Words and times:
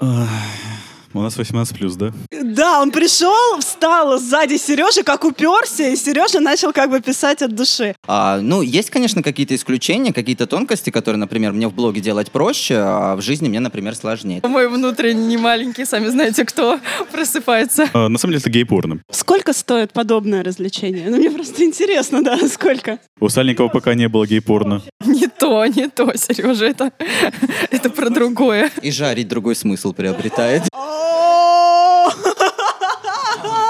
У 0.00 1.20
нас 1.22 1.36
18 1.36 1.76
плюс, 1.76 1.96
да? 1.96 2.12
Да, 2.48 2.80
он 2.80 2.90
пришел, 2.92 3.58
встал 3.60 4.18
сзади 4.18 4.56
Сережи, 4.56 5.02
как 5.02 5.26
уперся, 5.26 5.88
и 5.88 5.96
Сережа 5.96 6.40
начал 6.40 6.72
как 6.72 6.88
бы 6.88 7.00
писать 7.00 7.42
от 7.42 7.54
души. 7.54 7.94
А, 8.06 8.38
ну, 8.40 8.62
есть, 8.62 8.88
конечно, 8.88 9.22
какие-то 9.22 9.54
исключения, 9.54 10.14
какие-то 10.14 10.46
тонкости, 10.46 10.88
которые, 10.88 11.18
например, 11.18 11.52
мне 11.52 11.68
в 11.68 11.74
блоге 11.74 12.00
делать 12.00 12.30
проще, 12.30 12.76
а 12.78 13.16
в 13.16 13.20
жизни 13.20 13.50
мне, 13.50 13.60
например, 13.60 13.94
сложнее. 13.94 14.40
Мой 14.44 14.66
внутренний 14.68 15.36
маленький, 15.36 15.84
сами 15.84 16.06
знаете 16.08 16.46
кто, 16.46 16.80
просыпается. 17.12 17.90
А, 17.92 18.08
на 18.08 18.16
самом 18.16 18.32
деле 18.32 18.40
это 18.40 18.48
гей-порно. 18.48 19.02
Сколько 19.10 19.52
стоит 19.52 19.92
подобное 19.92 20.42
развлечение? 20.42 21.10
Ну, 21.10 21.18
мне 21.18 21.30
просто 21.30 21.62
интересно, 21.64 22.24
да, 22.24 22.38
сколько? 22.48 22.98
У 23.20 23.28
Сальникова 23.28 23.68
пока 23.68 23.92
не 23.92 24.08
было 24.08 24.26
гей-порно. 24.26 24.80
Не 25.04 25.26
то, 25.26 25.66
не 25.66 25.90
то, 25.90 26.16
Сережа, 26.16 26.64
это, 26.64 26.92
это 27.70 27.90
про 27.90 28.08
другое. 28.08 28.70
И 28.80 28.90
жарить 28.90 29.28
другой 29.28 29.54
смысл 29.54 29.92
приобретает. 29.92 30.62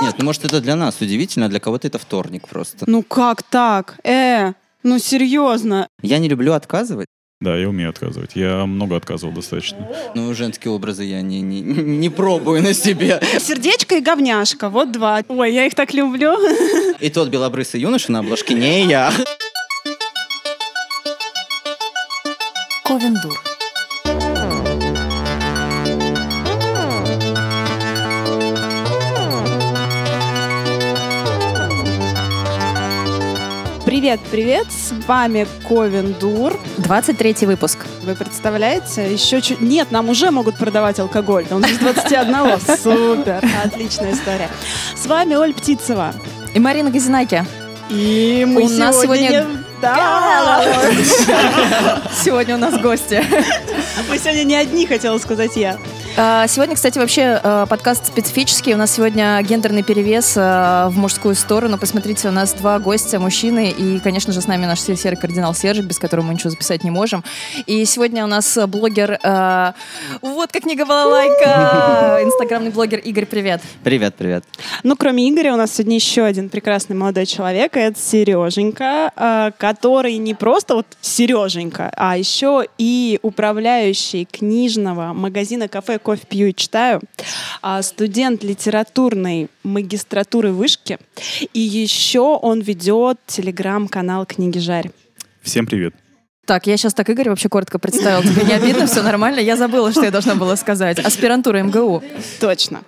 Нет, 0.00 0.14
ну 0.18 0.24
может 0.24 0.44
это 0.44 0.60
для 0.60 0.76
нас 0.76 1.00
удивительно, 1.00 1.46
а 1.46 1.48
для 1.48 1.60
кого-то 1.60 1.86
это 1.88 1.98
вторник 1.98 2.48
просто. 2.48 2.84
Ну 2.86 3.02
как 3.02 3.42
так? 3.42 3.98
Э, 4.04 4.52
ну 4.82 4.98
серьезно. 4.98 5.88
Я 6.02 6.18
не 6.18 6.28
люблю 6.28 6.52
отказывать. 6.52 7.06
Да, 7.40 7.56
я 7.56 7.68
умею 7.68 7.90
отказывать. 7.90 8.32
Я 8.34 8.66
много 8.66 8.96
отказывал 8.96 9.32
достаточно. 9.32 9.88
Ну, 10.16 10.34
женские 10.34 10.72
образы 10.72 11.04
я 11.04 11.22
не, 11.22 11.40
не, 11.40 11.60
не 11.62 12.08
пробую 12.08 12.62
на 12.62 12.74
себе. 12.74 13.20
Сердечко 13.38 13.96
и 13.96 14.00
говняшка, 14.00 14.68
вот 14.68 14.90
два. 14.90 15.22
Ой, 15.28 15.52
я 15.52 15.66
их 15.66 15.74
так 15.74 15.94
люблю. 15.94 16.34
И 17.00 17.10
тот 17.10 17.28
белобрысый 17.28 17.80
юноша 17.80 18.10
на 18.10 18.20
обложке 18.20 18.54
не 18.54 18.86
я. 18.86 19.12
Ковендур. 22.84 23.47
Привет, 33.98 34.20
привет, 34.30 34.66
с 34.70 34.92
вами 35.08 35.44
Ковен 35.66 36.14
Дур. 36.20 36.56
23 36.76 37.34
выпуск. 37.48 37.84
Вы 38.04 38.14
представляете? 38.14 39.12
Еще 39.12 39.40
чуть... 39.40 39.60
Нет, 39.60 39.90
нам 39.90 40.08
уже 40.08 40.30
могут 40.30 40.56
продавать 40.56 41.00
алкоголь. 41.00 41.46
Он 41.50 41.62
без 41.62 41.78
21. 41.78 42.60
Супер, 42.76 43.44
отличная 43.64 44.12
история. 44.12 44.50
С 44.94 45.04
вами 45.06 45.34
Оль 45.34 45.52
Птицева. 45.52 46.14
И 46.54 46.60
Марина 46.60 46.92
Газинаки. 46.92 47.44
И 47.90 48.46
мы 48.48 48.62
У 48.62 48.68
нас 48.68 49.00
сегодня... 49.00 49.44
не- 49.78 49.82
Да. 49.82 50.62
Сегодня 52.24 52.56
у 52.56 52.58
нас 52.58 52.78
гости. 52.80 53.22
Мы 54.08 54.18
сегодня 54.18 54.44
не 54.44 54.56
одни, 54.56 54.86
хотела 54.86 55.18
сказать 55.18 55.56
я. 55.56 55.76
А, 56.16 56.46
Сегодня, 56.48 56.74
кстати, 56.74 56.98
вообще 56.98 57.40
э, 57.42 57.66
подкаст 57.68 58.06
специфический. 58.06 58.74
У 58.74 58.76
нас 58.76 58.90
сегодня 58.92 59.40
гендерный 59.42 59.82
перевес 59.84 60.36
э, 60.36 60.88
в 60.88 60.94
мужскую 60.96 61.34
сторону. 61.36 61.78
Посмотрите, 61.78 62.28
у 62.28 62.32
нас 62.32 62.54
два 62.54 62.78
гостя, 62.80 63.20
мужчины. 63.20 63.70
И, 63.70 64.00
конечно 64.00 64.32
же, 64.32 64.40
с 64.40 64.46
нами 64.48 64.66
наш 64.66 64.80
серый 64.80 65.16
кардинал 65.16 65.54
Сержик, 65.54 65.84
без 65.84 65.98
которого 65.98 66.24
мы 66.26 66.34
ничего 66.34 66.50
записать 66.50 66.82
не 66.82 66.90
можем. 66.90 67.22
И 67.66 67.84
сегодня 67.84 68.24
у 68.24 68.26
нас 68.26 68.58
блогер, 68.66 69.18
вот 70.22 70.50
как 70.52 70.62
книга 70.62 70.86
балалайка, 70.86 72.20
инстаграмный 72.24 72.70
блогер 72.70 72.98
Игорь, 72.98 73.26
привет. 73.26 73.60
Привет, 73.84 74.14
привет. 74.16 74.44
Ну, 74.82 74.96
кроме 74.96 75.28
Игоря, 75.28 75.54
у 75.54 75.56
нас 75.56 75.72
сегодня 75.72 75.96
еще 75.96 76.24
один 76.24 76.48
прекрасный 76.48 76.96
молодой 76.96 77.26
человек. 77.26 77.76
Это 77.76 77.98
Сереженька, 78.00 79.52
который 79.68 80.16
не 80.16 80.32
просто 80.32 80.76
вот 80.76 80.86
Сереженька, 81.02 81.92
а 81.94 82.16
еще 82.16 82.64
и 82.78 83.18
управляющий 83.20 84.24
книжного 84.24 85.12
магазина 85.12 85.68
кафе 85.68 85.98
«Кофе 85.98 86.22
пью 86.26 86.46
и 86.46 86.54
читаю», 86.54 87.02
а, 87.60 87.82
студент 87.82 88.42
литературной 88.42 89.48
магистратуры 89.64 90.52
вышки, 90.52 90.98
и 91.52 91.60
еще 91.60 92.38
он 92.40 92.62
ведет 92.62 93.18
телеграм-канал 93.26 94.24
«Книги 94.24 94.58
Жарь». 94.58 94.90
Всем 95.42 95.66
привет. 95.66 95.94
Так, 96.46 96.66
я 96.66 96.78
сейчас 96.78 96.94
так 96.94 97.10
Игорь 97.10 97.28
вообще 97.28 97.50
коротко 97.50 97.78
представил. 97.78 98.22
Тебе 98.22 98.44
не 98.44 98.54
обидно? 98.54 98.86
Все 98.86 99.02
нормально? 99.02 99.38
Я 99.38 99.56
забыла, 99.56 99.92
что 99.92 100.04
я 100.04 100.10
должна 100.10 100.34
была 100.34 100.56
сказать. 100.56 100.98
Аспирантура 100.98 101.62
МГУ. 101.62 102.02
Точно. 102.40 102.80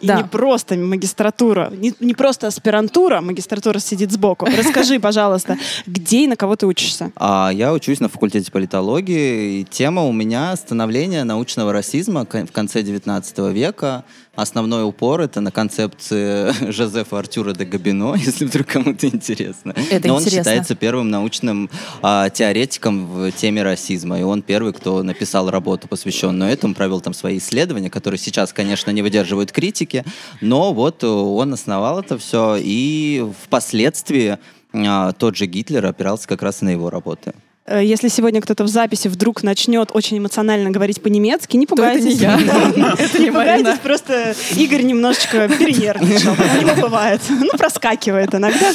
И 0.00 0.06
Да. 0.06 0.16
не 0.16 0.24
просто 0.24 0.76
магистратура, 0.76 1.70
не, 1.76 1.92
не 2.00 2.14
просто 2.14 2.46
аспирантура, 2.46 3.20
магистратура 3.20 3.78
сидит 3.78 4.10
сбоку. 4.12 4.46
Расскажи, 4.46 4.98
пожалуйста, 5.00 5.58
где 5.86 6.24
и 6.24 6.26
на 6.26 6.36
кого 6.36 6.56
ты 6.56 6.66
учишься? 6.66 7.12
А 7.16 7.50
я 7.52 7.72
учусь 7.72 8.00
на 8.00 8.08
факультете 8.08 8.50
политологии, 8.50 9.60
и 9.60 9.64
тема 9.64 10.02
у 10.04 10.12
меня 10.12 10.56
становление 10.56 11.24
научного 11.24 11.72
расизма 11.72 12.26
в 12.26 12.52
конце 12.52 12.82
19 12.82 13.38
века. 13.52 14.04
Основной 14.36 14.84
упор 14.84 15.20
это 15.20 15.40
на 15.40 15.50
концепции 15.50 16.52
Жозефа 16.70 17.18
Артюра 17.18 17.52
де 17.52 17.64
Габино, 17.64 18.14
если 18.18 18.44
вдруг 18.44 18.68
кому-то 18.68 19.06
интересно. 19.08 19.74
Это 19.90 20.06
Но 20.06 20.14
он 20.14 20.20
интересно. 20.22 20.44
считается 20.44 20.74
первым 20.76 21.10
научным 21.10 21.68
а, 22.00 22.30
теоретиком 22.30 23.06
в 23.06 23.32
теме 23.32 23.62
расизма, 23.62 24.20
и 24.20 24.22
он 24.22 24.42
первый, 24.42 24.72
кто 24.72 25.02
написал 25.02 25.50
работу, 25.50 25.88
посвященную 25.88 26.50
этому, 26.50 26.74
провел 26.74 27.00
там 27.00 27.12
свои 27.12 27.38
исследования, 27.38 27.90
которые 27.90 28.18
сейчас, 28.18 28.52
конечно, 28.52 28.90
не 28.90 29.02
выдерживают 29.02 29.50
критики, 29.50 30.04
но 30.40 30.72
вот 30.72 31.02
э, 31.02 31.06
он 31.06 31.52
основал 31.52 32.00
это 32.00 32.16
все, 32.16 32.56
и 32.58 33.26
впоследствии 33.44 34.38
а, 34.72 35.12
тот 35.12 35.36
же 35.36 35.46
Гитлер 35.46 35.84
опирался 35.84 36.28
как 36.28 36.42
раз 36.42 36.62
на 36.62 36.68
его 36.70 36.88
работы. 36.88 37.34
Э, 37.70 37.84
Если 37.84 38.08
сегодня 38.08 38.40
кто-то 38.40 38.64
в 38.64 38.68
записи 38.68 39.06
вдруг 39.08 39.44
начнет 39.44 39.90
очень 39.92 40.18
эмоционально 40.18 40.70
говорить 40.70 41.00
по-немецки, 41.00 41.56
не 41.56 41.66
пугайтесь. 41.66 42.20
Это 42.98 43.18
не 43.22 43.30
пугайтесь, 43.30 43.78
просто 43.78 44.34
Игорь 44.56 44.82
немножечко 44.82 45.48
перенервничал. 45.48 46.32
У 46.32 46.60
него 46.60 46.74
бывает. 46.88 47.20
Ну, 47.28 47.50
проскакивает 47.56 48.34
иногда. 48.34 48.72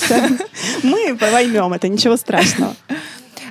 Мы 0.82 1.16
поймем 1.18 1.74
это, 1.74 1.90
ничего 1.90 2.16
страшного. 2.16 2.74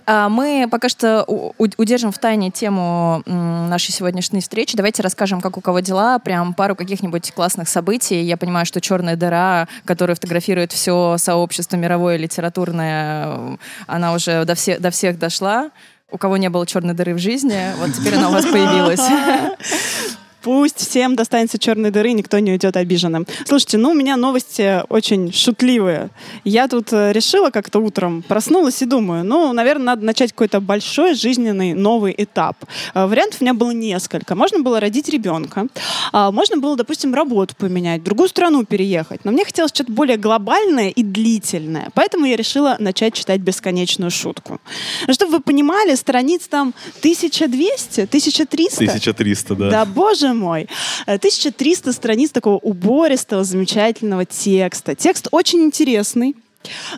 А, 0.06 0.28
Мы 0.28 0.68
пока 0.70 0.88
что 0.88 1.24
удержим 1.58 2.12
в 2.12 2.18
тайне 2.18 2.50
тему 2.50 3.22
нашей 3.26 3.92
сегодняшней 3.92 4.40
встречи. 4.40 4.76
Давайте 4.76 5.02
расскажем, 5.02 5.40
как 5.40 5.56
у 5.56 5.60
кого 5.60 5.80
дела, 5.80 6.18
прям 6.18 6.52
пару 6.54 6.76
каких-нибудь 6.76 7.32
классных 7.32 7.68
событий. 7.68 8.20
Я 8.22 8.36
понимаю, 8.36 8.66
что 8.66 8.80
черная 8.80 9.16
дыра, 9.16 9.66
которая 9.84 10.14
фотографирует 10.14 10.72
все 10.72 11.16
сообщество 11.18 11.76
мировое 11.76 12.16
литературное, 12.16 13.58
она 13.86 14.12
уже 14.12 14.44
до, 14.44 14.54
все- 14.54 14.78
до 14.78 14.90
всех 14.90 15.18
дошла. 15.18 15.70
У 16.10 16.18
кого 16.18 16.36
не 16.36 16.48
было 16.48 16.66
черной 16.66 16.94
дыры 16.94 17.14
в 17.14 17.18
жизни, 17.18 17.72
вот 17.78 17.92
теперь 17.94 18.14
она 18.16 18.28
у 18.28 18.32
вас 18.32 18.44
появилась. 18.44 19.00
Пусть 20.44 20.76
всем 20.76 21.16
достанется 21.16 21.58
черной 21.58 21.90
дыры, 21.90 22.12
никто 22.12 22.38
не 22.38 22.52
уйдет 22.52 22.76
обиженным. 22.76 23.26
Слушайте, 23.46 23.78
ну 23.78 23.92
у 23.92 23.94
меня 23.94 24.18
новости 24.18 24.82
очень 24.90 25.32
шутливые. 25.32 26.10
Я 26.44 26.68
тут 26.68 26.92
э, 26.92 27.12
решила 27.12 27.48
как-то 27.48 27.78
утром, 27.78 28.20
проснулась 28.20 28.82
и 28.82 28.84
думаю, 28.84 29.24
ну, 29.24 29.54
наверное, 29.54 29.86
надо 29.86 30.04
начать 30.04 30.32
какой-то 30.32 30.60
большой 30.60 31.14
жизненный 31.14 31.72
новый 31.72 32.14
этап. 32.18 32.58
Э, 32.94 33.06
Вариантов 33.06 33.40
у 33.40 33.44
меня 33.44 33.54
было 33.54 33.70
несколько. 33.70 34.34
Можно 34.34 34.58
было 34.58 34.80
родить 34.80 35.08
ребенка, 35.08 35.66
а 36.12 36.30
можно 36.30 36.58
было, 36.58 36.76
допустим, 36.76 37.14
работу 37.14 37.56
поменять, 37.56 38.02
в 38.02 38.04
другую 38.04 38.28
страну 38.28 38.66
переехать. 38.66 39.24
Но 39.24 39.32
мне 39.32 39.46
хотелось 39.46 39.70
что-то 39.70 39.92
более 39.92 40.18
глобальное 40.18 40.90
и 40.90 41.02
длительное. 41.02 41.88
Поэтому 41.94 42.26
я 42.26 42.36
решила 42.36 42.76
начать 42.78 43.14
читать 43.14 43.40
бесконечную 43.40 44.10
шутку. 44.10 44.60
Чтобы 45.10 45.32
вы 45.32 45.40
понимали, 45.40 45.94
страниц 45.94 46.48
там 46.48 46.74
1200, 46.98 48.02
1300. 48.02 48.84
1300, 48.84 49.54
да. 49.54 49.70
Да, 49.70 49.84
боже 49.86 50.33
мой. 50.34 50.68
Э, 51.06 51.14
1300 51.14 51.92
страниц 51.92 52.30
такого 52.30 52.56
убористого, 52.58 53.44
замечательного 53.44 54.24
текста. 54.24 54.94
Текст 54.94 55.28
очень 55.30 55.62
интересный. 55.62 56.34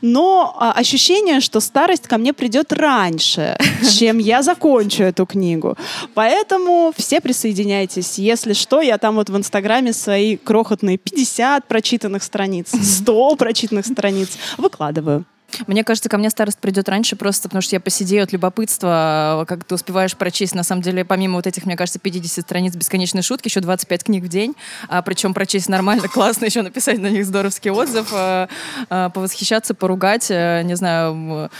Но 0.00 0.54
а, 0.58 0.72
ощущение, 0.72 1.41
что 1.41 1.60
старость 1.60 2.06
ко 2.06 2.19
мне 2.19 2.32
придет 2.32 2.72
раньше, 2.72 3.56
чем 3.98 4.19
я 4.19 4.42
закончу 4.42 5.02
эту 5.02 5.26
книгу. 5.26 5.76
Поэтому 6.14 6.92
все 6.97 7.20
присоединяйтесь. 7.20 8.19
Если 8.19 8.52
что, 8.52 8.80
я 8.80 8.98
там 8.98 9.16
вот 9.16 9.30
в 9.30 9.36
Инстаграме 9.36 9.92
свои 9.92 10.36
крохотные 10.36 10.98
50 10.98 11.66
прочитанных 11.66 12.22
страниц, 12.22 12.71
100 12.82 13.36
прочитанных 13.36 13.86
страниц 13.86 14.30
выкладываю. 14.56 15.24
Мне 15.66 15.84
кажется, 15.84 16.09
ко 16.09 16.19
мне 16.19 16.31
старость 16.31 16.59
придет 16.59 16.89
раньше 16.89 17.16
просто 17.16 17.48
потому, 17.48 17.63
что 17.63 17.77
я 17.77 17.81
посидею 17.81 18.25
от 18.25 18.33
любопытства, 18.33 19.45
как 19.48 19.65
ты 19.65 19.75
успеваешь 19.75 20.16
прочесть, 20.16 20.54
на 20.54 20.63
самом 20.63 20.83
деле, 20.83 21.04
помимо 21.04 21.37
вот 21.37 21.47
этих, 21.47 21.65
мне 21.66 21.77
кажется, 21.77 21.98
50 21.98 22.45
страниц 22.45 22.75
бесконечной 22.75 23.22
шутки, 23.22 23.48
еще 23.48 23.60
25 23.60 24.04
книг 24.04 24.25
в 24.25 24.28
день, 24.28 24.54
а, 24.89 25.03
причем 25.03 25.34
прочесть 25.34 25.69
нормально, 25.69 26.09
классно, 26.13 26.45
еще 26.45 26.63
написать 26.63 26.98
на 26.98 27.09
них 27.09 27.25
здоровский 27.25 27.71
отзыв, 27.71 28.09
а, 28.13 28.48
а, 28.91 29.10
повосхищаться, 29.10 29.75
поругать, 29.75 30.28
а, 30.31 30.63
не 30.63 30.75
знаю, 30.75 31.51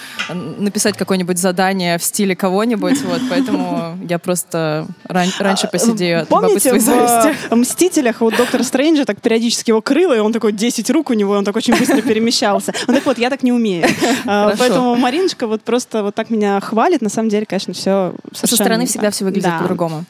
написать 0.59 0.97
какое-нибудь 0.97 1.39
задание 1.39 1.99
в 1.99 2.03
стиле 2.03 2.37
кого-нибудь, 2.37 3.01
вот, 3.03 3.23
поэтому 3.31 3.99
я 4.09 4.19
просто 4.19 4.87
ран- 5.05 5.33
раньше 5.39 5.69
посидею 5.69 6.23
от 6.23 6.29
А, 6.29 6.31
Помните, 6.31 6.71
любопытства 6.71 7.27
и 7.27 7.37
в 7.49 7.53
э, 7.53 7.55
«Мстителях» 7.57 8.21
у 8.23 8.31
доктора 8.31 8.63
Стрэнджа 8.63 9.05
так 9.05 9.21
периодически 9.21 9.71
его 9.71 9.81
крыло, 9.81 10.15
и 10.15 10.19
он 10.19 10.33
такой 10.33 10.53
10 10.53 10.91
рук 10.91 11.11
у 11.11 11.15
него, 11.15 11.33
он 11.35 11.45
так 11.45 11.57
очень 11.57 11.75
быстро 11.77 12.03
перемещался. 12.03 12.73
Ну 12.87 12.95
так 12.95 13.07
вот, 13.07 13.19
я 13.19 13.31
так 13.31 13.43
не 13.43 13.53
умею. 13.53 13.76
А, 14.27 14.45
Хорошо. 14.45 14.59
Поэтому 14.59 14.97
Мариночка 14.97 15.47
вот 15.47 15.63
просто 15.63 16.03
вот 16.03 16.15
так 16.15 16.31
меня 16.31 16.61
хвалит. 16.61 17.03
На 17.03 17.09
самом 17.09 17.29
деле, 17.29 17.47
конечно, 17.47 17.73
все 17.73 18.15
Со 18.33 18.47
стороны 18.47 18.87
всегда 18.87 19.11
все 19.11 19.25
выглядит 19.25 19.51
по-другому. 19.59 20.05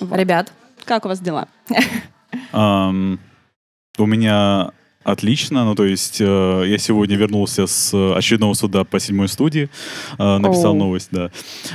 Ребят, 0.00 0.52
Как 0.84 1.04
у 1.04 1.08
вас 1.08 1.20
дела? 1.20 1.48
У 2.52 4.06
меня 4.06 4.70
отлично. 5.12 5.64
Ну, 5.64 5.74
то 5.74 5.84
есть 5.84 6.18
э, 6.20 6.64
я 6.66 6.78
сегодня 6.78 7.16
вернулся 7.16 7.66
с 7.66 7.92
очередного 8.16 8.54
суда 8.54 8.84
по 8.84 9.00
седьмой 9.00 9.28
студии. 9.28 9.68
э, 10.18 10.38
написал 10.38 10.72
Оу. 10.72 10.78
новость, 10.78 11.08
да. 11.10 11.30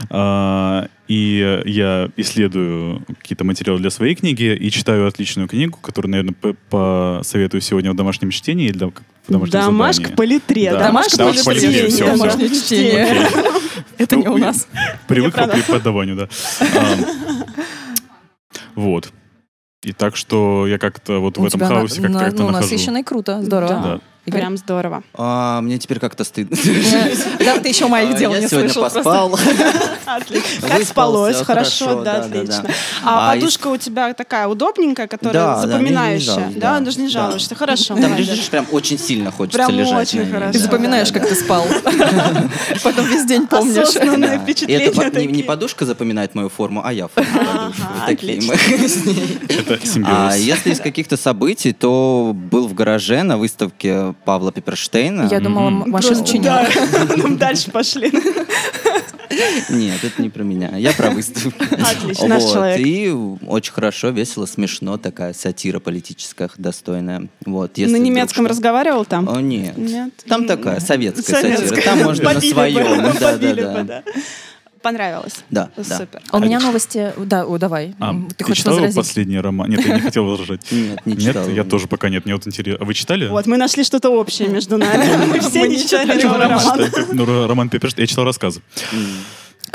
А, 0.09 0.87
и 1.07 1.61
я 1.65 2.09
исследую 2.17 3.03
какие-то 3.19 3.43
материалы 3.43 3.79
для 3.79 3.89
своей 3.89 4.15
книги 4.15 4.55
и 4.55 4.71
читаю 4.71 5.07
отличную 5.07 5.47
книгу, 5.47 5.77
которую, 5.81 6.11
наверное, 6.11 6.55
посоветую 6.69 7.61
сегодня 7.61 7.91
в 7.91 7.95
домашнем 7.95 8.29
чтении 8.31 8.67
или 8.69 8.77
в 8.77 9.31
домашнем 9.31 9.51
Домашка 9.61 9.93
задании. 10.03 10.15
по 10.15 10.21
литре. 10.23 10.71
Да. 10.71 10.79
Домашка 10.87 11.17
Домашка 11.17 11.45
по 11.45 11.51
литре, 11.51 11.69
литре. 11.69 11.87
всё, 11.87 12.05
всё. 12.05 12.17
Домашнее 12.17 12.49
чтение. 12.49 13.27
Это 13.97 14.15
не 14.15 14.27
у 14.27 14.37
нас. 14.37 14.67
Привык 15.07 15.33
к 15.35 15.47
преподаванию, 15.51 16.15
да. 16.15 16.29
Ам, 16.77 17.05
Вот. 18.75 19.11
И 19.83 19.91
так 19.93 20.15
что 20.15 20.65
я 20.67 20.77
как-то 20.77 21.19
вот 21.19 21.37
в 21.37 21.41
У 21.41 21.45
этом 21.45 21.59
тебя 21.59 21.69
на- 21.69 21.75
хаосе 21.75 22.01
как-то 22.01 22.17
на- 22.19 22.31
ну, 22.31 22.47
нахожу. 22.47 22.51
насыщенно 22.73 22.97
и 22.99 23.03
круто. 23.03 23.41
Здорово. 23.41 23.69
Да. 23.73 23.79
Игорь? 23.79 23.99
Прям 24.25 24.55
здорово. 24.57 25.03
А, 25.13 25.59
мне 25.61 25.77
теперь 25.77 25.99
как-то 25.99 26.23
стыдно. 26.23 26.55
Да, 27.43 27.57
ты 27.59 27.67
еще 27.69 27.87
моих 27.87 28.15
А, 28.15 28.17
дел 28.17 28.31
Я 28.33 28.39
не 28.39 28.47
сегодня 28.47 28.69
слышал. 28.69 28.83
просто. 28.89 29.03
поспал. 29.03 29.39
Отлично. 30.05 30.67
Как 30.67 30.83
спалось? 30.83 31.41
хорошо, 31.41 32.03
да, 32.03 32.21
отлично. 32.21 32.65
А 33.03 33.31
А 33.31 33.33
подушка 33.35 33.67
у 33.67 33.75
тебя 33.77 34.13
такая 34.13 34.47
удобненькая, 34.47 35.07
которая 35.07 35.33
да, 35.33 35.55
мне 35.57 35.65
не 35.65 35.71
запоминающая? 35.71 36.33
жалуюсь, 36.35 36.55
Да, 36.55 36.79
да. 36.79 36.85
даже 36.85 37.01
не 37.01 37.07
жалуешься. 37.09 37.55
Хорошо. 37.55 37.95
Там 37.95 38.15
лежишь, 38.15 38.49
прям 38.49 38.65
очень 38.71 38.97
сильно 38.97 39.29
хочется 39.31 39.57
Прям 39.57 39.71
лежать. 39.77 40.07
очень 40.09 40.19
на 40.19 40.23
ней. 40.23 40.31
хорошо. 40.33 40.51
Ты 40.53 40.59
запоминаешь, 40.59 41.11
как 41.11 41.27
ты 41.27 41.35
спал. 41.35 41.65
Потом 42.83 43.05
весь 43.07 43.25
день 43.25 43.45
помнишь. 43.47 43.77
Осознанное 43.89 44.39
впечатление 44.39 45.27
не, 45.27 45.43
подушка 45.43 45.85
запоминает 45.85 46.33
мою 46.35 46.49
форму, 46.49 46.81
а 46.85 46.93
я 46.93 47.07
форму 47.07 47.73
отлично. 48.07 48.53
Это 49.49 49.79
А 49.81 49.85
симбиоз. 49.85 50.35
если 50.37 50.71
из 50.71 50.79
каких-то 50.79 51.17
событий, 51.17 51.73
то 51.73 52.31
был 52.33 52.67
в 52.67 52.73
гараже 52.73 53.23
на 53.23 53.37
выставке 53.37 54.12
Павла 54.25 54.51
Пепперштейна. 54.51 55.27
Я 55.29 55.39
думала. 55.39 55.69
Ну, 55.69 57.37
Дальше 57.37 57.71
пошли. 57.71 58.11
Нет, 59.69 60.03
это 60.03 60.21
не 60.21 60.29
про 60.29 60.43
меня. 60.43 60.77
Я 60.77 60.93
про 60.93 61.09
выставку. 61.09 61.63
Отлично, 61.71 62.27
наш 62.27 62.43
человек. 62.43 62.79
И 62.85 63.11
очень 63.47 63.73
хорошо, 63.73 64.09
весело, 64.09 64.45
смешно. 64.45 64.97
Такая 64.97 65.33
сатира 65.33 65.79
политическая, 65.79 66.49
достойная. 66.57 67.27
Вот, 67.45 67.77
если 67.77 67.91
На 67.93 67.97
немецком 67.97 68.45
разговаривал 68.45 69.05
там? 69.05 69.27
О, 69.27 69.41
нет. 69.41 69.77
Нет. 69.77 70.13
Там 70.27 70.45
такая 70.45 70.79
советская, 70.79 71.41
Советская. 71.41 71.69
сатира. 71.69 71.83
Там 71.83 72.03
можно 72.03 72.33
на 72.33 72.41
своем. 72.41 73.13
Да, 73.19 73.37
да, 73.37 73.83
да. 73.83 74.03
Да. 74.83 74.89
Понравилось? 74.89 75.35
Да, 75.49 75.69
да. 75.77 75.97
Супер. 75.97 76.21
А 76.29 76.37
у 76.37 76.39
меня 76.41 76.59
новости... 76.59 77.13
Да, 77.17 77.45
о, 77.45 77.57
давай. 77.57 77.95
А, 77.99 78.13
Ты 78.13 78.35
ты 78.35 78.43
хочешь 78.43 78.57
читала 78.59 78.75
возразить? 78.75 78.97
последний 78.97 79.39
роман? 79.39 79.69
Нет, 79.69 79.85
я 79.85 79.95
не 79.95 80.01
хотел 80.01 80.25
возражать. 80.25 80.61
Нет, 80.71 81.05
не 81.05 81.13
Нет, 81.13 81.21
читал. 81.23 81.47
я 81.49 81.63
тоже 81.63 81.87
пока 81.87 82.09
нет. 82.09 82.25
Мне 82.25 82.35
вот 82.35 82.45
интересно. 82.47 82.83
А 82.83 82.85
вы 82.85 82.93
читали? 82.93 83.27
Вот, 83.27 83.45
мы 83.47 83.57
нашли 83.57 83.83
что-то 83.83 84.09
общее 84.09 84.49
между 84.49 84.77
нами. 84.77 85.25
Мы 85.33 85.39
все 85.39 85.67
не 85.67 85.77
читали 85.79 86.21
роман. 86.21 86.41
романа. 86.41 86.89
Ну, 87.11 87.47
Роман 87.47 87.69
Пепперштейн. 87.69 88.03
Я 88.03 88.07
читал 88.07 88.25
рассказы. 88.25 88.61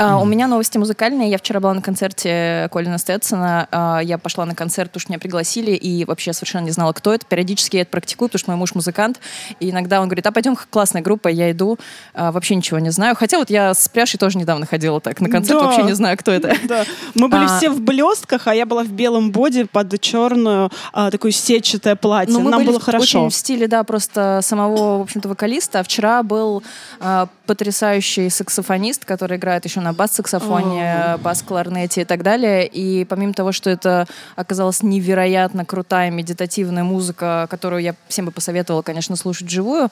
А, 0.01 0.17
у 0.17 0.23
меня 0.25 0.47
новости 0.47 0.77
музыкальные. 0.77 1.29
Я 1.29 1.37
вчера 1.37 1.59
была 1.59 1.73
на 1.73 1.81
концерте 1.81 2.69
Колина 2.71 2.97
Стэтсона. 2.97 3.67
А, 3.69 3.99
я 3.99 4.17
пошла 4.17 4.45
на 4.45 4.55
концерт, 4.55 4.89
потому 4.91 5.01
что 5.01 5.11
меня 5.11 5.19
пригласили, 5.19 5.71
и 5.71 6.05
вообще 6.05 6.31
совершенно 6.31 6.63
не 6.63 6.71
знала, 6.71 6.93
кто 6.93 7.13
это. 7.13 7.25
Периодически 7.25 7.75
я 7.75 7.81
это 7.81 7.91
практикую, 7.91 8.29
потому 8.29 8.39
что 8.39 8.51
мой 8.51 8.57
муж 8.57 8.75
музыкант. 8.75 9.19
И 9.59 9.71
иногда 9.71 9.99
он 9.99 10.07
говорит, 10.07 10.25
а 10.25 10.31
пойдем, 10.31 10.55
классная 10.55 11.01
группа, 11.01 11.27
я 11.27 11.51
иду. 11.51 11.77
А, 12.13 12.31
вообще 12.31 12.55
ничего 12.55 12.79
не 12.79 12.91
знаю. 12.91 13.13
Хотя 13.15 13.39
вот 13.39 13.49
я 13.49 13.73
с 13.73 13.89
Пряшей 13.89 14.17
тоже 14.17 14.37
недавно 14.37 14.65
ходила 14.65 15.01
так 15.01 15.19
на 15.19 15.29
концерт, 15.29 15.59
Да. 15.59 15.65
вообще 15.65 15.83
не 15.83 15.93
знаю, 15.95 16.17
кто 16.17 16.31
это. 16.31 16.55
Да. 16.63 16.85
Мы 17.15 17.27
были 17.27 17.43
А. 17.43 17.57
все 17.57 17.69
в 17.69 17.81
блестках, 17.81 18.47
а 18.47 18.55
я 18.55 18.65
была 18.65 18.83
в 18.83 18.91
белом 18.91 19.31
боди 19.31 19.63
под 19.65 19.99
черную 19.99 20.71
а, 20.93 21.11
такое 21.11 21.31
сетчатое 21.31 21.97
платье. 21.97 22.33
Ну, 22.33 22.39
мы 22.39 22.51
Нам 22.51 22.59
были 22.61 22.69
было 22.69 22.79
хорошо. 22.79 23.03
очень 23.23 23.29
в 23.29 23.35
стиле, 23.35 23.67
да, 23.67 23.83
просто 23.83 24.39
самого, 24.43 24.99
в 24.99 25.01
общем-то, 25.01 25.27
вокалиста. 25.27 25.79
А 25.81 25.83
вчера 25.83 26.23
был 26.23 26.63
а, 27.01 27.27
потрясающий 27.45 28.29
саксофонист, 28.29 29.03
который 29.03 29.35
играет 29.37 29.65
еще 29.65 29.81
на 29.81 29.88
бас-саксофоне, 29.93 31.17
бас-кларнете 31.23 32.01
и 32.01 32.05
так 32.05 32.23
далее. 32.23 32.67
И 32.67 33.05
помимо 33.05 33.33
того, 33.33 33.51
что 33.51 33.69
это 33.69 34.07
оказалась 34.35 34.83
невероятно 34.83 35.65
крутая 35.65 36.11
медитативная 36.11 36.83
музыка, 36.83 37.47
которую 37.49 37.81
я 37.81 37.95
всем 38.07 38.25
бы 38.25 38.31
посоветовала, 38.31 38.81
конечно, 38.81 39.15
слушать 39.15 39.47
вживую, 39.47 39.89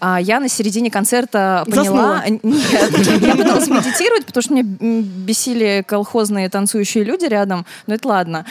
а 0.00 0.20
я 0.20 0.40
на 0.40 0.48
середине 0.48 0.90
концерта 0.90 1.64
поняла... 1.66 2.24
Нет, 2.26 3.22
я 3.22 3.34
пыталась 3.34 3.68
медитировать, 3.68 4.26
потому 4.26 4.42
что 4.42 4.54
меня 4.54 4.64
бесили 4.64 5.84
колхозные 5.86 6.48
танцующие 6.48 7.04
люди 7.04 7.26
рядом, 7.26 7.66
но 7.86 7.94
это 7.94 8.08
ладно. 8.08 8.44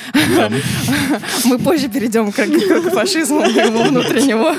Мы 1.46 1.60
позже 1.60 1.90
перейдем 1.90 2.32
к, 2.32 2.36
к 2.36 2.94
фашизму 2.94 3.40
моего 3.40 3.84
внутреннего. 3.84 4.56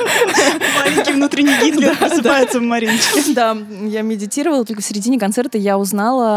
Маленький 0.79 1.13
внутренний 1.13 1.55
Гитлер 1.63 1.97
просыпается 1.97 2.59
в 2.61 2.63
Мариночке. 2.63 3.35
Да, 3.35 3.57
я 3.83 4.03
медитировала, 4.03 4.65
только 4.65 4.83
в 4.83 4.85
середине 4.85 5.19
концерта 5.19 5.59
я 5.59 5.79
узнала, 5.79 6.28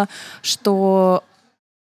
что 0.42 1.24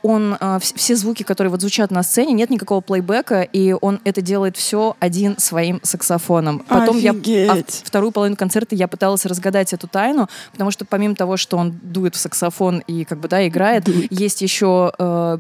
он 0.04 0.36
а, 0.40 0.58
вс- 0.58 0.74
все 0.76 0.96
звуки, 0.96 1.22
которые 1.22 1.52
вот 1.52 1.62
звучат 1.62 1.92
на 1.92 2.02
сцене, 2.02 2.34
нет 2.34 2.50
никакого 2.50 2.82
плейбека, 2.82 3.44
и 3.44 3.76
он 3.80 4.00
это 4.04 4.22
делает 4.22 4.58
все 4.58 4.96
один 5.00 5.38
своим 5.38 5.80
саксофоном. 5.84 6.60
Потом 6.68 6.98
я 6.98 7.12
а, 7.12 7.14
Офигеть. 7.14 7.84
вторую 7.86 8.12
половину 8.12 8.36
концерта 8.36 8.74
я 8.76 8.88
пыталась 8.88 9.26
разгадать 9.28 9.74
эту 9.74 9.88
тайну, 9.88 10.28
потому 10.52 10.72
что 10.72 10.86
помимо 10.86 11.14
того, 11.16 11.38
что 11.38 11.58
он 11.58 11.80
дует 11.84 12.16
в 12.16 12.18
саксофон 12.18 12.80
и 12.80 13.04
как 13.06 13.20
бы 13.20 13.28
да 13.28 13.48
играет, 13.48 13.88
есть 14.10 14.42
еще 14.42 14.92
э, 14.98 15.38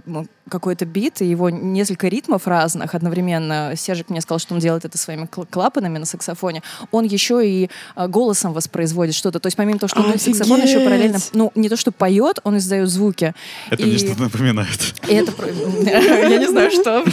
какой-то 0.51 0.86
бит 0.86 1.21
и 1.21 1.25
его 1.25 1.50
несколько 1.50 2.07
ритмов 2.07 2.45
разных 2.45 2.94
одновременно. 2.94 3.74
Сержик 3.75 4.09
мне 4.09 4.21
сказал, 4.21 4.39
что 4.39 4.53
он 4.53 4.59
делает 4.59 4.86
это 4.86 4.98
своими 4.98 5.25
кл- 5.25 5.45
клапанами 5.50 5.98
на 5.98 6.06
саксофоне. 6.06 6.62
Он 6.92 7.06
еще 7.06 7.42
и 7.48 7.69
э, 7.95 8.07
голосом 8.07 8.53
воспроизводит 8.53 9.15
что-то. 9.15 9.39
То 9.39 9.48
есть 9.48 9.57
помимо 9.57 9.80
того, 9.80 9.88
что 9.89 10.01
он 10.01 10.13
в 10.13 10.21
саксофон, 10.21 10.57
еще 10.62 10.74
Офигеть! 10.77 10.86
параллельно, 10.86 11.18
ну 11.33 11.51
не 11.56 11.69
то 11.69 11.77
что 11.77 11.92
поет, 11.92 12.39
он 12.44 12.57
издает 12.57 12.89
звуки. 12.89 13.33
Это 13.71 13.81
И- 13.81 13.86
мне 13.86 13.98
что-то 13.98 14.21
напоминает. 14.24 14.94
И 15.07 15.13
это... 15.13 15.31
про- 15.31 15.48
Я 15.51 16.38
не 16.38 16.48
знаю, 16.48 16.69
что. 16.71 17.03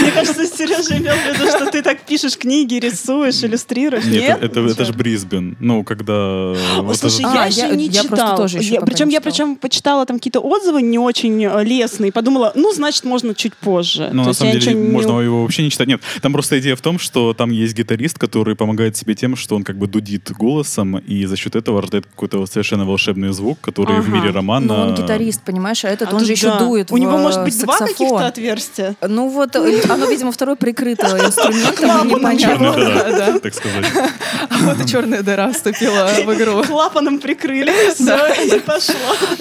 Мне 0.00 0.10
кажется, 0.12 0.46
Сережа 0.46 0.96
имел 0.98 1.14
в 1.14 1.26
виду, 1.38 1.48
что 1.48 1.70
ты 1.70 1.82
так 1.82 2.00
пишешь 2.02 2.36
книги, 2.38 2.74
рисуешь, 2.74 3.42
иллюстрируешь. 3.42 4.04
Нет, 4.04 4.42
это, 4.42 4.60
это 4.60 4.84
же 4.84 4.92
Брисбен. 4.92 5.56
Ну, 5.60 5.84
когда... 5.84 6.54
Слушай, 6.94 7.22
я 7.22 7.42
А, 7.42 7.46
еще 7.46 7.60
я- 7.60 7.68
не 7.74 7.86
я 7.86 8.02
читал. 8.02 8.16
просто 8.18 8.36
тоже 8.36 8.58
еще 8.58 8.74
Я- 8.74 8.80
пока 8.80 8.92
причем 8.92 9.08
я 9.08 9.18
читала. 9.18 9.32
причем 9.32 9.56
почитала 9.56 10.06
там 10.06 10.18
какие-то 10.18 10.40
отзывы 10.40 10.82
не 10.82 10.98
очень 11.08 11.44
э, 11.44 11.64
лестные. 11.64 12.12
Подумала, 12.12 12.52
ну, 12.54 12.72
значит, 12.72 13.04
можно 13.04 13.34
чуть 13.34 13.54
позже. 13.54 14.10
Ну, 14.12 14.24
на 14.24 14.32
самом 14.32 14.52
деле, 14.58 14.74
не 14.74 14.90
можно 14.90 15.16
у- 15.16 15.20
его 15.20 15.42
вообще 15.42 15.62
не 15.62 15.70
читать. 15.70 15.88
Нет, 15.88 16.00
там 16.22 16.32
просто 16.32 16.58
идея 16.60 16.76
в 16.76 16.80
том, 16.80 16.98
что 16.98 17.34
там 17.34 17.50
есть 17.50 17.74
гитарист, 17.74 18.18
который 18.18 18.54
помогает 18.56 18.96
себе 18.96 19.14
тем, 19.14 19.36
что 19.36 19.56
он 19.56 19.64
как 19.64 19.76
бы 19.78 19.86
дудит 19.86 20.30
голосом, 20.32 20.98
и 20.98 21.24
за 21.26 21.36
счет 21.36 21.56
этого 21.56 21.80
рождает 21.82 22.06
какой-то 22.06 22.38
вот 22.38 22.50
совершенно 22.50 22.84
волшебный 22.84 23.32
звук, 23.32 23.58
который 23.60 23.96
в 24.00 24.08
Ага. 24.08 24.16
мире 24.16 24.30
романа... 24.30 24.66
Но 24.66 24.82
он 24.88 24.94
гитарист, 24.94 25.42
понимаешь, 25.42 25.84
а 25.84 25.88
этот, 25.88 26.12
А 26.12 26.16
он 26.16 26.24
же 26.24 26.32
еще 26.32 26.48
да. 26.48 26.58
дует 26.60 26.90
У 26.92 26.96
него 26.96 27.16
в, 27.16 27.20
может 27.20 27.42
быть 27.44 27.58
два 27.62 27.78
саксофон. 27.78 27.94
каких-то 28.08 28.26
отверстия. 28.26 28.96
Ну 29.06 29.28
вот, 29.28 29.56
э, 29.56 29.80
оно, 29.88 30.06
видимо, 30.06 30.30
второе 30.32 30.56
прикрыто 30.56 31.06
инструментом, 31.26 32.08
непонятно. 32.08 32.72
Да. 32.74 33.38
так 33.38 33.54
сказать. 33.54 33.86
А 34.50 34.56
вот 34.64 34.84
и 34.84 34.88
черная 34.88 35.22
дыра 35.22 35.52
вступила 35.52 36.08
в 36.24 36.34
игру. 36.34 36.62
Клапаном 36.64 37.18
прикрыли, 37.18 37.72
все, 37.94 38.56
и 38.56 38.60
пошло. 38.60 38.94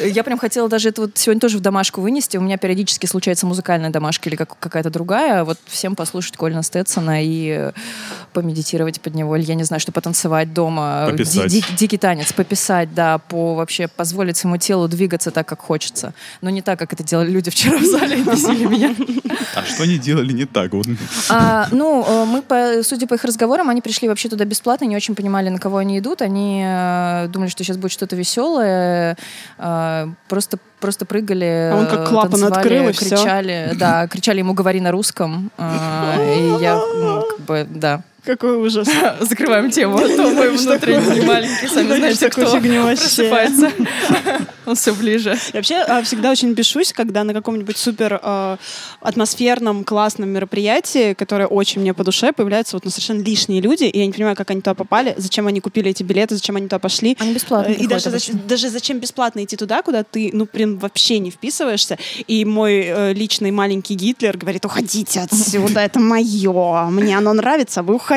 Я 0.04 0.24
прям 0.24 0.38
хотела 0.38 0.70
даже 0.70 0.90
это 0.90 1.02
вот 1.02 1.12
сегодня 1.16 1.40
тоже 1.42 1.57
в 1.58 1.62
домашку 1.62 2.02
вынести. 2.02 2.38
У 2.38 2.42
меня 2.42 2.58
периодически 2.58 3.06
случается 3.06 3.46
музыкальная 3.46 3.90
домашка 3.90 4.30
или 4.30 4.36
как- 4.36 4.58
какая-то 4.60 4.90
другая. 4.90 5.44
Вот 5.44 5.58
всем 5.66 5.96
послушать 5.96 6.38
Колина 6.38 6.62
Стэтсона 6.64 7.24
и 7.24 7.72
помедитировать 8.34 9.02
под 9.02 9.16
него. 9.16 9.36
Или, 9.36 9.46
я 9.46 9.56
не 9.56 9.64
знаю, 9.64 9.80
что 9.80 9.92
потанцевать 9.92 10.54
дома. 10.54 11.08
Пописать. 11.12 11.48
Ди- 11.52 11.62
ди- 11.62 11.76
дикий 11.76 11.98
танец. 11.98 12.32
Пописать, 12.34 12.94
да. 12.94 13.18
По 13.18 13.56
вообще 13.56 13.88
позволить 13.88 14.38
своему 14.38 14.58
телу 14.58 14.88
двигаться 14.88 15.32
так, 15.32 15.48
как 15.48 15.60
хочется. 15.62 16.14
Но 16.42 16.50
не 16.50 16.62
так, 16.62 16.80
как 16.80 16.94
это 16.94 17.04
делали 17.04 17.30
люди 17.32 17.50
вчера 17.52 17.78
в 17.78 17.84
зале 17.84 18.20
и 18.20 18.24
бесили 18.24 18.66
меня. 18.66 18.96
А 19.56 19.64
что 19.64 19.84
они 19.84 19.98
делали 19.98 20.34
не 20.34 20.46
так? 20.46 20.74
Вот. 20.74 20.88
А, 21.30 21.68
ну, 21.72 22.04
э, 22.08 22.26
мы, 22.26 22.42
по, 22.42 22.84
судя 22.84 23.08
по 23.08 23.16
их 23.16 23.24
разговорам, 23.24 23.70
они 23.70 23.82
пришли 23.82 24.08
вообще 24.08 24.30
туда 24.30 24.46
бесплатно, 24.46 24.86
не 24.86 24.96
очень 24.96 25.16
понимали, 25.16 25.50
на 25.50 25.60
кого 25.60 25.78
они 25.78 25.98
идут. 26.00 26.22
Они 26.22 26.62
э, 26.66 27.28
думали, 27.30 27.50
что 27.50 27.64
сейчас 27.64 27.78
будет 27.78 27.92
что-то 27.92 28.16
веселое. 28.16 29.18
э, 29.58 30.08
просто, 30.28 30.60
просто 30.80 31.06
прыгали, 31.06 31.72
А 31.74 31.76
он 31.76 31.88
как 31.88 32.02
э, 32.02 32.06
клапан 32.06 32.32
танцевали, 32.32 32.60
открыл, 32.60 32.90
и 32.90 32.94
кричали. 32.94 33.72
Да, 33.76 34.08
кричали 34.08 34.40
ему 34.40 34.54
«говори 34.54 34.80
на 34.82 34.92
русском». 34.92 35.52
э, 35.58 36.58
И 36.60 36.62
я, 36.62 36.76
ну, 36.76 37.24
как 37.30 37.40
бы, 37.42 37.68
да. 37.70 38.02
Какой 38.28 38.58
ужас. 38.58 38.90
Закрываем 39.22 39.72
тему, 39.72 39.98
а 39.98 40.08
то 40.08 40.30
мой 40.30 40.50
внутренний 40.50 41.22
маленький, 41.22 41.68
сами 41.68 41.96
знаете, 41.96 42.30
кто 42.30 42.60
просыпается. 42.60 43.72
Он 44.66 44.76
все 44.76 44.94
ближе. 44.94 45.30
Я 45.54 45.60
вообще 45.60 45.76
а, 45.76 46.02
всегда 46.04 46.30
очень 46.30 46.52
бешусь, 46.52 46.92
когда 46.92 47.24
на 47.24 47.34
каком-нибудь 47.34 47.78
супер 47.78 48.20
а, 48.22 48.58
атмосферном, 49.00 49.86
классном 49.86 50.28
мероприятии, 50.28 51.14
которое 51.14 51.48
очень 51.48 51.80
мне 51.80 51.94
по 51.94 52.04
душе, 52.04 52.34
появляются 52.34 52.76
вот 52.76 52.84
ну, 52.84 52.92
совершенно 52.92 53.22
лишние 53.22 53.62
люди, 53.62 53.86
и 53.86 53.98
я 53.98 54.06
не 54.06 54.12
понимаю, 54.12 54.36
как 54.36 54.52
они 54.52 54.60
туда 54.60 54.74
попали, 54.74 55.14
зачем 55.16 55.48
они 55.48 55.62
купили 55.62 55.92
эти 55.92 56.04
билеты, 56.04 56.36
зачем 56.36 56.58
они 56.58 56.66
туда 56.68 56.80
пошли. 56.80 57.16
Они 57.20 57.34
бесплатно 57.34 57.68
Э, 57.68 57.74
И 57.74 57.88
даже, 57.88 58.10
даже 58.48 58.70
зачем 58.70 59.00
бесплатно 59.00 59.44
идти 59.44 59.56
туда, 59.56 59.82
куда 59.82 60.04
ты, 60.04 60.32
ну, 60.34 60.46
прям 60.46 60.78
вообще 60.78 61.20
не 61.20 61.32
вписываешься. 61.32 61.98
И 62.28 62.44
мой 62.44 62.84
э, 62.86 63.14
личный 63.14 63.52
маленький 63.52 63.96
Гитлер 63.96 64.38
говорит, 64.38 64.66
уходите 64.66 65.22
отсюда, 65.22 65.80
это 65.80 66.00
мое, 66.00 66.86
мне 66.90 67.18
оно 67.18 67.34
нравится, 67.34 67.84
вы 67.84 67.96
уходите. 67.96 68.17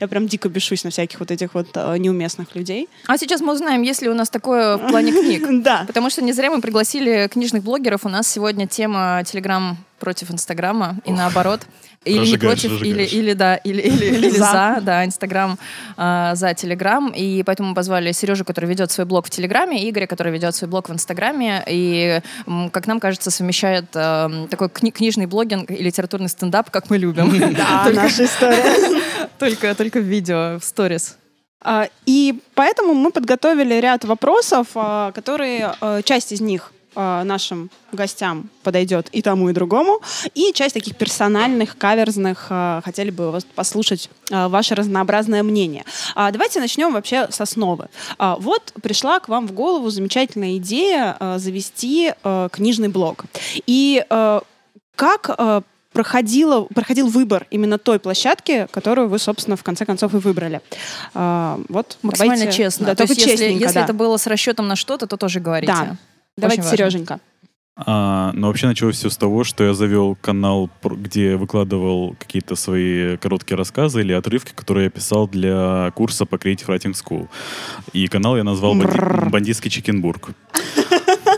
Я 0.00 0.08
прям 0.08 0.26
дико 0.26 0.48
бешусь 0.48 0.84
на 0.84 0.90
всяких 0.90 1.20
вот 1.20 1.30
этих 1.30 1.54
вот 1.54 1.68
э, 1.74 1.96
неуместных 1.98 2.54
людей. 2.54 2.88
А 3.06 3.18
сейчас 3.18 3.40
мы 3.40 3.52
узнаем, 3.52 3.82
есть 3.82 4.02
ли 4.02 4.08
у 4.08 4.14
нас 4.14 4.30
такое 4.30 4.76
в 4.76 4.88
плане 4.88 5.12
книг. 5.12 5.44
Да. 5.64 5.84
Потому 5.86 6.10
что 6.10 6.22
не 6.22 6.32
зря 6.32 6.50
мы 6.50 6.60
пригласили 6.60 7.28
книжных 7.32 7.62
блогеров. 7.62 8.04
У 8.04 8.08
нас 8.08 8.28
сегодня 8.28 8.66
тема 8.66 9.22
Телеграм 9.24 9.78
против 10.04 10.30
Инстаграма 10.30 10.96
и 11.06 11.12
наоборот. 11.12 11.60
Или 12.04 12.26
не 12.32 12.36
против, 12.36 12.82
или, 12.82 13.04
или 13.04 13.32
да, 13.32 13.56
или, 13.56 13.80
или, 13.80 14.04
или 14.16 14.28
За. 14.28 14.44
за, 14.44 14.80
да, 14.82 15.04
Инстаграм 15.06 15.58
а, 15.96 16.34
за 16.34 16.52
Телеграм. 16.52 17.10
И 17.16 17.42
поэтому 17.42 17.70
мы 17.70 17.74
позвали 17.74 18.12
Сережу, 18.12 18.44
который 18.44 18.66
ведет 18.68 18.90
свой 18.90 19.06
блог 19.06 19.26
в 19.26 19.30
Телеграме, 19.30 19.82
и 19.82 19.88
Игоря, 19.88 20.06
который 20.06 20.30
ведет 20.30 20.54
свой 20.54 20.68
блог 20.68 20.90
в 20.90 20.92
Инстаграме. 20.92 21.64
И, 21.66 22.20
как 22.72 22.86
нам 22.86 23.00
кажется, 23.00 23.30
совмещает 23.30 23.86
эм, 23.94 24.48
такой 24.48 24.68
кни- 24.68 24.92
книжный 24.92 25.24
блогинг 25.24 25.70
и 25.70 25.82
литературный 25.82 26.28
стендап, 26.28 26.70
как 26.70 26.90
мы 26.90 26.98
любим. 26.98 27.54
Да, 27.54 27.88
наша 27.94 28.26
история. 28.26 29.00
Только 29.38 29.74
только 29.74 29.98
в 30.00 30.04
видео, 30.04 30.58
в 30.60 30.64
сторис. 30.64 31.16
А, 31.62 31.88
И 32.04 32.42
поэтому 32.54 32.92
мы 32.92 33.10
подготовили 33.10 33.80
ряд 33.80 34.04
вопросов, 34.04 34.66
которые, 35.14 35.72
часть 36.04 36.32
из 36.32 36.42
них 36.42 36.73
а, 36.94 37.24
нашим 37.24 37.70
гостям 37.92 38.48
подойдет 38.62 39.08
и 39.12 39.22
тому, 39.22 39.50
и 39.50 39.52
другому, 39.52 40.00
и 40.34 40.52
часть 40.54 40.74
таких 40.74 40.96
персональных, 40.96 41.76
каверзных, 41.78 42.46
а, 42.50 42.80
хотели 42.84 43.10
бы 43.10 43.30
вас 43.30 43.44
послушать 43.44 44.10
а, 44.30 44.48
ваше 44.48 44.74
разнообразное 44.74 45.42
мнение. 45.42 45.84
А, 46.14 46.30
Давайте 46.30 46.60
начнем 46.60 46.92
вообще 46.92 47.28
с 47.30 47.40
основы. 47.40 47.88
А, 48.18 48.36
Вот 48.36 48.72
пришла 48.82 49.20
к 49.20 49.28
вам 49.28 49.46
в 49.46 49.52
голову 49.52 49.90
замечательная 49.90 50.56
идея 50.56 51.16
а, 51.18 51.38
завести 51.38 52.12
а, 52.22 52.48
книжный 52.48 52.88
блог. 52.88 53.24
И 53.66 54.04
а, 54.10 54.42
как 54.96 55.30
а, 55.30 55.62
проходила, 55.92 56.62
проходил 56.62 57.06
выбор 57.06 57.46
именно 57.50 57.78
той 57.78 58.00
площадки, 58.00 58.66
которую 58.72 59.08
вы, 59.08 59.20
собственно, 59.20 59.56
в 59.56 59.62
конце 59.62 59.84
концов 59.86 60.12
и 60.14 60.16
выбрали. 60.16 60.60
А, 61.14 61.60
вот, 61.68 61.98
Максимально 62.02 62.36
давайте- 62.46 62.56
честно. 62.64 62.86
Да, 62.86 62.92
То 62.96 63.06
только 63.06 63.12
есть, 63.14 63.26
если, 63.26 63.44
если 63.52 63.74
да. 63.74 63.84
это 63.84 63.92
было 63.92 64.16
с 64.16 64.26
расчетом 64.26 64.66
на 64.66 64.74
что-то, 64.74 65.06
то 65.06 65.16
тоже 65.16 65.38
говорите. 65.38 65.72
Да. 65.72 65.96
Давайте, 66.36 66.62
важно. 66.62 66.76
Сереженька. 66.76 67.20
А, 67.76 68.30
но 68.34 68.46
вообще 68.48 68.68
началось 68.68 68.96
все 68.96 69.10
с 69.10 69.16
того, 69.16 69.42
что 69.42 69.64
я 69.64 69.74
завел 69.74 70.16
канал, 70.20 70.70
где 70.84 71.34
выкладывал 71.34 72.14
какие-то 72.20 72.54
свои 72.54 73.16
короткие 73.16 73.56
рассказы 73.56 74.00
или 74.00 74.12
отрывки, 74.12 74.52
которые 74.54 74.84
я 74.84 74.90
писал 74.90 75.26
для 75.26 75.90
курса 75.96 76.24
по 76.24 76.36
Creative 76.36 76.66
Writing 76.68 76.92
School. 76.92 77.28
И 77.92 78.06
канал 78.06 78.36
я 78.36 78.44
назвал 78.44 78.74
«Банди- 78.76 78.86
Бррр. 78.96 79.30
«Бандитский 79.30 79.70
Чекенбург». 79.70 80.30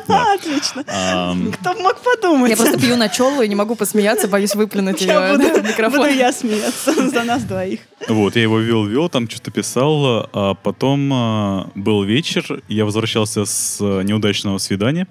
А, 0.17 0.35
отлично. 0.35 0.85
Кто 0.85 1.75
мог 1.75 1.97
подумать? 2.01 2.51
Я 2.51 2.57
просто 2.57 2.79
пью 2.79 2.97
на 2.97 3.09
челу 3.09 3.43
и 3.43 3.49
не 3.49 3.55
могу 3.55 3.75
посмеяться, 3.75 4.29
боюсь 4.29 4.55
выплюнуть 4.55 5.01
ее 5.01 5.09
Я 5.09 5.33
буду, 5.33 5.61
в 5.61 5.65
микрофон. 5.65 6.01
буду 6.01 6.13
я 6.13 6.33
смеяться 6.33 7.09
за 7.11 7.23
нас 7.25 7.43
двоих. 7.43 7.81
Вот, 8.09 8.37
я 8.37 8.43
его 8.43 8.59
вел-вел, 8.59 9.09
там 9.09 9.29
что-то 9.29 9.51
писал, 9.51 10.29
а 10.33 10.55
потом 10.55 11.11
а, 11.13 11.71
был 11.75 12.03
вечер, 12.05 12.63
я 12.69 12.85
возвращался 12.85 13.45
с 13.45 13.79
а, 13.81 14.03
неудачного 14.03 14.59
свидания. 14.59 15.07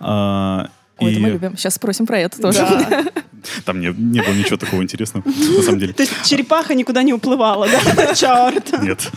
а, 0.00 0.68
Ой, 0.98 1.12
это 1.12 1.20
мы 1.20 1.28
любим. 1.30 1.56
Сейчас 1.56 1.76
спросим 1.76 2.06
про 2.06 2.18
это 2.18 2.40
тоже. 2.42 2.58
Да. 2.58 3.04
там 3.64 3.80
не, 3.80 3.86
не 3.88 4.20
было 4.20 4.34
ничего 4.34 4.56
такого 4.58 4.82
интересного, 4.82 5.24
на 5.26 5.62
самом 5.62 5.78
деле. 5.78 5.94
То 5.94 6.02
есть 6.02 6.12
черепаха 6.28 6.74
никуда 6.74 7.02
не 7.02 7.14
уплывала, 7.14 7.66
да? 7.68 8.14
Черт. 8.14 8.82
Нет. 8.82 9.10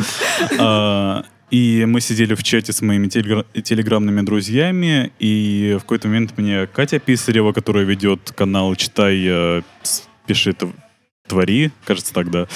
А, 1.52 1.56
И 1.56 1.86
мы 1.86 2.02
сидели 2.02 2.34
в 2.36 2.44
чате 2.44 2.72
с 2.74 2.82
моими 2.82 3.08
телегра- 3.08 3.46
телеграмными 3.62 4.22
друзьями, 4.22 5.12
и 5.20 5.76
в 5.78 5.82
какой-то 5.82 6.08
момент 6.08 6.38
мне 6.38 6.68
Катя 6.68 7.00
Писарева, 7.00 7.52
которая 7.54 7.84
ведет 7.86 8.32
канал 8.36 8.76
«Читай, 8.76 9.24
э, 9.26 9.62
пиши, 10.26 10.52
тв- 10.52 10.74
твори», 11.28 11.72
кажется 11.86 12.14
тогда, 12.14 12.48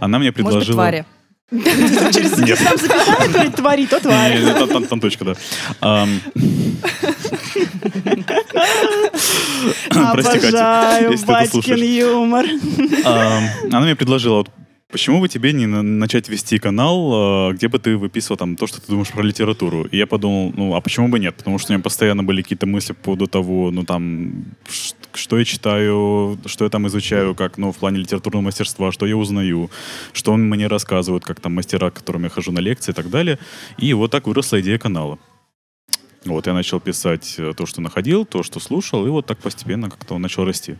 она 0.00 0.18
мне 0.18 0.32
Может 0.36 0.36
быть, 0.36 0.44
предложила... 0.52 0.76
твари. 0.76 1.04
Через 1.50 2.38
Нет. 2.38 2.58
сам 2.58 2.78
запятая 2.78 3.28
говорит, 3.28 3.54
твори, 3.54 3.86
то 3.86 3.98
не, 3.98 4.54
там, 4.54 4.68
там- 4.68 4.86
там 4.86 5.00
точка, 5.00 5.24
да. 5.24 5.34
Ам, 5.80 6.08
Прости, 10.12 10.38
Катя, 10.40 10.48
Обожаю 10.48 11.12
это 11.12 11.26
батькин 11.26 11.82
юмор. 11.82 12.46
Она 13.04 13.80
мне 13.80 13.94
предложила, 13.96 14.36
вот, 14.38 14.50
почему 14.90 15.20
бы 15.20 15.28
тебе 15.28 15.52
не 15.52 15.66
на- 15.66 15.82
начать 15.82 16.28
вести 16.28 16.58
канал, 16.58 17.10
а, 17.12 17.52
где 17.52 17.68
бы 17.68 17.78
ты 17.78 17.96
выписывал 17.96 18.36
там 18.36 18.56
то, 18.56 18.66
что 18.66 18.80
ты 18.80 18.86
думаешь 18.88 19.10
про 19.10 19.22
литературу? 19.22 19.84
И 19.84 19.96
я 19.96 20.06
подумал, 20.06 20.52
ну, 20.56 20.74
а 20.74 20.80
почему 20.80 21.08
бы 21.08 21.18
нет? 21.18 21.34
Потому 21.36 21.58
что 21.58 21.72
у 21.72 21.74
меня 21.74 21.82
постоянно 21.82 22.22
были 22.22 22.42
какие-то 22.42 22.66
мысли 22.66 22.92
по 22.92 23.04
поводу 23.04 23.26
того, 23.26 23.70
ну, 23.70 23.84
там, 23.84 24.44
что 25.14 25.38
я 25.38 25.44
читаю, 25.44 26.38
что 26.46 26.64
я 26.64 26.70
там 26.70 26.86
изучаю, 26.86 27.34
как, 27.34 27.58
ну, 27.58 27.72
в 27.72 27.76
плане 27.76 27.98
литературного 27.98 28.42
мастерства, 28.44 28.92
что 28.92 29.06
я 29.06 29.16
узнаю, 29.16 29.70
что 30.12 30.32
он 30.32 30.48
мне 30.48 30.66
рассказывают, 30.68 31.24
как 31.24 31.40
там 31.40 31.54
мастера, 31.54 31.90
к 31.90 31.94
которым 31.94 32.24
я 32.24 32.28
хожу 32.30 32.52
на 32.52 32.60
лекции 32.60 32.92
и 32.92 32.94
так 32.94 33.10
далее. 33.10 33.38
И 33.78 33.92
вот 33.94 34.10
так 34.10 34.26
выросла 34.26 34.60
идея 34.60 34.78
канала. 34.78 35.18
Вот, 36.24 36.46
я 36.46 36.54
начал 36.54 36.80
писать 36.80 37.34
э, 37.36 37.52
то, 37.54 37.66
что 37.66 37.82
находил, 37.82 38.24
то, 38.24 38.42
что 38.42 38.58
слушал, 38.58 39.06
и 39.06 39.10
вот 39.10 39.26
так 39.26 39.38
постепенно 39.38 39.90
как-то 39.90 40.14
он 40.14 40.22
начал 40.22 40.44
расти. 40.46 40.76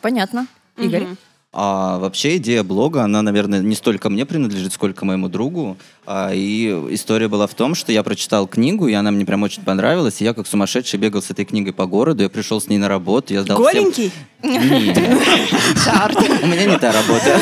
Понятно. 0.00 0.48
Игорь? 0.76 1.02
Мгм. 1.04 1.16
А 1.54 1.98
вообще 1.98 2.38
идея 2.38 2.62
блога, 2.62 3.02
она, 3.02 3.20
наверное, 3.20 3.60
не 3.60 3.74
столько 3.74 4.08
мне 4.08 4.24
принадлежит, 4.24 4.72
сколько 4.72 5.04
моему 5.04 5.28
другу. 5.28 5.76
А, 6.06 6.30
и 6.32 6.68
история 6.94 7.28
была 7.28 7.46
в 7.46 7.52
том, 7.52 7.74
что 7.74 7.92
я 7.92 8.02
прочитал 8.02 8.46
книгу, 8.46 8.88
и 8.88 8.94
она 8.94 9.10
мне 9.10 9.26
прям 9.26 9.42
очень 9.42 9.62
понравилась. 9.62 10.22
И 10.22 10.24
я 10.24 10.32
как 10.32 10.46
сумасшедший 10.46 10.98
бегал 10.98 11.20
с 11.20 11.30
этой 11.30 11.44
книгой 11.44 11.74
по 11.74 11.84
городу, 11.84 12.22
я 12.22 12.30
пришел 12.30 12.58
с 12.58 12.68
ней 12.68 12.78
на 12.78 12.88
работу, 12.88 13.34
я 13.34 13.42
сдал 13.42 13.62
всем- 13.62 13.82
Голенький? 13.84 14.10
Нет, 14.42 14.96
Чарт. 15.84 16.16
у 16.42 16.46
меня 16.46 16.64
не 16.64 16.78
та 16.78 16.90
работа. 16.90 17.38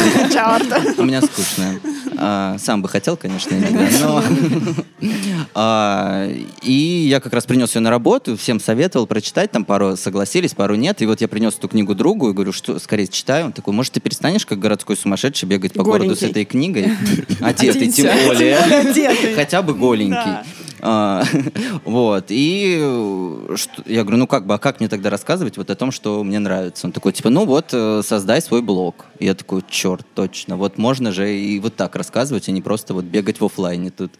У 0.98 1.02
меня 1.04 1.22
скучная. 1.22 1.80
А, 2.22 2.56
сам 2.58 2.82
бы 2.82 2.88
хотел, 2.88 3.16
конечно, 3.16 3.54
иногда, 3.54 3.88
но... 4.00 4.22
А, 5.54 6.28
и 6.62 6.72
я 7.08 7.20
как 7.20 7.32
раз 7.32 7.46
принес 7.46 7.74
ее 7.74 7.80
на 7.80 7.90
работу, 7.90 8.36
всем 8.36 8.60
советовал 8.60 9.06
прочитать, 9.06 9.50
там 9.50 9.64
пару 9.64 9.96
согласились, 9.96 10.52
пару 10.52 10.74
нет. 10.74 11.00
И 11.00 11.06
вот 11.06 11.20
я 11.22 11.28
принес 11.28 11.56
эту 11.56 11.68
книгу 11.68 11.94
другу 11.94 12.30
и 12.30 12.32
говорю, 12.32 12.52
что 12.52 12.78
скорее 12.78 13.08
читаю. 13.08 13.46
Он 13.46 13.52
такой, 13.52 13.72
может, 13.72 13.94
ты 13.94 14.00
перестанешь, 14.00 14.44
как 14.44 14.58
городской 14.58 14.96
сумасшедший, 14.96 15.48
бегать 15.48 15.72
по 15.72 15.82
городу 15.82 16.14
с 16.14 16.20
Голенький. 16.20 16.28
этой 16.28 16.44
книгой? 16.44 16.92
Одетый, 17.40 17.90
тем 17.90 18.14
более. 18.26 18.56
Хотя 19.34 19.62
бы 19.62 19.74
голенький. 19.74 20.44
А, 20.82 21.22
вот, 21.84 22.26
и 22.28 22.78
э, 22.80 23.56
я 23.86 24.02
говорю, 24.02 24.18
ну 24.18 24.26
как 24.26 24.46
бы, 24.46 24.54
а 24.54 24.58
как 24.58 24.80
мне 24.80 24.88
тогда 24.88 25.10
рассказывать 25.10 25.56
вот 25.56 25.70
о 25.70 25.74
том, 25.74 25.90
что 25.90 26.22
мне 26.24 26.38
нравится? 26.38 26.86
Он 26.86 26.92
такой, 26.92 27.12
типа, 27.12 27.30
ну 27.30 27.44
вот, 27.44 27.70
э, 27.72 28.02
создай 28.04 28.40
свой 28.40 28.62
блог. 28.62 29.06
Я 29.18 29.34
такой, 29.34 29.62
черт, 29.68 30.06
точно, 30.14 30.56
вот 30.56 30.78
можно 30.78 31.12
же 31.12 31.34
и 31.34 31.58
вот 31.60 31.76
так 31.76 31.96
рассказывать, 31.96 32.48
а 32.48 32.52
не 32.52 32.62
просто 32.62 32.94
вот 32.94 33.04
бегать 33.04 33.40
в 33.40 33.44
оффлайне 33.44 33.90
тут. 33.90 34.12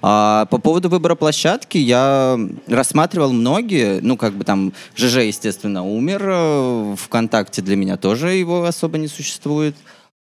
А 0.00 0.46
по 0.46 0.58
поводу 0.58 0.88
выбора 0.88 1.16
площадки 1.16 1.76
я 1.76 2.38
рассматривал 2.68 3.32
многие, 3.32 4.00
ну 4.00 4.16
как 4.16 4.34
бы 4.34 4.44
там 4.44 4.72
ЖЖ, 4.96 5.24
естественно, 5.24 5.84
умер, 5.84 6.22
э, 6.24 6.94
ВКонтакте 6.96 7.62
для 7.62 7.76
меня 7.76 7.96
тоже 7.96 8.30
его 8.30 8.64
особо 8.64 8.98
не 8.98 9.08
существует. 9.08 9.74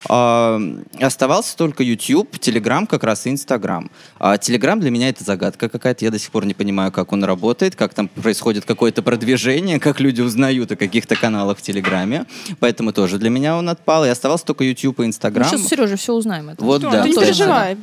Оставался 0.03 1.57
только 1.57 1.83
YouTube, 1.83 2.35
Telegram 2.35 2.85
как 2.85 3.03
раз 3.03 3.25
и 3.25 3.31
Instagram. 3.31 3.89
А 4.19 4.35
Telegram 4.35 4.79
для 4.79 4.91
меня 4.91 5.09
это 5.09 5.23
загадка 5.23 5.67
какая-то. 5.67 6.05
Я 6.05 6.11
до 6.11 6.19
сих 6.19 6.31
пор 6.31 6.45
не 6.45 6.53
понимаю, 6.53 6.91
как 6.91 7.11
он 7.11 7.23
работает, 7.23 7.75
как 7.75 7.93
там 7.93 8.07
происходит 8.07 8.65
какое-то 8.65 9.01
продвижение, 9.01 9.79
как 9.79 9.99
люди 9.99 10.21
узнают 10.21 10.71
о 10.71 10.75
каких-то 10.75 11.15
каналах 11.15 11.57
в 11.57 11.61
Телеграме. 11.61 12.25
Поэтому 12.59 12.93
тоже 12.93 13.17
для 13.17 13.29
меня 13.29 13.57
он 13.57 13.67
отпал. 13.69 14.05
И 14.05 14.09
оставался 14.09 14.45
только 14.45 14.63
YouTube 14.63 14.99
и 14.99 15.05
Instagram. 15.05 15.47
Сейчас 15.47 15.67
Сережа 15.67 15.95
все 15.95 16.13
узнаем. 16.13 16.49
Это. 16.49 16.63
Вот 16.63 16.81
да. 16.81 17.01
Ты 17.01 17.09
не 17.09 17.15
переживай. 17.15 17.77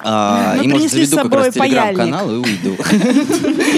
А, 0.00 0.56
Мы 0.56 0.64
и, 0.64 0.68
может, 0.68 0.90
заведу 0.90 1.16
как 1.18 1.32
раз 1.32 1.54
телеграм-канал 1.54 2.28
и 2.28 2.36
уйду. 2.38 2.76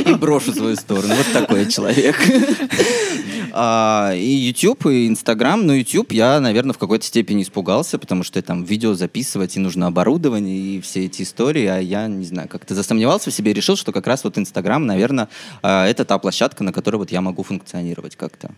И 0.11 0.15
брошу 0.15 0.53
свою 0.55 0.75
сторону. 0.77 1.15
Вот 1.15 1.27
такой 1.33 1.67
человек. 1.67 2.17
А, 3.59 4.13
И 4.15 4.29
YouTube, 4.29 4.87
и 4.87 5.09
Instagram. 5.09 5.67
Но 5.67 5.75
YouTube 5.75 6.13
я, 6.13 6.41
наверное, 6.41 6.75
в 6.75 6.79
какой-то 6.79 7.07
степени 7.07 7.43
испугался, 7.43 7.99
потому 7.99 8.23
что 8.23 8.41
там 8.43 8.65
видео 8.65 8.95
записывать, 8.95 9.57
и 9.57 9.61
нужно 9.61 9.87
оборудование, 9.87 10.57
и 10.59 10.81
все 10.81 11.07
эти 11.07 11.23
истории. 11.23 11.65
А 11.65 11.79
я, 11.79 12.07
не 12.07 12.27
знаю, 12.27 12.49
как-то 12.49 12.75
засомневался 12.75 13.31
в 13.31 13.35
себе 13.35 13.53
и 13.53 13.55
решил, 13.55 13.77
что 13.77 13.93
как 13.93 14.07
раз 14.07 14.25
вот 14.25 14.37
Instagram, 14.37 14.85
наверное, 14.85 15.29
а, 15.63 15.87
это 15.87 16.05
та 16.05 16.19
площадка, 16.19 16.65
на 16.65 16.73
которой 16.73 16.97
вот 16.97 17.11
я 17.11 17.23
могу 17.23 17.43
функционировать 17.43 18.17
как-то. 18.17 18.51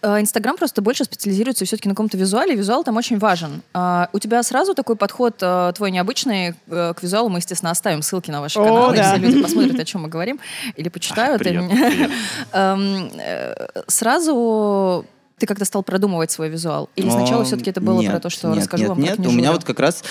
А, 0.00 0.20
Инстаграм 0.20 0.56
просто 0.56 0.80
больше 0.80 1.04
специализируется 1.04 1.64
все-таки 1.64 1.88
на 1.88 1.94
каком-то 1.94 2.16
визуале. 2.16 2.54
Визуал 2.54 2.84
там 2.84 2.96
очень 2.96 3.18
важен. 3.18 3.62
А, 3.74 4.08
у 4.12 4.18
тебя 4.18 4.42
сразу 4.42 4.74
такой 4.74 4.94
подход 4.94 5.36
а, 5.40 5.72
твой 5.72 5.90
необычный 5.90 6.54
э, 6.68 6.94
к 6.94 7.02
визуалу. 7.02 7.28
Мы, 7.28 7.38
естественно, 7.38 7.72
оставим 7.72 8.02
ссылки 8.02 8.30
на 8.30 8.40
ваши 8.40 8.58
О, 8.60 8.64
каналы, 8.64 8.96
да. 8.96 9.14
если 9.14 9.26
люди 9.26 9.42
посмотрят, 9.42 9.80
о 9.80 9.84
чем 9.84 10.02
мы 10.02 10.08
говорим, 10.08 10.38
или 10.76 10.88
почитают. 10.88 11.42
Эм, 12.52 13.10
э, 13.18 13.54
Сразу 13.88 15.04
ты 15.38 15.46
как-то 15.46 15.64
стал 15.64 15.82
продумывать 15.82 16.30
свой 16.30 16.48
визуал? 16.48 16.90
Или 16.96 17.10
сначала 17.10 17.42
А, 17.42 17.44
все-таки 17.44 17.70
это 17.70 17.80
было 17.80 18.00
нет, 18.00 18.10
про 18.10 18.20
то, 18.20 18.30
что 18.30 18.48
нет, 18.48 18.58
расскажу 18.58 18.82
нет, 18.82 18.88
вам, 18.88 19.00
нет. 19.00 19.10
как 19.10 19.18
не 19.20 19.26
У 19.26 19.30
меня 19.30 19.52
вот 19.52 19.64
как 19.64 19.78
раз 19.80 20.02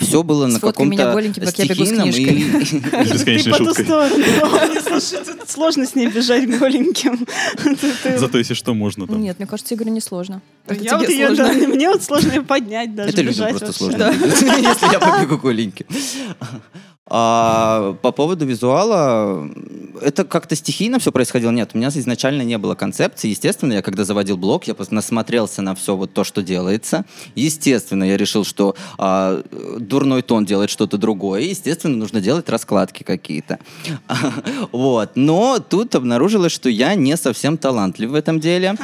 все 0.00 0.22
было 0.22 0.46
на 0.46 0.60
каком-то 0.60 1.12
голеньким, 1.12 1.44
как 1.44 1.58
я 1.58 1.66
бегу 1.66 1.84
с 1.84 1.88
стихийном 1.88 2.08
и... 2.10 3.40
Ты 3.40 3.50
по 3.50 3.58
ту 3.58 3.74
сторону. 3.74 4.24
Сложно 5.46 5.86
с 5.86 5.94
ней 5.94 6.08
бежать 6.08 6.48
голеньким. 6.58 7.26
Зато 8.18 8.38
если 8.38 8.54
что, 8.54 8.74
можно 8.74 9.06
там. 9.06 9.20
Нет, 9.20 9.38
мне 9.38 9.46
кажется, 9.46 9.74
Игорю 9.74 9.90
не 9.90 10.00
сложно. 10.00 10.40
Это 10.66 10.82
Я 10.82 10.98
вот 10.98 11.36
да, 11.36 11.52
мне 11.52 11.88
вот 11.88 12.02
сложно 12.02 12.32
ее 12.32 12.42
поднять 12.42 12.94
даже. 12.94 13.10
Это 13.10 13.22
людям 13.22 13.48
просто 13.50 13.72
сложно, 13.72 14.12
если 14.20 14.92
я 14.92 15.00
побегу 15.00 15.38
голеньким. 15.38 15.86
А, 17.12 17.96
по 18.02 18.12
поводу 18.12 18.46
визуала, 18.46 19.50
это 20.00 20.24
как-то 20.24 20.54
стихийно 20.54 21.00
все 21.00 21.10
происходило? 21.10 21.50
Нет, 21.50 21.70
у 21.74 21.78
меня 21.78 21.88
изначально 21.88 22.42
не 22.42 22.56
было 22.56 22.76
концепции. 22.76 23.28
Естественно, 23.28 23.72
я 23.72 23.82
когда 23.82 24.04
заводил 24.04 24.36
блог, 24.36 24.64
я 24.64 24.74
просто 24.74 24.94
насмотрелся 24.94 25.60
на 25.60 25.74
все 25.74 25.96
вот 25.96 26.12
то, 26.12 26.22
что 26.22 26.40
делается. 26.40 27.04
Естественно, 27.34 28.04
я 28.04 28.16
решил, 28.16 28.44
что 28.44 28.76
а, 28.96 29.42
дурной 29.78 30.22
тон 30.22 30.44
делает 30.44 30.70
что-то 30.70 30.98
другое. 30.98 31.42
Естественно, 31.42 31.96
нужно 31.96 32.20
делать 32.20 32.48
раскладки 32.48 33.02
какие-то. 33.02 33.58
Вот. 34.72 35.12
Но 35.14 35.58
тут 35.58 35.94
обнаружилось, 35.94 36.52
что 36.52 36.68
я 36.68 36.94
не 36.94 37.16
совсем 37.16 37.56
талантлив 37.56 38.10
в 38.10 38.14
этом 38.14 38.38
деле. 38.40 38.76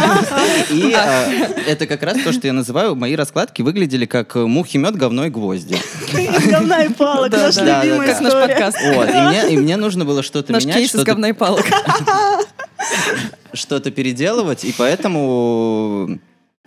И 0.70 0.92
а, 0.92 1.28
это 1.66 1.86
как 1.86 2.02
раз 2.02 2.18
то, 2.22 2.32
что 2.32 2.46
я 2.46 2.52
называю, 2.52 2.96
мои 2.96 3.14
раскладки 3.14 3.62
выглядели 3.62 4.06
как 4.06 4.34
мухи, 4.34 4.76
мед, 4.76 4.96
говно 4.96 5.26
и 5.26 5.30
гвозди. 5.30 5.76
Говна 6.50 6.84
и 6.84 6.92
палок, 6.92 7.30
Да, 7.64 7.84
наш 7.84 7.98
да. 7.98 8.06
Как 8.06 8.20
наш 8.20 8.32
подкаст. 8.32 8.78
Вот, 8.94 9.08
и 9.08 9.20
мне, 9.20 9.54
и 9.54 9.56
мне 9.56 9.76
нужно 9.76 10.04
было 10.04 10.22
что-то 10.22 10.52
Наш 10.52 10.64
менять, 10.64 10.76
кейс 10.76 10.86
из 10.86 10.90
что-то, 10.90 11.06
говна 11.06 11.28
и 11.30 11.32
палок. 11.32 11.64
что-то 13.52 13.90
переделывать, 13.90 14.64
и 14.64 14.74
поэтому 14.76 16.18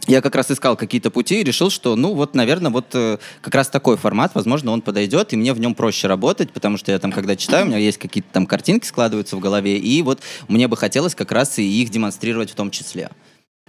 я 0.08 0.22
как 0.22 0.36
раз 0.36 0.52
искал 0.52 0.76
какие-то 0.76 1.12
пути 1.12 1.42
и 1.42 1.44
решил, 1.44 1.70
что, 1.70 1.96
ну, 1.96 2.14
вот, 2.14 2.36
наверное, 2.36 2.72
вот 2.72 2.88
э, 2.94 3.18
как 3.42 3.56
раз 3.56 3.70
такой 3.70 3.96
формат, 3.96 4.36
возможно, 4.36 4.72
он 4.72 4.82
подойдет, 4.82 5.32
и 5.32 5.38
мне 5.38 5.54
в 5.54 5.60
нем 5.60 5.76
проще 5.76 6.08
работать, 6.08 6.52
потому 6.52 6.78
что 6.78 6.92
я 6.92 7.00
там, 7.00 7.12
когда 7.12 7.36
читаю, 7.36 7.66
у 7.66 7.70
меня 7.70 7.78
есть 7.78 7.98
какие-то 7.98 8.28
там 8.32 8.46
картинки 8.46 8.86
складываются 8.86 9.38
в 9.38 9.40
голове, 9.40 9.78
и 9.78 10.02
вот 10.02 10.20
мне 10.48 10.68
бы 10.68 10.76
хотелось 10.76 11.16
как 11.16 11.32
раз 11.32 11.58
и 11.58 11.82
их 11.82 11.90
демонстрировать 11.90 12.52
в 12.52 12.56
том 12.56 12.70
числе. 12.70 13.10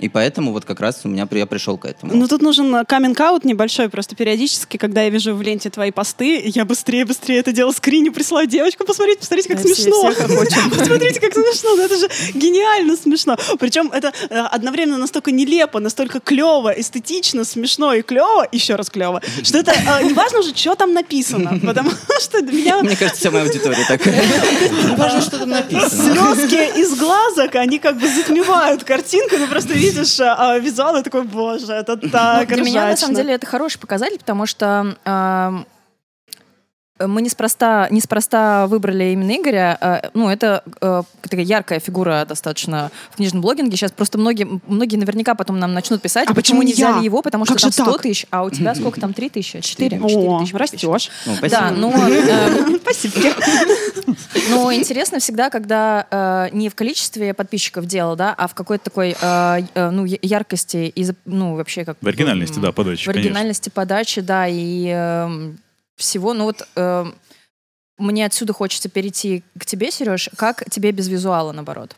И 0.01 0.09
поэтому 0.09 0.51
вот 0.53 0.65
как 0.65 0.81
раз 0.81 1.03
у 1.05 1.09
меня 1.09 1.29
я 1.31 1.47
пришел 1.47 1.79
к 1.79 1.85
этому. 1.85 2.15
Ну, 2.17 2.27
тут 2.27 2.43
нужен 2.43 2.85
каминг-аут 2.85 3.45
небольшой, 3.45 3.89
просто 3.89 4.17
периодически, 4.17 4.77
когда 4.77 5.03
я 5.03 5.09
вижу 5.09 5.37
в 5.37 5.43
ленте 5.43 5.71
твои 5.71 5.93
посты, 5.93 6.43
я 6.47 6.65
быстрее-быстрее 6.65 7.39
это 7.39 7.53
делал 7.53 7.73
скриню, 7.73 8.13
присылаю 8.13 8.49
девочку, 8.49 8.85
посмотрите, 8.85 9.21
посмотрите, 9.21 9.49
как 9.51 9.63
Да, 9.63 9.63
смешно. 9.63 10.11
все. 10.11 10.69
Посмотрите, 10.79 11.21
как 11.21 11.33
смешно, 11.33 11.81
это 11.81 11.97
же 11.97 12.09
гениально 12.35 12.97
смешно. 12.97 13.37
Причем 13.61 13.89
это 13.93 14.13
э, 14.31 14.37
одновременно 14.41 14.99
настолько 14.99 15.31
нелепо, 15.31 15.79
настолько 15.79 16.19
клево, 16.19 16.71
эстетично, 16.71 17.45
смешно 17.45 17.95
и 17.95 18.03
клево, 18.03 18.49
еще 18.51 18.75
раз 18.75 18.91
клево, 18.91 19.23
что 19.45 19.59
это 19.59 19.73
э, 19.73 20.05
неважно 20.05 20.41
уже, 20.41 20.57
что 20.57 20.75
там 20.75 20.93
написано, 20.93 21.61
потому 21.65 21.91
что 22.21 22.43
для 22.43 22.53
меня 22.53 22.83
Мне 22.83 22.97
кажется, 22.97 23.21
вся 23.21 23.31
моя 23.31 23.45
аудитория 23.45 23.85
такая. 23.87 24.21
Важно, 24.97 25.21
что 25.21 25.39
там 25.39 25.51
написано. 25.51 26.35
слезки 26.35 26.81
из 26.81 26.99
глазок, 26.99 27.55
они 27.55 27.79
как 27.79 27.97
бы 27.99 28.09
затмевают 28.09 28.83
картинку, 28.83 29.37
ну 29.39 29.47
просто 29.47 29.84
видишь 29.85 30.21
а, 30.21 30.53
а, 30.53 30.59
визуал 30.59 30.97
и 30.97 31.03
такой, 31.03 31.23
боже, 31.25 31.73
это 31.73 31.97
так 32.11 32.49
Для 32.49 32.63
меня, 32.63 32.87
на 32.87 32.97
самом 32.97 33.15
ржачно». 33.15 33.15
деле, 33.15 33.35
это 33.35 33.47
хороший 33.47 33.79
показатель, 33.79 34.19
потому 34.19 34.47
что 34.47 35.65
мы 37.01 37.23
неспроста, 37.23 37.89
неспроста 37.91 38.69
выбрали 38.69 39.07
именно 39.13 39.33
Игоря. 39.37 39.77
А, 39.81 40.11
Ну, 40.15 40.29
это 40.31 40.63
э, 40.81 41.03
такая 41.23 41.41
яркая 41.45 41.81
фигура 41.81 42.25
достаточно 42.29 42.93
в 43.11 43.17
книжном 43.17 43.43
блогинге. 43.43 43.77
Сейчас 43.77 43.91
просто 43.91 44.17
многие, 44.17 44.61
многие 44.69 44.95
наверняка 44.97 45.35
потом 45.35 45.59
нам 45.59 45.75
начнут 45.75 46.01
писать, 46.01 46.29
А 46.29 46.35
почему 46.35 46.61
почему 46.61 46.63
не 46.63 46.67
не 46.69 46.73
взяли 46.75 46.99
я? 46.99 47.05
его, 47.05 47.21
потому 47.21 47.47
Как 47.47 47.59
что 47.59 47.67
там 47.69 47.73
же 47.73 47.83
100 47.83 47.93
так? 47.95 48.03
тысяч, 48.03 48.27
а 48.31 48.45
у 48.45 48.51
тебя 48.51 48.75
сколько 48.77 49.01
там, 49.01 49.13
3 49.13 49.29
тысячи? 49.29 49.61
4? 49.61 50.01
О, 50.03 50.45
растешь. 50.53 51.11
Ну, 51.27 51.35
спасибо. 51.35 51.49
Да, 51.51 51.71
но, 51.73 51.91
э, 51.93 52.79
Спасибо. 52.83 53.15
но 54.51 54.73
интересно 54.73 55.19
всегда, 55.19 55.51
когда 55.51 56.07
э, 56.11 56.49
не 56.57 56.69
в 56.69 56.77
количестве 56.77 57.35
подписчиков 57.35 57.87
дело, 57.87 58.15
да, 58.15 58.35
а 58.37 58.47
в 58.47 58.55
какой-то 58.55 58.85
такой 58.85 59.17
э, 59.21 59.61
э, 59.75 59.91
ну, 59.91 60.05
я- 60.05 60.19
яркости 60.23 60.93
и 60.95 61.07
ну, 61.25 61.57
вообще 61.57 61.85
как 61.85 61.97
В 62.01 62.07
оригинальности, 62.07 62.61
да, 62.61 62.71
подачи, 62.71 63.03
в 63.03 63.07
конечно. 63.07 63.21
оригинальности 63.23 63.69
подачи, 63.69 64.21
да, 64.21 64.47
и 64.49 64.87
эм, 64.89 65.59
всего. 65.97 66.35
Ну 66.35 66.45
вот 66.45 66.67
эм, 66.77 67.15
мне 67.99 68.27
отсюда 68.27 68.53
хочется 68.53 68.89
перейти 68.89 69.43
к 69.59 69.67
тебе, 69.67 69.91
Сереж. 69.91 70.31
Как 70.37 70.69
тебе 70.71 70.93
без 70.93 71.09
визуала, 71.09 71.53
наоборот, 71.53 71.97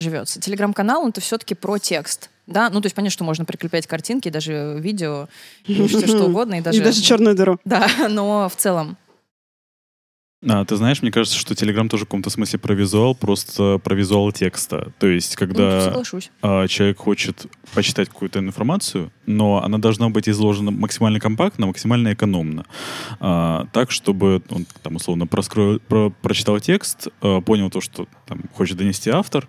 живется? 0.00 0.40
Телеграм-канал, 0.40 1.02
он 1.02 1.10
это 1.10 1.20
все-таки 1.20 1.54
про 1.54 1.78
текст. 1.78 2.30
Да, 2.46 2.70
ну 2.70 2.80
то 2.80 2.86
есть 2.86 2.94
понятно, 2.94 3.12
что 3.12 3.24
можно 3.24 3.44
прикреплять 3.44 3.86
картинки, 3.86 4.28
даже 4.28 4.76
видео, 4.78 5.28
и 5.66 5.86
все 5.88 6.06
что 6.06 6.24
угодно, 6.26 6.58
и 6.58 6.60
даже... 6.60 6.80
И 6.80 6.84
даже 6.84 7.02
черную 7.02 7.34
дыру. 7.34 7.58
Да, 7.64 7.88
но 8.08 8.48
в 8.48 8.56
целом. 8.56 8.96
А, 10.46 10.64
ты 10.66 10.76
знаешь, 10.76 11.00
мне 11.02 11.10
кажется, 11.10 11.38
что 11.38 11.54
Telegram 11.54 11.88
тоже 11.88 12.04
в 12.04 12.08
каком-то 12.08 12.28
смысле 12.30 12.58
про 12.58 12.74
визуал, 12.74 13.14
просто 13.14 13.78
про 13.82 13.94
визуал 13.94 14.30
текста. 14.32 14.92
То 14.98 15.06
есть, 15.06 15.32
Ну, 15.40 15.46
когда 15.46 15.80
соглашусь. 15.80 16.30
а, 16.42 16.68
человек 16.68 16.98
хочет 16.98 17.46
почитать 17.74 18.08
какую-то 18.10 18.38
информацию, 18.40 19.10
но 19.24 19.62
она 19.64 19.78
должна 19.78 20.10
быть 20.10 20.28
изложена 20.28 20.70
максимально 20.70 21.20
компактно, 21.20 21.66
максимально 21.66 22.12
экономно. 22.12 22.66
А, 23.18 23.66
так, 23.72 23.90
чтобы 23.90 24.42
он 24.50 24.66
там 24.82 24.96
условно 24.96 25.24
проскро- 25.24 25.78
про- 25.80 26.10
прочитал 26.10 26.60
текст, 26.60 27.08
а, 27.22 27.40
понял 27.40 27.70
то, 27.70 27.80
что 27.80 28.06
там, 28.26 28.42
хочет 28.52 28.76
донести 28.76 29.08
автор, 29.10 29.48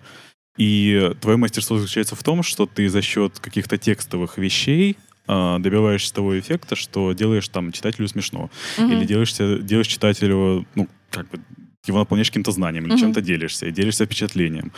и 0.56 1.12
твое 1.20 1.36
мастерство 1.36 1.76
заключается 1.78 2.16
в 2.16 2.22
том, 2.22 2.42
что 2.42 2.66
ты 2.66 2.88
за 2.88 3.02
счет 3.02 3.38
каких-то 3.38 3.76
текстовых 3.78 4.38
вещей 4.38 4.96
добиваешься 5.28 6.12
того 6.14 6.38
эффекта, 6.38 6.74
что 6.74 7.12
делаешь 7.12 7.48
там 7.48 7.70
читателю 7.72 8.08
смешно. 8.08 8.50
Мгм. 8.78 8.92
Или 8.92 9.04
делаешь, 9.04 9.34
делаешь 9.34 9.86
читателю, 9.86 10.66
ну, 10.74 10.88
как 11.10 11.28
бы, 11.28 11.38
его 11.86 11.98
наполняешь 11.98 12.28
каким-то 12.30 12.50
знанием, 12.52 12.84
или 12.84 12.92
Мгм. 12.92 13.00
чем-то 13.00 13.20
делишься, 13.20 13.66
и 13.66 13.70
делишься 13.72 14.04
впечатлением. 14.06 14.72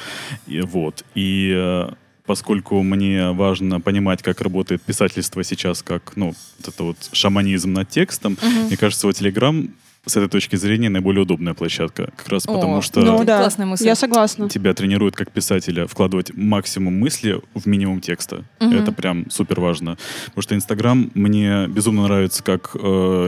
И, 0.47 0.61
вот. 0.61 1.05
И 1.15 1.53
э, 1.57 1.91
поскольку 2.27 2.83
мне 2.83 3.31
важно 3.33 3.81
понимать, 3.81 4.23
как 4.23 4.41
работает 4.41 4.83
писательство 4.83 5.43
сейчас, 5.43 5.83
как, 5.83 6.13
ну, 6.17 6.27
вот 6.59 6.69
это 6.69 6.85
вот 6.85 6.97
шаманизм 7.13 7.73
над 7.73 7.89
текстом, 7.89 8.37
Мгм. 8.41 8.67
мне 8.67 8.77
кажется, 8.77 9.07
вот 9.07 9.17
Telegram 9.21 9.69
с 10.07 10.17
этой 10.17 10.29
точки 10.29 10.57
зрения 10.57 10.89
наиболее 10.89 11.23
удобная 11.23 11.55
площадка. 11.55 12.11
Как 12.17 12.29
раз 12.29 12.47
О, 12.47 12.55
потому 12.55 12.81
что 12.81 13.01
Ну 13.01 13.25
да, 13.25 13.39
Классная 13.41 13.67
мысль. 13.67 13.85
я 13.87 13.95
согласна. 13.95 14.49
тебя 14.49 14.73
тренируют 14.73 15.15
как 15.15 15.31
писателя 15.31 15.87
вкладывать 15.87 16.35
максимум 16.35 16.99
мысли 16.99 17.41
в 17.55 17.67
минимум 17.67 18.01
текста. 18.01 18.45
Мгм. 18.61 18.73
Это 18.75 18.93
прям 18.93 19.31
супер 19.31 19.61
важно. 19.61 19.99
Потому 20.27 20.43
что 20.43 20.55
Инстаграм, 20.55 21.11
мне 21.15 21.67
безумно 21.69 22.05
нравится, 22.05 22.43
как 22.43 22.71
э, 22.75 22.79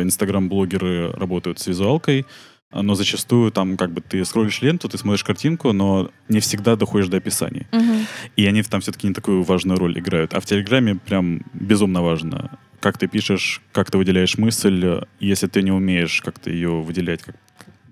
Инстаграм-блогеры 0.02 1.12
работают 1.12 1.58
с 1.58 1.66
визуалкой, 1.66 2.26
но 2.72 2.94
зачастую 2.94 3.50
там 3.50 3.76
как 3.76 3.92
бы 3.92 4.00
ты 4.00 4.24
скроллишь 4.24 4.62
ленту, 4.62 4.88
ты 4.88 4.98
смотришь 4.98 5.24
картинку, 5.24 5.72
но 5.72 6.10
не 6.28 6.40
всегда 6.40 6.76
доходишь 6.76 7.08
до 7.08 7.18
описаний. 7.18 7.66
Мгм. 7.72 8.06
И 8.36 8.46
они 8.46 8.62
там 8.62 8.80
все-таки 8.80 9.06
не 9.06 9.14
такую 9.14 9.42
важную 9.42 9.78
роль 9.78 9.98
играют. 9.98 10.34
А 10.34 10.40
в 10.40 10.46
Телеграме 10.46 10.94
прям 10.94 11.42
безумно 11.52 12.02
важно, 12.02 12.58
как 12.80 12.98
ты 12.98 13.06
пишешь, 13.06 13.60
как 13.72 13.90
ты 13.90 13.98
выделяешь 13.98 14.38
мысль. 14.38 15.02
Если 15.20 15.46
ты 15.46 15.62
не 15.62 15.70
умеешь 15.70 16.22
как-то 16.22 16.50
ее 16.50 16.80
выделять 16.80 17.22
как 17.22 17.36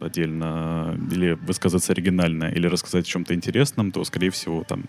отдельно, 0.00 0.98
или 1.10 1.32
высказаться 1.32 1.92
оригинально, 1.92 2.44
или 2.44 2.66
рассказать 2.66 3.04
о 3.04 3.08
чем-то 3.08 3.34
интересном, 3.34 3.92
то, 3.92 4.02
скорее 4.04 4.30
всего, 4.30 4.64
там... 4.64 4.84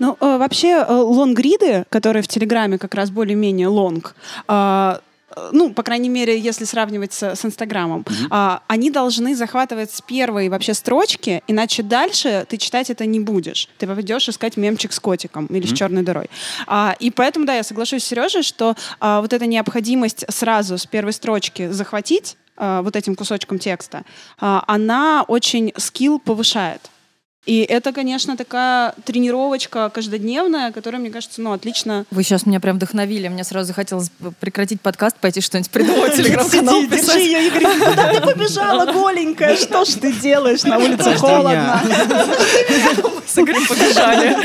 Ну, 0.00 0.16
э, 0.20 0.38
вообще, 0.38 0.84
э, 0.86 0.92
лонгриды, 0.92 1.84
которые 1.88 2.22
в 2.22 2.28
Телеграме 2.28 2.78
как 2.78 2.94
раз 2.94 3.10
более-менее 3.10 3.68
лонг, 3.68 4.14
а, 4.48 5.00
ну, 5.52 5.72
по 5.72 5.82
крайней 5.82 6.08
мере, 6.08 6.38
если 6.38 6.64
сравнивать 6.64 7.12
с, 7.12 7.22
с 7.22 7.44
Инстаграмом, 7.44 8.04
а, 8.30 8.62
они 8.66 8.90
должны 8.90 9.34
захватывать 9.34 9.90
с 9.90 10.00
первой 10.00 10.48
вообще 10.48 10.74
строчки, 10.74 11.42
иначе 11.46 11.82
дальше 11.82 12.46
ты 12.48 12.56
читать 12.56 12.90
это 12.90 13.06
не 13.06 13.20
будешь. 13.20 13.68
Ты 13.78 13.86
пойдешь 13.86 14.28
искать 14.28 14.56
мемчик 14.56 14.92
с 14.92 15.00
котиком 15.00 15.46
или 15.46 15.66
с 15.66 15.70
Мгм. 15.70 15.76
черной 15.76 16.02
дырой. 16.02 16.30
А, 16.66 16.96
и 16.98 17.10
поэтому, 17.10 17.46
да, 17.46 17.54
я 17.54 17.62
соглашусь 17.62 18.02
с 18.04 18.06
Сережей, 18.06 18.42
что 18.42 18.74
а, 19.00 19.20
вот 19.20 19.32
эта 19.32 19.46
необходимость 19.46 20.24
сразу 20.28 20.78
с 20.78 20.86
первой 20.86 21.12
строчки 21.12 21.70
захватить 21.70 22.36
а, 22.56 22.82
вот 22.82 22.94
этим 22.96 23.16
кусочком 23.16 23.58
текста, 23.58 24.04
а, 24.38 24.62
она 24.66 25.24
очень 25.26 25.72
скилл 25.76 26.18
повышает. 26.18 26.80
И 27.46 27.58
это, 27.58 27.92
конечно, 27.92 28.36
такая 28.36 28.94
тренировочка 29.04 29.90
каждодневная, 29.90 30.72
которая, 30.72 31.00
мне 31.00 31.10
кажется, 31.10 31.42
ну, 31.42 31.52
отлично... 31.52 32.06
Вы 32.10 32.22
сейчас 32.22 32.46
меня 32.46 32.58
прям 32.58 32.76
вдохновили. 32.76 33.28
Мне 33.28 33.44
сразу 33.44 33.68
захотелось 33.68 34.10
прекратить 34.40 34.80
подкаст, 34.80 35.16
пойти 35.18 35.42
что-нибудь 35.42 35.70
придумать, 35.70 36.14
телеграм-канал 36.16 36.80
Сиди, 36.80 36.96
держи 36.96 37.18
ее, 37.20 37.46
Игорь. 37.48 37.64
Куда 37.64 38.12
ты 38.14 38.20
побежала, 38.22 38.90
голенькая? 38.92 39.56
Что 39.56 39.84
ж 39.84 39.88
ты 39.94 40.12
делаешь? 40.12 40.62
На 40.64 40.78
улице 40.78 41.14
холодно. 41.16 41.82
С 43.26 43.38
Игорем 43.38 43.66
побежали. 43.66 44.36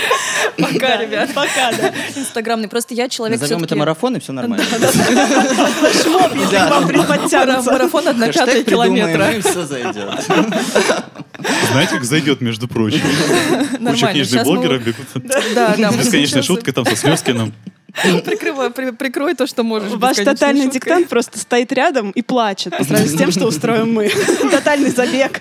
Пока, 0.58 0.98
ребят. 0.98 1.30
Пока, 1.34 1.72
да. 1.72 1.94
Инстаграмный. 2.16 2.68
Просто 2.68 2.94
я 2.94 3.08
человек 3.08 3.40
Назовем 3.40 3.64
это 3.64 3.76
марафон, 3.76 4.18
и 4.18 4.20
все 4.20 4.34
нормально. 4.34 4.66
Флешмоб, 4.66 6.34
если 6.36 6.70
вам 6.70 7.06
подтянутся. 7.08 7.72
Марафон 7.72 8.08
одна 8.08 8.28
пятая 8.28 8.46
Хэштег 8.46 8.66
придумаем, 8.66 8.96
километра. 8.96 9.32
и 9.32 9.42
все 9.42 9.66
зайдет. 9.66 10.10
Знаете, 11.72 11.96
как 11.96 12.04
зайдет, 12.04 12.42
между 12.42 12.68
прочим. 12.68 12.88
Куча 12.91 13.78
Нормально. 13.80 14.12
книжных 14.12 14.45
мы- 14.45 14.54
блогеров 14.54 14.84
бегут. 14.84 15.08
Да, 15.56 15.75
да. 15.78 15.91
Бесконечная 15.91 16.41
шутка 16.43 16.71
там 16.73 16.86
со 16.86 16.95
Слезкиным. 16.95 17.54
Прикрывай, 18.23 18.69
при- 18.69 18.91
прикрой 18.91 19.34
то, 19.34 19.47
что 19.47 19.63
можешь. 19.63 19.91
Ваш 19.93 20.17
тотальный 20.17 20.65
шуткой. 20.65 20.80
диктант 20.80 21.10
просто 21.10 21.39
стоит 21.39 21.71
рядом 21.71 22.12
и 22.12 22.21
плачет 22.21 22.78
по 22.78 22.84
сравнению 22.84 23.15
с 23.15 23.17
тем, 23.17 23.32
что 23.32 23.47
устроим 23.47 23.93
мы. 23.93 24.12
Тотальный 24.52 24.91
забег. 24.91 25.39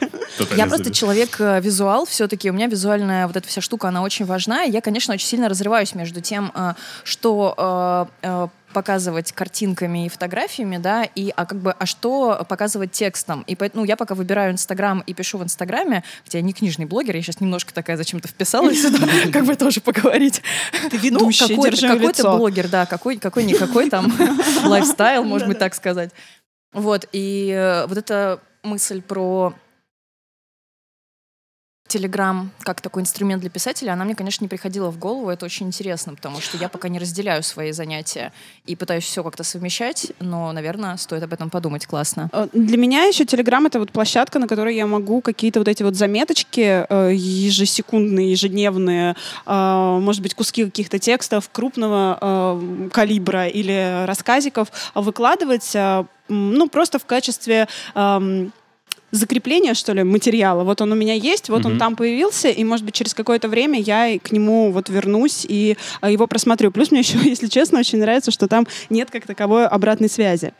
Я 0.57 0.67
просто 0.67 0.91
человек-визуал, 0.93 2.07
все-таки 2.07 2.51
у 2.51 2.55
меня 2.55 2.67
визуальная 2.67 3.27
вот 3.27 3.37
эта 3.37 3.47
вся 3.47 3.61
штука, 3.61 3.89
она 3.89 4.03
очень 4.03 4.25
важна. 4.25 4.65
И 4.65 4.71
я, 4.71 4.81
конечно, 4.81 5.13
очень 5.13 5.27
сильно 5.27 5.49
разрываюсь 5.49 5.95
между 5.95 6.21
тем, 6.23 6.51
э, 6.55 6.73
что 7.05 8.09
э, 8.23 8.27
э, 8.27 8.49
показывать 8.73 9.33
картинками 9.33 10.07
и 10.07 10.09
фотографиями, 10.09 10.79
да, 10.79 11.05
и 11.05 11.33
а 11.35 11.47
как 11.47 11.59
бы, 11.59 11.73
а 11.73 11.87
что 11.87 12.45
показывать 12.49 12.93
текстом. 12.93 13.43
И 13.47 13.57
поэтому 13.57 13.83
ну, 13.83 13.89
я 13.89 13.97
пока 13.97 14.15
выбираю 14.15 14.53
Инстаграм 14.53 15.03
и 15.07 15.15
пишу 15.15 15.39
в 15.39 15.45
Инстаграме, 15.45 16.03
хотя 16.25 16.39
я 16.39 16.43
не 16.43 16.53
книжный 16.53 16.85
блогер, 16.85 17.15
я 17.15 17.23
сейчас 17.23 17.41
немножко 17.41 17.73
такая 17.73 17.97
зачем-то 17.97 18.29
вписалась 18.29 18.83
сюда, 18.83 19.07
как 19.33 19.45
бы 19.45 19.55
тоже 19.55 19.81
поговорить. 19.81 20.43
Ты 20.91 20.97
ведущий, 20.97 21.55
ну, 21.55 21.63
в 21.63 21.81
какой-то 21.81 22.37
блогер, 22.37 22.69
да, 22.69 22.87
какой, 22.87 23.19
какой-никакой 23.19 23.91
там 23.91 24.13
лайфстайл, 24.65 25.25
может 25.25 25.49
быть, 25.49 25.59
так 25.59 25.75
сказать. 25.75 26.11
Вот, 26.73 27.09
и 27.13 27.53
э, 27.55 27.87
вот 27.87 27.97
эта 27.97 28.41
мысль 28.63 29.01
про 29.01 29.55
Телеграм 31.89 32.51
как 32.61 32.81
такой 32.81 33.03
инструмент 33.03 33.41
для 33.41 33.51
писателя, 33.51 33.93
она 33.93 34.05
мне, 34.05 34.15
конечно, 34.15 34.45
не 34.45 34.49
приходила 34.49 34.91
в 34.91 34.99
голову. 34.99 35.31
Это 35.31 35.47
очень 35.47 35.67
интересно, 35.67 36.15
потому 36.15 36.41
что 36.41 36.59
я 36.59 36.69
пока 36.69 36.89
не 36.89 36.99
разделяю 36.99 37.43
свои 37.43 37.73
занятия 37.73 38.33
и 38.67 38.77
пытаюсь 38.77 39.05
все 39.05 39.25
как-то 39.25 39.43
совмещать, 39.43 40.13
но, 40.21 40.53
наверное, 40.53 40.97
стоит 40.99 41.23
об 41.23 41.33
этом 41.33 41.49
подумать. 41.51 41.87
Классно. 41.87 42.29
Э, 42.33 42.49
Для 42.53 42.77
меня 42.77 43.05
еще 43.05 43.25
Телеграм 43.25 43.65
это 43.67 43.79
вот 43.79 43.91
площадка, 43.91 44.39
на 44.39 44.47
которой 44.47 44.77
я 44.77 44.87
могу 44.87 45.23
какие-то 45.23 45.61
вот 45.61 45.69
эти 45.69 45.83
вот 45.83 45.97
заметочки 45.97 46.87
э, 46.89 47.13
ежесекундные, 47.15 48.33
ежедневные, 48.33 49.17
э, 49.47 49.99
может 50.01 50.23
быть, 50.23 50.35
куски 50.35 50.67
каких-то 50.67 50.99
текстов 50.99 51.49
крупного 51.51 52.61
калибра 52.93 53.47
или 53.47 54.05
рассказиков 54.07 54.69
выкладывать, 54.95 55.75
ну, 56.29 56.69
просто 56.69 56.99
в 56.99 57.07
качестве 57.07 57.69
эм, 57.95 58.53
закрепления, 59.11 59.75
что 59.75 59.93
ли, 59.93 60.03
материала. 60.05 60.65
Вот 60.65 60.81
он 60.81 60.93
у 60.93 60.95
меня 60.95 61.15
есть, 61.15 61.49
вот 61.49 61.65
он 61.65 61.73
Мгм. 61.73 61.79
там 61.79 61.97
появился, 61.97 62.49
и, 62.49 62.63
может 62.65 62.85
быть, 62.85 62.95
через 62.95 63.15
какое-то 63.15 63.49
время 63.49 63.81
я 63.81 64.19
к 64.19 64.33
нему 64.33 64.71
вот 64.71 64.89
вернусь 64.89 65.47
и 65.49 65.77
а, 66.01 66.11
его 66.11 66.27
просмотрю. 66.27 66.71
Плюс 66.71 66.91
мне 66.91 67.01
еще, 67.07 67.19
если 67.19 67.47
честно, 67.47 67.79
очень 67.81 67.99
нравится, 67.99 68.31
что 68.31 68.49
там 68.49 68.67
нет 68.91 69.11
как 69.11 69.25
таковой 69.27 69.67
обратной 69.67 70.09
связи. 70.11 70.53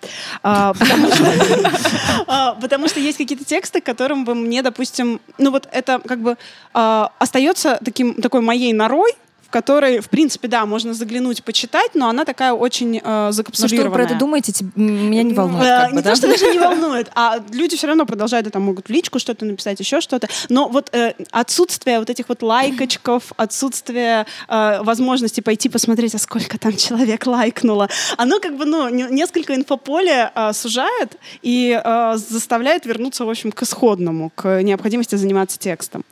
А, 0.43 0.73
потому 0.75 1.09
что- 1.09 1.73
а, 2.27 2.55
Потому 2.55 2.89
что 2.89 3.01
есть 3.01 3.19
какие-то 3.19 3.45
тексты, 3.45 3.81
которым 3.81 4.25
бы 4.25 4.35
мне, 4.35 4.63
допустим, 4.63 5.21
ну 5.39 5.51
вот 5.51 5.69
это 5.73 6.01
как 6.07 6.21
бы 6.21 6.37
а, 6.75 7.13
остается 7.19 7.79
таким, 7.85 8.15
такой 8.15 8.41
моей 8.41 8.73
норой, 8.73 9.13
в 9.49 9.51
которой, 9.51 10.01
в 10.01 10.11
принципе, 10.11 10.47
да, 10.47 10.67
можно 10.67 10.93
заглянуть, 10.93 11.43
почитать, 11.43 11.95
но 11.95 12.11
она 12.11 12.27
такая 12.27 12.53
очень 12.53 12.99
э, 13.03 13.27
Ну 13.27 13.33
закапсулированная. 13.33 13.81
что 13.83 13.91
вы 13.91 13.95
про 13.95 14.05
это 14.05 14.15
думаете, 14.19 14.53
меня 14.77 15.23
не 15.23 15.33
волнует. 15.33 15.65
Э, 15.65 15.79
как 15.85 15.91
бы, 15.91 15.97
не 15.97 16.03
да? 16.03 16.11
то, 16.11 16.17
что 16.17 16.27
даже 16.29 16.53
не 16.53 16.59
волнует, 16.59 17.11
а 17.15 17.39
люди 17.53 17.75
все 17.77 17.87
равно 17.87 18.05
продолжают, 18.05 18.51
там 18.53 18.63
могут 18.63 18.89
в 18.89 18.91
личку 18.93 19.19
что-то 19.19 19.47
написать, 19.47 19.81
еще 19.81 20.03
что-то. 20.03 20.29
Но 20.51 20.69
вот 20.69 20.91
э, 20.95 21.15
отсутствие 21.31 21.99
вот 21.99 22.11
этих 22.11 22.29
вот 22.29 22.43
лайкочков, 22.43 23.33
отсутствие 23.39 24.27
э, 24.49 24.83
возможности 24.83 25.41
пойти 25.41 25.71
посмотреть, 25.71 26.15
а 26.15 26.19
сколько 26.19 26.59
там 26.59 26.77
человек 26.77 27.27
лайкнуло, 27.27 27.89
оно 28.19 28.41
как 28.41 28.55
бы, 28.59 28.67
ну, 28.67 28.91
не- 28.91 29.09
несколько 29.11 29.55
инфополя 29.55 30.31
э, 30.35 30.53
сужает 30.53 31.17
и 31.41 31.81
э, 31.83 32.17
заставляет 32.17 32.85
вернуться, 32.85 33.25
в 33.25 33.31
общем, 33.31 33.53
к 33.53 33.63
исходному, 33.63 34.31
к 34.35 34.63
необходимости 34.63 35.15
заниматься 35.15 35.59
текстом. 35.59 36.05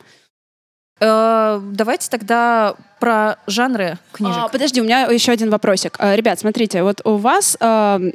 Э, 0.99 1.59
Давайте 1.61 2.09
тогда 2.09 2.75
про 2.99 3.37
жанры 3.45 3.97
книжек. 4.11 4.37
А, 4.45 4.47
подожди, 4.47 4.81
у 4.81 4.83
меня 4.83 5.01
еще 5.03 5.31
один 5.31 5.51
вопросик. 5.51 5.95
А, 5.99 6.15
Ребят, 6.15 6.39
смотрите, 6.39 6.81
вот 6.81 7.01
у 7.03 7.17
вас 7.17 7.55
м, 7.59 8.11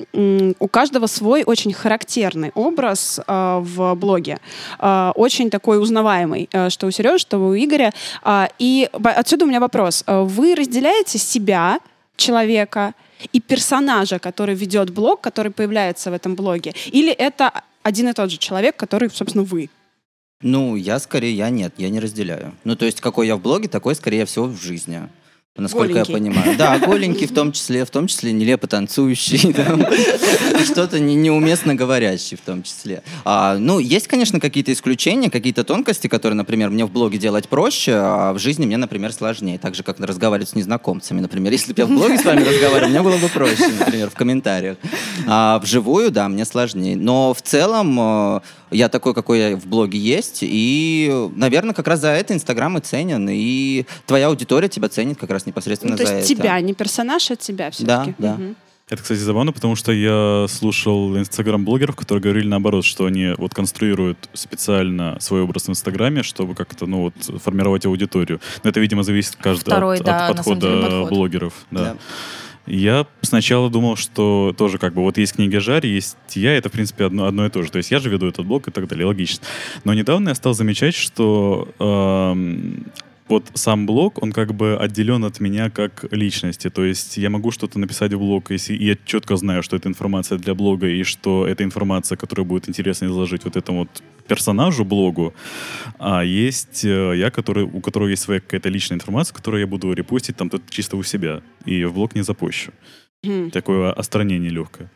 у 0.59 0.69
каждого 0.69 1.07
свой 1.07 1.45
очень 1.45 1.73
характерный 1.73 2.51
образ 2.55 3.21
в 3.29 3.95
блоге, 3.95 4.39
очень 4.81 5.51
такой 5.51 5.81
узнаваемый, 5.81 6.49
что 6.71 6.87
у 6.87 6.91
Сережи, 6.91 7.19
что 7.19 7.39
у 7.39 7.55
Игоря. 7.55 7.93
А, 8.23 8.49
И 8.59 8.89
отсюда 9.05 9.45
у 9.45 9.49
меня 9.49 9.61
вопрос: 9.61 10.05
вы 10.07 10.55
разделяете 10.57 11.19
себя 11.19 11.79
человека 12.17 12.95
и 13.33 13.41
персонажа, 13.41 14.19
который 14.19 14.55
ведет 14.57 14.91
блог, 14.91 15.21
который 15.21 15.53
появляется 15.53 16.11
в 16.11 16.15
этом 16.15 16.35
блоге, 16.35 16.75
или 16.87 17.13
это 17.13 17.53
один 17.85 18.09
и 18.09 18.13
тот 18.13 18.31
же 18.31 18.39
человек, 18.39 18.77
который, 18.77 19.11
собственно, 19.11 19.45
вы? 19.45 19.71
Ну, 20.43 20.77
я 20.77 20.99
скорее, 20.99 21.35
я 21.35 21.51
нет, 21.51 21.75
я 21.79 21.89
не 21.89 22.01
разделяю. 22.01 22.53
Ну, 22.65 22.75
то 22.77 22.85
есть, 22.85 23.01
какой 23.01 23.29
я 23.29 23.37
в 23.37 23.41
блоге, 23.41 23.69
такой, 23.69 23.95
скорее 23.95 24.25
всего, 24.27 24.47
в 24.47 24.61
жизни. 24.61 25.09
Насколько 25.55 25.93
Голенький. 25.93 26.13
я 26.13 26.19
понимаю. 26.19 26.57
Да, 26.57 26.79
голенький 26.79 27.27
в 27.27 27.35
том 27.35 27.53
числе, 27.53 27.85
в 27.85 27.91
том 27.91 28.07
числе 28.07 28.33
нелепо 28.33 28.67
танцующий, 28.67 29.37
что-то 30.65 30.99
не- 30.99 31.15
неуместно 31.15 31.75
говорящий 31.75 32.39
в 32.39 32.41
том 32.41 32.63
числе. 32.63 33.03
А, 33.27 33.59
ну, 33.59 33.79
есть, 33.79 34.09
конечно, 34.09 34.41
какие-то 34.41 34.73
исключения, 34.73 35.29
какие-то 35.29 35.63
тонкости, 35.63 36.07
которые, 36.07 36.39
например, 36.39 36.71
мне 36.71 36.87
в 36.87 36.91
блоге 36.91 37.19
делать 37.19 37.51
проще, 37.51 37.93
а 37.95 38.33
в 38.33 38.39
жизни 38.39 38.65
мне, 38.65 38.79
например, 38.79 39.13
сложнее. 39.13 39.59
Так 39.59 39.75
же, 39.75 39.83
как 39.83 40.01
разговаривать 40.01 40.49
с 40.49 40.55
незнакомцами, 40.55 41.21
например. 41.21 41.53
Если 41.53 41.75
бы 41.75 41.83
я 41.83 41.87
в 41.87 41.91
блоге 41.91 42.17
с 42.17 42.25
вами 42.25 42.43
разговаривал, 42.45 42.89
мне 42.89 43.03
было 43.03 43.19
бы 43.19 43.29
проще, 43.29 43.69
например, 43.79 44.09
в 44.09 44.15
комментариях. 44.15 44.79
А 45.27 45.59
вживую, 45.59 46.11
да, 46.11 46.31
мне 46.31 46.47
сложнее. 46.47 46.97
Но 46.97 47.35
в 47.35 47.43
целом 47.43 47.99
э, 48.01 48.41
я 48.71 48.89
такой, 48.89 49.13
какой 49.13 49.39
я 49.39 49.57
в 49.59 49.67
блоге 49.67 49.99
есть, 49.99 50.39
и, 50.41 51.29
наверное, 51.37 51.75
как 51.75 51.87
раз 51.89 52.01
за 52.01 52.09
это 52.09 52.33
Инстаграм 52.33 52.79
и 52.79 52.81
ценен, 52.81 53.29
и 53.31 53.85
твоя 54.07 54.29
аудитория 54.29 54.69
тебя 54.69 54.89
ценит 54.89 55.19
как 55.19 55.29
раз 55.31 55.42
непосредственно 55.47 55.93
Ну, 55.93 55.99
то 55.99 56.07
за 56.07 56.17
есть 56.17 56.31
это. 56.31 56.41
тебя, 56.41 56.61
не 56.61 56.75
персонаж, 56.75 57.31
а 57.31 57.37
тебя 57.37 57.71
все-таки. 57.71 58.15
да. 58.19 58.39
Это, 58.89 59.01
кстати, 59.01 59.21
забавно, 59.21 59.53
потому 59.53 59.75
что 59.75 59.91
я 59.91 60.45
слушал 60.51 61.17
инстаграм-блогеров, 61.17 61.97
которые 61.97 62.21
говорили 62.23 62.47
наоборот, 62.49 62.85
что 62.85 63.07
они 63.07 63.33
вот 63.39 63.55
конструируют 63.55 64.29
специально 64.35 65.17
свой 65.19 65.41
образ 65.43 65.65
в 65.67 65.71
инстаграме, 65.71 66.23
чтобы 66.23 66.55
как-то, 66.55 66.85
ну 66.87 67.03
вот, 67.05 67.15
формировать 67.43 67.87
аудиторию. 67.87 68.41
Но 68.65 68.69
это, 68.69 68.81
видимо, 68.81 69.03
зависит 69.03 69.37
каждый 69.37 69.63
Второй, 69.71 69.97
от, 69.97 70.05
да, 70.05 70.27
от 70.27 70.37
подхода 70.37 70.61
деле, 70.69 70.83
подход. 70.83 71.09
блогеров. 71.09 71.55
Да. 71.71 71.81
Да. 71.85 71.97
Я 72.67 73.07
сначала 73.23 73.71
думал, 73.71 73.97
что 73.97 74.55
тоже 74.59 74.77
как 74.79 74.93
бы 74.95 75.03
вот 75.03 75.17
есть 75.17 75.33
книги 75.35 75.57
Жарь, 75.57 75.87
есть 75.87 76.17
я, 76.35 76.55
это, 76.57 76.69
в 76.69 76.73
принципе, 76.73 77.07
одно, 77.07 77.25
одно 77.25 77.47
и 77.47 77.51
то 77.51 77.63
же. 77.63 77.71
То 77.71 77.79
есть 77.79 77.91
я 77.91 77.99
же 77.99 78.11
веду 78.11 78.29
этот 78.29 78.45
блог 78.47 78.69
и 78.69 78.71
так 78.71 78.87
далее, 78.89 79.07
логично. 79.07 79.45
Но 79.85 79.95
недавно 79.95 80.29
я 80.29 80.35
стал 80.35 80.53
замечать, 80.55 80.95
что 80.95 81.69
эм, 81.79 82.87
вот 83.33 83.51
сам 83.55 83.87
блог, 83.87 84.23
он 84.23 84.33
как 84.33 84.55
бы 84.55 84.77
отделен 84.77 85.25
от 85.25 85.41
меня 85.41 85.71
как 85.71 86.05
личности. 86.13 86.71
То 86.71 86.85
есть 86.85 87.17
я 87.17 87.31
могу 87.31 87.51
что-то 87.51 87.79
написать 87.79 88.13
в 88.13 88.19
блог, 88.19 88.51
если 88.51 88.75
я 88.75 88.97
четко 89.05 89.37
знаю, 89.37 89.63
что 89.63 89.77
это 89.77 89.89
информация 89.89 90.39
для 90.39 90.55
блога, 90.55 90.87
и 90.87 91.03
что 91.03 91.47
это 91.47 91.65
информация, 91.65 92.17
которая 92.17 92.47
будет 92.47 92.69
интересно 92.69 93.07
изложить 93.07 93.45
вот 93.45 93.57
этому 93.57 93.81
вот 93.81 94.03
персонажу 94.29 94.85
блогу. 94.85 95.35
А 95.99 96.23
есть 96.25 96.85
э, 96.85 97.17
я, 97.17 97.31
который, 97.31 97.65
у 97.65 97.81
которого 97.81 98.09
есть 98.09 98.23
своя 98.23 98.41
какая-то 98.41 98.69
личная 98.69 98.97
информация, 98.97 99.35
которую 99.35 99.61
я 99.61 99.67
буду 99.67 99.93
репостить 99.93 100.37
там 100.37 100.51
чисто 100.71 100.97
у 100.97 101.03
себя. 101.03 101.43
И 101.65 101.85
в 101.85 101.95
блог 101.95 102.15
не 102.15 102.23
запущу. 102.23 102.73
Такое 103.53 103.93
остранение 103.93 104.51
легкое. 104.51 104.91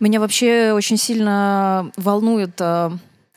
Меня 0.00 0.20
вообще 0.20 0.72
очень 0.72 0.96
сильно 0.96 1.90
волнует, 1.96 2.60
э, 2.60 2.90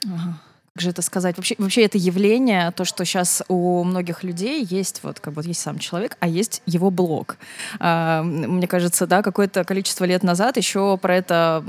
ага, 0.05 0.41
как 0.75 0.81
же 0.81 0.89
это 0.89 1.03
сказать, 1.03 1.37
вообще, 1.37 1.55
вообще 1.59 1.83
это 1.83 1.99
явление, 1.99 2.71
то, 2.71 2.83
что 2.83 3.05
сейчас 3.05 3.43
у 3.47 3.83
многих 3.83 4.23
людей 4.23 4.65
есть, 4.67 5.01
вот 5.03 5.19
как 5.19 5.33
бы 5.33 5.41
вот 5.41 5.45
есть 5.45 5.61
сам 5.61 5.77
человек, 5.77 6.17
а 6.19 6.27
есть 6.27 6.63
его 6.65 6.89
блог. 6.89 7.37
Мне 7.79 8.67
кажется, 8.67 9.05
да, 9.05 9.21
какое-то 9.21 9.65
количество 9.65 10.05
лет 10.05 10.23
назад 10.23 10.57
еще 10.57 10.97
про 10.97 11.17
это 11.17 11.63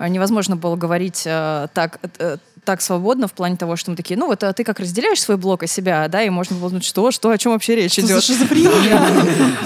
невозможно 0.00 0.56
было 0.56 0.74
говорить 0.74 1.22
э, 1.24 1.68
так, 1.72 2.00
э, 2.18 2.38
так 2.64 2.80
свободно 2.80 3.28
в 3.28 3.32
плане 3.32 3.56
того, 3.56 3.76
что 3.76 3.92
мы 3.92 3.96
такие, 3.96 4.18
ну 4.18 4.26
вот 4.26 4.42
а 4.42 4.52
ты 4.52 4.64
как 4.64 4.80
разделяешь 4.80 5.22
свой 5.22 5.36
блог 5.36 5.62
и 5.62 5.68
себя, 5.68 6.08
да, 6.08 6.20
и 6.24 6.30
можно 6.30 6.56
было 6.56 6.68
думать, 6.68 6.84
что, 6.84 7.12
что, 7.12 7.30
о 7.30 7.38
чем 7.38 7.52
вообще 7.52 7.76
речь 7.76 7.92
Что 7.92 8.00
за 8.00 8.14
идет. 8.14 8.24
шизофрения? 8.24 9.00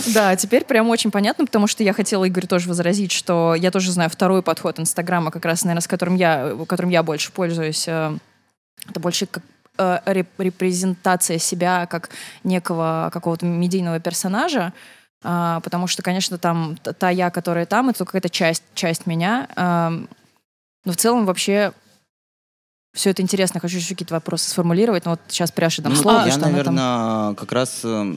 Да, 0.13 0.37
теперь 0.37 0.65
прям 0.65 0.91
очень 0.91 1.11
понятно, 1.11 1.47
потому 1.47 1.67
что 1.67 1.83
я 1.83 1.95
хотела 1.95 2.27
Игорь 2.27 2.47
тоже 2.47 2.69
возразить, 2.69 3.11
что 3.11 3.55
я 3.55 3.71
тоже 3.71 3.91
знаю 3.91 4.11
второй 4.11 4.43
подход 4.43 4.79
Инстаграма, 4.79 5.31
как 5.31 5.47
раз, 5.47 5.63
наверное, 5.63 5.81
с 5.81 5.87
которым 5.87 6.17
я, 6.17 6.55
которым 6.67 6.91
я 6.91 7.03
больше 7.03 7.33
пользуюсь. 7.33 7.89
Э, 8.87 8.91
Это 8.91 9.01
больше 9.01 9.27
как 9.27 9.43
э, 9.79 9.99
реп- 10.07 10.27
репрезентация 10.39 11.39
себя 11.39 11.87
как 11.87 12.11
некого 12.45 13.11
какого-то 13.13 13.47
медийного 13.47 14.01
персонажа, 14.01 14.73
а, 15.25 15.61
потому 15.61 15.87
что, 15.89 16.03
конечно, 16.03 16.39
там 16.39 16.77
та 16.77 17.11
я, 17.11 17.31
которая 17.31 17.67
там, 17.67 17.89
это 17.89 18.05
какая-то 18.05 18.29
часть, 18.31 18.63
часть 18.75 19.07
меня. 19.07 19.49
Ам, 19.57 20.09
но 20.85 20.93
в 20.93 20.97
целом 20.97 21.27
вообще 21.27 21.73
все 22.95 23.11
это 23.11 23.23
интересно. 23.23 23.61
Хочу 23.61 23.77
еще 23.79 23.91
какие-то 23.95 24.15
вопросы 24.15 24.49
сформулировать, 24.51 25.05
но 25.05 25.13
вот 25.13 25.21
сейчас 25.29 25.51
Пряше 25.53 25.83
дам 25.83 25.93
Ну, 25.93 25.99
слово. 26.01 26.19
я, 26.19 26.23
она 26.23 26.33
там- 26.35 26.43
наверное, 26.53 27.35
как 27.35 27.53
раз 27.53 27.81
э, 27.85 28.15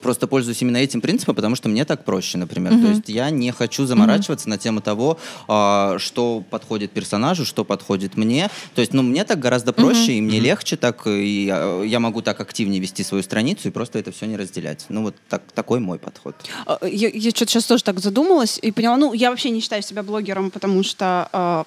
просто 0.00 0.26
пользуюсь 0.26 0.62
именно 0.62 0.78
этим 0.78 1.00
принципом, 1.00 1.34
потому 1.34 1.56
что 1.56 1.68
мне 1.68 1.84
так 1.84 2.04
проще, 2.04 2.38
например. 2.38 2.72
Мгм. 2.72 2.82
То 2.82 2.88
есть 2.90 3.08
я 3.08 3.30
не 3.30 3.52
хочу 3.52 3.86
заморачиваться 3.86 4.48
на 4.48 4.58
тему 4.58 4.80
того, 4.80 5.18
а, 5.48 5.96
что 5.98 6.42
подходит 6.50 6.90
персонажу, 6.90 7.44
что 7.44 7.64
подходит 7.64 8.16
мне. 8.16 8.50
То 8.74 8.80
есть, 8.80 8.92
ну, 8.92 9.02
мне 9.02 9.24
так 9.24 9.38
гораздо 9.38 9.72
проще, 9.72 10.12
и 10.14 10.20
мне 10.20 10.40
легче 10.40 10.76
так, 10.76 11.06
и 11.06 11.44
я, 11.44 11.82
я 11.84 12.00
могу 12.00 12.22
так 12.22 12.40
активнее 12.40 12.80
вести 12.80 13.04
свою 13.04 13.22
страницу 13.22 13.68
и 13.68 13.70
просто 13.70 13.98
это 13.98 14.10
все 14.12 14.26
не 14.26 14.36
разделять. 14.36 14.86
Ну, 14.88 15.02
вот 15.02 15.16
так, 15.28 15.42
такой 15.54 15.80
мой 15.80 15.98
подход. 15.98 16.34
А, 16.66 16.78
Я, 16.86 17.08
я 17.08 17.30
что-то 17.30 17.52
сейчас 17.52 17.64
тоже 17.64 17.84
так 17.84 18.00
задумалась 18.00 18.58
и 18.60 18.72
поняла, 18.72 18.96
ну, 18.96 19.12
я 19.12 19.30
вообще 19.30 19.50
не 19.50 19.60
считаю 19.60 19.82
себя 19.82 20.02
блогером, 20.02 20.50
потому 20.50 20.82
что... 20.82 21.28
а, 21.32 21.64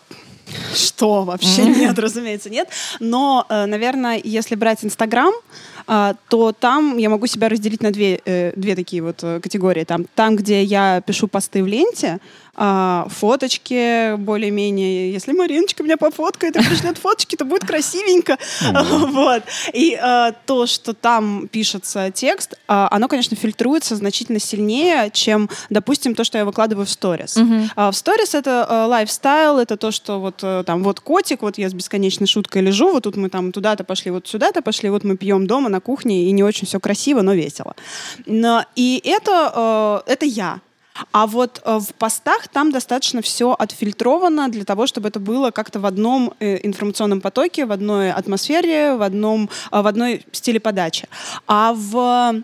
что 0.76 1.24
вообще 1.24 1.64
нет, 1.64 1.98
разумеется, 2.00 2.50
нет. 2.50 2.68
Но, 3.00 3.46
э, 3.50 3.66
наверное, 3.66 4.20
если 4.24 4.56
брать 4.56 4.84
Инстаграм, 4.84 5.34
а, 5.34 5.73
то 5.86 6.52
там 6.52 6.98
я 6.98 7.10
могу 7.10 7.28
себя 7.28 7.50
разделить 7.50 7.82
на 7.82 7.92
две, 7.92 8.22
э, 8.26 8.54
две 8.56 8.76
такие 8.76 9.02
вот 9.02 9.24
э, 9.24 9.40
категории. 9.40 9.84
Там, 9.84 10.06
там, 10.16 10.36
где 10.36 10.64
я 10.64 11.02
пишу 11.02 11.28
посты 11.28 11.64
в 11.64 11.68
ленте, 11.68 12.20
а, 12.56 13.08
фоточки 13.10 14.16
более-менее. 14.16 15.12
Если 15.12 15.32
Мариночка 15.32 15.82
меня 15.82 15.98
пофоткает 15.98 16.56
и 16.56 16.60
пришлет 16.60 17.00
фоточки, 17.00 17.36
то 17.36 17.46
будет 17.46 17.66
красивенько. 17.66 18.38
Вот. 19.14 19.44
И 19.74 19.98
э, 20.00 20.32
то, 20.46 20.66
что 20.68 20.94
там 20.94 21.48
пишется 21.48 22.12
текст, 22.12 22.56
а, 22.68 22.88
оно, 22.92 23.08
конечно, 23.08 23.36
фильтруется 23.36 23.96
значительно 23.96 24.40
сильнее, 24.40 25.10
чем, 25.12 25.50
допустим, 25.70 26.16
то, 26.16 26.24
что 26.24 26.38
я 26.38 26.46
выкладываю 26.46 26.86
в 26.86 26.90
сторис. 26.90 27.38
А 27.76 27.92
в 27.92 27.96
сторис 27.96 28.36
это 28.36 28.86
лайфстайл, 28.88 29.58
это 29.58 29.78
то, 29.78 29.92
что 29.92 30.20
вот 30.20 30.38
там 30.66 30.84
вот 30.84 31.00
котик, 31.00 31.42
вот 31.42 31.58
я 31.58 31.70
с 31.70 31.74
бесконечной 31.74 32.28
шуткой 32.28 32.62
лежу, 32.62 32.92
вот 32.92 33.04
тут 33.04 33.16
мы 33.16 33.30
там 33.30 33.52
туда-то 33.52 33.84
пошли, 33.84 34.12
вот 34.12 34.28
сюда-то 34.28 34.62
пошли, 34.62 34.90
вот 34.90 35.04
мы 35.04 35.18
пьем 35.18 35.48
дома 35.48 35.70
на 35.74 35.82
кухне, 35.82 36.24
и 36.24 36.32
не 36.32 36.44
очень 36.44 36.68
все 36.68 36.80
красиво, 36.80 37.22
но 37.22 37.34
весело. 37.34 37.76
Но, 38.26 38.64
и 38.76 39.02
это, 39.04 40.04
э, 40.08 40.12
это 40.14 40.26
я. 40.26 40.60
А 41.12 41.26
вот 41.28 41.62
э, 41.66 41.80
в 41.80 41.94
постах 41.96 42.48
там 42.48 42.72
достаточно 42.72 43.22
все 43.22 43.56
отфильтровано 43.58 44.50
для 44.50 44.64
того, 44.64 44.88
чтобы 44.88 45.08
это 45.08 45.20
было 45.20 45.52
как-то 45.52 45.80
в 45.80 45.86
одном 45.86 46.34
э, 46.40 46.60
информационном 46.66 47.22
потоке, 47.22 47.66
в 47.66 47.72
одной 47.72 48.12
атмосфере, 48.12 48.96
в 48.96 49.02
одном, 49.02 49.50
э, 49.72 49.82
в 49.82 49.88
одной 49.88 50.26
стиле 50.32 50.60
подачи. 50.60 51.08
А 51.48 51.74
в 51.76 52.44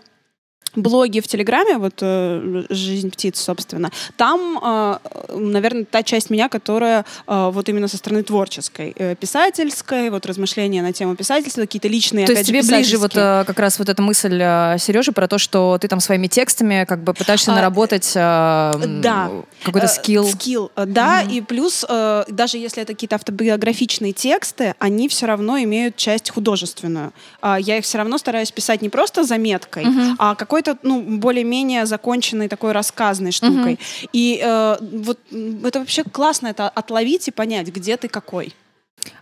блоге 0.74 1.20
в 1.20 1.26
Телеграме, 1.28 1.78
вот 1.78 1.94
э, 2.00 2.64
«Жизнь 2.70 3.10
птиц», 3.10 3.40
собственно, 3.40 3.90
там, 4.16 4.58
э, 4.62 4.96
наверное, 5.34 5.84
та 5.84 6.02
часть 6.02 6.30
меня, 6.30 6.48
которая 6.48 7.04
э, 7.26 7.50
вот 7.52 7.68
именно 7.68 7.88
со 7.88 7.96
стороны 7.96 8.22
творческой, 8.22 8.94
э, 8.96 9.14
писательской, 9.16 10.10
вот 10.10 10.26
размышления 10.26 10.82
на 10.82 10.92
тему 10.92 11.16
писательства, 11.16 11.62
какие-то 11.62 11.88
личные, 11.88 12.26
То 12.26 12.32
есть 12.32 12.46
же, 12.46 12.52
тебе 12.52 12.62
ближе 12.62 12.98
вот 12.98 13.12
э, 13.16 13.44
как 13.46 13.58
раз 13.58 13.78
вот 13.78 13.88
эта 13.88 14.02
мысль 14.02 14.38
э, 14.40 14.76
Сережи 14.78 15.12
про 15.12 15.28
то, 15.28 15.38
что 15.38 15.78
ты 15.80 15.88
там 15.88 16.00
своими 16.00 16.26
текстами 16.26 16.84
как 16.88 17.02
бы 17.02 17.14
пытаешься 17.14 17.52
А, 17.52 17.54
наработать 17.54 18.12
э, 18.14 18.72
да. 19.00 19.30
какой-то 19.64 19.86
Э, 19.86 19.88
скилл. 19.88 20.26
Скилл, 20.26 20.70
э, 20.76 20.84
да, 20.86 21.22
и 21.22 21.40
плюс, 21.40 21.84
э, 21.88 22.24
даже 22.28 22.58
если 22.58 22.82
это 22.82 22.92
какие-то 22.94 23.16
автобиографичные 23.16 24.12
тексты, 24.12 24.74
они 24.78 25.08
все 25.08 25.26
равно 25.26 25.58
имеют 25.58 25.96
часть 25.96 26.30
художественную. 26.30 27.12
А, 27.40 27.58
Я 27.58 27.78
их 27.78 27.84
все 27.84 27.98
равно 27.98 28.18
стараюсь 28.18 28.50
писать 28.50 28.82
не 28.82 28.88
просто 28.88 29.24
заметкой, 29.24 29.86
а 30.18 30.34
какой-то, 30.62 30.78
ну, 30.86 31.18
более-менее 31.18 31.86
законченной 31.86 32.48
такой 32.48 32.72
рассказной 32.72 33.32
штукой. 33.32 33.78
И 34.12 34.40
э, 34.42 34.76
вот 34.80 35.18
это 35.64 35.78
вообще 35.80 36.04
классно, 36.04 36.48
это 36.48 36.68
отловить 36.68 37.28
и 37.28 37.30
понять, 37.30 37.68
где 37.68 37.96
ты 37.96 38.08
какой. 38.08 38.54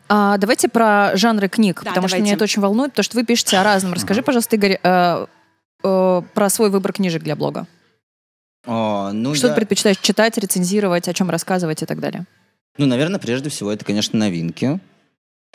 А, 0.09 0.37
давайте 0.39 0.69
про 0.69 1.17
жанры 1.17 1.49
книг, 1.49 1.83
Да, 1.85 1.91
потому 1.91 2.09
что 2.09 2.17
давайте. 2.17 2.25
меня 2.25 2.35
это 2.35 2.45
очень 2.45 2.63
волнует, 2.63 2.93
потому 2.93 3.05
что 3.05 3.17
вы 3.17 3.25
пишете 3.25 3.59
о 3.59 3.63
разном. 3.63 3.93
Расскажи, 3.93 4.23
пожалуйста, 4.23 4.57
Игорь, 4.57 4.79
э, 4.83 5.27
э, 5.85 6.23
про 6.35 6.49
свой 6.51 6.71
выбор 6.71 6.93
книжек 6.93 7.23
для 7.23 7.37
блога. 7.37 7.67
А, 8.67 9.13
ну, 9.13 9.35
что 9.35 9.47
я- 9.49 9.53
ты 9.53 9.57
предпочитаешь 9.61 9.99
читать, 9.99 10.37
рецензировать, 10.39 11.09
о 11.09 11.15
чем 11.15 11.31
рассказывать 11.31 11.83
и 11.83 11.87
так 11.87 12.01
далее? 12.01 12.25
Ну, 12.77 12.87
наверное, 12.87 13.21
прежде 13.21 13.51
всего, 13.51 13.71
это, 13.73 13.85
конечно, 13.85 14.19
новинки, 14.19 14.81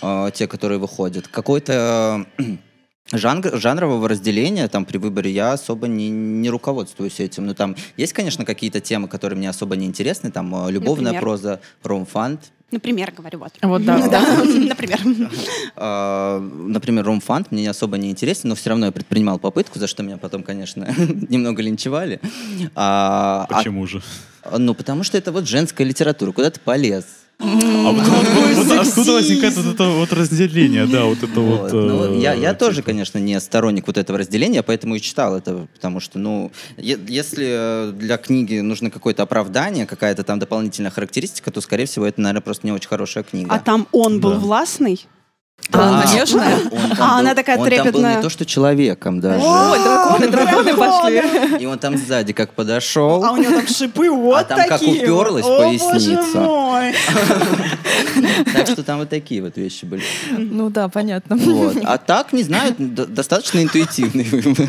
э, 0.01 0.29
те, 0.33 0.47
которые 0.47 0.79
выходят. 0.79 1.27
Какой-то 1.27 2.25
э, 2.37 2.43
жанр, 3.11 3.57
жанрового 3.59 4.07
разделения 4.07 4.67
там 4.67 4.85
при 4.85 4.97
выборе 4.97 5.31
я 5.31 5.53
особо 5.53 5.87
не, 5.87 6.09
не 6.09 6.49
руководствуюсь 6.49 7.19
этим. 7.19 7.45
Ну, 7.45 7.53
там 7.53 7.75
есть, 7.97 8.13
конечно, 8.13 8.45
какие-то 8.45 8.79
темы, 8.79 9.07
которые 9.07 9.37
мне 9.37 9.49
особо 9.49 9.75
не 9.75 9.85
интересны, 9.85 10.31
там 10.31 10.53
э, 10.67 10.71
любовная 10.71 11.13
Например? 11.13 11.21
проза, 11.21 11.59
ромфант. 11.83 12.51
Например, 12.71 13.13
говорю, 13.15 13.37
вот. 13.39 13.51
Вот, 13.61 13.85
да. 13.85 14.07
Да, 14.07 14.43
например. 14.43 14.99
Э, 15.75 16.39
например, 16.39 17.05
ромфант 17.05 17.51
мне 17.51 17.61
не 17.63 17.67
особо 17.67 17.97
не 17.97 18.09
интересен, 18.09 18.49
но 18.49 18.55
все 18.55 18.69
равно 18.69 18.87
я 18.87 18.91
предпринимал 18.91 19.37
попытку, 19.37 19.77
за 19.79 19.87
что 19.87 20.01
меня 20.03 20.17
потом, 20.17 20.41
конечно, 20.43 20.87
немного 21.29 21.61
линчевали. 21.61 22.19
А, 22.75 23.45
а- 23.49 23.53
Почему 23.57 23.85
же? 23.85 24.01
ну, 24.57 24.73
потому 24.73 25.03
что 25.03 25.17
это 25.17 25.31
вот 25.31 25.47
женская 25.47 25.83
литература, 25.83 26.31
куда 26.31 26.49
ты 26.49 26.59
полез. 26.59 27.05
А 27.39 27.91
вот, 27.91 28.07
вот- 28.07 28.55
вот 28.55 28.79
откуда 28.79 29.13
возникает 29.13 29.55
вот 29.57 29.73
это 29.73 29.89
вот 29.89 30.13
разделение, 30.13 30.85
да, 30.85 31.03
вот 31.05 31.17
это 31.23 31.39
вот... 31.39 31.71
Вот. 31.71 31.73
Ну, 31.73 32.19
я, 32.19 32.33
я 32.33 32.51
э, 32.51 32.55
тоже, 32.55 32.81
конечно, 32.83 33.17
не 33.17 33.37
сторонник 33.39 33.87
вот 33.87 33.97
этого 33.97 34.17
разделения, 34.19 34.63
поэтому 34.63 34.95
и 34.95 35.01
читал 35.01 35.35
это, 35.35 35.67
потому 35.73 35.99
что, 35.99 36.19
ну, 36.19 36.51
если 36.77 37.89
э, 37.89 37.91
для 37.93 38.17
книги 38.17 38.59
нужно 38.59 38.89
какое-то 38.89 39.23
оправдание, 39.23 39.85
какая-то 39.85 40.23
там 40.23 40.39
дополнительная 40.39 40.91
характеристика, 40.91 41.51
то, 41.51 41.59
скорее 41.59 41.85
всего, 41.85 42.05
это, 42.05 42.21
наверное, 42.21 42.41
просто 42.41 42.65
не 42.67 42.71
очень 42.71 42.87
хорошая 42.87 43.23
книга. 43.23 43.53
А 43.53 43.59
там 43.59 43.87
он 43.91 44.21
был 44.21 44.31
Да. 44.31 44.39
властный? 44.39 45.05
А, 45.71 46.03
конечно. 46.03 46.43
он 46.71 46.89
там 46.89 46.91
А, 46.91 46.95
был- 46.95 47.19
она 47.19 47.35
такая 47.35 47.57
он 47.57 47.63
там 47.69 47.77
был 47.77 47.83
трепетная. 47.83 48.15
не 48.17 48.21
то, 48.21 48.29
что 48.29 48.45
человеком 48.45 49.19
даже. 49.21 49.43
Ой, 49.43 49.79
драконы, 49.79 50.27
драконы 50.31 50.73
пошли. 50.75 51.23
И 51.59 51.65
он 51.65 51.79
там 51.79 51.97
сзади 51.97 52.33
как 52.33 52.51
подошел. 52.53 53.23
А 53.25 53.31
у 53.31 53.37
него 53.37 53.53
там 53.55 53.67
шипы 53.67 54.09
вот 54.09 54.39
А 54.41 54.43
там 54.43 54.57
как 54.59 54.79
такие. 54.79 55.01
уперлась 55.01 55.45
О, 55.45 55.57
поясница. 55.57 56.37
боже 56.37 56.39
мой. 56.39 56.93
Так 58.53 58.67
что 58.67 58.83
там 58.83 58.99
вот 58.99 59.09
такие 59.09 59.41
вот 59.41 59.57
вещи 59.57 59.85
были. 59.85 60.03
Ну 60.37 60.69
да, 60.69 60.87
понятно. 60.89 61.35
Вот. 61.35 61.77
А 61.83 61.97
так, 61.97 62.33
не 62.33 62.43
знаю, 62.43 62.75
достаточно 62.77 63.61
интуитивный 63.63 64.23
выбор. 64.23 64.67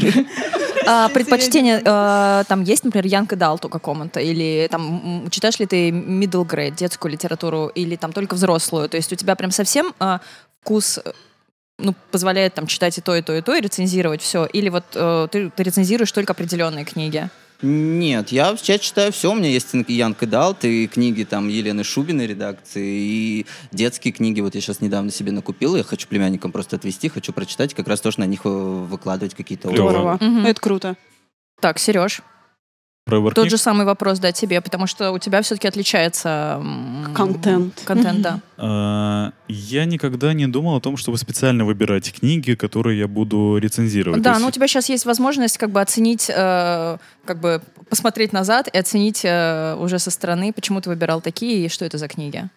А, 0.86 1.08
предпочтение 1.08 1.80
э, 1.82 2.44
там 2.46 2.62
есть, 2.62 2.84
например, 2.84 3.06
Янка 3.06 3.36
Далту 3.36 3.68
какому-то? 3.70 4.20
Или 4.20 4.68
там 4.70 5.28
читаешь 5.30 5.58
ли 5.58 5.64
ты 5.66 5.88
middle 5.90 6.46
grade, 6.46 6.76
детскую 6.76 7.10
литературу, 7.12 7.68
или 7.74 7.96
там 7.96 8.12
только 8.12 8.34
взрослую? 8.34 8.88
То 8.90 8.96
есть 8.98 9.10
у 9.12 9.16
тебя 9.16 9.34
прям 9.34 9.50
совсем 9.50 9.94
э, 9.98 10.18
вкус 10.64 10.98
э, 11.04 11.12
ну, 11.78 11.94
позволяет 12.10 12.54
там 12.54 12.66
читать 12.66 12.96
и 12.96 13.00
то, 13.02 13.14
и 13.14 13.20
то, 13.22 13.36
и 13.36 13.42
то, 13.42 13.54
и 13.54 13.60
рецензировать 13.60 14.22
все? 14.22 14.46
Или 14.46 14.70
вот 14.70 14.84
э, 14.94 15.28
ты, 15.30 15.50
ты 15.50 15.62
рецензируешь 15.62 16.10
только 16.10 16.32
определенные 16.32 16.86
книги? 16.86 17.28
Нет, 17.60 18.30
я, 18.32 18.56
я 18.62 18.78
читаю 18.78 19.12
все. 19.12 19.30
У 19.30 19.34
меня 19.34 19.48
есть 19.48 19.74
и 19.74 19.92
Ян 19.92 20.14
Кадалт, 20.14 20.64
и 20.64 20.86
книги 20.86 21.24
там 21.24 21.48
Елены 21.48 21.84
Шубиной 21.84 22.26
редакции, 22.26 22.86
и 22.86 23.46
детские 23.72 24.12
книги. 24.12 24.40
Вот 24.40 24.54
я 24.54 24.60
сейчас 24.60 24.80
недавно 24.80 25.10
себе 25.10 25.32
накупил, 25.32 25.76
я 25.76 25.84
хочу 25.84 26.08
племянникам 26.08 26.50
просто 26.50 26.76
отвезти, 26.76 27.08
хочу 27.08 27.32
прочитать, 27.32 27.74
как 27.74 27.86
раз 27.86 28.00
тоже 28.00 28.20
на 28.20 28.26
них 28.26 28.40
э, 28.44 28.48
выкладывать 28.48 29.34
какие-то. 29.34 29.68
Здорово. 29.70 30.18
Мгм. 30.20 30.46
Это 30.46 30.60
круто. 30.60 30.96
Так, 31.60 31.78
Сереж, 31.78 32.22
Про 33.04 33.30
тот 33.32 33.50
же 33.50 33.58
самый 33.58 33.84
вопрос, 33.84 34.18
да, 34.18 34.32
тебе, 34.32 34.62
потому 34.62 34.86
что 34.86 35.12
у 35.12 35.18
тебя 35.18 35.42
все-таки 35.42 35.68
отличается... 35.68 36.62
Контент. 37.14 37.82
Контент, 37.84 38.22
да. 38.22 38.40
А, 38.56 39.32
Я 39.46 39.84
никогда 39.84 40.32
не 40.32 40.46
думал 40.46 40.76
о 40.76 40.80
том, 40.80 40.96
чтобы 40.96 41.18
специально 41.18 41.64
выбирать 41.66 42.12
книги, 42.12 42.54
которые 42.54 42.98
я 43.00 43.08
буду 43.08 43.58
рецензировать. 43.58 44.22
Да, 44.22 44.38
но 44.38 44.46
у 44.46 44.50
есть 44.50 44.54
тебя 44.54 44.68
сейчас 44.68 44.88
есть 44.88 45.04
возможность 45.04 45.58
как 45.58 45.70
бы 45.70 45.82
оценить, 45.82 46.30
э, 46.34 46.96
как 47.26 47.40
бы 47.40 47.60
посмотреть 47.90 48.32
назад 48.32 48.68
и 48.72 48.78
оценить 48.78 49.22
э, 49.24 49.76
уже 49.78 49.98
со 49.98 50.10
стороны, 50.10 50.52
почему 50.52 50.80
ты 50.80 50.88
выбирал 50.88 51.20
такие 51.20 51.66
и 51.66 51.68
что 51.68 51.84
это 51.84 51.98
за 51.98 52.08
книги. 52.08 52.48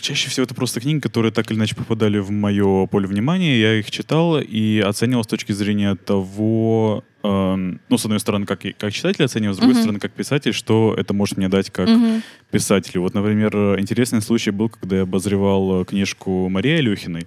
Чаще 0.00 0.28
всего 0.30 0.44
это 0.44 0.54
просто 0.54 0.80
книги, 0.80 1.00
которые 1.00 1.32
так 1.32 1.50
или 1.50 1.58
иначе 1.58 1.74
попадали 1.76 2.18
в 2.18 2.30
мое 2.30 2.86
поле 2.86 3.06
внимания. 3.06 3.60
Я 3.60 3.78
их 3.78 3.90
читал 3.90 4.38
и 4.40 4.78
оценивал 4.80 5.24
с 5.24 5.26
точки 5.26 5.52
зрения 5.52 5.94
того, 5.94 7.04
эм, 7.22 7.80
ну, 7.88 7.98
с 7.98 8.04
одной 8.04 8.20
стороны, 8.20 8.46
как, 8.46 8.62
как 8.78 8.92
читатель 8.92 9.24
оценивал, 9.24 9.54
с 9.54 9.58
другой 9.58 9.74
Мгм. 9.74 9.82
стороны, 9.82 9.98
как 10.00 10.12
писатель, 10.12 10.52
что 10.52 10.94
это 10.96 11.14
может 11.14 11.36
мне 11.36 11.48
дать 11.48 11.70
как 11.70 11.88
Мгм. 11.88 12.22
писателю. 12.50 13.02
Вот, 13.02 13.14
например, 13.14 13.54
э, 13.54 13.80
интересный 13.80 14.22
случай 14.22 14.50
был, 14.50 14.68
когда 14.68 14.96
я 14.96 15.02
обозревал 15.02 15.82
э, 15.82 15.84
книжку 15.84 16.48
Марии 16.48 16.78
Алехиной 16.78 17.26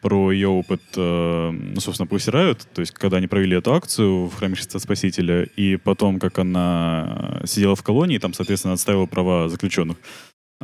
про 0.00 0.32
ее 0.32 0.48
опыт, 0.48 0.82
э, 0.96 1.50
ну, 1.50 1.80
собственно, 1.80 2.08
Riot, 2.08 2.58
то 2.74 2.80
есть 2.80 2.92
когда 2.92 3.18
они 3.18 3.28
провели 3.28 3.56
эту 3.56 3.72
акцию 3.72 4.26
в 4.26 4.34
храме 4.34 4.56
Христа 4.56 4.80
Спасителя, 4.80 5.44
и 5.44 5.76
потом, 5.76 6.18
как 6.18 6.40
она 6.40 7.40
сидела 7.44 7.76
в 7.76 7.82
колонии, 7.84 8.18
там, 8.18 8.34
соответственно, 8.34 8.74
отстаивала 8.74 9.06
права 9.06 9.48
заключенных. 9.48 9.96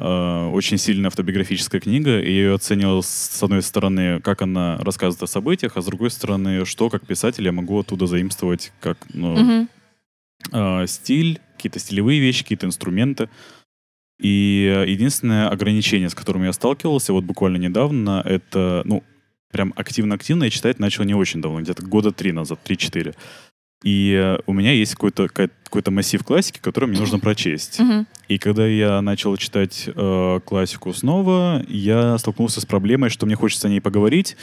Э, 0.01 0.47
очень 0.53 0.79
сильная 0.79 1.09
автобиографическая 1.09 1.81
книга, 1.81 2.21
и 2.21 2.31
я 2.31 2.39
ее 2.39 2.55
оценивал 2.55 3.03
с 3.03 3.43
одной 3.43 3.63
стороны, 3.63 4.21
как 4.21 4.43
она 4.43 4.79
рассказывает 4.79 5.23
о 5.23 5.27
событиях, 5.27 5.77
а 5.77 5.83
с 5.83 5.87
другой 5.87 6.11
стороны, 6.11 6.65
что 6.65 6.89
как 6.91 7.07
писатель 7.07 7.45
я 7.45 7.53
могу 7.53 7.79
оттуда 7.79 8.07
заимствовать 8.07 8.73
как 8.81 8.99
ну, 9.13 9.37
Мгм. 9.37 9.69
э, 10.53 10.87
стиль, 10.87 11.41
какие-то 11.57 11.79
стилевые 11.79 12.21
вещи, 12.21 12.43
какие-то 12.45 12.67
инструменты. 12.67 13.29
И 14.21 14.85
единственное 14.87 15.49
ограничение, 15.49 16.09
с 16.09 16.15
которым 16.15 16.43
я 16.45 16.53
сталкивался 16.53 17.13
вот 17.13 17.25
буквально 17.25 17.57
недавно, 17.57 18.21
это, 18.25 18.83
ну, 18.85 19.05
прям 19.53 19.73
активно-активно 19.77 20.45
я 20.45 20.51
читать 20.51 20.79
начал 20.79 21.05
не 21.05 21.15
очень 21.15 21.41
давно, 21.41 21.61
где-то 21.61 21.85
года 21.87 22.11
три 22.13 22.33
назад, 22.33 22.59
3-4. 22.65 23.15
И 23.85 24.37
у 24.47 24.53
меня 24.53 24.73
есть 24.73 24.93
какой-то 24.95 25.29
какая- 25.29 25.51
какой-то 25.69 25.91
массив 25.91 26.23
классики, 26.25 26.59
который 26.61 26.87
мне 26.89 26.99
нужно 26.99 27.19
прочесть. 27.19 27.81
И 28.29 28.39
когда 28.39 28.67
я 28.67 29.01
начал 29.01 29.35
читать 29.39 29.85
э, 29.87 30.41
классику 30.45 30.93
снова, 30.93 31.63
я 31.67 32.19
столкнулся 32.19 32.61
с 32.61 32.67
проблемой, 32.67 33.09
что 33.09 33.25
мне 33.25 33.35
хочется 33.37 33.69
о 33.69 33.71
ней 33.71 33.81
поговорить, 33.81 34.37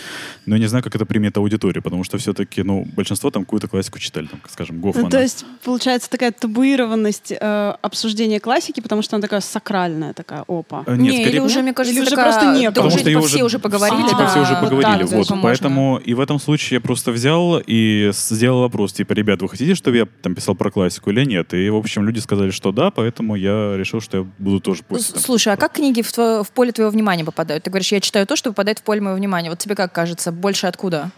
но 0.48 0.56
я 0.56 0.62
не 0.62 0.68
знаю, 0.68 0.84
как 0.84 0.96
это 0.96 1.06
примет 1.06 1.38
аудитория, 1.38 1.82
потому 1.82 2.04
что 2.04 2.18
все-таки, 2.18 2.64
ну, 2.64 2.88
большинство 2.96 3.30
там 3.30 3.44
какую-то 3.44 3.68
классику 3.68 4.00
читали, 4.00 4.26
там, 4.26 4.40
скажем, 4.50 4.82
Гофмана. 4.82 5.06
Ну, 5.06 5.12
то 5.12 5.22
есть, 5.22 5.46
получается, 5.64 6.10
такая 6.10 6.32
табуированность 6.32 7.32
э, 7.32 7.74
обсуждения 7.82 8.40
классики, 8.40 8.80
потому 8.82 9.04
что 9.04 9.16
она 9.18 9.22
такая 9.22 9.42
сакральная, 9.42 10.14
такая, 10.14 10.44
опа. 10.48 10.84
Э, 10.88 10.96
Не, 10.96 11.10
Нет, 11.10 11.14
или 11.14 11.22
скорее 11.24 11.42
уже, 11.42 11.62
мне 11.62 11.74
кажется, 11.74 11.94
Или 11.96 12.02
уже 12.02 12.10
такая- 12.10 12.26
просто 12.32 12.54
не 12.60 12.72
да 12.72 12.82
было. 12.82 12.88
уже 12.88 12.98
Потому 12.98 13.22
что 13.22 13.28
все 13.28 13.36
уже- 13.38 13.46
уже 13.46 13.60
поговорили, 13.60 14.08
Типа 14.08 14.18
да, 14.20 14.28
все 14.30 14.42
уже 14.42 14.56
поговорили. 14.56 15.04
вот, 15.04 15.28
поэтому 15.44 15.98
и 16.04 16.14
в 16.16 16.20
этом 16.22 16.40
случае 16.40 16.78
я 16.78 16.82
просто 16.82 17.12
взял 17.12 17.62
и 17.66 18.10
сделал 18.14 18.62
вопрос, 18.62 18.94
типа, 18.94 19.14
ребят, 19.14 19.42
вы 19.44 19.50
хотите, 19.50 19.76
чтобы 19.76 19.98
я 19.98 20.08
там 20.24 20.34
писал 20.34 20.56
про 20.56 20.72
классику 20.72 21.12
или 21.16 21.26
нет? 21.26 21.54
И, 21.54 21.70
в 21.70 21.76
общем, 21.76 22.06
люди 22.06 22.20
сказали, 22.20 22.52
что 22.52 22.72
да, 22.72 22.92
поэтому 22.92 23.36
я 23.36 23.76
решил, 23.78 24.02
что 24.02 24.18
я 24.20 24.28
буду 24.38 24.60
тоже 24.60 24.84
пусть. 24.88 25.14
там. 25.14 25.22
Слушай, 25.22 25.54
а 25.54 25.58
как 25.58 25.74
книги 25.74 26.02
в, 26.02 26.08
тво- 26.08 26.44
в 26.44 26.52
поле 26.52 26.72
твоего 26.72 26.92
внимания 26.92 27.24
попадают? 27.24 27.64
Ты 27.64 27.70
говоришь, 27.70 27.92
я 27.92 28.00
читаю 28.02 28.28
то, 28.28 28.36
что 28.36 28.50
попадает 28.52 28.80
в 28.80 28.84
поле 28.84 29.02
моего 29.02 29.18
внимания. 29.18 29.50
Вот 29.50 29.60
тебе 29.60 29.76
как 29.76 29.92
кажется, 29.94 30.32
больше 30.32 30.68
откуда? 30.68 31.12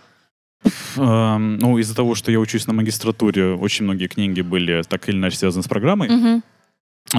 Эм, 0.98 1.58
ну, 1.60 1.78
из-за 1.78 1.96
того, 1.96 2.16
что 2.16 2.32
я 2.32 2.40
учусь 2.40 2.68
на 2.68 2.74
магистратуре, 2.74 3.54
очень 3.54 3.86
многие 3.86 4.08
книги 4.08 4.42
были 4.42 4.82
так 4.88 5.08
или 5.10 5.16
иначе 5.18 5.38
связаны 5.38 5.64
с 5.64 5.68
программой. 5.68 6.10
Мгм. 6.10 6.44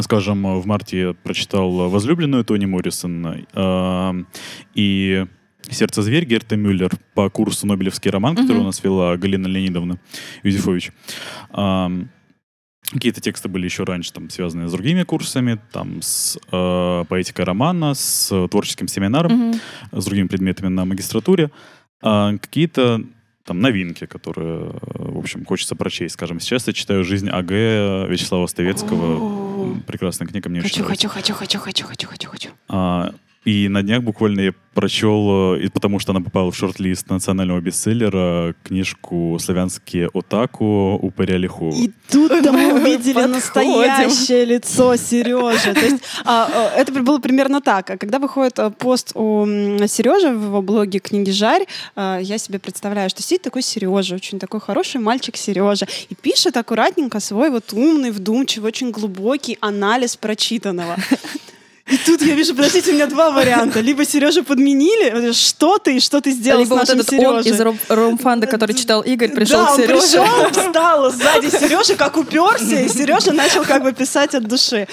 Скажем, 0.03 0.61
в 0.61 0.67
марте 0.67 1.01
я 1.01 1.13
прочитал 1.15 1.71
«Возлюбленную» 1.89 2.45
Тони 2.45 2.67
Моррисон 2.67 3.47
эм, 3.55 4.27
и 4.75 5.25
«Сердце 5.71 6.03
зверь» 6.03 6.25
Герта 6.27 6.57
Мюллер 6.57 6.91
по 7.15 7.31
курсу 7.31 7.67
«Нобелевский 7.67 8.11
роман», 8.11 8.35
который 8.37 8.57
Мгм. 8.57 8.63
у 8.63 8.67
нас 8.67 8.83
вела 8.85 9.17
Галина 9.17 9.47
Леонидовна 9.47 9.99
Юзефович. 10.43 10.93
Эм, 11.53 12.11
Какие-то 12.91 13.21
тексты 13.21 13.49
были 13.49 13.65
еще 13.67 13.85
раньше, 13.85 14.13
там, 14.15 14.31
связанные 14.31 14.69
с 14.69 14.73
другими 14.73 15.03
курсами, 15.03 15.59
там, 15.73 16.01
с 16.01 16.39
э, 16.51 17.05
поэтикой 17.09 17.45
романа, 17.45 17.93
с 17.95 18.31
э, 18.33 18.49
творческим 18.49 18.89
семинаром, 18.89 19.33
Мгм. 19.33 19.61
с 19.93 20.05
другими 20.07 20.27
предметами 20.27 20.69
на 20.69 20.85
магистратуре. 20.87 21.51
А 22.01 22.33
какие-то 22.39 23.03
там 23.45 23.61
новинки, 23.61 24.07
которые, 24.07 24.71
э, 24.71 24.73
в 24.95 25.19
общем, 25.19 25.45
хочется 25.45 25.77
прочесть. 25.77 26.15
Скажем, 26.15 26.41
сейчас 26.41 26.67
я 26.67 26.73
читаю 26.73 27.05
«Жизнь 27.05 27.29
АГ» 27.29 27.51
Вячеслава 28.09 28.47
Ставецкого. 28.47 29.81
Прекрасная 29.87 30.27
книга, 30.27 30.49
мне 30.49 30.61
очень 30.61 30.69
Хочу, 30.71 30.83
нравится. 30.85 31.09
хочу, 31.09 31.35
хочу, 31.35 31.59
хочу, 31.59 31.59
хочу, 31.61 31.87
хочу, 31.87 32.09
хочу, 32.09 32.29
хочу. 32.31 32.49
А, 32.69 33.13
и 33.49 33.69
на 33.69 33.83
днях 33.83 34.03
буквально 34.03 34.41
я 34.41 34.53
прочел, 34.75 35.55
э, 35.55 35.63
и 35.65 35.69
потому 35.69 35.99
что 35.99 36.13
она 36.13 36.21
попала 36.21 36.51
в 36.51 36.57
шорт-лист 36.57 37.09
национального 37.09 37.61
бестселлера, 37.61 38.55
книжку 38.63 39.39
«Славянские 39.41 40.11
отаку» 40.13 40.99
Упыря 41.01 41.39
Лихова. 41.39 41.75
И 41.75 41.91
тут-то 42.11 42.53
мы 42.53 42.75
увидели 42.75 43.15
Подходим. 43.15 43.31
настоящее 43.31 44.45
лицо 44.45 44.97
Сережи. 44.97 45.73
То 45.73 45.81
есть 45.81 46.03
а, 46.27 46.73
э, 46.77 46.81
это 46.81 46.93
было 47.03 47.19
примерно 47.21 47.63
так. 47.63 47.89
А 47.89 47.97
Когда 47.97 48.19
выходит 48.19 48.59
э, 48.59 48.71
пост 48.71 49.13
у 49.15 49.47
Сережи 49.89 50.29
в 50.29 50.45
его 50.45 50.61
блоге 50.61 50.99
«Книги 50.99 51.31
Жарь», 51.31 51.67
я 51.97 52.39
себе 52.39 52.59
представляю, 52.59 53.09
что 53.09 53.23
сидит 53.23 53.43
такой 53.43 53.63
Сережа, 53.63 54.15
очень 54.15 54.39
такой 54.39 54.61
хороший 54.61 55.01
мальчик 55.01 55.39
Сережа, 55.39 55.87
и 56.11 56.15
пишет 56.15 56.59
аккуратненько 56.59 57.19
свой 57.21 57.49
вот 57.49 57.73
умный, 57.73 58.11
вдумчивый, 58.11 58.69
очень 58.69 58.91
глубокий 58.91 59.57
анализ 59.61 60.19
прочитанного. 60.19 60.97
И 61.91 61.97
тут 61.97 62.23
я 62.23 62.35
вижу, 62.35 62.55
подождите, 62.55 62.91
у 62.91 62.95
меня 62.95 63.07
два 63.07 63.31
варианта. 63.31 63.81
Либо 63.81 64.05
Сережу 64.05 64.45
подменили, 64.45 65.31
э, 65.31 65.33
что 65.33 65.79
ты, 65.79 65.97
и 65.97 66.01
что 66.01 66.21
ты 66.21 66.33
сделал 66.33 66.61
Либо 66.61 66.69
с 66.69 66.71
вот 66.71 66.79
нашим 66.81 67.01
этот 67.01 67.13
он 67.15 67.43
Сережей. 67.43 67.53
из 67.53 67.61
ром- 67.61 67.79
ромфанда, 67.89 68.47
который 68.47 68.75
читал 68.75 69.01
Игорь, 69.03 69.31
пришел 69.31 69.61
да, 69.61 69.67
к 69.67 69.71
он 69.71 69.77
Сереже. 69.77 70.01
пришел, 70.01 70.51
встал 70.69 71.11
сзади 71.11 71.49
Сережи, 71.51 71.95
как 71.97 72.17
уперся, 72.17 72.81
и 72.81 72.89
Сережа 72.89 73.33
начал 73.33 73.65
как 73.65 73.83
бы 73.83 73.93
писать 73.93 74.35
от 74.35 74.47
души. 74.47 74.87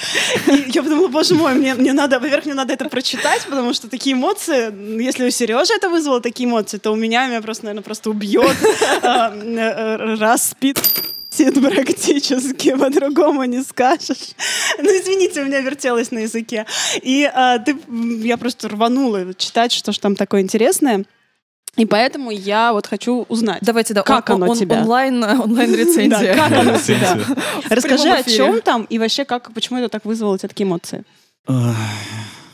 И 0.47 0.71
я 0.73 0.83
подумала, 0.83 1.07
боже 1.07 1.35
мой, 1.35 1.53
мне, 1.53 1.73
мне 1.73 1.93
надо, 1.93 2.19
во-первых, 2.19 2.45
мне 2.45 2.55
надо 2.55 2.73
это 2.73 2.85
прочитать, 2.85 3.41
потому 3.49 3.73
что 3.73 3.89
такие 3.89 4.13
эмоции, 4.15 4.73
если 5.01 5.27
у 5.27 5.31
Сережи 5.31 5.73
это 5.73 5.89
вызвало 5.89 6.21
такие 6.21 6.47
эмоции, 6.47 6.77
то 6.77 6.91
у 6.91 6.95
меня 6.95 7.27
меня 7.27 7.41
просто, 7.41 7.65
наверное, 7.65 7.83
просто 7.83 8.09
убьет, 8.09 8.55
а, 9.01 9.33
э, 9.35 10.15
распит 11.39 11.61
практически, 11.61 12.75
по-другому 12.75 13.43
не 13.45 13.63
скажешь. 13.63 14.35
Ну, 14.77 14.85
извините, 14.85 15.41
у 15.41 15.45
меня 15.45 15.61
вертелось 15.61 16.11
на 16.11 16.19
языке. 16.19 16.65
И 17.01 17.29
а, 17.33 17.59
ты, 17.59 17.75
я 18.23 18.37
просто 18.37 18.69
рванула 18.69 19.33
читать, 19.33 19.71
что 19.71 19.91
ж 19.91 19.97
там 19.97 20.15
такое 20.15 20.41
интересное. 20.41 21.05
И 21.77 21.85
поэтому 21.85 22.31
я 22.31 22.71
вот 22.71 22.87
хочу 22.87 23.25
узнать. 23.27 23.59
Давайте, 23.61 23.93
да, 23.93 24.01
Как 24.03 24.29
он- 24.29 24.43
оно 24.43 24.51
он- 24.53 24.57
тебя? 24.57 24.77
Онлайн, 24.81 25.19
Да, 25.19 25.39
онлайн-рецензия. 25.41 26.33
как 26.35 26.51
оно 26.53 26.71
Рецензия. 26.73 27.17
тебя? 27.25 27.35
Расскажи, 27.69 28.09
о 28.09 28.23
чем 28.23 28.61
там 28.61 28.83
и 28.89 28.97
вообще 28.97 29.25
как, 29.25 29.53
почему 29.53 29.79
это 29.79 29.89
так 29.89 30.05
вызвало 30.05 30.35
у 30.35 30.37
тебя 30.37 30.47
такие 30.49 30.65
эмоции? 30.65 31.03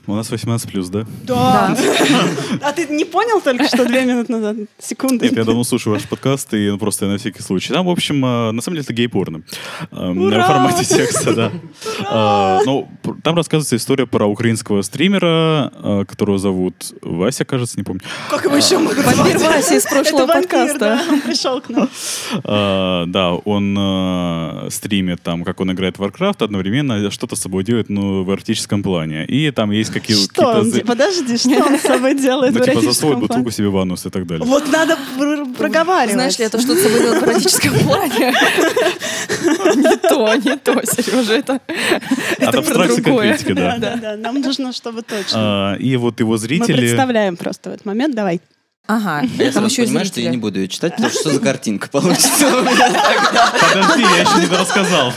У 0.08 0.16
нас 0.16 0.32
18 0.32 0.72
плюс, 0.72 0.90
да? 0.90 1.06
Да. 1.24 1.78
А 2.64 2.72
ты 2.74 2.88
не 2.88 3.06
понял 3.06 3.40
только 3.42 3.66
что 3.68 3.86
две 3.86 4.04
минуты 4.04 4.32
назад? 4.32 4.58
Секунды. 4.80 5.26
Нет, 5.26 5.38
я 5.38 5.44
давно 5.44 5.64
слушаю 5.64 5.94
ваш 5.94 6.04
подкаст, 6.08 6.54
и 6.54 6.76
просто 6.78 7.06
на 7.06 7.18
всякий 7.18 7.42
случай. 7.42 7.72
Там, 7.74 7.86
в 7.86 7.90
общем, 7.90 8.24
э, 8.26 8.52
на 8.52 8.62
самом 8.62 8.76
деле 8.76 8.84
это 8.84 8.94
гей-порно. 8.94 9.42
Ура! 9.92 10.38
На 10.38 10.48
формате 10.48 10.86
текста, 10.86 11.34
да. 11.34 11.52
Э, 12.10 12.60
Ну, 12.66 12.90
там 13.24 13.36
рассказывается 13.36 13.76
история 13.76 14.06
про 14.08 14.26
украинского 14.26 14.82
стримера, 14.82 15.72
которого 16.08 16.38
зовут 16.40 16.94
Вася, 17.02 17.46
кажется, 17.46 17.78
не 17.78 17.84
помню. 17.84 18.02
Как 18.30 18.44
его 18.46 18.56
еще 18.58 18.80
могут 18.80 18.98
Вампир 19.06 19.38
звать? 19.40 19.56
Вася 19.58 19.76
из 19.76 19.84
прошлого 19.84 20.28
подкаста. 20.28 20.80
да, 20.80 21.02
он 21.10 21.22
пришел 21.22 21.62
к 21.62 21.70
нам. 21.70 21.90
Да, 23.12 23.34
он 23.46 24.70
стримит 24.72 25.22
там, 25.22 25.44
как 25.44 25.60
он 25.60 25.72
играет 25.72 26.00
в 26.00 26.04
Warcraft, 26.04 26.44
одновременно 26.44 27.12
что-то 27.12 27.36
с 27.36 27.42
собой 27.42 27.64
делает, 27.64 27.90
ну, 27.90 28.24
в 28.24 28.32
арктическом 28.32 28.82
плане. 28.84 29.26
И 29.26 29.52
там 29.52 29.72
есть 29.72 29.91
какие- 29.92 30.18
Что 30.18 30.28
какие-то... 30.28 30.60
он, 30.60 30.72
за- 30.72 30.78
де- 30.80 30.86
подожди, 30.86 31.38
что 31.38 31.50
он 31.50 31.78
с 31.78 31.82
собой 31.82 32.16
делает 32.16 32.54
Ну, 32.54 32.60
в 32.62 32.66
типа 32.66 32.82
засовывает 32.82 33.20
бутылку 33.28 33.52
себе 33.52 33.68
в 33.70 33.78
анус 33.78 34.06
и 34.06 34.10
так 34.10 34.26
далее. 34.26 34.46
Вот 34.46 34.72
надо 34.72 34.98
пр- 35.18 35.46
проговаривать. 35.58 36.14
Знаешь 36.14 36.40
ли, 36.40 36.46
это 36.46 36.60
что-то 36.60 36.80
с 36.80 36.84
собой 36.84 37.00
делать 37.02 37.22
в 37.22 37.28
эротическом 37.28 37.74
плане? 37.80 38.34
Не 39.76 39.98
то, 39.98 40.36
не 40.36 40.58
то, 40.58 40.82
Сережа, 40.86 41.34
это 41.34 41.54
От 41.54 41.62
это 42.38 42.52
про 42.52 42.60
абстракции 42.60 43.02
другое. 43.02 43.28
конкретики, 43.30 43.54
да. 43.54 43.78
Да, 43.78 43.96
да, 43.96 43.98
да. 43.98 44.18
Нам 44.18 44.42
нужно, 44.42 44.72
чтобы 44.74 45.02
точно. 45.02 45.74
А, 45.74 45.76
И 45.76 45.96
вот 45.96 46.20
его 46.20 46.32
Мы 46.34 46.38
зрители... 46.38 46.78
представляем 46.80 47.38
просто 47.38 47.70
в 47.70 47.74
этот 47.74 47.86
момент. 47.86 48.16
Давай. 48.16 48.42
Ага, 48.88 49.22
я 49.38 49.46
там 49.52 49.54
сразу 49.54 49.68
еще 49.68 49.84
понимаю, 49.84 50.06
что 50.06 50.20
я 50.22 50.30
не 50.32 50.38
буду 50.38 50.60
ее 50.60 50.68
читать, 50.68 50.94
потому 50.96 51.10
что 51.12 51.20
что 51.22 51.30
за 51.34 51.40
картинка 51.40 51.88
получится. 51.90 52.46
Подожди, 53.62 54.02
я 54.02 54.22
еще 54.22 54.48
не 54.50 54.56
рассказал. 54.58 55.14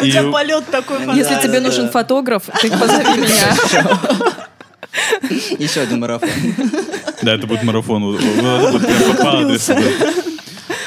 У 0.00 0.04
тебя 0.04 0.30
полет 0.30 0.66
такой 0.70 1.16
Если 1.16 1.34
тебе 1.42 1.60
нужен 1.60 1.90
фотограф, 1.90 2.44
ты 2.60 2.70
позови 2.70 3.16
меня. 3.16 3.54
Еще 5.58 5.80
один 5.80 6.00
марафон. 6.00 6.28
Да, 7.22 7.34
это 7.34 7.46
будет 7.46 7.62
марафон. 7.62 8.02
вот, 8.02 8.20
вот, 8.20 8.24
это 8.24 8.72
будет 8.72 8.86
прям 8.86 9.16
по 9.16 9.38
адресу. 9.38 9.74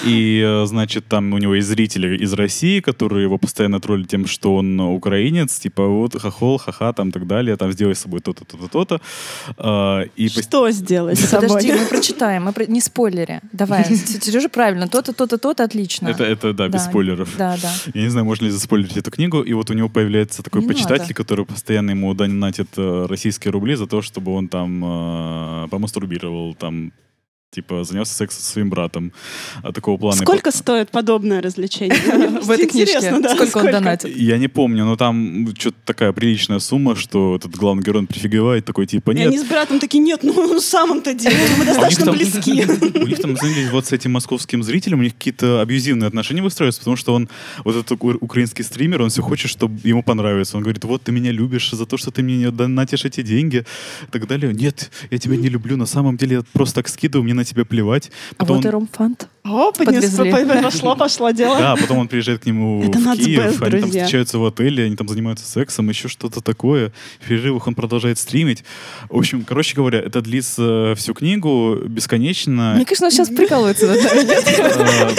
И, 0.05 0.41
э, 0.45 0.65
значит, 0.65 1.05
там 1.07 1.33
у 1.33 1.37
него 1.37 1.55
есть 1.55 1.67
зрители 1.67 2.17
из 2.17 2.33
России, 2.33 2.79
которые 2.81 3.23
его 3.23 3.37
постоянно 3.37 3.79
троллят 3.79 4.07
тем, 4.09 4.25
что 4.27 4.55
он 4.55 4.79
украинец, 4.79 5.57
типа 5.59 5.87
вот 5.87 6.19
хохол, 6.21 6.57
ха-ха, 6.57 6.91
там 6.93 7.11
так 7.11 7.25
далее, 7.25 7.55
там 7.55 7.71
сделай 7.71 7.95
с 7.95 7.99
собой 7.99 8.19
то-то, 8.19 8.43
то-то, 8.45 8.67
то-то. 8.67 9.01
А, 9.57 10.01
И 10.15 10.27
Что 10.27 10.69
сделать 10.71 11.17
с 11.19 11.25
собой? 11.29 11.47
Подожди, 11.47 11.71
мы 11.73 11.85
прочитаем, 11.85 12.43
мы 12.43 12.53
про- 12.53 12.65
не 12.65 12.81
спойлери. 12.81 13.39
Давай, 13.53 13.83
Сережа, 13.95 14.49
правильно, 14.49 14.87
то-то, 14.87 15.13
то-то, 15.13 15.37
то-то, 15.37 15.63
отлично. 15.63 16.09
это, 16.09 16.23
это, 16.23 16.53
да, 16.53 16.67
без 16.67 16.83
Да. 16.83 16.89
спойлеров. 16.89 17.29
Да, 17.37 17.57
да. 17.61 17.71
Я 17.93 18.01
не 18.03 18.09
знаю, 18.09 18.25
можно 18.25 18.45
ли 18.45 18.51
заспойлерить 18.51 18.97
эту 18.97 19.11
книгу. 19.11 19.41
И 19.41 19.53
вот 19.53 19.69
у 19.69 19.73
него 19.73 19.89
появляется 19.89 20.43
такой 20.43 20.61
Не 20.61 20.67
почитатель, 20.67 21.01
надо. 21.03 21.13
который 21.13 21.45
постоянно 21.45 21.91
ему 21.91 22.13
донатит 22.13 22.67
э, 22.77 23.05
российские 23.09 23.51
рубли 23.51 23.75
за 23.75 23.87
то, 23.87 24.01
чтобы 24.01 24.33
он 24.33 24.47
там 24.49 24.83
э, 24.83 25.67
помастурбировал, 25.69 26.53
там 26.55 26.91
Типа, 27.53 27.83
занялся 27.83 28.13
сексом 28.13 28.41
со 28.41 28.51
своим 28.51 28.69
братом. 28.69 29.11
А 29.61 29.71
такого 29.71 29.97
плана. 29.97 30.17
Сколько 30.17 30.51
стоит 30.51 30.89
подобное 30.89 31.39
развлечение? 31.41 31.95
В 32.41 32.49
этой 32.49 32.65
книжке. 32.65 32.99
Сколько 33.35 33.57
он 33.59 33.71
донатит? 33.71 34.15
Я 34.15 34.39
не 34.39 34.47
помню, 34.47 34.85
но 34.85 34.95
там 34.95 35.47
что-то 35.57 35.77
такая 35.85 36.11
приличная 36.13 36.57
сумма, 36.59 36.95
что 36.95 37.35
этот 37.35 37.55
главный 37.55 37.83
герой 37.83 38.07
прифигевает, 38.07 38.65
такой 38.65 38.87
типа, 38.87 39.11
И 39.11 39.15
нет. 39.15 39.27
они 39.27 39.37
с 39.37 39.43
братом 39.43 39.79
такие, 39.79 40.03
нет, 40.03 40.21
ну 40.23 40.53
на 40.55 40.59
самом-то 40.59 41.13
деле 41.13 41.37
мы 41.59 41.65
достаточно 41.65 42.05
там- 42.05 42.15
близки. 42.15 42.65
У 42.99 43.07
них 43.07 43.19
там, 43.19 43.35
вот 43.71 43.85
с 43.85 43.91
этим 43.91 44.11
московским 44.13 44.63
зрителем 44.63 44.99
у 44.99 45.03
них 45.03 45.13
какие-то 45.13 45.61
абьюзивные 45.61 46.07
отношения 46.07 46.41
выстраиваются, 46.41 46.81
потому 46.81 46.97
что 46.97 47.13
он, 47.13 47.29
вот 47.63 47.75
этот 47.75 47.91
ук- 47.91 48.17
украинский 48.21 48.63
стример, 48.63 49.01
он 49.01 49.09
все 49.09 49.21
хочет, 49.21 49.51
чтобы 49.51 49.79
ему 49.83 50.01
понравилось. 50.01 50.53
Он 50.55 50.61
говорит, 50.63 50.83
вот 50.85 51.03
ты 51.03 51.11
меня 51.11 51.31
любишь 51.31 51.69
за 51.71 51.85
то, 51.85 51.97
что 51.97 52.09
ты 52.11 52.23
мне 52.23 52.49
донатишь 52.51 53.05
эти 53.05 53.21
деньги, 53.21 53.65
и 54.07 54.11
так 54.11 54.27
далее. 54.27 54.53
Нет, 54.53 54.89
я 55.11 55.17
тебя 55.19 55.35
не 55.37 55.49
люблю, 55.49 55.77
на 55.77 55.85
самом 55.85 56.17
деле 56.17 56.37
я 56.37 56.43
просто 56.53 56.75
так 56.75 56.87
скидываю, 56.87 57.23
мне 57.23 57.33
на 57.33 57.42
тебя 57.43 57.65
плевать. 57.65 58.11
А 58.31 58.35
Потом 58.35 58.57
вот 58.57 58.65
и 58.65 58.69
Ромфант. 58.69 59.27
О, 59.45 59.71
поднес- 59.71 60.61
пошло, 60.61 60.95
пошло 60.95 61.31
дело. 61.31 61.57
Да, 61.57 61.75
потом 61.75 61.97
он 61.97 62.07
приезжает 62.07 62.43
к 62.43 62.45
нему 62.45 62.81
Это 62.83 62.97
в 62.97 63.15
Киев, 63.17 63.61
они 63.61 63.81
там 63.81 63.89
встречаются 63.89 64.37
в 64.37 64.45
отеле, 64.45 64.85
они 64.85 64.95
там 64.95 65.09
занимаются 65.09 65.45
сексом, 65.45 65.89
еще 65.89 66.07
что-то 66.07 66.39
такое. 66.39 66.93
В 67.19 67.27
перерывах 67.27 67.67
он 67.67 67.75
продолжает 67.75 68.17
стримить. 68.17 68.63
В 69.09 69.17
общем, 69.17 69.43
короче 69.43 69.75
говоря, 69.75 69.99
это 69.99 70.21
длится 70.21 70.93
всю 70.95 71.13
книгу 71.13 71.75
бесконечно. 71.85 72.73
Мне 72.75 72.85
кажется, 72.85 73.05
он 73.05 73.11
сейчас 73.11 73.29
прикалывается. 73.29 73.87
Э, 73.87 75.15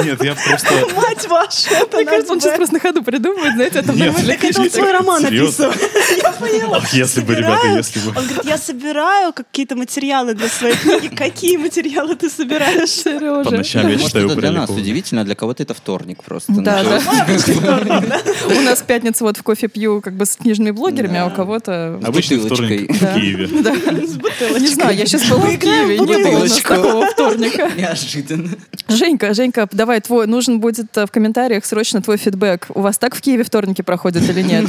Нет, 0.04 0.22
я 0.22 0.34
просто... 0.34 0.72
Мать 0.94 1.28
вашу, 1.28 1.74
это 1.74 1.96
Мне 1.96 2.06
кажется, 2.06 2.32
он 2.32 2.40
сейчас 2.40 2.56
просто 2.56 2.74
на 2.74 2.80
ходу 2.80 3.02
придумывает, 3.02 3.54
знаете, 3.54 3.80
это 3.80 3.92
Нет. 3.92 4.14
Так 4.14 4.44
это 4.44 4.60
он 4.62 4.70
свой 4.70 4.92
роман 4.92 5.22
написывает. 5.22 5.78
Я 6.22 6.32
поняла. 6.32 6.78
Ах, 6.78 6.94
если 6.94 7.20
бы, 7.20 7.34
ребята, 7.34 7.66
если 7.76 8.00
бы. 8.00 8.08
Он 8.08 8.26
говорит, 8.26 8.44
я 8.44 8.56
собираю 8.58 9.32
какие-то 9.32 9.76
материалы 9.76 10.34
для 10.34 10.48
своей 10.48 10.76
книги. 10.76 11.08
Какие 11.14 11.56
материалы 11.56 12.14
ты 12.14 12.30
собираешь? 12.30 13.04
По 13.18 13.44
Сережа. 13.44 13.56
ночам 13.56 13.82
я 13.86 13.92
Может, 13.92 14.06
читаю 14.06 14.26
это 14.26 14.36
для 14.36 14.52
нас 14.52 14.70
удивительно, 14.70 15.20
а 15.22 15.24
для 15.24 15.34
кого-то 15.34 15.62
это 15.62 15.74
вторник 15.74 16.22
просто. 16.22 16.52
Да, 16.52 16.82
начался. 16.82 17.60
да. 17.60 18.20
У 18.56 18.60
нас 18.62 18.80
в 18.80 18.84
пятницу 18.84 19.24
вот 19.24 19.36
в 19.36 19.42
кофе 19.42 19.68
пью 19.68 20.00
как 20.00 20.14
бы 20.14 20.26
с 20.26 20.36
книжными 20.36 20.70
блогерами, 20.70 21.18
а 21.18 21.26
у 21.26 21.30
кого-то... 21.30 22.00
Обычный 22.04 22.38
вторник 22.38 22.90
Да. 23.00 23.12
в 23.12 23.14
Киеве. 23.14 23.46
Не 24.60 24.66
знаю, 24.68 24.96
я 24.96 25.06
сейчас 25.06 25.24
была 25.28 25.46
в 25.46 25.58
Киеве, 25.58 25.98
не 25.98 26.06
было 26.06 26.36
у 26.36 26.40
нас 26.40 26.58
такого 26.60 27.06
вторника. 27.06 27.70
Неожиданно. 27.76 28.50
Женька, 28.88 29.34
Женька, 29.34 29.68
давай, 29.72 30.00
твой, 30.00 30.26
нужен 30.26 30.60
будет 30.60 30.96
э, 30.96 31.06
в 31.06 31.10
комментариях 31.10 31.64
срочно 31.64 32.02
твой 32.02 32.16
фидбэк. 32.16 32.66
У 32.74 32.80
вас 32.80 32.98
так 32.98 33.14
в 33.14 33.20
Киеве 33.20 33.44
вторники 33.44 33.82
проходят 33.82 34.28
или 34.28 34.42
нет? 34.42 34.66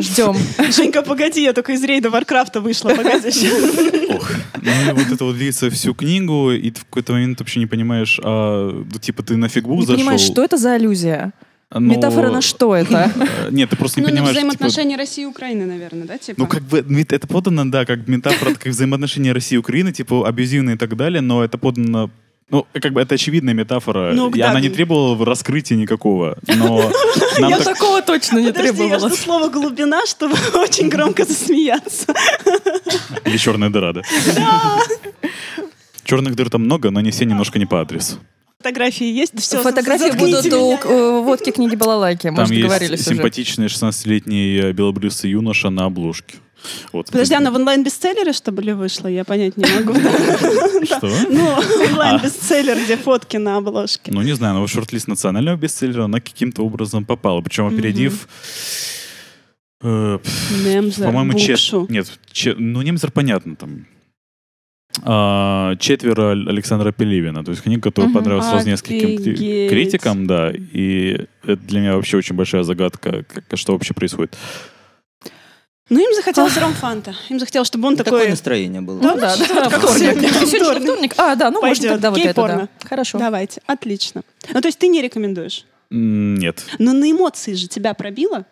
Ждем. 0.00 0.36
Женька, 0.70 1.02
погоди, 1.02 1.42
я 1.42 1.52
только 1.52 1.72
из 1.72 1.82
рейда 1.84 2.10
Варкрафта 2.10 2.60
вышла. 2.60 2.90
Погоди. 2.90 3.50
Ох. 4.10 4.30
Ну 4.60 4.94
вот 4.94 5.06
это 5.12 5.24
вот 5.24 5.36
длится 5.36 5.70
всю 5.70 5.94
книгу, 5.94 6.52
и 6.52 6.70
в 6.70 6.84
какой-то 6.84 7.12
момент 7.12 7.38
вообще 7.40 7.60
не 7.60 7.66
понимаешь, 7.72 8.20
а, 8.22 8.70
ну, 8.92 8.98
типа 8.98 9.22
ты 9.22 9.36
на 9.36 9.48
Фикбук 9.48 9.74
Не 9.74 9.80
зашел. 9.82 9.96
понимаешь, 9.96 10.20
что 10.20 10.42
это 10.44 10.56
за 10.58 10.74
аллюзия? 10.74 11.32
но- 11.74 11.80
Метафора 11.80 12.30
на 12.30 12.42
что 12.42 12.76
это? 12.82 13.10
Нет, 13.50 13.70
ты 13.70 13.76
просто 13.76 14.00
не 14.00 14.06
Ну, 14.06 14.10
понимаешь, 14.10 14.28
типа, 14.36 14.38
взаимоотношения 14.40 14.96
России 14.96 15.22
и 15.22 15.26
Украины, 15.26 15.64
наверное, 15.66 16.06
да? 16.06 16.18
Типа? 16.18 16.38
Ну, 16.40 16.46
как 16.46 16.62
бы, 16.62 16.84
ну, 16.86 16.98
это 17.00 17.26
подано, 17.26 17.64
да, 17.64 17.84
как 17.86 18.06
метафора 18.08 18.50
таких 18.54 18.72
взаимоотношений 18.72 19.32
России 19.32 19.56
и 19.56 19.58
Украины, 19.58 19.90
типа, 19.92 20.28
абьюзивные 20.28 20.74
и 20.76 20.78
так 20.78 20.96
далее, 20.96 21.20
но 21.22 21.42
это 21.42 21.56
подано 21.58 22.10
ну, 22.50 22.66
как 22.82 22.92
бы 22.92 23.00
это 23.00 23.14
очевидная 23.14 23.54
метафора, 23.54 24.12
Ну, 24.12 24.28
и 24.28 24.38
да. 24.38 24.50
она 24.50 24.60
не 24.60 24.68
требовала 24.68 25.24
раскрытия 25.24 25.78
никакого, 25.78 26.36
но 26.58 26.92
Я 27.38 27.56
так- 27.58 27.64
такого 27.78 28.02
точно 28.02 28.40
не 28.40 28.48
Подожди, 28.52 28.68
я 28.68 28.72
требовала. 28.74 29.08
жду 29.08 29.16
слово 29.16 29.48
«глубина», 29.48 30.04
чтобы 30.06 30.36
очень 30.66 30.90
громко 30.90 31.24
засмеяться. 31.24 32.12
Или 33.24 33.38
черная 33.38 33.70
дыра, 33.70 33.92
да? 33.94 34.02
Черных 36.04 36.34
дыр 36.34 36.50
там 36.50 36.62
много, 36.62 36.90
но 36.90 37.00
они 37.00 37.10
все 37.10 37.24
немножко 37.24 37.58
не 37.58 37.66
по 37.66 37.80
адресу. 37.80 38.16
Фотографии 38.58 39.06
есть? 39.06 39.38
Все, 39.40 39.60
Фотографии 39.60 40.16
будут 40.16 40.46
у 40.52 40.74
э, 40.76 41.20
водки 41.22 41.50
книги 41.50 41.74
Балалайки. 41.74 42.28
Мы 42.28 42.36
Там 42.36 42.46
же 42.46 42.54
есть 42.54 42.62
договорились 42.68 43.00
уже. 43.00 43.10
симпатичный 43.16 43.66
16-летний 43.66 44.56
э, 44.58 44.72
белобрысый 44.72 45.30
юноша 45.30 45.68
на 45.70 45.86
обложке. 45.86 46.36
Вот. 46.92 47.06
Подожди, 47.10 47.34
она 47.34 47.50
в 47.50 47.56
онлайн-бестселлере, 47.56 48.32
что 48.32 48.52
ли, 48.52 48.72
вышла? 48.72 49.08
Я 49.08 49.24
понять 49.24 49.56
не 49.56 49.64
могу. 49.64 49.94
Что? 50.84 51.10
Ну, 51.28 51.56
онлайн-бестселлер, 51.90 52.78
где 52.84 52.96
фотки 52.96 53.36
на 53.36 53.56
обложке. 53.56 54.12
Ну, 54.12 54.22
не 54.22 54.32
знаю, 54.36 54.54
но 54.54 54.64
в 54.64 54.70
шорт-лист 54.70 55.08
национального 55.08 55.56
бестселлера 55.56 56.04
она 56.04 56.20
каким-то 56.20 56.62
образом 56.64 57.04
попала. 57.04 57.40
Причем 57.40 57.66
опередив... 57.66 58.28
э, 59.82 60.18
Немзер, 60.64 61.06
По-моему, 61.06 61.36
чет... 61.36 61.58
Нет, 61.90 62.06
че- 62.30 62.54
ну, 62.56 62.80
немцер 62.82 63.10
понятно 63.10 63.56
там. 63.56 63.86
А, 65.04 65.74
четверо 65.76 66.32
Ал- 66.32 66.48
Александра 66.48 66.92
Пелевина. 66.92 67.44
То 67.44 67.50
есть 67.52 67.62
книга, 67.62 67.82
которая 67.82 68.10
Мгм. 68.10 68.18
понравилась 68.18 68.46
сразу 68.48 68.68
нескольким 68.68 69.16
критикам, 69.68 70.26
да. 70.26 70.50
И 70.52 71.26
это 71.44 71.56
для 71.56 71.80
меня 71.80 71.96
вообще 71.96 72.18
очень 72.18 72.36
большая 72.36 72.62
загадка, 72.62 73.24
как- 73.24 73.58
что 73.58 73.72
вообще 73.72 73.94
происходит. 73.94 74.36
Ну, 75.90 75.98
им 75.98 76.14
захотелось 76.14 76.56
ромфанта. 76.56 77.14
Им 77.28 77.38
захотелось, 77.38 77.68
чтобы 77.68 77.88
он 77.88 77.96
Такое 77.96 78.20
такой... 78.20 78.30
настроение 78.30 78.80
было. 78.80 79.00
Ну 79.02 79.14
да, 79.18 79.36
да, 79.36 79.68
как 79.68 79.82
вторник. 79.82 81.12
А, 81.18 81.34
да, 81.36 81.50
ну 81.50 81.60
можно 81.60 81.88
тогда 81.88 82.10
вот 82.10 82.18
это, 82.20 82.46
да. 82.46 82.68
Хорошо. 82.88 83.18
Давайте, 83.18 83.60
отлично. 83.66 84.22
Ну, 84.54 84.60
то 84.60 84.68
есть 84.68 84.78
ты 84.78 84.88
не 84.88 85.02
рекомендуешь? 85.02 85.66
Нет. 85.90 86.64
Но 86.78 86.92
на 86.94 87.10
эмоции 87.10 87.52
же 87.54 87.68
тебя 87.68 87.92
пробило? 87.92 88.46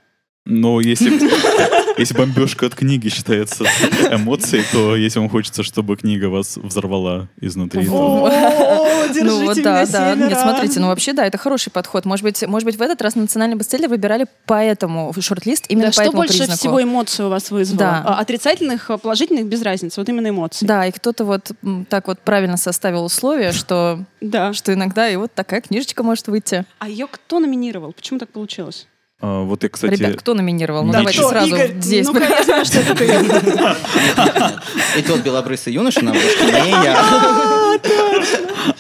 Но 0.47 0.81
если, 0.81 1.11
если 1.99 2.15
бомбежка 2.17 2.67
от 2.67 2.75
книги 2.75 3.09
считается 3.09 3.65
эмоцией, 4.11 4.65
то 4.73 4.97
если 4.97 5.19
вам 5.19 5.29
хочется, 5.29 5.63
чтобы 5.63 5.97
книга 5.97 6.27
вас 6.27 6.57
взорвала 6.57 7.29
изнутри, 7.41 7.87
то... 7.87 8.25
О, 8.25 9.07
держите 9.09 9.25
Ну 9.25 9.45
вот 9.45 9.57
меня, 9.59 9.87
да, 9.87 9.87
да. 9.87 10.15
Нет, 10.15 10.39
смотрите, 10.39 10.81
ну 10.81 10.87
вообще 10.89 11.13
да, 11.13 11.27
это 11.27 11.37
хороший 11.37 11.71
подход. 11.71 12.07
Может 12.07 12.25
быть, 12.25 12.43
может 12.47 12.65
быть 12.65 12.77
в 12.77 12.83
этот 12.83 13.03
раз 13.03 13.17
национальный 13.17 13.57
бестселлер 13.57 13.89
выбирали 13.89 14.27
поэтому 14.47 15.13
шорт-лист 15.19 15.67
именно 15.69 15.87
Да, 15.87 15.89
по 15.89 15.93
что 15.93 16.03
этому 16.05 16.17
больше 16.19 16.39
признаку. 16.39 16.59
всего 16.59 16.83
эмоций 16.83 17.25
у 17.27 17.29
вас 17.29 17.51
вызвало? 17.51 17.79
Да. 17.79 18.03
А, 18.07 18.21
Отрицательных, 18.21 18.91
а, 18.91 18.97
положительных, 18.97 19.47
без 19.47 19.63
разницы. 19.63 20.01
Вот 20.01 20.09
именно 20.09 20.29
эмоции. 20.29 20.65
Да, 20.65 20.87
и 20.87 20.91
кто-то 20.91 21.25
вот 21.27 21.51
так 21.91 22.07
вот 22.09 22.21
правильно 22.21 22.57
составил 22.57 23.05
условия, 23.05 23.53
что, 23.53 24.05
Да. 24.23 24.53
что 24.55 24.73
иногда 24.73 25.09
и 25.09 25.17
вот 25.17 25.33
такая 25.35 25.61
книжечка 25.61 26.03
может 26.03 26.29
выйти. 26.29 26.65
А 26.79 26.89
ее 26.89 27.07
кто 27.09 27.41
номинировал? 27.41 27.93
Почему 27.93 28.19
так 28.19 28.31
получилось? 28.31 28.87
А, 29.23 29.43
вот 29.43 29.63
я, 29.63 29.69
кстати... 29.69 29.93
Ребят, 29.95 30.17
кто 30.17 30.35
номинировал? 30.35 30.85
Ну 30.85 30.93
Да 30.93 30.99
давайте 30.99 31.19
кто? 31.19 31.29
сразу 31.31 31.55
Игорь, 31.55 31.75
здесь. 31.81 32.07
я 32.09 32.45
знаю, 32.45 32.65
что 32.65 32.79
это 32.81 32.95
ты. 32.95 33.05
И 34.99 35.03
тот 35.03 35.21
белобрысый 35.21 35.73
юноша 35.73 36.03
на 36.05 36.11
не 36.11 36.71
я. 36.71 37.79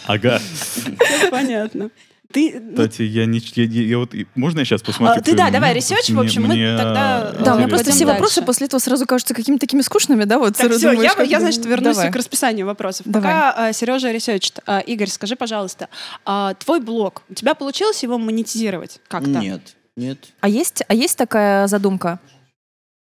Ага. 0.06 0.40
Всё 0.40 1.30
Понятно. 1.30 1.90
Ты... 2.32 2.60
ну, 2.60 2.70
Кстати, 2.72 3.02
я 3.02 3.26
не... 3.26 3.40
Я, 3.56 3.64
я- 3.64 3.82
я 3.82 3.98
вот... 3.98 4.14
Можно 4.36 4.60
я 4.60 4.64
сейчас 4.64 4.82
посмотрю? 4.82 5.20
А, 5.20 5.22
ты 5.22 5.34
да, 5.34 5.50
давай, 5.50 5.74
research, 5.74 6.06
в 6.06 6.12
Мне- 6.12 6.20
общем, 6.22 6.42
мы 6.42 6.54
мне 6.54 6.76
тогда- 6.76 7.32
Да, 7.40 7.54
у 7.54 7.58
меня 7.58 7.66
просто 7.68 7.90
все 7.90 8.04
дальше. 8.04 8.12
вопросы 8.12 8.42
после 8.42 8.66
этого 8.66 8.78
сразу 8.78 9.04
кажутся 9.04 9.34
какими-то 9.34 9.60
такими 9.60 9.80
скучными, 9.82 10.22
да? 10.24 10.38
Вот 10.38 10.56
Так, 10.56 10.66
сразу 10.66 10.78
все, 10.78 10.90
думаешь, 10.92 11.10
я, 11.10 11.16
как 11.16 11.26
я, 11.26 11.40
значит, 11.40 11.64
вернусь 11.66 11.96
давай. 11.96 12.12
к 12.12 12.16
расписанию 12.16 12.66
вопросов. 12.66 13.06
Давай. 13.06 13.32
Пока 13.32 13.54
а, 13.68 13.72
Сережа 13.72 14.12
ресерчит. 14.12 14.60
А, 14.64 14.78
Игорь, 14.78 15.08
скажи, 15.08 15.34
пожалуйста, 15.34 15.88
а, 16.24 16.54
твой 16.54 16.80
блог, 16.80 17.22
у 17.28 17.34
тебя 17.34 17.54
получилось 17.54 18.00
его 18.04 18.16
монетизировать 18.16 19.00
как-то? 19.08 19.28
Нет, 19.30 19.74
нет. 19.96 20.18
А 20.40 20.48
есть, 20.48 20.82
а 20.86 20.94
есть 20.94 21.16
такая 21.16 21.66
задумка? 21.66 22.18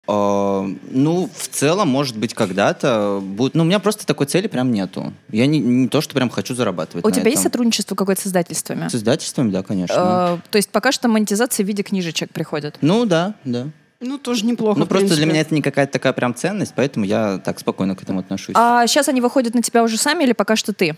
А, 0.08 0.64
Ну, 0.90 1.28
в 1.34 1.48
целом, 1.48 1.88
может 1.88 2.16
быть, 2.16 2.32
когда-то 2.34 3.20
будет. 3.22 3.54
Ну, 3.54 3.62
у 3.62 3.66
меня 3.66 3.80
просто 3.80 4.06
такой 4.06 4.26
цели 4.26 4.46
прям 4.46 4.70
нету. 4.70 5.12
Я 5.30 5.46
не, 5.46 5.58
не 5.58 5.88
то, 5.88 6.00
что 6.00 6.14
прям 6.14 6.30
хочу 6.30 6.54
зарабатывать. 6.54 7.04
У 7.04 7.08
на 7.08 7.14
тебя 7.14 7.28
есть 7.30 7.40
этом. 7.42 7.50
сотрудничество 7.52 7.94
какое-то 7.96 8.22
с 8.22 8.26
издательствами? 8.26 8.88
С 8.88 8.94
издательствами, 8.94 9.50
да, 9.50 9.62
конечно. 9.62 10.38
Э, 10.44 10.48
То 10.50 10.56
есть 10.56 10.70
пока 10.70 10.92
что 10.92 11.08
монетизация 11.08 11.64
в 11.64 11.66
виде 11.66 11.82
книжечек 11.82 12.30
приходит. 12.32 12.78
Ну, 12.80 13.04
да, 13.04 13.34
да. 13.44 13.68
Ну, 13.98 14.18
тоже 14.18 14.44
неплохо, 14.44 14.78
Ну, 14.78 14.86
просто 14.86 15.14
для 15.16 15.24
меня 15.24 15.40
это 15.40 15.54
не 15.54 15.62
какая-то 15.62 15.94
такая 15.94 16.12
прям 16.12 16.34
ценность, 16.34 16.74
поэтому 16.76 17.06
я 17.06 17.38
так 17.38 17.58
спокойно 17.58 17.96
к 17.96 18.02
этому 18.02 18.20
отношусь. 18.20 18.54
А 18.54 18.86
сейчас 18.86 19.08
они 19.08 19.20
выходят 19.22 19.54
на 19.54 19.62
тебя 19.62 19.82
уже 19.82 19.96
сами 19.96 20.22
или 20.24 20.32
пока 20.34 20.54
что 20.54 20.74
ты 20.74 20.96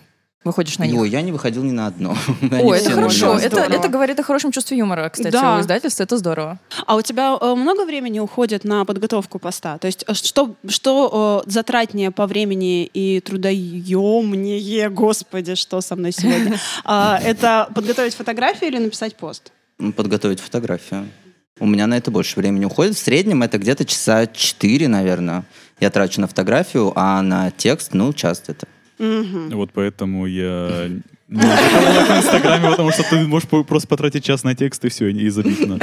выходишь 0.48 0.78
на 0.78 0.86
них? 0.86 0.96
Ой, 1.00 1.08
я 1.08 1.22
не 1.22 1.30
выходил 1.32 1.62
ни 1.62 1.70
на 1.70 1.86
одно. 1.86 2.16
Ой, 2.50 2.78
это 2.78 2.90
хорошо. 2.90 3.38
Это, 3.38 3.60
это 3.60 3.88
говорит 3.88 4.18
о 4.18 4.22
хорошем 4.22 4.50
чувстве 4.50 4.76
юмора, 4.78 5.08
кстати, 5.08 5.32
Да. 5.32 5.56
у 5.56 5.60
издательства. 5.60 6.02
Это 6.02 6.18
здорово. 6.18 6.58
А 6.86 6.96
у 6.96 7.02
тебя 7.02 7.36
э, 7.40 7.54
много 7.54 7.84
времени 7.84 8.18
уходит 8.18 8.64
на 8.64 8.84
подготовку 8.84 9.38
поста? 9.38 9.78
То 9.78 9.86
есть 9.86 10.04
э, 10.08 10.14
что, 10.14 10.56
что 10.68 11.44
э, 11.46 11.50
затратнее 11.50 12.10
по 12.10 12.26
времени 12.26 12.84
и 12.84 13.20
трудоемнее, 13.20 14.90
господи, 14.90 15.54
что 15.54 15.80
со 15.80 15.96
мной 15.96 16.12
сегодня? 16.12 16.58
А, 16.84 17.18
Это 17.22 17.68
подготовить 17.74 18.14
фотографию 18.14 18.70
или 18.70 18.78
написать 18.78 19.16
пост? 19.16 19.52
Подготовить 19.96 20.40
фотографию. 20.40 21.08
У 21.60 21.66
меня 21.66 21.86
на 21.86 21.96
это 21.96 22.10
больше 22.10 22.38
времени 22.38 22.64
уходит. 22.64 22.96
В 22.96 22.98
среднем 22.98 23.42
это 23.42 23.58
где-то 23.58 23.84
часа 23.84 24.26
4, 24.26 24.88
наверное. 24.88 25.44
Я 25.80 25.90
трачу 25.90 26.20
на 26.20 26.28
фотографию, 26.28 26.92
а 26.94 27.20
на 27.22 27.50
текст, 27.50 27.94
ну, 27.94 28.12
час 28.12 28.42
где-то. 28.44 28.66
Мгм. 28.98 29.50
Вот 29.50 29.70
поэтому 29.72 30.26
я 30.26 30.88
Ну, 31.30 31.40
в 31.40 32.18
Инстаграме, 32.18 32.70
потому 32.70 32.90
что 32.90 33.02
ты 33.02 33.26
можешь 33.26 33.46
просто 33.48 33.86
потратить 33.86 34.24
час 34.24 34.44
на 34.44 34.54
текст 34.54 34.82
и 34.86 34.88
все, 34.88 35.08
и 35.08 35.28
забить 35.28 35.66
на... 35.68 35.78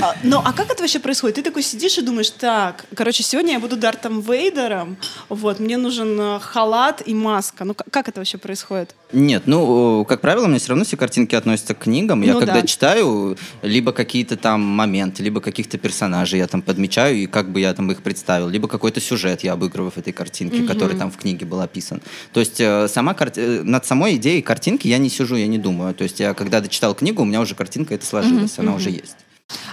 А, 0.00 0.16
Ну, 0.24 0.38
а 0.44 0.52
как 0.52 0.70
это 0.72 0.82
вообще 0.82 0.98
происходит? 0.98 1.36
Ты 1.36 1.42
такой 1.42 1.62
сидишь 1.62 1.98
и 1.98 2.02
думаешь, 2.02 2.30
так, 2.30 2.84
короче, 2.96 3.22
сегодня 3.22 3.52
я 3.52 3.60
буду 3.60 3.76
Дартом 3.76 4.20
Вейдером, 4.20 4.96
вот, 5.28 5.60
мне 5.60 5.76
нужен 5.76 6.18
э, 6.20 6.38
халат 6.40 7.00
и 7.06 7.14
маска. 7.14 7.64
Ну, 7.64 7.74
как 7.74 8.08
это 8.08 8.18
вообще 8.20 8.38
происходит? 8.38 8.96
Нет, 9.12 9.44
ну, 9.46 10.04
как 10.04 10.20
правило, 10.20 10.46
меня 10.48 10.58
все 10.58 10.70
равно 10.70 10.84
все 10.84 10.96
картинки 10.96 11.36
относятся 11.36 11.74
к 11.74 11.80
книгам. 11.80 12.22
Я 12.22 12.32
Ну 12.32 12.40
когда 12.40 12.60
да. 12.60 12.66
читаю, 12.66 13.36
либо 13.62 13.92
какие-то 13.92 14.36
там 14.36 14.62
моменты, 14.62 15.22
либо 15.22 15.40
каких-то 15.40 15.78
персонажей 15.78 16.40
я 16.40 16.46
там 16.48 16.60
подмечаю, 16.60 17.16
и 17.18 17.26
как 17.26 17.50
бы 17.52 17.60
я 17.60 17.72
там 17.74 17.92
их 17.92 18.02
представил, 18.02 18.48
либо 18.48 18.66
какой-то 18.66 19.00
сюжет 19.00 19.44
я 19.44 19.52
обыгрываю 19.52 19.92
в 19.92 19.98
этой 19.98 20.12
картинке, 20.12 20.64
который 20.64 20.96
там 20.96 21.10
в 21.12 21.18
книге 21.18 21.46
был 21.46 21.60
описан. 21.60 22.00
То 22.32 22.40
есть 22.40 22.60
э, 22.60 22.88
сама 22.88 23.14
карти- 23.14 23.40
э, 23.40 23.62
над 23.62 23.86
самой 23.86 24.16
идеей 24.16 24.42
картинки 24.42 24.71
я 24.82 24.98
не 24.98 25.08
сижу, 25.08 25.36
я 25.36 25.46
не 25.46 25.58
думаю. 25.58 25.94
То 25.94 26.04
есть 26.04 26.20
я 26.20 26.34
когда 26.34 26.60
дочитал 26.60 26.94
книгу, 26.94 27.22
у 27.22 27.24
меня 27.24 27.40
уже 27.40 27.54
картинка 27.54 27.94
это 27.94 28.06
сложилась, 28.06 28.58
она 28.58 28.74
уже 28.74 28.90
есть. 28.90 29.16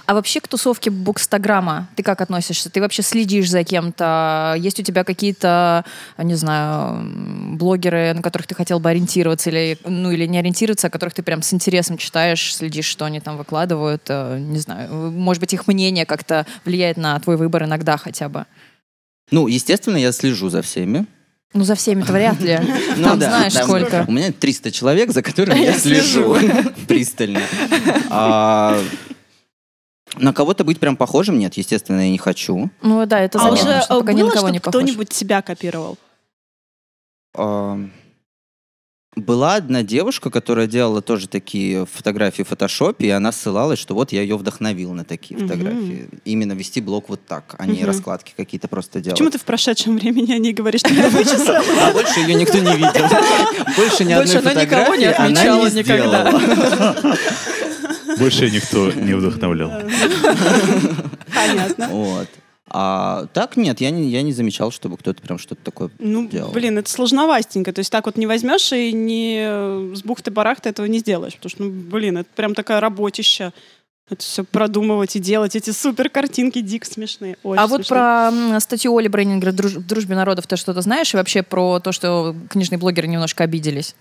А 0.06 0.14
вообще 0.14 0.42
к 0.42 0.48
тусовке 0.48 0.90
букстаграма 0.90 1.88
ты 1.96 2.04
как 2.04 2.20
относишься? 2.22 2.70
Ты 2.70 2.82
вообще 2.82 3.02
следишь 3.02 3.50
за 3.50 3.64
кем-то? 3.64 4.56
Есть 4.58 4.80
у 4.80 4.84
тебя 4.84 5.04
какие-то, 5.04 5.86
не 6.18 6.36
знаю, 6.36 7.56
блогеры, 7.58 8.14
на 8.14 8.22
которых 8.22 8.48
ты 8.48 8.56
хотел 8.56 8.80
бы 8.80 8.90
ориентироваться 8.90 9.50
или, 9.50 9.78
ну, 9.86 10.12
или 10.12 10.26
не 10.26 10.38
ориентироваться, 10.40 10.88
а 10.88 10.90
которых 10.90 11.14
ты 11.14 11.24
прям 11.24 11.42
с 11.42 11.54
интересом 11.54 11.98
читаешь, 11.98 12.54
следишь, 12.54 12.88
что 12.88 13.06
они 13.06 13.20
там 13.20 13.38
выкладывают? 13.38 14.04
э, 14.10 14.40
Не 14.40 14.60
знаю, 14.60 15.12
может 15.12 15.40
быть, 15.40 15.54
их 15.54 15.68
мнение 15.68 16.06
как-то 16.06 16.46
влияет 16.66 16.98
на 16.98 17.20
твой 17.20 17.38
выбор 17.38 17.64
иногда 17.64 17.98
хотя 17.98 18.28
бы? 18.28 18.46
Ну, 19.32 19.48
естественно, 19.48 19.98
я 19.98 20.12
слежу 20.12 20.50
за 20.50 20.62
всеми. 20.62 21.06
Ну, 21.54 21.64
за 21.64 21.74
всеми-то 21.76 22.14
вряд 22.14 22.40
ли. 22.42 22.60
Ну 22.98 23.04
Там 23.04 23.20
да, 23.20 23.30
знаешь 23.30 23.54
сколько. 23.54 24.06
У 24.08 24.12
меня 24.12 24.32
300 24.32 24.72
человек, 24.72 25.12
за 25.12 25.22
которыми 25.24 25.60
я 25.60 25.72
Я 25.72 25.80
слежу 25.80 26.36
пристально. 26.88 27.42
А, 28.10 28.80
На 30.18 30.34
кого-то 30.34 30.64
быть 30.64 30.80
прям 30.80 30.96
похожим 30.96 31.40
нет, 31.40 31.56
естественно, 31.56 32.02
я 32.02 32.12
не 32.12 32.18
хочу. 32.18 32.70
Ну 32.82 33.06
да, 33.06 33.20
это 33.20 33.40
а 33.40 33.44
заметно, 33.44 33.70
уже 33.72 33.82
что 33.82 34.00
э, 34.00 34.04
было, 34.04 34.12
на 34.14 34.20
кого 34.22 34.30
чтобы 34.32 34.52
не 34.52 34.60
похож. 34.60 34.72
кто-нибудь 34.82 35.10
тебя 35.10 35.42
копировал? 35.42 35.98
А, 37.36 37.80
Была 39.16 39.56
одна 39.56 39.82
девушка, 39.82 40.30
которая 40.30 40.68
делала 40.68 41.02
тоже 41.02 41.28
такие 41.28 41.88
фотографии 41.88 42.44
в 42.44 42.48
фотошопе, 42.50 43.08
и 43.08 43.10
она 43.10 43.32
ссылалась, 43.32 43.80
что 43.80 43.96
вот 43.96 44.12
я 44.12 44.22
ее 44.22 44.38
вдохновил 44.38 44.94
на 44.94 45.04
такие 45.04 45.36
Мгм. 45.38 45.48
фотографии. 45.48 46.10
Именно 46.26 46.54
вести 46.54 46.80
блог 46.80 47.10
вот 47.10 47.20
так, 47.28 47.56
а 47.58 47.66
не 47.66 47.80
Мгм. 47.80 47.86
раскладки 47.88 48.34
какие-то 48.38 48.68
просто 48.68 49.02
делать. 49.02 49.18
Почему 49.18 49.32
ты 49.32 49.40
в 49.40 49.44
прошедшем 49.46 49.98
времени 49.98 50.32
о 50.34 50.38
ней 50.38 50.54
говоришь, 50.54 50.82
что 50.82 50.94
я 50.94 51.10
вычислила? 51.10 51.60
А 51.88 51.92
больше 51.92 52.20
ее 52.20 52.36
никто 52.36 52.60
не 52.60 52.76
видел. 52.76 52.92
Больше 53.78 54.06
ни 54.06 54.14
одной 54.14 54.36
фотографии 54.42 55.06
она 55.06 55.44
не 55.58 55.70
сделала. 55.70 56.42
Больше 58.20 58.50
никто 58.52 58.92
не 58.92 59.14
вдохновлял. 59.16 59.72
Понятно. 61.34 61.88
Вот. 61.90 62.28
А 62.72 63.26
так 63.34 63.58
нет, 63.58 63.82
я 63.82 63.90
не, 63.90 64.10
я 64.10 64.22
не 64.22 64.32
замечал, 64.32 64.72
чтобы 64.72 64.98
кто-то 64.98 65.22
прям 65.22 65.38
что-то 65.38 65.62
такое 65.64 65.90
Ну, 66.00 66.28
делал. 66.28 66.52
блин, 66.52 66.78
это 66.78 66.90
сложновастенько. 66.90 67.74
То 67.74 67.80
есть 67.80 67.92
так 67.92 68.06
вот 68.06 68.16
не 68.18 68.28
возьмешь 68.28 68.72
и 68.74 68.92
не 68.94 69.40
э, 69.42 69.94
с 69.96 70.04
бухты-барахты 70.04 70.70
этого 70.70 70.86
не 70.86 71.00
сделаешь. 71.00 71.36
Потому 71.36 71.50
что, 71.50 71.64
ну, 71.64 71.70
блин, 71.72 72.18
это 72.18 72.30
прям 72.36 72.54
такая 72.56 72.80
работища. 72.80 73.54
Это 74.10 74.24
все 74.24 74.44
продумывать 74.44 75.16
и 75.16 75.20
делать. 75.20 75.56
Эти 75.56 75.70
супер 75.70 76.10
картинки 76.10 76.62
дико 76.62 76.86
смешные. 76.86 77.38
Очень 77.44 77.60
А 77.62 77.68
вот 77.68 77.82
смешные. 77.86 77.88
про 78.00 78.30
м, 78.56 78.60
статью 78.60 78.96
Оли 78.98 79.08
Брейнингера 79.08 79.52
«Друж- 79.52 79.76
в 79.78 79.86
«Дружбе 79.86 80.16
народов» 80.16 80.48
ты 80.48 80.56
что-то 80.56 80.82
знаешь? 80.82 81.14
И 81.14 81.18
вообще 81.18 81.44
про 81.44 81.80
то, 81.80 81.92
что 81.92 82.36
книжные 82.50 82.80
блогеры 82.80 83.08
немножко 83.08 83.44
обиделись? 83.44 83.96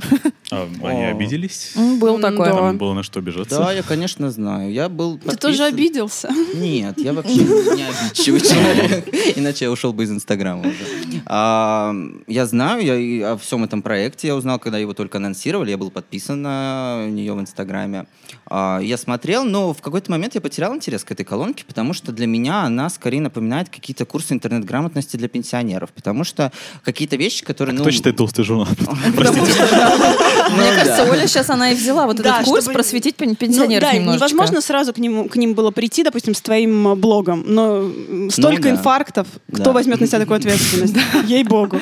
А 0.51 0.67
они 0.83 1.05
О. 1.05 1.11
обиделись? 1.11 1.73
М, 1.77 1.99
Было 1.99 2.17
М, 2.17 2.23
такое. 2.23 2.51
да. 2.53 2.57
Там 2.57 2.79
было 2.79 2.95
на 2.95 3.03
что 3.03 3.19
обижаться? 3.21 3.59
Да, 3.59 3.71
я, 3.73 3.83
конечно, 3.83 4.31
знаю. 4.31 4.73
Я 4.73 4.89
был 4.89 5.19
Ты 5.19 5.37
тоже 5.37 5.59
подписан- 5.59 5.75
обиделся? 5.75 6.29
Нет, 6.55 6.99
я 6.99 7.13
вообще 7.13 7.35
не 7.37 7.85
обидчивый 7.85 8.41
человек. 8.41 9.09
Иначе 9.37 9.67
я 9.67 9.71
ушел 9.71 9.93
бы 9.93 10.05
из 10.05 10.11
Инстаграма 10.11 10.61
уже. 10.63 10.87
А, 11.27 11.93
я 12.27 12.47
знаю, 12.47 12.83
я 12.83 12.97
и 12.97 13.21
о 13.21 13.37
всем 13.37 13.65
этом 13.65 13.83
проекте 13.83 14.29
я 14.29 14.37
узнал, 14.37 14.59
когда 14.59 14.79
его 14.79 14.95
только 14.95 15.19
анонсировали. 15.19 15.71
Я 15.71 15.77
был 15.77 15.91
подписан 15.91 16.41
на 16.41 17.07
нее 17.09 17.35
в 17.35 17.41
Инстаграме. 17.41 18.07
А, 18.47 18.81
я 18.83 18.97
смотрел, 18.97 19.45
но 19.45 19.75
в 19.75 19.83
какой-то 19.99 20.13
момент 20.13 20.35
я 20.37 20.41
потерял 20.41 20.75
интерес 20.77 21.03
к 21.03 21.11
этой 21.11 21.25
колонке, 21.25 21.65
потому 21.67 21.93
что 21.93 22.13
для 22.13 22.27
меня 22.29 22.63
она 22.63 22.89
скорее 22.89 23.21
напоминает 23.21 23.69
какие-то 23.69 24.05
курсы 24.05 24.33
интернет-грамотности 24.33 25.17
для 25.17 25.27
пенсионеров. 25.29 25.91
Потому 25.91 26.23
что 26.23 26.53
какие-то 26.85 27.17
вещи, 27.17 27.45
которые... 27.45 27.75
Кто 27.75 27.85
ну, 27.85 27.91
читает 27.91 28.17
толстый 28.17 28.45
журнал? 28.45 28.69
Да. 28.79 29.33
Мне 30.49 30.71
Ну 30.71 30.77
кажется, 30.77 31.05
да. 31.05 31.11
Оля 31.11 31.27
сейчас 31.27 31.51
она 31.51 31.73
и 31.73 31.75
взяла 31.75 32.07
вот 32.07 32.17
Да, 32.17 32.37
этот 32.37 32.47
курс 32.47 32.65
просветить 32.67 33.17
Ну, 33.19 33.35
пенсионеров 33.35 33.91
да, 33.91 33.99
невозможно 33.99 34.61
сразу 34.61 34.93
к 34.93 34.99
ним, 34.99 35.29
к 35.29 35.37
ним 35.37 35.55
было 35.55 35.71
прийти, 35.71 36.05
допустим, 36.05 36.35
с 36.35 36.41
твоим 36.41 36.89
э, 36.89 36.95
блогом, 36.95 37.45
но 37.47 37.79
м, 38.09 38.31
столько 38.31 38.63
да. 38.63 38.71
инфарктов, 38.71 39.27
кто 39.53 39.65
Да. 39.65 39.73
возьмет 39.73 40.01
на 40.01 40.07
себя 40.07 40.21
такую 40.21 40.37
ответственность? 40.39 40.95
Ей-богу. 41.27 41.81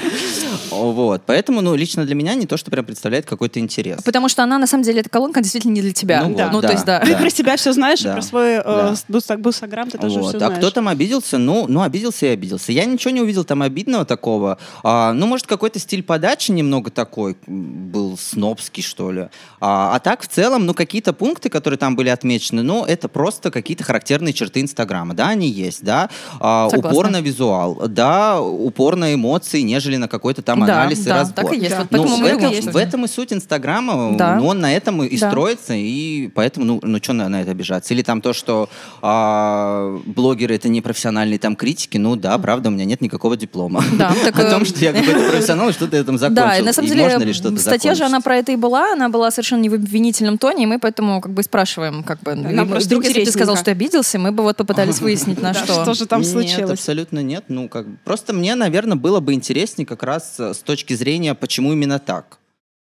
Вот. 0.70 1.22
Поэтому, 1.26 1.60
ну, 1.60 1.74
лично 1.74 2.04
для 2.04 2.14
меня 2.14 2.34
не 2.34 2.46
то, 2.46 2.56
что 2.56 2.70
прям 2.70 2.84
представляет 2.84 3.26
какой-то 3.26 3.60
интерес. 3.60 4.02
Потому 4.02 4.28
что 4.28 4.42
она, 4.42 4.58
на 4.58 4.66
самом 4.66 4.84
деле, 4.84 5.00
эта 5.00 5.10
колонка 5.10 5.40
действительно 5.40 5.72
не 5.72 5.82
для 5.82 5.92
тебя. 5.92 6.24
Ну 6.24 6.30
Ну, 6.36 6.50
вот, 6.52 6.62
то 6.62 6.68
да. 6.68 6.72
есть, 6.72 6.84
да. 6.84 7.00
Ты 7.00 7.16
про 7.16 7.30
себя 7.30 7.56
все 7.56 7.72
знаешь, 7.72 8.00
Да. 8.06 8.12
про 8.14 8.22
свой 8.22 8.48
э, 8.54 8.62
Да. 8.64 8.94
бус- 9.08 9.30
бусаграм 9.38 9.90
ты 9.90 9.98
тоже 9.98 10.20
Вот. 10.20 10.28
все 10.28 10.36
А 10.38 10.40
знаешь. 10.40 10.58
кто 10.58 10.70
там 10.70 10.88
обиделся? 10.88 11.38
Ну, 11.38 11.66
ну, 11.68 11.82
обиделся 11.82 12.26
и 12.26 12.28
обиделся. 12.30 12.72
Я 12.72 12.84
ничего 12.84 13.10
не 13.12 13.20
увидел 13.20 13.44
там 13.44 13.62
обидного 13.62 14.04
такого. 14.04 14.58
А, 14.82 15.12
ну, 15.12 15.26
может, 15.26 15.46
какой-то 15.46 15.78
стиль 15.78 16.02
подачи 16.02 16.50
немного 16.50 16.90
такой 16.90 17.36
был 17.46 18.16
снобский, 18.18 18.82
что 18.82 19.10
ли. 19.12 19.28
А, 19.60 19.94
а 19.94 19.98
так, 20.00 20.22
в 20.22 20.28
целом, 20.28 20.66
ну, 20.66 20.74
какие-то 20.74 21.12
пункты, 21.12 21.48
которые 21.48 21.78
там 21.78 21.96
были 21.96 22.08
отмечены, 22.08 22.62
ну, 22.62 22.84
это 22.84 23.08
просто 23.08 23.50
какие-то 23.50 23.84
характерные 23.84 24.32
черты 24.32 24.60
Инстаграма. 24.60 25.14
Да, 25.14 25.28
они 25.28 25.48
есть, 25.48 25.84
да. 25.84 26.08
А, 26.40 26.68
Согласна. 26.70 26.90
упор 26.98 27.10
на 27.10 27.20
визуал, 27.20 27.82
да, 27.88 28.40
упор 28.40 28.96
на 28.96 29.14
эмоции, 29.14 29.60
нежели 29.62 29.96
на 29.96 30.08
какой-то 30.08 30.42
там 30.42 30.64
Да, 30.66 30.82
анализ 30.82 31.00
и 31.00 31.04
да, 31.04 31.18
разбор. 31.18 31.44
так 31.44 31.54
и 31.54 31.58
есть. 31.58 31.70
Да. 31.70 31.86
Вот 31.90 31.90
Ну, 31.92 32.16
в, 32.20 32.24
этом, 32.24 32.50
есть. 32.50 32.68
в 32.72 32.76
этом 32.76 33.04
и 33.04 33.08
суть 33.08 33.32
Инстаграма. 33.32 34.16
Да. 34.16 34.36
Ну, 34.36 34.46
он 34.46 34.60
на 34.60 34.72
этом 34.72 35.02
и 35.02 35.18
Да. 35.18 35.28
строится, 35.30 35.74
и 35.74 36.28
поэтому, 36.28 36.66
ну, 36.66 36.80
ну 36.82 36.98
что 37.02 37.12
на, 37.12 37.28
на 37.28 37.42
это 37.42 37.50
обижаться? 37.52 37.94
Или 37.96 38.02
там 38.02 38.20
то, 38.20 38.34
что 38.34 38.68
а, 39.00 39.98
блогеры 40.04 40.54
это 40.54 40.68
не 40.68 40.82
профессиональные 40.82 41.38
там 41.38 41.56
критики, 41.56 41.96
ну 41.96 42.14
да, 42.14 42.36
правда, 42.36 42.68
у 42.68 42.72
меня 42.72 42.84
нет 42.84 43.00
никакого 43.00 43.38
диплома. 43.38 43.82
Да, 43.94 44.14
так, 44.22 44.38
О 44.38 44.42
э, 44.42 44.50
том, 44.50 44.66
что 44.66 44.84
я 44.84 44.92
какой-то 44.92 45.30
профессионал, 45.30 45.70
и 45.70 45.72
что-то 45.72 45.96
я 45.96 46.04
там 46.04 46.18
закончил. 46.18 46.36
Да, 46.46 46.58
и 46.58 46.62
на 46.62 46.74
самом 46.74 46.88
деле 46.88 47.02
можно 47.04 47.24
ли 47.24 47.32
что-то 47.32 47.58
статья 47.58 47.94
же 47.94 48.02
она 48.02 48.20
закончить? 48.20 48.24
про 48.24 48.36
это 48.36 48.52
и 48.52 48.56
была, 48.56 48.92
она 48.92 49.08
была 49.08 49.30
совершенно 49.30 49.62
не 49.62 49.70
в 49.70 49.74
обвинительном 49.74 50.36
тоне, 50.36 50.64
и 50.64 50.66
мы 50.66 50.78
поэтому 50.78 51.22
как 51.22 51.32
бы 51.32 51.42
спрашиваем, 51.42 52.02
как 52.02 52.20
бы, 52.20 52.34
Нам 52.34 52.66
и 52.66 52.68
просто 52.68 52.88
вдруг 52.88 53.04
если 53.04 53.20
бы 53.20 53.24
ты 53.24 53.32
сказал, 53.32 53.56
что 53.56 53.70
обиделся, 53.70 54.18
мы 54.18 54.30
бы 54.30 54.42
вот 54.42 54.58
попытались 54.58 55.00
выяснить, 55.00 55.40
на 55.40 55.54
Да, 55.54 55.64
что. 55.64 55.82
что 55.82 55.94
же 55.94 56.04
там 56.04 56.20
Нет, 56.20 56.30
случилось? 56.30 56.72
абсолютно 56.72 57.22
нет. 57.22 57.44
Ну, 57.48 57.70
как 57.70 57.88
бы, 57.88 57.96
просто 58.04 58.34
мне, 58.34 58.54
наверное, 58.54 58.96
было 58.98 59.20
бы 59.20 59.32
интереснее 59.32 59.86
как 59.86 60.02
раз 60.02 60.34
э, 60.38 60.52
с 60.52 60.58
точки 60.58 60.92
зрения, 60.92 61.34
почему 61.34 61.72
именно 61.72 61.98
так. 61.98 62.38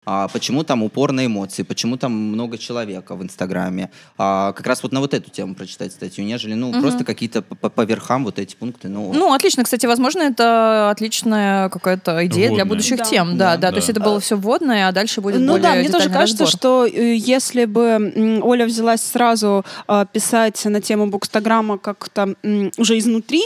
А 0.05 0.27
почему 0.27 0.63
там 0.63 0.83
упор 0.83 1.11
на 1.11 1.25
эмоции, 1.25 1.63
почему 1.63 1.97
там 1.97 2.11
много 2.11 2.57
человека 2.57 3.15
в 3.15 3.23
Инстаграме. 3.23 3.89
А, 4.17 4.51
как 4.53 4.67
раз 4.67 4.83
вот 4.83 4.91
на 4.91 4.99
вот 4.99 5.13
эту 5.13 5.29
тему 5.31 5.55
прочитать 5.55 5.91
статью, 5.93 6.25
нежели, 6.25 6.53
ну, 6.55 6.69
Мгм. 6.71 6.81
просто 6.81 7.03
какие-то 7.05 7.41
по, 7.41 7.81
верхам 7.83 8.25
вот 8.25 8.39
эти 8.39 8.55
пункты. 8.55 8.89
Ну, 8.89 9.13
Ну, 9.13 9.33
отлично, 9.33 9.63
кстати, 9.63 9.85
возможно, 9.85 10.21
это 10.23 10.89
отличная 10.89 11.69
какая-то 11.69 12.25
идея 12.25 12.47
для 12.49 12.49
Вводная. 12.49 12.65
будущих 12.65 12.97
Да. 12.97 13.03
тем. 13.05 13.37
Да, 13.37 13.55
Да. 13.55 13.57
да, 13.57 13.69
то 13.71 13.75
есть 13.77 13.87
Да. 13.87 13.91
это 13.93 14.01
было 14.01 14.19
все 14.19 14.35
вводное, 14.35 14.87
а 14.87 14.91
дальше 14.91 15.21
будет 15.21 15.39
Ну 15.39 15.53
более 15.53 15.61
да, 15.63 15.75
мне 15.75 15.89
тоже 15.89 16.09
кажется, 16.09 16.43
разбор. 16.43 16.59
что 16.59 16.85
э, 16.85 17.15
если 17.15 17.65
бы 17.65 18.41
Оля 18.43 18.65
взялась 18.65 19.01
сразу 19.01 19.63
э, 19.87 20.05
писать 20.11 20.63
на 20.65 20.81
тему 20.81 21.07
букстаграмма 21.07 21.77
как-то 21.77 22.35
уже 22.77 22.97
изнутри, 22.97 23.43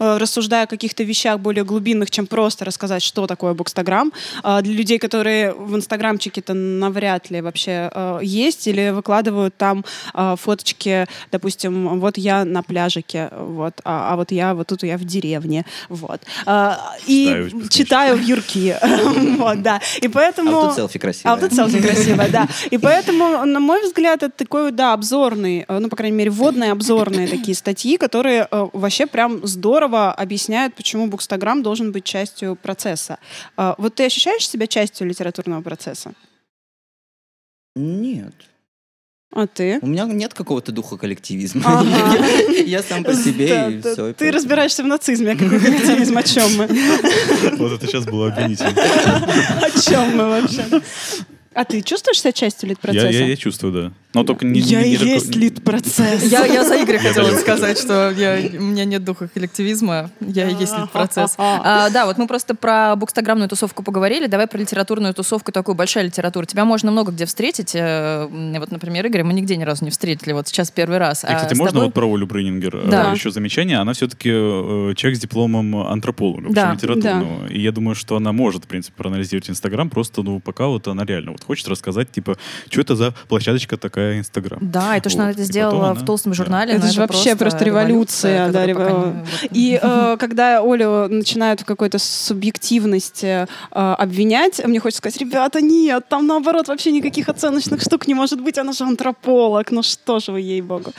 э, 0.00 0.16
рассуждая 0.16 0.64
о 0.64 0.66
каких-то 0.66 1.04
вещах 1.04 1.38
более 1.38 1.64
глубинных, 1.64 2.10
чем 2.10 2.26
просто 2.26 2.64
рассказать, 2.64 3.02
что 3.02 3.26
такое 3.26 3.54
букстаграм. 3.54 4.12
А 4.42 4.62
Для 4.62 4.74
людей, 4.74 4.98
которые 4.98 5.52
в 5.52 5.76
инстаграмчике-то 5.76 6.54
навряд 6.54 7.30
ли 7.30 7.40
вообще 7.40 7.90
э, 7.94 8.20
есть 8.22 8.66
или 8.66 8.90
выкладывают 8.90 9.56
там 9.56 9.84
э, 10.14 10.36
фоточки, 10.40 11.06
допустим, 11.30 12.00
вот 12.00 12.18
я 12.18 12.44
на 12.44 12.62
пляжике, 12.62 13.30
вот, 13.32 13.74
а, 13.84 14.12
а 14.12 14.16
вот 14.16 14.32
я 14.32 14.54
вот 14.54 14.66
тут 14.66 14.82
я 14.82 14.96
в 14.96 15.04
деревне, 15.04 15.64
вот. 15.88 16.20
А, 16.46 16.96
И 17.06 17.48
Читаю 17.68 18.16
в 18.16 18.22
юрки, 18.22 18.76
вот, 19.38 19.62
да. 19.62 19.80
И 20.00 20.06
а 20.06 20.10
поэтому... 20.10 20.52
вот 20.52 20.66
тут 20.68 20.76
селфи 20.76 20.98
красивое. 20.98 21.32
А 21.32 21.36
вот 21.36 21.44
это 21.44 21.54
селфи 21.54 21.80
красивое, 21.80 22.28
да. 22.28 22.48
И 22.70 22.78
поэтому, 22.78 23.44
на 23.44 23.60
мой 23.60 23.82
взгляд, 23.84 24.22
это 24.22 24.36
такой, 24.36 24.70
да, 24.72 24.92
обзорный, 24.92 25.64
ну, 25.68 25.88
по 25.88 25.96
крайней 25.96 26.16
мере, 26.16 26.30
вводные 26.30 26.72
обзорные 26.72 27.28
такие 27.28 27.54
статьи, 27.54 27.96
которые 27.96 28.48
вообще 28.50 29.06
прям 29.06 29.46
здорово 29.46 29.89
объясняют, 29.96 30.74
почему 30.74 31.06
Букстаграм 31.06 31.62
должен 31.62 31.92
быть 31.92 32.04
частью 32.04 32.56
процесса. 32.56 33.18
А, 33.56 33.74
Вот 33.78 33.94
ты 33.94 34.04
ощущаешь 34.06 34.48
себя 34.48 34.66
частью 34.66 35.06
литературного 35.06 35.62
процесса? 35.62 36.12
Нет. 37.76 38.34
А 39.32 39.46
ты? 39.46 39.78
У 39.80 39.86
меня 39.86 40.04
нет 40.06 40.34
какого-то 40.34 40.72
духа 40.72 40.96
коллективизма. 40.96 41.62
Ага. 41.64 42.16
Я 42.66 42.82
сам 42.82 43.04
по 43.04 43.14
себе 43.14 43.48
Да, 43.48 43.68
и 43.68 43.78
да, 43.78 43.92
все. 43.92 44.12
Ты 44.12 44.32
разбираешься 44.32 44.82
в 44.82 44.86
нацизме, 44.86 45.32
а 45.32 45.36
какой 45.36 45.60
коллективизм, 45.60 46.18
о 46.18 46.22
чем 46.24 46.56
мы? 46.56 46.66
Вот 47.56 47.72
это 47.72 47.86
сейчас 47.86 48.06
было 48.06 48.32
обвинительно. 48.32 48.70
О 48.70 49.70
чем 49.80 50.16
мы 50.16 50.28
вообще? 50.28 50.64
А 51.52 51.64
ты 51.64 51.80
чувствуешь 51.82 52.20
себя 52.20 52.32
частью 52.32 52.68
Я, 52.68 52.70
лид-процесса? 52.70 53.08
я, 53.08 53.26
я 53.26 53.36
чувствую, 53.36 53.72
да. 53.72 53.92
Но 54.12 54.24
только 54.24 54.44
не, 54.44 54.58
Я 54.60 54.82
не- 54.82 54.96
не 54.96 55.12
есть 55.12 55.36
лид-процесс. 55.36 56.24
Я, 56.24 56.44
я 56.44 56.64
за 56.64 56.82
Игоря 56.82 56.98
хотела 56.98 57.30
сказать, 57.36 57.78
что 57.78 58.10
я, 58.10 58.38
у 58.58 58.62
меня 58.62 58.84
нет 58.84 59.04
духа 59.04 59.28
коллективизма, 59.28 60.10
я 60.20 60.48
и 60.50 60.54
есть 60.54 60.74
процесс. 60.92 61.34
А, 61.38 61.88
да, 61.90 62.06
вот 62.06 62.18
мы 62.18 62.26
просто 62.26 62.54
про 62.56 62.96
букстаграммную 62.96 63.48
тусовку 63.48 63.82
поговорили, 63.84 64.26
давай 64.26 64.48
про 64.48 64.58
литературную 64.58 65.14
тусовку, 65.14 65.52
такую 65.52 65.76
большая 65.76 66.04
литература. 66.04 66.44
Тебя 66.44 66.64
можно 66.64 66.90
много 66.90 67.12
где 67.12 67.24
встретить. 67.24 67.72
э, 67.74 68.26
Вот, 68.58 68.72
например, 68.72 69.06
Игоря 69.06 69.22
мы 69.24 69.32
нигде 69.32 69.56
ни 69.56 69.62
разу 69.62 69.84
не 69.84 69.90
встретили, 69.92 70.32
вот 70.32 70.48
сейчас 70.48 70.70
первый 70.72 70.98
раз. 70.98 71.22
И, 71.22 71.28
А 71.28 71.34
кстати, 71.36 71.54
с 71.54 71.58
можно 71.58 71.72
тобой- 71.74 71.84
вот 71.86 71.94
про 71.94 72.12
Олю 72.12 72.26
Брынингер 72.26 72.82
Да. 72.90 73.10
э, 73.12 73.14
еще 73.14 73.30
замечание? 73.30 73.78
Она 73.78 73.92
все-таки 73.92 74.30
э, 74.32 74.94
человек 74.96 75.18
с 75.18 75.20
дипломом 75.22 75.76
антрополога, 75.76 76.48
Да. 76.52 76.72
литературного. 76.74 77.46
И 77.46 77.60
я 77.60 77.70
думаю, 77.70 77.94
что 77.94 78.16
она 78.16 78.32
может, 78.32 78.64
в 78.64 78.66
принципе, 78.66 78.94
проанализировать 78.96 79.48
Инстаграм, 79.50 79.88
просто, 79.88 80.22
ну, 80.22 80.40
пока 80.40 80.66
вот 80.66 80.88
она 80.88 81.04
реально 81.04 81.30
вот 81.32 81.44
хочет 81.44 81.68
рассказать, 81.68 82.10
типа, 82.10 82.36
что 82.68 82.80
это 82.80 82.96
за 82.96 83.14
площадочка 83.28 83.76
такая 83.76 83.99
Инстаграм. 84.18 84.58
Да, 84.62 84.96
и 84.96 85.00
то, 85.00 85.08
что 85.08 85.18
Вот. 85.18 85.22
она 85.24 85.32
это 85.32 85.44
сделала 85.44 85.80
потом 85.80 85.94
в 85.94 85.98
она- 85.98 86.06
толстом 86.06 86.32
да. 86.32 86.36
журнале, 86.36 86.72
Это 86.74 86.86
ну, 86.86 86.92
же 86.92 87.00
вообще 87.00 87.36
просто 87.36 87.64
революция, 87.64 88.48
да, 88.50 88.66
которая 88.66 88.74
пока 88.74 88.90
рево- 88.90 89.06
не- 89.14 89.20
вот. 89.20 89.28
И 89.52 89.80
э, 89.82 90.16
когда 90.20 90.60
Олю 90.60 91.08
начинают 91.08 91.60
в 91.60 91.64
какой-то 91.64 91.98
субъективности 91.98 93.46
э, 93.46 93.46
обвинять, 93.72 94.64
мне 94.66 94.80
хочется 94.80 94.98
сказать, 94.98 95.20
ребята, 95.20 95.60
нет, 95.60 96.08
там 96.08 96.26
наоборот 96.26 96.68
вообще 96.68 96.92
никаких 96.92 97.28
оценочных 97.28 97.80
штук 97.82 98.06
не 98.08 98.14
может 98.14 98.40
быть, 98.40 98.58
она 98.58 98.72
же 98.72 98.84
антрополог, 98.84 99.70
ну 99.70 99.82
что 99.82 100.18
же 100.20 100.32
вы, 100.32 100.40
ей-богу. 100.40 100.92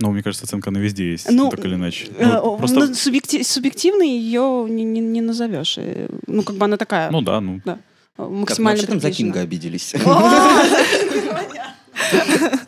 Ну, 0.00 0.12
мне 0.12 0.22
кажется, 0.22 0.44
оценка 0.44 0.70
на 0.70 0.78
везде 0.78 1.10
есть, 1.10 1.28
Ну, 1.28 1.50
так 1.50 1.64
или 1.64 1.74
иначе. 1.74 2.06
Э, 2.18 2.40
Ну, 2.42 2.56
просто, 2.56 2.78
ну, 2.78 2.86
субъекти- 2.94 3.42
субъективной 3.42 4.08
ее 4.08 4.66
не, 4.68 4.84
не- 4.84 5.00
не 5.00 5.20
назовешь. 5.20 5.74
Э, 5.78 6.08
Ну, 6.28 6.42
как 6.44 6.54
бы 6.56 6.64
она 6.66 6.76
такая 6.76 7.10
ну 7.10 7.20
да, 7.20 7.40
ну, 7.40 7.56
э, 7.56 7.60
Так, 7.64 7.78
ну, 8.18 8.28
максимально 8.30 8.82
там 8.86 9.00
за. 9.00 9.10
Кинга 9.10 9.40
обиделись. 9.40 9.94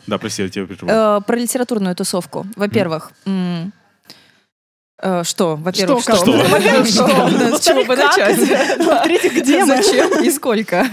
да, 0.07 0.17
прости, 0.17 0.43
я 0.43 0.49
тебя 0.49 0.65
прервал. 0.65 1.19
Э, 1.19 1.21
Про 1.21 1.35
литературную 1.37 1.95
тусовку. 1.95 2.45
Во-первых, 2.55 3.11
что? 5.23 5.55
Во-первых, 5.55 6.03
Что, 6.03 6.15
что? 6.15 6.31
Во-первых, 6.31 6.87
что? 6.87 7.03
Во-вторых, 7.03 7.57
С 7.57 7.65
чего 7.65 7.83
бы 7.85 7.95
начать? 7.95 8.37
Во-третьих, 8.85 9.35
где 9.35 9.65
мы? 9.65 9.77
Зачем 9.77 10.23
и 10.23 10.29
сколько? 10.29 10.87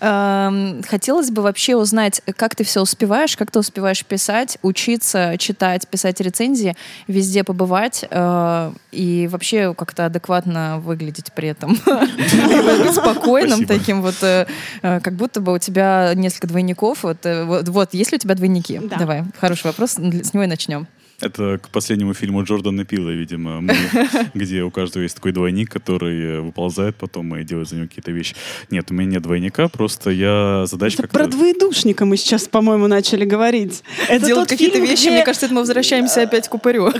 Эм, 0.00 0.82
Хотелось 0.88 1.30
бы 1.30 1.42
вообще 1.42 1.76
узнать, 1.76 2.22
как 2.36 2.54
ты 2.54 2.64
все 2.64 2.80
успеваешь, 2.80 3.36
как 3.36 3.50
ты 3.50 3.58
успеваешь 3.58 4.04
писать, 4.04 4.58
учиться, 4.62 5.36
читать, 5.38 5.88
писать 5.88 6.20
рецензии, 6.20 6.76
везде 7.06 7.44
побывать 7.44 8.04
э, 8.08 8.72
и 8.92 9.28
вообще 9.30 9.74
как-то 9.74 10.06
адекватно 10.06 10.80
выглядеть 10.80 11.32
при 11.32 11.48
этом. 11.48 11.78
Быть 11.86 12.94
спокойным 12.94 13.66
таким 13.66 14.02
вот, 14.02 14.16
э, 14.22 14.46
э, 14.82 15.00
как 15.00 15.14
будто 15.14 15.40
бы 15.40 15.52
у 15.52 15.58
тебя 15.58 16.12
несколько 16.14 16.46
двойников. 16.46 17.02
Вот, 17.02 17.18
э, 17.24 17.44
вот, 17.44 17.94
есть 17.94 18.12
ли 18.12 18.16
у 18.16 18.18
тебя 18.18 18.34
двойники? 18.34 18.78
Да. 18.78 18.96
Давай, 18.96 19.24
хороший 19.38 19.66
вопрос, 19.66 19.92
с 19.92 19.98
него 19.98 20.44
и 20.44 20.46
начнем. 20.46 20.86
Это 21.20 21.58
к 21.62 21.68
последнему 21.68 22.14
фильму 22.14 22.42
Джордана 22.44 22.84
Пила, 22.84 23.10
видимо, 23.10 23.60
мы, 23.60 23.74
где 24.34 24.62
у 24.62 24.70
каждого 24.70 25.02
есть 25.02 25.16
такой 25.16 25.32
двойник, 25.32 25.70
который 25.70 26.38
э, 26.38 26.40
выползает 26.40 26.96
потом 26.96 27.36
и 27.36 27.44
делает 27.44 27.68
за 27.68 27.76
него 27.76 27.88
какие-то 27.88 28.10
вещи. 28.10 28.34
Нет, 28.70 28.90
у 28.90 28.94
меня 28.94 29.10
нет 29.12 29.22
двойника, 29.22 29.68
просто 29.68 30.10
я 30.10 30.64
задача 30.66 31.02
Это 31.02 31.08
про 31.08 31.26
двоедушника 31.26 32.06
мы 32.06 32.16
сейчас, 32.16 32.48
по-моему, 32.48 32.86
начали 32.86 33.24
говорить. 33.24 33.82
Это 34.08 34.24
Делать 34.26 34.42
тот 34.44 34.48
какие-то 34.50 34.76
фильм, 34.76 34.86
вещи, 34.86 35.02
где- 35.02 35.10
мне 35.10 35.24
кажется, 35.24 35.46
это 35.46 35.54
мы 35.54 35.60
возвращаемся 35.60 36.22
опять 36.22 36.48
к 36.48 36.54
упырю. 36.54 36.90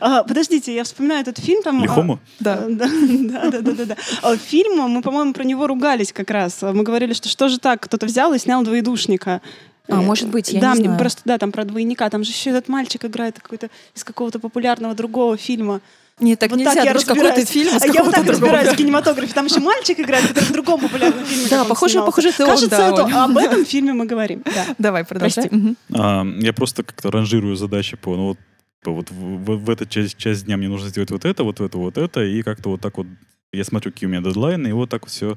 А, 0.00 0.22
Подождите, 0.22 0.74
я 0.74 0.84
вспоминаю 0.84 1.22
этот 1.22 1.38
фильм. 1.38 1.62
Там, 1.62 1.80
а, 1.80 1.82
Лихому? 1.82 2.20
Да. 2.38 2.64
Да, 2.68 2.86
да, 3.08 3.50
да, 3.50 3.60
да, 3.60 3.72
да, 3.72 3.84
да. 3.86 3.96
А, 4.22 4.36
Фильм, 4.36 4.76
мы, 4.90 5.02
по-моему, 5.02 5.32
про 5.32 5.44
него 5.44 5.66
ругались 5.66 6.12
как 6.12 6.30
раз. 6.30 6.62
Мы 6.62 6.82
говорили, 6.82 7.12
что 7.12 7.28
что 7.28 7.48
же 7.48 7.58
так, 7.58 7.80
кто-то 7.82 8.06
взял 8.06 8.32
и 8.34 8.38
снял 8.38 8.62
двоедушника. 8.62 9.40
А, 9.88 9.96
может 10.02 10.28
быть, 10.28 10.52
я 10.52 10.60
да, 10.60 10.74
не 10.74 10.84
знаю. 10.84 10.98
просто, 10.98 11.22
да, 11.24 11.38
там 11.38 11.50
про 11.52 11.64
двойника. 11.64 12.08
Там 12.10 12.22
же 12.24 12.30
еще 12.30 12.50
этот 12.50 12.68
мальчик 12.68 13.04
играет 13.04 13.38
какой-то 13.40 13.68
из 13.94 14.04
какого-то 14.04 14.38
популярного 14.38 14.94
другого 14.94 15.36
фильма. 15.36 15.80
Нет, 16.20 16.38
так 16.38 16.50
Вот 16.50 16.58
нельзя, 16.58 16.82
я 16.82 16.92
же 16.98 17.04
какой-то 17.06 17.28
разбираюсь. 17.34 17.48
фильм 17.48 17.70
А 17.80 17.86
Я 17.86 18.04
вот 18.04 18.14
так 18.14 18.24
другого. 18.26 18.32
разбираюсь 18.52 18.68
в 18.68 18.76
кинематографе. 18.76 19.32
Там 19.32 19.46
еще 19.46 19.60
мальчик 19.60 19.98
играет, 20.00 20.28
который 20.28 20.44
в 20.44 20.52
другом 20.52 20.80
популярном 20.80 21.24
фильме. 21.24 21.46
Да, 21.48 21.62
он 21.62 21.68
похоже- 21.68 22.02
похоже, 22.02 22.28
это 22.28 22.44
он, 22.44 22.50
Кажется, 22.50 22.76
да, 22.76 22.88
это 22.90 23.04
Оль. 23.04 23.12
об 23.14 23.38
этом 23.38 23.64
фильме 23.64 23.94
мы 23.94 24.04
говорим. 24.04 24.42
Да. 24.44 24.66
Давай, 24.78 25.04
продолжай. 25.04 25.50
А, 25.94 26.24
я 26.40 26.52
просто 26.52 26.82
как-то 26.82 27.10
ранжирую 27.10 27.56
задачи 27.56 27.96
по, 27.96 28.14
ну 28.16 28.26
вот, 28.28 28.38
вот 28.84 29.10
в, 29.10 29.14
в- 29.14 29.64
в 29.64 29.70
эту 29.70 29.86
часть, 29.86 30.18
часть 30.18 30.44
дня 30.44 30.58
мне 30.58 30.68
нужно 30.68 30.90
сделать 30.90 31.10
вот 31.10 31.24
это, 31.24 31.42
вот 31.42 31.58
это, 31.60 31.78
вот 31.78 31.96
это, 31.96 32.22
и 32.22 32.42
как-то 32.42 32.68
вот 32.68 32.80
так 32.82 32.98
вот 32.98 33.06
я 33.52 33.64
смотрю, 33.64 33.90
какие 33.90 34.06
у 34.06 34.10
меня 34.10 34.22
дедлайны, 34.22 34.68
и 34.68 34.72
вот 34.72 34.90
так 34.90 35.06
все 35.06 35.36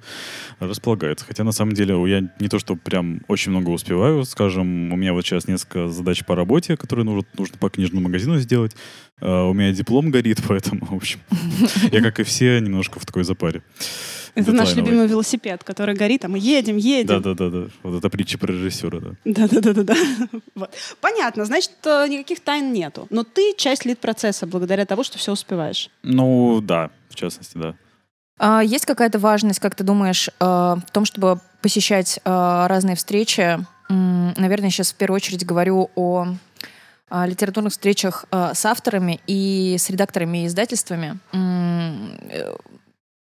располагается. 0.59 1.25
Хотя 1.25 1.43
на 1.43 1.51
самом 1.51 1.73
деле 1.73 1.95
я 2.09 2.29
не 2.39 2.47
то, 2.47 2.59
что 2.59 2.75
прям 2.75 3.21
очень 3.27 3.51
много 3.51 3.69
успеваю, 3.69 4.23
скажем, 4.25 4.93
у 4.93 4.95
меня 4.95 5.13
вот 5.13 5.25
сейчас 5.25 5.47
несколько 5.47 5.87
задач 5.87 6.23
по 6.23 6.35
работе, 6.35 6.77
которые 6.77 7.05
нужно, 7.05 7.27
нужно 7.35 7.57
по 7.57 7.69
книжному 7.69 8.07
магазину 8.07 8.37
сделать. 8.37 8.75
А, 9.19 9.45
у 9.45 9.53
меня 9.53 9.71
диплом 9.71 10.11
горит, 10.11 10.41
поэтому, 10.47 10.85
в 10.85 10.93
общем, 10.93 11.19
я, 11.91 12.01
как 12.01 12.19
и 12.19 12.23
все, 12.23 12.59
немножко 12.59 12.99
в 12.99 13.05
такой 13.05 13.23
запаре. 13.23 13.63
Это 14.35 14.51
наш 14.51 14.75
любимый 14.75 15.07
велосипед, 15.07 15.63
который 15.63 15.95
горит, 15.95 16.25
а 16.25 16.27
мы 16.27 16.39
едем, 16.39 16.77
едем. 16.77 17.21
Да-да-да-да. 17.21 17.67
Вот 17.83 17.97
это 17.97 18.09
притча 18.09 18.37
про 18.39 18.51
режиссера, 18.51 18.99
да. 18.99 19.11
Да-да-да-да. 19.25 19.95
Вот. 20.55 20.71
Понятно, 21.01 21.45
значит, 21.45 21.71
э, 21.85 22.07
никаких 22.07 22.39
тайн 22.39 22.73
нету. 22.73 23.07
Но 23.09 23.23
ты 23.23 23.53
часть 23.57 23.85
лид-процесса 23.85 24.45
благодаря 24.47 24.85
тому, 24.85 25.03
что 25.03 25.17
все 25.17 25.31
успеваешь. 25.31 25.89
Ну, 26.03 26.61
да, 26.61 26.91
в 27.09 27.15
частности, 27.15 27.57
да. 27.57 27.75
А 28.39 28.61
есть 28.61 28.85
какая-то 28.85 29.19
важность, 29.19 29.59
как 29.59 29.75
ты 29.75 29.83
думаешь, 29.83 30.27
э, 30.27 30.43
в 30.43 30.91
том, 30.91 31.05
чтобы 31.05 31.39
посещать 31.61 32.19
э, 32.23 32.65
разные 32.67 32.95
встречи? 32.95 33.59
Наверное, 33.89 34.69
сейчас 34.69 34.91
в 34.91 34.95
первую 34.95 35.17
очередь 35.17 35.45
говорю 35.45 35.91
о 35.95 36.27
а, 37.09 37.27
литературных 37.27 37.73
встречах 37.73 38.25
с 38.31 38.65
авторами 38.65 39.19
и 39.27 39.75
с 39.77 39.87
редакторами 39.89 40.43
и 40.43 40.47
издательствами. 40.47 41.19
Э, 41.31 42.55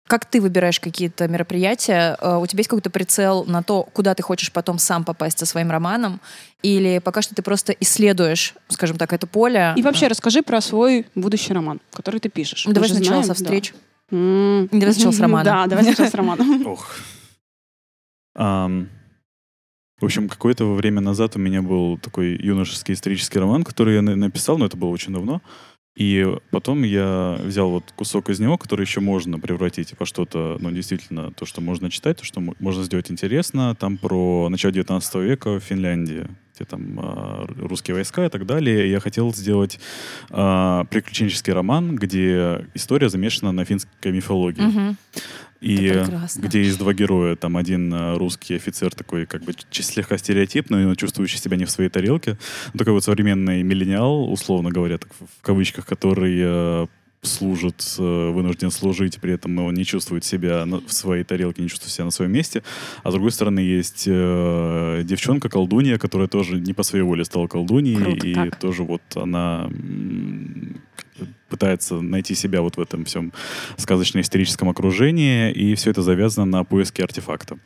Как 0.09 0.25
ты 0.25 0.41
выбираешь 0.41 0.81
какие-то 0.81 1.29
мероприятия? 1.29 2.17
У 2.21 2.47
тебя 2.47 2.61
есть 2.61 2.69
какой-то 2.69 2.91
прицел 2.91 3.45
на 3.45 3.63
то, 3.63 3.85
куда 3.93 4.15
ты 4.15 4.23
хочешь 4.25 4.51
потом 4.51 4.79
сам 4.79 5.05
попасть 5.05 5.39
со 5.39 5.47
своим 5.47 5.71
романом? 5.71 6.21
Или 6.63 6.99
пока 6.99 7.23
что 7.23 7.35
ты 7.35 7.43
просто 7.43 7.73
исследуешь, 7.79 8.55
скажем 8.69 8.97
так, 8.99 9.13
это 9.13 9.27
поле? 9.27 9.73
И 9.77 9.83
вообще 9.83 10.09
расскажи 10.09 10.43
про 10.43 10.61
свой 10.61 11.07
будущий 11.15 11.53
роман, 11.53 11.81
который 11.93 12.19
ты 12.19 12.29
пишешь. 12.29 12.65
Давай 12.67 12.89
сначала 12.89 13.23
знаем, 13.23 13.37
со 13.37 13.45
да. 13.45 13.51
Давай 14.11 14.93
сначала 14.93 15.13
с 15.13 15.21
романа. 15.21 15.45
Да, 15.45 15.67
давай 15.67 15.85
сначала 15.85 16.09
с 16.09 16.15
романа. 16.15 16.45
Ох. 16.67 16.97
В 19.99 20.05
общем, 20.05 20.29
какое-то 20.29 20.75
время 20.75 21.01
назад 21.01 21.37
у 21.37 21.39
меня 21.39 21.63
был 21.63 21.97
такой 21.99 22.37
юношеский 22.37 22.93
исторический 22.95 23.39
роман, 23.39 23.65
который 23.65 23.95
я 23.95 24.03
на- 24.03 24.15
написал, 24.15 24.59
но 24.59 24.67
это 24.67 24.77
было 24.77 24.91
очень 24.91 25.13
давно. 25.15 25.41
И 25.97 26.27
потом 26.51 26.83
я 26.83 27.39
взял 27.43 27.71
вот 27.71 27.93
кусок 27.97 28.29
из 28.29 28.39
него, 28.39 28.59
который 28.59 28.83
еще 28.83 29.01
можно 29.01 29.39
превратить 29.39 29.95
во 29.99 30.05
что-то, 30.05 30.59
ну, 30.61 30.71
действительно, 30.71 31.33
то, 31.33 31.47
что 31.47 31.63
можно 31.63 31.91
читать, 31.91 32.19
то, 32.19 32.25
что 32.25 32.41
мо- 32.41 32.55
можно 32.61 32.85
сделать 32.85 33.11
интересно. 33.11 33.75
Там 33.75 33.97
про 33.97 34.49
начало 34.51 34.73
19 34.73 35.15
века 35.17 35.59
в 35.59 35.61
Финляндии, 35.61 36.29
где 36.55 36.65
там 36.67 37.01
а, 37.01 37.47
русские 37.57 37.95
войска 37.95 38.27
и 38.27 38.29
так 38.29 38.45
далее. 38.45 38.91
Я 38.91 39.01
хотел 39.01 39.33
сделать 39.35 39.81
а, 40.29 40.85
приключенческий 40.85 41.55
роман, 41.55 41.97
где 41.97 42.67
история 42.75 43.09
замешана 43.09 43.53
на 43.53 43.65
финской 43.65 44.13
мифологии. 44.13 44.63
Мгм. 44.63 44.97
И 45.61 46.05
где 46.37 46.63
есть 46.63 46.79
два 46.79 46.93
героя. 46.93 47.37
Там 47.37 47.57
один 47.57 47.93
э, 47.93 48.17
русский 48.17 48.55
офицер 48.55 48.95
такой, 48.95 49.27
как 49.27 49.43
бы 49.43 49.55
слегка 49.71 50.19
стереотипный, 50.19 50.85
но 50.85 50.95
чувствующий 50.95 51.39
себя 51.39 51.57
не 51.57 51.65
в 51.65 51.71
своей 51.71 51.91
тарелке. 51.91 52.39
Ну, 52.73 52.79
такой 52.79 52.93
вот 52.93 53.05
современный 53.05 53.63
миллениал, 53.63 54.31
условно 54.31 54.71
говоря, 54.71 54.99
так, 54.99 55.11
в 55.15 55.43
кавычках, 55.43 55.87
который 55.87 56.39
э, 56.39 56.87
служит, 57.23 57.97
э, 57.99 58.31
вынужден 58.31 58.71
служить, 58.71 59.19
при 59.21 59.35
этом 59.35 59.59
он 59.59 59.75
не 59.75 59.85
чувствует 59.85 60.25
себя 60.25 60.65
в 60.65 60.93
своей 60.93 61.25
тарелке, 61.25 61.63
не 61.63 61.69
чувствует 61.69 61.93
себя 61.93 62.05
на 62.05 62.11
своем 62.11 62.33
месте. 62.33 62.63
А 63.03 63.11
с 63.11 63.15
другой 63.15 63.33
стороны 63.33 63.61
есть 63.61 64.05
э, 64.07 65.03
девчонка, 65.05 65.49
колдунья, 65.49 65.99
которая 65.99 66.29
тоже 66.29 66.61
не 66.61 66.73
по 66.73 66.83
своей 66.83 67.05
воле 67.05 67.25
стала 67.25 67.47
колдуньей. 67.47 67.97
Круто 67.97 68.27
и 68.27 68.35
как. 68.35 68.59
тоже 68.59 68.83
вот 68.85 69.03
она 69.15 69.69
пытается 71.49 72.01
найти 72.01 72.35
себя 72.35 72.61
вот 72.63 72.77
в 72.77 72.81
этом 72.81 73.05
всем 73.05 73.33
сказочно-историческом 73.77 74.69
окружении, 74.69 75.53
и 75.53 75.75
все 75.75 75.91
это 75.91 76.03
завязано 76.03 76.47
на 76.47 76.65
поиске 76.65 77.03
артефакта. 77.03 77.59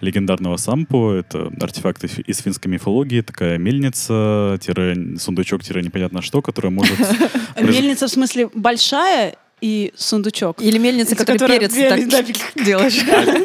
Легендарного 0.00 0.58
сампо— 0.58 1.14
это 1.14 1.50
артефакт 1.58 2.04
из- 2.04 2.38
финской 2.40 2.70
мифологии, 2.70 3.22
такая 3.22 3.56
мельница, 3.56 4.58
тире, 4.60 5.16
сундучок, 5.18 5.62
тире, 5.64 5.82
непонятно 5.82 6.20
что, 6.20 6.42
которая 6.42 6.70
может... 6.70 6.98
Мельница 7.60 8.06
в 8.06 8.10
смысле 8.10 8.50
большая 8.54 9.36
и 9.62 9.90
сундучок. 9.96 10.60
Или 10.60 10.76
мельница, 10.76 11.14
Из 11.14 11.18
которой 11.18 11.38
перец 11.48 11.72
да, 11.74 11.96
так 12.22 12.36
делаешь. 12.64 12.98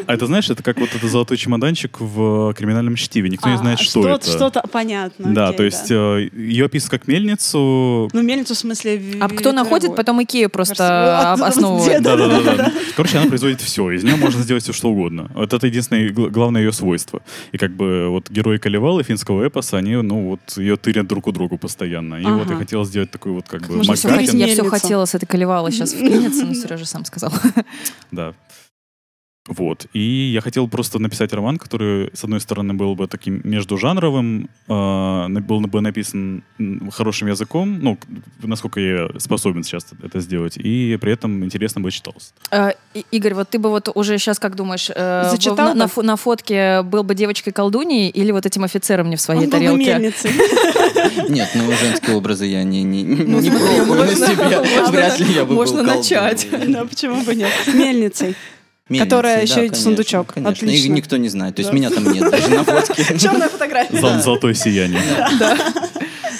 А 0.06 0.12
это, 0.12 0.26
знаешь, 0.26 0.50
это 0.50 0.62
как 0.62 0.78
вот 0.78 0.90
этот 0.94 1.10
золотой 1.10 1.38
чемоданчик 1.38 2.00
в 2.00 2.52
криминальном 2.52 2.96
чтиве. 2.96 3.30
Никто 3.30 3.48
не 3.48 3.54
А, 3.54 3.58
знает, 3.58 3.80
что, 3.80 4.06
это. 4.06 4.30
Что-то 4.30 4.62
понятно. 4.70 5.32
Да, 5.32 5.46
окей, 5.48 5.56
то 5.56 5.62
есть 5.64 5.90
э, 5.90 6.28
ее 6.36 6.66
описывают 6.66 7.00
как 7.00 7.08
мельницу. 7.08 8.10
Ну, 8.12 8.22
мельницу 8.22 8.54
в 8.54 8.58
смысле... 8.58 9.00
А 9.20 9.28
кто 9.30 9.52
находит, 9.52 9.96
потом 9.96 10.22
Икею 10.22 10.50
просто 10.50 11.34
Вот, 11.38 11.46
основывает. 11.48 12.00
где-то. 12.00 12.16
Да, 12.16 12.28
да, 12.28 12.40
да, 12.42 12.54
да. 12.56 12.72
Короче, 12.94 13.16
она 13.16 13.28
производит 13.28 13.62
все. 13.62 13.90
Из 13.92 14.04
нее 14.04 14.16
можно 14.16 14.42
сделать 14.42 14.62
все, 14.64 14.74
что 14.74 14.90
угодно. 14.90 15.30
Вот 15.34 15.52
это 15.54 15.66
единственное 15.66 16.10
гл- 16.10 16.28
главное 16.28 16.60
ее 16.60 16.72
свойство. 16.72 17.22
И 17.52 17.56
как 17.58 17.72
бы 17.74 18.08
вот 18.10 18.28
герои 18.28 18.58
Калевалы 18.58 19.02
финского 19.02 19.46
эпоса, 19.46 19.78
они, 19.78 19.96
ну, 19.96 20.28
вот 20.28 20.58
ее 20.58 20.76
тырят 20.76 21.06
друг 21.06 21.26
у 21.26 21.32
друга 21.32 21.56
постоянно. 21.56 22.16
И 22.16 22.24
вот 22.24 22.46
я 22.48 22.52
Ага. 22.52 22.56
хотел 22.56 22.84
сделать 22.84 23.10
такой 23.10 23.32
вот 23.32 23.48
как 23.48 23.66
бы 23.66 23.82
Я 23.82 23.94
все 23.94 24.64
хотела 24.68 25.06
с 25.06 25.14
этой 25.14 25.24
колевалой 25.26 25.72
сейчас 25.72 25.94
вклиниться, 26.06 26.44
но 26.44 26.54
Сережа 26.54 26.86
сам 26.86 27.04
сказал. 27.04 27.32
Да. 28.10 28.34
Вот. 29.48 29.86
И 29.92 30.30
я 30.32 30.40
хотел 30.40 30.68
просто 30.68 31.00
написать 31.00 31.32
роман, 31.32 31.58
который, 31.58 32.10
с 32.14 32.22
одной 32.22 32.38
стороны, 32.40 32.74
был 32.74 32.94
бы 32.94 33.08
таким 33.08 33.40
междужанровым, 33.42 34.48
э, 34.68 34.72
на- 34.72 35.40
был 35.40 35.60
бы 35.62 35.80
написан 35.80 36.44
хорошим 36.92 37.26
языком, 37.28 37.78
ну, 37.80 37.98
насколько 38.40 38.78
я 38.78 39.08
способен 39.18 39.64
сейчас 39.64 39.86
это 40.00 40.20
сделать, 40.20 40.56
и 40.58 40.96
при 41.00 41.12
этом 41.12 41.44
интересно 41.44 41.80
бы 41.80 41.90
читался. 41.90 42.32
Э, 42.52 42.70
И- 42.94 43.04
Игорь, 43.10 43.34
вот 43.34 43.48
ты 43.50 43.58
бы 43.58 43.68
вот 43.70 43.88
уже 43.94 44.16
сейчас, 44.18 44.38
как 44.38 44.54
думаешь, 44.54 44.88
э, 44.94 45.28
Зачитал 45.30 45.74
на, 45.74 45.88
на 45.96 46.02
на 46.02 46.16
фотке 46.16 46.82
был 46.82 47.02
бы 47.02 47.14
девочкой-колдуньей 47.16 48.10
или 48.10 48.30
вот 48.30 48.46
этим 48.46 48.62
офицером 48.62 49.10
не 49.10 49.16
в 49.16 49.20
своей 49.20 49.40
Он 49.44 49.50
был 49.50 49.58
бы 49.58 49.64
тарелке? 49.64 49.84
мельницей. 49.84 50.30
Нет, 51.30 51.48
ну 51.56 51.64
женские 51.72 52.16
образы 52.16 52.46
я 52.46 52.62
не, 52.62 52.82
не, 52.84 53.02
Ну, 53.04 53.40
пробую 53.40 53.86
на 53.86 53.94
можно- 54.04 54.26
себе. 54.26 54.60
Вряд 54.90 55.18
ли 55.18 55.32
я 55.34 55.44
бы 55.44 55.54
можно 55.54 55.78
был 55.82 55.94
начать. 55.96 56.46
Да, 56.68 56.84
почему 56.84 57.22
бы 57.24 57.34
нет? 57.34 57.50
Мельницей. 57.74 58.36
Мельницей, 58.88 59.06
Которая 59.08 59.36
да, 59.36 59.42
еще 59.42 59.52
и 59.52 59.68
конечно, 59.68 59.76
сундучок. 59.76 60.34
Конечно, 60.34 60.52
Отлично. 60.52 60.86
и 60.86 60.88
никто 60.90 61.16
не 61.16 61.28
знает. 61.28 61.54
То 61.56 61.60
есть 61.60 61.70
Да. 61.70 61.76
меня 61.76 61.90
там 61.90 62.04
нет 62.12 62.30
даже 62.30 62.48
на 62.50 62.64
фотке. 62.64 63.04
Черная 63.18 63.48
фотография. 63.48 64.00
Зол- 64.00 64.18
Золотое 64.20 64.54
сияние. 64.54 65.00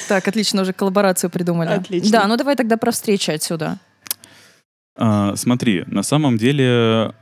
Так, 0.08 0.26
отлично, 0.28 0.62
уже 0.62 0.72
коллаборацию 0.72 1.30
придумали. 1.30 1.68
Отлично. 1.70 2.10
Да, 2.10 2.26
ну 2.26 2.36
давай 2.36 2.56
тогда 2.56 2.76
про 2.76 2.90
встречи 2.90 3.30
отсюда. 3.30 3.78
А, 4.96 5.34
смотри, 5.36 5.84
на 5.86 6.02
самом 6.02 6.36
деле... 6.36 7.12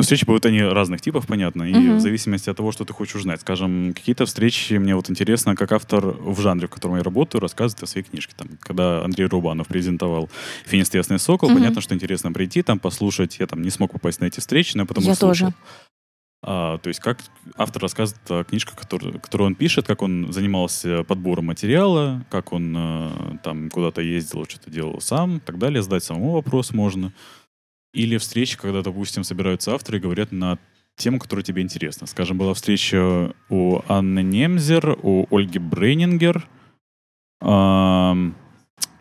ну, 0.00 0.02
встречи 0.02 0.24
бывают 0.24 0.46
они 0.46 0.62
разных 0.62 1.00
типов, 1.00 1.26
понятно, 1.26 1.64
и 1.64 1.74
Мгм. 1.74 1.96
в 1.96 2.00
зависимости 2.00 2.48
от 2.50 2.56
того, 2.56 2.72
что 2.72 2.84
ты 2.84 2.92
хочешь 2.92 3.16
узнать. 3.16 3.40
Скажем, 3.42 3.92
какие-то 3.94 4.24
встречи 4.24 4.74
мне 4.74 4.94
вот 4.96 5.10
интересно, 5.10 5.54
как 5.54 5.72
автор 5.72 6.06
в 6.06 6.40
жанре, 6.40 6.66
в 6.66 6.70
котором 6.70 6.96
я 6.96 7.02
работаю, 7.02 7.40
рассказывает 7.42 7.82
о 7.82 7.86
своей 7.86 8.04
книжке. 8.06 8.34
Там, 8.36 8.48
когда 8.60 9.04
Андрей 9.04 9.26
Рубанов 9.26 9.68
презентовал 9.68 10.28
«Финист 10.66 10.94
Ясный 10.94 11.18
Сокол», 11.18 11.48
Мгм. 11.50 11.58
понятно, 11.58 11.80
что 11.80 11.94
интересно 11.94 12.32
прийти, 12.32 12.62
там 12.62 12.78
послушать. 12.78 13.38
Я 13.38 13.46
там 13.46 13.62
не 13.62 13.70
смог 13.70 13.92
попасть 13.92 14.20
на 14.20 14.24
эти 14.26 14.40
встречи, 14.40 14.76
но 14.76 14.82
я 14.82 14.86
потом 14.86 15.04
Я 15.04 15.14
слушал. 15.14 15.48
тоже. 15.48 15.54
А, 16.42 16.78
то 16.78 16.88
есть 16.88 17.00
как 17.00 17.18
автор 17.56 17.82
рассказывает 17.82 18.30
о 18.30 18.44
книжках, 18.44 18.74
которую, 18.74 19.20
которую 19.20 19.48
он 19.48 19.54
пишет, 19.54 19.86
как 19.86 20.00
он 20.00 20.32
занимался 20.32 21.04
подбором 21.04 21.46
материала, 21.46 22.24
как 22.30 22.54
он 22.54 22.74
э, 22.74 23.10
там 23.44 23.68
куда-то 23.68 24.00
ездил, 24.00 24.46
что-то 24.48 24.70
делал 24.70 25.02
сам, 25.02 25.36
и 25.36 25.40
так 25.40 25.58
далее. 25.58 25.82
Задать 25.82 26.02
самому 26.02 26.32
вопрос 26.32 26.72
можно. 26.72 27.12
Или 27.92 28.18
встречи, 28.18 28.56
когда, 28.56 28.82
допустим, 28.82 29.24
собираются 29.24 29.74
авторы 29.74 29.98
и 29.98 30.00
говорят 30.00 30.32
на 30.32 30.58
тему, 30.96 31.18
которая 31.18 31.42
тебе 31.42 31.62
интересна. 31.62 32.06
Скажем, 32.06 32.38
была 32.38 32.54
встреча 32.54 33.34
у 33.48 33.80
Анны 33.88 34.22
Немзер, 34.22 34.98
у 35.02 35.26
Ольги 35.34 35.58
Брейнингер, 35.58 36.46
ам, 37.40 38.36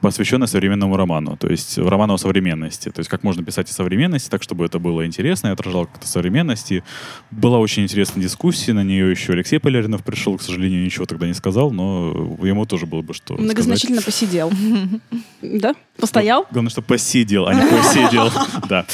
посвященная 0.01 0.47
современному 0.47 0.95
роману, 0.95 1.37
то 1.37 1.47
есть 1.47 1.77
роману 1.77 2.13
о 2.13 2.17
современности. 2.17 2.89
То 2.89 2.99
есть 2.99 3.09
как 3.09 3.23
можно 3.23 3.43
писать 3.43 3.69
о 3.69 3.73
современности 3.73 4.29
так, 4.29 4.43
чтобы 4.43 4.65
это 4.65 4.79
было 4.79 5.05
интересно 5.05 5.49
и 5.49 5.51
отражало 5.51 5.85
как-то 5.85 6.07
современность. 6.07 6.71
И 6.71 6.83
была 7.31 7.59
очень 7.59 7.83
интересная 7.83 8.23
дискуссия, 8.23 8.73
на 8.73 8.83
нее 8.83 9.09
еще 9.11 9.33
Алексей 9.33 9.59
Поляринов 9.59 10.03
пришел, 10.03 10.37
к 10.37 10.41
сожалению, 10.41 10.83
ничего 10.83 11.05
тогда 11.05 11.27
не 11.27 11.33
сказал, 11.33 11.71
но 11.71 12.37
ему 12.41 12.65
тоже 12.65 12.85
было 12.85 13.01
бы 13.01 13.13
что 13.13 13.33
сказать. 13.35 13.43
Многозначительно 13.43 14.01
посидел. 14.01 14.51
Да? 15.41 15.73
Постоял? 15.97 16.45
Главное, 16.51 16.69
что 16.69 16.81
посидел, 16.81 17.47
а 17.47 17.53
не 17.53 17.61
посидел. 17.61 18.29
Да. 18.69 18.85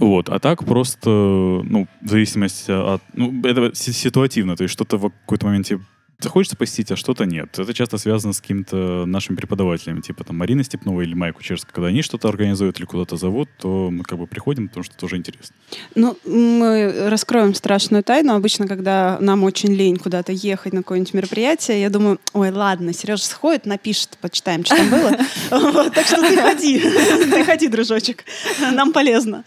Вот, 0.00 0.28
а 0.28 0.38
так 0.40 0.64
просто, 0.64 1.08
ну, 1.08 1.86
в 2.02 2.08
зависимости 2.08 2.70
от... 2.70 3.00
Ну, 3.14 3.40
это 3.44 3.72
си- 3.74 3.92
ситуативно, 3.92 4.56
то 4.56 4.64
есть 4.64 4.72
что-то 4.72 4.96
в 4.96 5.10
какой-то 5.10 5.46
моменте 5.46 5.78
захочется 6.24 6.56
посетить, 6.56 6.90
а 6.90 6.96
что-то 6.96 7.24
нет. 7.24 7.58
Это 7.58 7.72
часто 7.72 7.98
связано 7.98 8.32
с 8.32 8.40
какими-то 8.40 9.04
нашими 9.06 9.36
преподавателями, 9.36 10.00
типа 10.00 10.24
там 10.24 10.36
Марина 10.36 10.64
Степнова 10.64 11.02
или 11.02 11.14
Майя 11.14 11.32
Кучерская. 11.32 11.72
Когда 11.72 11.88
они 11.88 12.02
что-то 12.02 12.28
организуют 12.28 12.78
или 12.78 12.86
куда-то 12.86 13.16
зовут, 13.16 13.48
то 13.58 13.90
мы 13.90 14.02
как 14.02 14.18
бы 14.18 14.26
приходим, 14.26 14.68
потому 14.68 14.82
что 14.82 14.96
тоже 14.96 15.16
интересно. 15.16 15.54
Ну, 15.94 16.18
мы 16.24 17.08
раскроем 17.08 17.54
страшную 17.54 18.02
тайну. 18.02 18.34
Обычно, 18.34 18.66
когда 18.66 19.18
нам 19.20 19.44
очень 19.44 19.72
лень 19.72 19.96
куда-то 19.96 20.32
ехать 20.32 20.72
на 20.72 20.80
какое-нибудь 20.80 21.14
мероприятие, 21.14 21.80
я 21.80 21.90
думаю, 21.90 22.18
ой, 22.32 22.50
ладно, 22.50 22.92
Сережа 22.92 23.24
сходит, 23.24 23.66
напишет, 23.66 24.18
почитаем, 24.20 24.64
что 24.64 24.76
там 24.76 24.90
было. 24.90 25.16
Так 25.94 26.06
что 26.06 26.20
ты 26.20 26.36
ходи, 26.36 26.78
ты 27.30 27.44
ходи, 27.44 27.68
дружочек, 27.68 28.24
нам 28.72 28.92
полезно. 28.92 29.44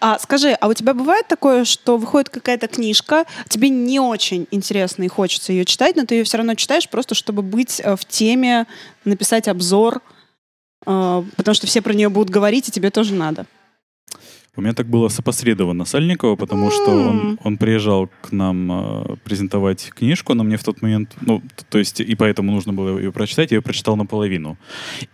А 0.00 0.18
скажи, 0.18 0.52
а 0.52 0.68
у 0.68 0.74
тебя 0.74 0.94
бывает 0.94 1.28
такое, 1.28 1.64
что 1.64 1.98
выходит 1.98 2.30
какая-то 2.30 2.68
книжка, 2.68 3.26
тебе 3.48 3.68
не 3.68 4.00
очень 4.00 4.46
интересно 4.50 5.02
и 5.02 5.08
хочется 5.08 5.52
ее 5.52 5.66
читать, 5.66 5.96
но 5.96 6.06
ты 6.06 6.14
ее 6.16 6.24
все 6.24 6.38
равно 6.38 6.54
читаешь 6.54 6.88
просто, 6.88 7.14
чтобы 7.14 7.42
быть 7.42 7.80
э, 7.84 7.96
в 7.96 8.04
теме, 8.06 8.66
написать 9.04 9.46
обзор, 9.46 10.00
э, 10.86 11.22
потому 11.36 11.54
что 11.54 11.66
все 11.66 11.82
про 11.82 11.92
нее 11.92 12.08
будут 12.08 12.30
говорить, 12.30 12.68
и 12.68 12.72
тебе 12.72 12.90
тоже 12.90 13.14
надо. 13.14 13.44
У 14.60 14.62
меня 14.62 14.74
так 14.74 14.88
было 14.88 15.08
с 15.08 15.18
опосредованно 15.18 15.86
Сальникова, 15.86 16.36
потому 16.36 16.70
что 16.70 16.90
он, 16.90 17.38
он 17.42 17.56
приезжал 17.56 18.10
к 18.20 18.30
нам 18.30 18.70
э, 18.70 19.16
презентовать 19.24 19.88
книжку, 19.88 20.34
но 20.34 20.44
мне 20.44 20.58
в 20.58 20.62
тот 20.62 20.82
момент, 20.82 21.16
ну, 21.22 21.42
то 21.70 21.78
есть, 21.78 22.00
и 22.00 22.14
поэтому 22.14 22.52
нужно 22.52 22.74
было 22.74 22.98
ее 22.98 23.10
прочитать, 23.10 23.52
я 23.52 23.56
ее 23.56 23.62
прочитал 23.62 23.96
наполовину. 23.96 24.58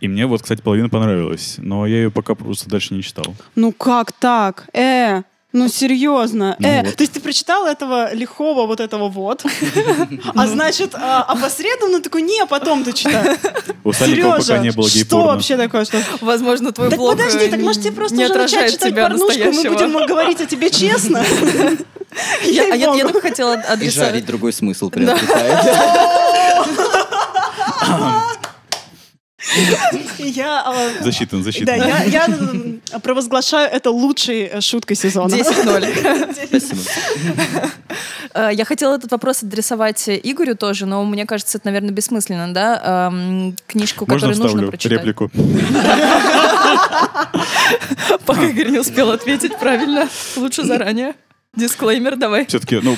И 0.00 0.08
мне 0.08 0.26
вот, 0.26 0.42
кстати, 0.42 0.62
половина 0.62 0.88
понравилась, 0.88 1.58
но 1.58 1.86
я 1.86 1.98
ее 1.98 2.10
пока 2.10 2.34
просто 2.34 2.68
дальше 2.68 2.94
не 2.94 3.02
читал. 3.02 3.36
Ну 3.54 3.70
как 3.70 4.10
так? 4.10 4.68
Э, 4.74 5.22
ну 5.52 5.68
серьезно. 5.68 6.56
Ну 6.58 6.68
э, 6.68 6.82
вот. 6.82 6.96
то 6.96 7.02
есть 7.02 7.14
ты 7.14 7.20
прочитал 7.20 7.66
этого 7.66 8.12
лихого 8.12 8.66
вот 8.66 8.80
этого 8.80 9.08
вот, 9.08 9.44
а 10.34 10.46
значит, 10.46 10.94
а, 10.94 11.22
опосредованно 11.22 12.02
такой, 12.02 12.22
не, 12.22 12.44
потом 12.46 12.84
ты 12.84 12.92
читаешь. 12.92 13.38
У 13.84 13.92
Сальникова 13.92 14.32
пока 14.32 14.42
Сережа, 14.42 14.62
не 14.62 14.70
было 14.70 14.88
что 14.88 15.24
вообще 15.24 15.56
такое? 15.56 15.84
Что... 15.84 15.98
Возможно, 16.20 16.72
твой 16.72 16.90
Так 16.90 16.98
блог 16.98 17.16
подожди, 17.16 17.46
э, 17.46 17.48
так 17.48 17.60
может 17.60 17.82
тебе 17.82 17.92
просто 17.92 18.16
уже 18.16 18.34
начать 18.34 18.72
читать 18.72 18.94
порнушку, 18.94 19.52
мы 19.52 19.70
будем 19.70 20.06
говорить 20.06 20.40
о 20.40 20.46
тебе 20.46 20.70
честно? 20.70 21.24
Я, 22.44 22.72
а 22.72 22.76
я, 22.76 22.94
я 22.94 23.04
только 23.04 23.20
хотела 23.20 23.54
И 23.54 23.60
адресовать. 23.60 24.10
жарить 24.10 24.26
другой 24.26 24.52
смысл 24.52 24.88
приобретает. 24.88 25.58
Я, 30.18 30.62
а, 30.66 31.02
Засчитан, 31.02 31.40
да, 31.40 31.44
засчитан. 31.44 31.76
я, 31.78 32.02
я 32.04 32.24
м, 32.26 32.65
провозглашаю 33.02 33.70
это 33.70 33.90
лучшей 33.90 34.44
э, 34.44 34.60
шуткой 34.60 34.96
сезона. 34.96 35.34
10-0. 35.34 36.46
Спасибо. 36.46 36.80
Э, 38.34 38.50
Я 38.52 38.64
хотела 38.64 38.94
этот 38.96 39.10
вопрос 39.12 39.42
адресовать 39.42 40.08
Игорю 40.08 40.54
тоже, 40.56 40.86
но 40.86 41.04
мне 41.04 41.26
кажется, 41.26 41.58
это, 41.58 41.66
наверное, 41.66 41.90
бессмысленно, 41.90 42.52
да? 42.54 43.08
Эм, 43.10 43.56
Книжку, 43.66 44.06
Можно 44.08 44.28
которую 44.32 44.52
нужно 44.54 44.68
прочитать. 44.68 44.98
реплику? 44.98 45.30
Пока 48.26 48.44
Игорь 48.46 48.68
не 48.70 48.78
успел 48.78 49.10
ответить 49.10 49.56
правильно. 49.58 50.08
Лучше 50.36 50.64
заранее. 50.64 51.14
Дисклеймер 51.56 52.16
давай. 52.16 52.46
Все-таки, 52.46 52.80
ну, 52.82 52.96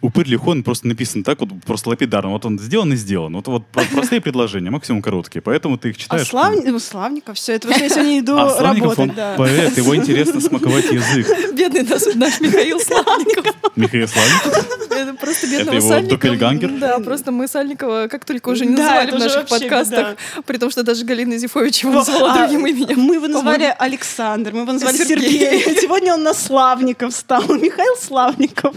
упырь 0.00 0.26
Лихон 0.28 0.62
просто 0.62 0.86
написан 0.88 1.22
так, 1.22 1.40
вот 1.40 1.50
просто 1.66 1.90
лапидарно. 1.90 2.30
Вот 2.30 2.44
он 2.44 2.58
сделан 2.58 2.92
и 2.92 2.96
сделан. 2.96 3.34
Вот, 3.34 3.46
вот 3.48 3.66
про- 3.66 3.84
простые 3.84 4.20
предложения, 4.20 4.70
максимум 4.70 5.02
короткие. 5.02 5.42
Поэтому 5.42 5.78
ты 5.78 5.90
их 5.90 5.96
А 5.96 5.98
читаешь. 5.98 6.28
Славни- 6.28 6.66
ну, 6.70 6.78
Славников, 6.78 7.36
все, 7.36 7.52
это 7.54 7.68
уже 7.68 7.78
я 7.80 7.88
сегодня 7.88 8.18
иду 8.20 8.36
А 8.38 8.50
Славников, 8.50 8.98
он 8.98 9.08
работать, 9.10 9.16
да. 9.16 9.34
поэт, 9.36 9.76
его 9.76 9.96
интересно 9.96 10.40
смаковать 10.40 10.90
язык. 10.90 11.26
Бедный 11.54 11.82
наш, 11.82 12.02
наш 12.14 12.40
Михаил 12.40 12.80
Славников. 12.80 13.46
Михаил 13.76 14.08
Славников? 14.08 14.90
Это 14.90 15.14
просто 15.14 15.46
бедного 15.46 15.76
его 15.76 15.88
Сальникова. 15.88 16.16
доппельгангер? 16.18 16.70
Да, 16.78 16.98
просто 17.00 17.32
мы 17.32 17.48
Сальникова 17.48 18.08
как 18.10 18.24
только 18.24 18.48
уже 18.50 18.64
не 18.66 18.72
называли 18.76 19.08
это 19.08 19.16
в 19.16 19.20
наших 19.20 19.46
подкастах, 19.48 20.16
при 20.46 20.56
том, 20.58 20.70
что 20.70 20.82
даже 20.82 21.04
Галина 21.04 21.36
Зифович 21.38 21.82
его 21.84 21.92
назвала 21.94 22.34
А, 22.34 22.38
другим 22.38 22.66
именем. 22.66 23.00
Мы 23.00 23.14
его 23.16 23.26
назвали 23.28 23.74
Александр, 23.78 24.52
мы 24.52 24.60
его 24.60 24.72
назвали 24.72 24.96
Сергей. 24.96 25.60
Сергей. 25.62 25.80
Сегодня 25.80 26.14
он 26.14 26.22
на 26.22 26.34
Славников 26.34 27.12
стал. 27.14 27.41
Михаил 27.48 27.96
Славников. 28.00 28.74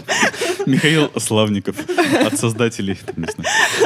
Михаил 0.66 1.10
Славников. 1.18 1.76
От 2.24 2.38
создателей. 2.38 2.98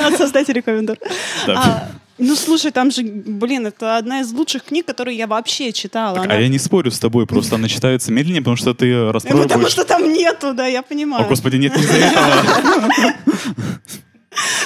От 0.03 0.17
создателей 0.17 0.63
Ковендор. 0.63 0.99
Да. 1.47 1.55
А, 1.57 1.89
ну, 2.19 2.37
слушай, 2.37 2.71
там 2.71 2.91
же, 2.91 3.03
блин, 3.03 3.67
это 3.67 3.97
одна 3.97 4.21
из 4.21 4.31
лучших 4.33 4.65
книг, 4.65 4.87
которые 4.87 5.17
я 5.17 5.27
вообще 5.27 5.73
читала. 5.73 6.17
Так, 6.17 6.25
Она- 6.27 6.35
а 6.35 6.41
я 6.41 6.49
не 6.49 6.59
спорю 6.59 6.91
с 6.91 6.99
тобой, 6.99 7.27
просто 7.27 7.55
она 7.57 7.69
читается 7.69 8.13
медленнее, 8.13 8.43
потому 8.43 8.57
что 8.57 8.75
ты 8.75 8.87
Ну, 8.93 9.07
Потому 9.13 9.13
распробуешь... 9.13 9.73
что 9.73 9.85
там 9.85 10.13
нету, 10.13 10.53
да, 10.55 10.67
я 10.67 10.81
О, 10.81 10.83
понимаю. 10.83 11.27
господи, 11.29 11.57
нет, 11.57 11.75
не 11.77 11.83
этого. 11.83 13.03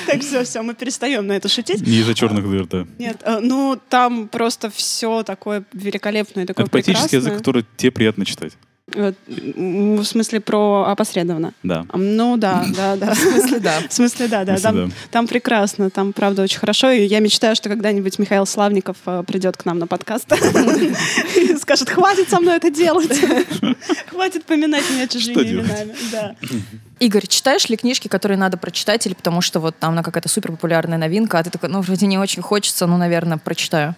Так, 0.07 0.21
все, 0.21 0.45
все, 0.45 0.63
мы 0.63 0.75
перестаем 0.75 1.27
на 1.27 1.33
это 1.33 1.49
шутить. 1.49 1.81
Из-за 1.81 2.15
черных 2.15 2.49
дыр, 2.49 2.67
да. 2.67 2.87
Нет, 2.99 3.17
э, 3.25 3.39
ну 3.41 3.81
там 3.89 4.29
просто 4.29 4.71
все 4.71 5.23
такое 5.23 5.65
великолепное, 5.73 6.47
такое 6.47 6.65
Это 6.65 6.71
поэтический 6.71 7.17
язык, 7.17 7.39
который 7.39 7.65
тебе 7.77 7.91
приятно 7.91 8.25
читать. 8.27 8.53
В 8.87 10.05
смысле 10.05 10.41
про 10.41 10.85
опосредованно. 10.89 11.55
Да. 11.63 11.87
Ну 11.95 12.37
да, 12.37 12.67
да, 12.77 12.97
да. 12.97 13.15
В 13.15 13.19
смысле, 13.19 13.59
да. 13.59 13.81
В 13.89 13.93
смысле, 13.93 14.29
да, 14.29 14.45
да. 14.45 14.59
Там, 14.59 14.89
да. 14.89 14.95
там 15.11 15.27
прекрасно, 15.27 15.89
там, 15.89 16.13
правда, 16.13 16.43
очень 16.43 16.59
хорошо. 16.59 16.91
И 16.91 17.07
я 17.07 17.21
мечтаю, 17.21 17.57
что 17.57 17.71
когда-нибудь 17.71 18.19
Михаил 18.19 18.45
Славников 18.45 18.99
э, 19.07 19.23
придет 19.27 19.57
к 19.57 19.65
нам 19.65 19.79
на 19.79 19.87
подкаст 19.87 20.31
и 21.37 21.57
скажет, 21.57 21.89
хватит 21.89 22.29
со 22.29 22.41
мной 22.41 22.57
это 22.57 22.71
делать. 22.71 23.19
Хватит 24.11 24.45
поминать 24.45 24.85
меня 24.91 25.09
чужими 25.09 25.43
именами. 25.43 25.95
Да. 26.13 26.37
Игорь, 27.01 27.27
читаешь 27.27 27.69
ли 27.71 27.79
книжки, 27.79 28.09
которые 28.09 28.37
надо 28.37 28.59
прочитать, 28.59 29.07
или 29.07 29.15
потому 29.15 29.41
что 29.41 29.61
вот 29.61 29.79
там 29.79 29.93
она 29.93 30.03
какая-то 30.03 30.29
супер 30.29 30.53
популярная 30.53 30.99
новинка, 30.99 31.39
а 31.39 31.43
ты 31.43 31.49
такой, 31.49 31.71
ну, 31.71 31.81
вроде 31.81 32.07
не 32.07 32.19
очень 32.19 32.43
хочется, 32.43 32.87
ну, 32.87 32.99
наверное, 32.99 33.39
прочитаю. 33.39 33.97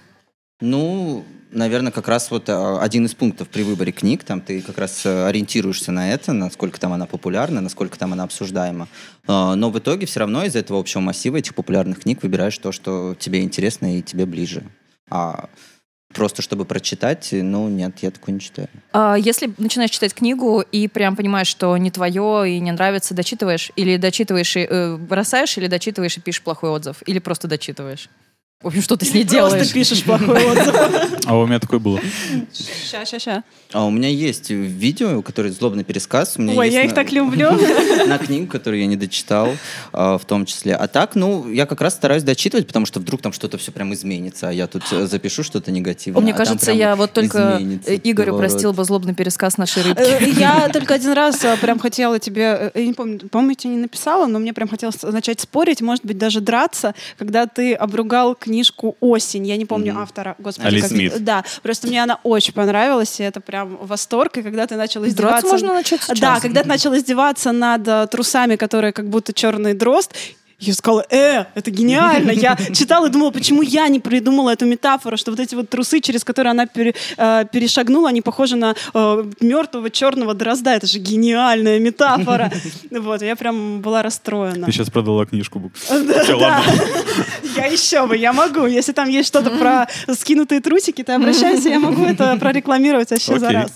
Ну, 0.60 1.24
наверное, 1.50 1.92
как 1.92 2.08
раз 2.08 2.30
вот 2.30 2.48
а, 2.48 2.80
один 2.80 3.06
из 3.06 3.14
пунктов 3.14 3.48
при 3.48 3.62
выборе 3.62 3.92
книг, 3.92 4.24
там 4.24 4.40
ты 4.40 4.62
как 4.62 4.78
раз 4.78 5.04
э, 5.04 5.26
ориентируешься 5.26 5.92
на 5.92 6.12
это, 6.12 6.32
насколько 6.32 6.78
там 6.78 6.92
она 6.92 7.06
популярна, 7.06 7.60
насколько 7.60 7.98
там 7.98 8.12
она 8.12 8.24
обсуждаема. 8.24 8.88
А, 9.26 9.54
Но 9.54 9.70
в 9.70 9.78
итоге 9.78 10.06
все 10.06 10.20
равно 10.20 10.44
из 10.44 10.56
этого 10.56 10.78
общего 10.78 11.00
массива 11.00 11.36
этих 11.36 11.54
популярных 11.54 12.00
книг 12.00 12.22
выбираешь 12.22 12.56
то, 12.58 12.72
что 12.72 13.14
тебе 13.18 13.42
интересно 13.42 13.98
и 13.98 14.02
тебе 14.02 14.26
ближе. 14.26 14.64
А 15.10 15.48
просто 16.12 16.42
чтобы 16.42 16.64
прочитать, 16.64 17.28
ну 17.32 17.68
нет, 17.68 17.98
я 18.00 18.10
такое 18.10 18.34
не 18.34 18.40
читаю. 18.40 18.68
А 18.92 19.16
если 19.16 19.52
начинаешь 19.58 19.90
читать 19.90 20.14
книгу 20.14 20.60
и 20.60 20.88
прям 20.88 21.14
понимаешь, 21.14 21.48
что 21.48 21.76
не 21.76 21.90
твое 21.90 22.56
и 22.56 22.60
не 22.60 22.72
нравится, 22.72 23.14
дочитываешь? 23.14 23.70
Или 23.76 23.96
дочитываешь 23.96 24.56
и 24.56 24.66
э, 24.68 24.96
бросаешь, 24.96 25.56
или 25.58 25.66
дочитываешь 25.66 26.16
и 26.16 26.20
пишешь 26.20 26.42
плохой 26.42 26.70
отзыв? 26.70 27.02
Или 27.06 27.18
просто 27.18 27.48
дочитываешь? 27.48 28.08
В 28.62 28.68
общем, 28.68 28.80
что 28.80 28.96
ты 28.96 29.04
с 29.04 29.12
ней 29.12 29.22
делаешь? 29.24 29.52
Просто 29.52 29.74
пишешь 29.74 30.02
плохой 30.02 30.42
отзыв. 30.50 30.74
А 31.26 31.36
у 31.36 31.46
меня 31.46 31.58
такое 31.58 31.78
было. 31.78 32.00
Ща, 32.90 33.04
ща, 33.04 33.18
ща. 33.18 33.44
А 33.72 33.84
у 33.84 33.90
меня 33.90 34.08
есть 34.08 34.48
видео, 34.48 35.20
которое 35.20 35.50
злобный 35.50 35.84
пересказ. 35.84 36.36
У 36.38 36.42
меня 36.42 36.54
Ой, 36.58 36.66
есть 36.66 36.74
я 36.74 36.84
их 36.84 36.90
на- 36.90 36.94
так 36.94 37.12
люблю. 37.12 37.50
на 38.06 38.16
книгу, 38.16 38.46
которую 38.46 38.80
я 38.80 38.86
не 38.86 38.96
дочитал, 38.96 39.50
а, 39.92 40.16
в 40.16 40.24
том 40.24 40.46
числе. 40.46 40.74
А 40.74 40.88
так, 40.88 41.16
ну, 41.16 41.50
я 41.50 41.66
как 41.66 41.82
раз 41.82 41.96
стараюсь 41.96 42.22
дочитывать, 42.22 42.66
потому 42.66 42.86
что 42.86 42.98
вдруг 42.98 43.20
там 43.20 43.34
что-то 43.34 43.58
все 43.58 43.72
прям 43.72 43.92
изменится, 43.92 44.48
а 44.48 44.52
я 44.52 44.66
тут 44.66 44.84
э, 44.90 45.06
запишу 45.06 45.42
что-то 45.42 45.70
негативное. 45.70 46.22
Мне 46.22 46.32
а 46.32 46.36
кажется, 46.36 46.72
я 46.72 46.96
вот 46.96 47.12
только 47.12 47.60
э, 47.60 47.98
Игорю 48.04 48.38
простил 48.38 48.72
бы 48.72 48.84
злобный 48.84 49.14
пересказ 49.14 49.58
нашей 49.58 49.82
рыбки. 49.82 50.02
Э, 50.02 50.30
Я 50.30 50.70
только 50.72 50.94
один 50.94 51.12
раз 51.12 51.44
прям 51.60 51.78
хотела 51.78 52.18
тебе, 52.18 52.72
я 52.74 52.86
не 52.86 52.94
помню, 52.94 53.54
тебе 53.54 53.74
не 53.74 53.80
написала, 53.80 54.26
но 54.26 54.38
мне 54.38 54.54
прям 54.54 54.66
хотелось 54.68 55.02
начать 55.02 55.40
спорить, 55.40 55.82
может 55.82 56.06
быть, 56.06 56.16
даже 56.16 56.40
драться, 56.40 56.94
когда 57.18 57.46
ты 57.46 57.74
обругал 57.74 58.34
книжку 58.56 58.96
«Осень». 59.00 59.46
Я 59.46 59.56
не 59.58 59.66
помню 59.66 59.92
Мгм. 59.92 60.02
автора, 60.02 60.34
господи. 60.38 60.66
Али 60.68 60.80
как- 60.80 60.90
Смит. 60.90 61.24
Да, 61.24 61.44
просто 61.62 61.86
мне 61.88 62.02
она 62.02 62.18
очень 62.22 62.54
понравилась, 62.54 63.20
и 63.20 63.22
это 63.22 63.40
прям 63.40 63.76
восторг, 63.82 64.38
и 64.38 64.42
когда 64.42 64.66
ты 64.66 64.76
начал 64.76 65.04
издеваться... 65.06 65.42
Драться 65.42 65.48
можно 65.66 65.74
начать 65.74 66.02
сейчас. 66.02 66.18
Да, 66.18 66.40
когда 66.40 66.62
ты 66.62 66.68
начал 66.68 66.96
издеваться 66.96 67.52
над 67.52 67.86
э, 67.86 68.06
трусами, 68.10 68.56
которые 68.56 68.92
как 68.92 69.08
будто 69.10 69.32
черный 69.34 69.74
дрозд, 69.74 70.14
я 70.58 70.72
сказала, 70.72 71.04
э, 71.10 71.44
это 71.54 71.70
гениально. 71.70 72.30
Я 72.30 72.56
читала 72.72 73.06
и 73.06 73.10
думала, 73.10 73.30
почему 73.30 73.60
я 73.60 73.88
не 73.88 74.00
придумала 74.00 74.50
эту 74.50 74.64
метафору, 74.64 75.16
что 75.18 75.30
вот 75.30 75.40
эти 75.40 75.54
вот 75.54 75.68
трусы, 75.68 76.00
через 76.00 76.24
которые 76.24 76.52
она 76.52 76.66
пере- 76.66 76.94
э, 77.18 77.44
перешагнула, 77.52 78.08
они 78.08 78.22
похожи 78.22 78.56
на 78.56 78.74
э, 78.94 79.24
мертвого 79.40 79.90
черного 79.90 80.32
дрозда. 80.34 80.70
Это 80.70 80.86
же 80.86 80.98
гениальная 80.98 81.78
метафора. 81.78 82.50
Вот, 82.90 83.20
я 83.22 83.36
прям 83.36 83.80
была 83.80 84.02
расстроена. 84.02 84.66
Ты 84.66 84.72
сейчас 84.72 84.90
продала 84.90 85.26
книжку. 85.26 85.70
Ладно. 85.90 86.62
Я 87.56 87.66
еще 87.66 88.06
бы, 88.06 88.16
я 88.16 88.32
могу. 88.32 88.66
Если 88.66 88.92
там 88.92 89.08
есть 89.08 89.28
что-то 89.28 89.50
про 89.50 89.88
скинутые 90.14 90.60
трусики, 90.60 91.02
ты 91.02 91.12
обращайся, 91.12 91.68
я 91.70 91.78
могу 91.80 92.04
это 92.04 92.36
прорекламировать 92.36 93.10
вообще 93.10 93.38
за 93.38 93.50
раз. 93.50 93.72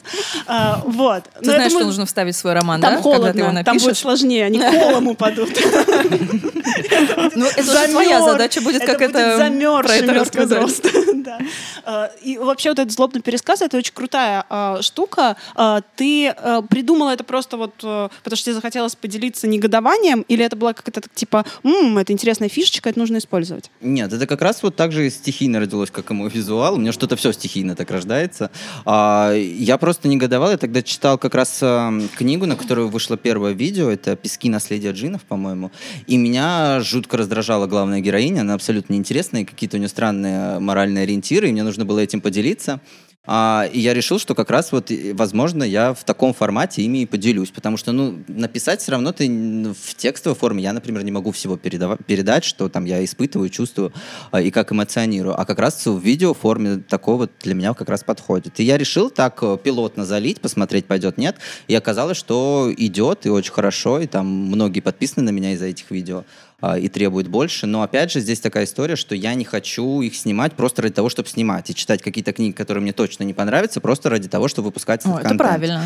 А, 0.46 0.82
Вот. 0.86 1.24
Ты 1.38 1.44
знаешь, 1.46 1.72
что 1.72 1.84
нужно 1.84 2.04
вставить 2.06 2.34
в 2.34 2.38
свой 2.38 2.52
роман, 2.54 2.80
Там 2.80 2.96
да? 2.96 3.02
Когда 3.02 3.32
ты 3.32 3.38
его 3.38 3.46
холодно, 3.46 3.64
там 3.64 3.78
будет 3.78 3.96
сложнее, 3.96 4.44
они 4.44 4.58
колом 4.58 5.08
упадут. 5.08 5.50
Ну, 7.34 7.46
это 7.46 7.62
уже 7.62 7.88
твоя 7.88 8.22
задача 8.22 8.60
будет, 8.60 8.84
как 8.84 9.00
это 9.02 9.36
про 9.82 9.94
это 9.94 10.14
рассказать. 10.14 10.80
Да. 11.30 11.38
А, 11.84 12.10
И 12.22 12.38
вообще 12.38 12.70
вот 12.70 12.78
этот 12.78 12.92
злобный 12.92 13.20
пересказ, 13.20 13.62
это 13.62 13.76
очень 13.76 13.92
крутая 13.92 14.44
а, 14.48 14.82
штука. 14.82 15.36
А, 15.54 15.82
Ты 15.96 16.34
придумала 16.68 17.10
это 17.10 17.24
просто 17.24 17.56
вот, 17.56 17.74
э, 17.82 18.08
потому 18.22 18.36
что 18.36 18.44
тебе 18.46 18.54
захотелось 18.54 18.94
поделиться 18.94 19.46
негодованием, 19.46 20.24
или 20.28 20.44
это 20.44 20.56
была 20.56 20.72
какая-то 20.72 21.02
типа, 21.14 21.44
«М, 21.62 21.98
это 21.98 22.12
интересная 22.12 22.48
фишечка, 22.48 22.88
это 22.88 22.98
нужно 22.98 23.18
использовать? 23.18 23.70
Нет, 23.80 24.12
это 24.12 24.26
как 24.26 24.40
раз 24.42 24.62
вот 24.62 24.76
так 24.76 24.92
же 24.92 25.08
стихийно 25.10 25.60
родилось, 25.60 25.90
как 25.90 26.10
и 26.10 26.14
мой 26.14 26.30
визуал. 26.30 26.74
У 26.74 26.78
меня 26.78 26.92
что-то 26.92 27.16
все 27.16 27.32
стихийно 27.32 27.74
так 27.76 27.90
рождается. 27.90 28.50
А, 28.84 29.32
я 29.34 29.78
просто 29.78 30.08
негодовал. 30.08 30.50
Я 30.50 30.56
тогда 30.56 30.82
читал 30.82 31.18
как 31.18 31.34
раз 31.34 31.62
книгу, 32.16 32.46
на 32.46 32.56
которую 32.56 32.88
вышло 32.88 33.16
первое 33.16 33.52
видео. 33.52 33.90
Это 33.90 34.16
«Пески 34.16 34.48
наследия 34.48 34.92
джинов», 34.92 35.22
по-моему. 35.22 35.70
И 36.06 36.16
меня 36.16 36.80
жутко 36.80 37.16
раздражала 37.16 37.66
главная 37.66 38.00
героиня. 38.00 38.40
Она 38.40 38.54
абсолютно 38.54 38.94
неинтересная, 38.94 39.44
какие-то 39.44 39.76
у 39.76 39.80
нее 39.80 39.88
странные 39.88 40.58
моральные 40.60 41.06
ориентиры. 41.11 41.48
И 41.48 41.52
мне 41.52 41.62
нужно 41.62 41.84
было 41.84 41.98
этим 41.98 42.20
поделиться. 42.20 42.80
А, 43.26 43.68
и 43.70 43.78
я 43.78 43.92
решил, 43.92 44.18
что 44.18 44.34
как 44.34 44.50
раз 44.50 44.72
вот, 44.72 44.90
возможно, 45.12 45.62
я 45.62 45.92
в 45.92 46.04
таком 46.04 46.32
формате 46.32 46.82
ими 46.82 47.02
и 47.02 47.06
поделюсь, 47.06 47.50
потому 47.50 47.76
что, 47.76 47.92
ну, 47.92 48.18
написать 48.28 48.80
все 48.80 48.92
равно 48.92 49.12
ты 49.12 49.28
в 49.28 49.94
текстовой 49.94 50.36
форме, 50.36 50.62
я, 50.62 50.72
например, 50.72 51.04
не 51.04 51.12
могу 51.12 51.30
всего 51.30 51.56
передава- 51.56 52.02
передать, 52.02 52.44
что 52.44 52.70
там 52.70 52.86
я 52.86 53.04
испытываю, 53.04 53.50
чувствую 53.50 53.92
а, 54.30 54.40
и 54.40 54.50
как 54.50 54.72
эмоционирую, 54.72 55.38
а 55.38 55.44
как 55.44 55.58
раз 55.58 55.84
в 55.84 56.00
видеоформе 56.00 56.78
такого 56.78 57.28
для 57.42 57.54
меня 57.54 57.74
как 57.74 57.90
раз 57.90 58.02
подходит. 58.02 58.58
И 58.58 58.64
я 58.64 58.78
решил 58.78 59.11
так 59.11 59.38
э, 59.42 59.58
пилотно 59.62 60.06
залить, 60.06 60.40
посмотреть, 60.40 60.86
пойдет, 60.86 61.18
нет, 61.18 61.36
и 61.68 61.74
оказалось, 61.74 62.16
что 62.16 62.72
идет, 62.74 63.26
и 63.26 63.28
очень 63.28 63.52
хорошо, 63.52 64.00
и 64.00 64.06
там 64.06 64.26
многие 64.26 64.80
подписаны 64.80 65.26
на 65.26 65.30
меня 65.30 65.52
из-за 65.52 65.66
этих 65.66 65.90
видео 65.90 66.24
и 66.78 66.88
требуют 66.88 67.28
больше. 67.28 67.66
Но 67.66 67.82
опять 67.82 68.12
же, 68.12 68.20
здесь 68.20 68.40
такая 68.40 68.64
история, 68.64 68.96
что 68.96 69.14
я 69.14 69.34
не 69.34 69.44
хочу 69.44 70.00
их 70.02 70.14
снимать 70.14 70.52
просто 70.54 70.82
ради 70.82 70.94
того, 70.94 71.08
чтобы 71.08 71.28
снимать 71.28 71.70
и 71.70 71.74
читать 71.74 72.02
какие-то 72.02 72.32
книги, 72.32 72.52
которые 72.52 72.82
мне 72.82 72.92
точно 72.92 73.24
не 73.24 73.32
понравятся, 73.32 73.80
просто 73.80 74.11
ради 74.11 74.28
того, 74.28 74.48
чтобы 74.48 74.66
выпускать 74.66 75.04
О, 75.06 75.11
этот 75.11 75.20
это 75.20 75.28
контент. 75.28 75.48
правильно. 75.48 75.84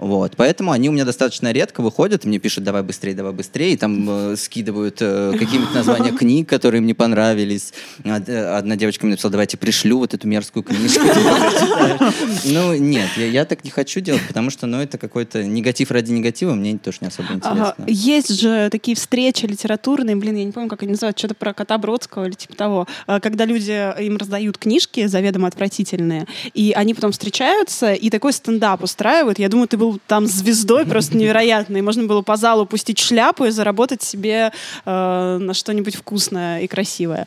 Вот, 0.00 0.32
поэтому 0.36 0.72
они 0.72 0.88
у 0.88 0.92
меня 0.92 1.04
достаточно 1.04 1.52
редко 1.52 1.82
выходят, 1.82 2.24
мне 2.24 2.38
пишут 2.38 2.64
«давай 2.64 2.82
быстрее, 2.82 3.14
давай 3.14 3.32
быстрее», 3.32 3.74
и 3.74 3.76
там 3.76 4.32
э, 4.32 4.36
скидывают 4.36 4.96
э, 5.00 5.34
какие-нибудь 5.38 5.74
названия 5.74 6.10
книг, 6.18 6.48
которые 6.48 6.80
им 6.80 6.86
не 6.86 6.94
понравились. 6.94 7.74
Э, 8.04 8.56
Одна 8.56 8.76
девочка 8.76 9.04
мне 9.04 9.12
написала 9.12 9.32
«давайте 9.32 9.58
пришлю 9.58 9.98
вот 9.98 10.14
эту 10.14 10.26
мерзкую 10.26 10.62
книжку». 10.62 11.00
ты 11.06 11.20
прочитаешь». 11.20 12.14
Ну, 12.46 12.74
нет, 12.74 13.10
я, 13.18 13.44
так 13.44 13.62
не 13.62 13.70
хочу 13.70 14.00
делать, 14.00 14.22
потому 14.26 14.48
что, 14.48 14.66
ну, 14.66 14.80
это 14.80 14.96
какой-то 14.96 15.44
негатив 15.44 15.90
ради 15.90 16.12
негатива, 16.12 16.54
мне 16.54 16.78
тоже 16.78 16.98
не 17.02 17.08
особо 17.08 17.34
интересно. 17.34 17.74
Есть 17.86 18.40
же 18.40 18.70
такие 18.70 18.96
встречи 18.96 19.44
литературные, 19.44 20.16
блин, 20.16 20.36
я 20.36 20.44
не 20.44 20.52
помню, 20.52 20.70
как 20.70 20.82
они 20.82 20.92
называют, 20.92 21.18
что-то 21.18 21.34
про 21.34 21.52
кота 21.52 21.76
Бродского 21.76 22.24
или 22.24 22.32
типа 22.32 22.56
того, 22.56 22.88
а, 23.06 23.20
когда 23.20 23.44
люди 23.44 23.72
э, 23.72 24.02
им 24.02 24.16
раздают 24.16 24.56
книжки 24.56 25.06
заведомо 25.06 25.48
отвратительные, 25.48 26.26
и 26.54 26.72
они 26.74 26.94
потом 26.94 27.12
встречаются 27.12 27.92
и 27.92 28.08
такой 28.08 28.32
стендап 28.32 28.82
устраивают. 28.82 29.38
Я 29.38 29.50
думаю, 29.50 29.68
ты 29.68 29.76
был 29.76 29.89
там 30.06 30.26
звездой 30.26 30.86
просто 30.86 31.16
невероятной. 31.16 31.82
Можно 31.82 32.04
было 32.04 32.22
по 32.22 32.36
залу 32.36 32.66
пустить 32.66 32.98
шляпу 32.98 33.44
и 33.44 33.50
заработать 33.50 34.02
себе 34.02 34.52
э, 34.84 35.38
на 35.40 35.54
что-нибудь 35.54 35.96
вкусное 35.96 36.60
и 36.62 36.66
красивое. 36.66 37.26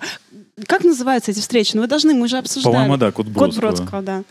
Как 0.68 0.84
называются 0.84 1.32
эти 1.32 1.40
встречи? 1.40 1.72
Ну, 1.76 1.82
вы 1.82 1.88
должны, 1.88 2.14
мы 2.14 2.28
же 2.28 2.38
обсуждали. 2.38 2.74
По-моему, 2.74 2.98
да, 2.98 3.12
кот 3.12 3.26
Кот 3.28 3.34
Бродского. 3.56 3.62
Бродского, 3.62 4.02
да. 4.02 4.24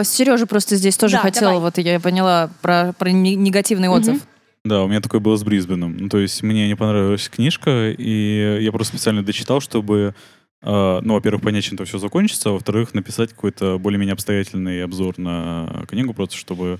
Э, 0.00 0.04
Сережа 0.04 0.46
просто 0.46 0.76
здесь 0.76 0.96
тоже 0.96 1.16
Да, 1.16 1.22
хотел, 1.22 1.42
давай. 1.50 1.60
вот 1.60 1.78
я 1.78 2.00
поняла 2.00 2.50
про, 2.62 2.94
про 2.98 3.10
не- 3.10 3.34
негативный 3.36 3.88
отзыв. 3.88 4.22
Да, 4.64 4.84
у 4.84 4.88
меня 4.88 5.00
такое 5.00 5.20
было 5.20 5.36
с 5.36 5.42
Брисбеном. 5.42 5.96
Ну, 5.96 6.08
то 6.08 6.18
есть 6.18 6.42
мне 6.42 6.68
не 6.68 6.76
понравилась 6.76 7.28
книжка, 7.28 7.90
и 7.90 8.62
я 8.62 8.70
просто 8.72 8.96
специально 8.96 9.22
дочитал, 9.24 9.60
чтобы, 9.60 10.14
э, 10.62 11.00
ну, 11.02 11.14
во-первых, 11.14 11.42
понять, 11.42 11.64
чем 11.64 11.74
это 11.74 11.84
все 11.84 11.98
закончится, 11.98 12.48
а 12.50 12.52
во-вторых, 12.52 12.94
написать 12.94 13.30
какой-то 13.30 13.78
более-менее 13.78 14.12
обстоятельный 14.14 14.84
обзор 14.84 15.18
на 15.18 15.84
книгу, 15.88 16.14
просто 16.14 16.36
чтобы 16.36 16.78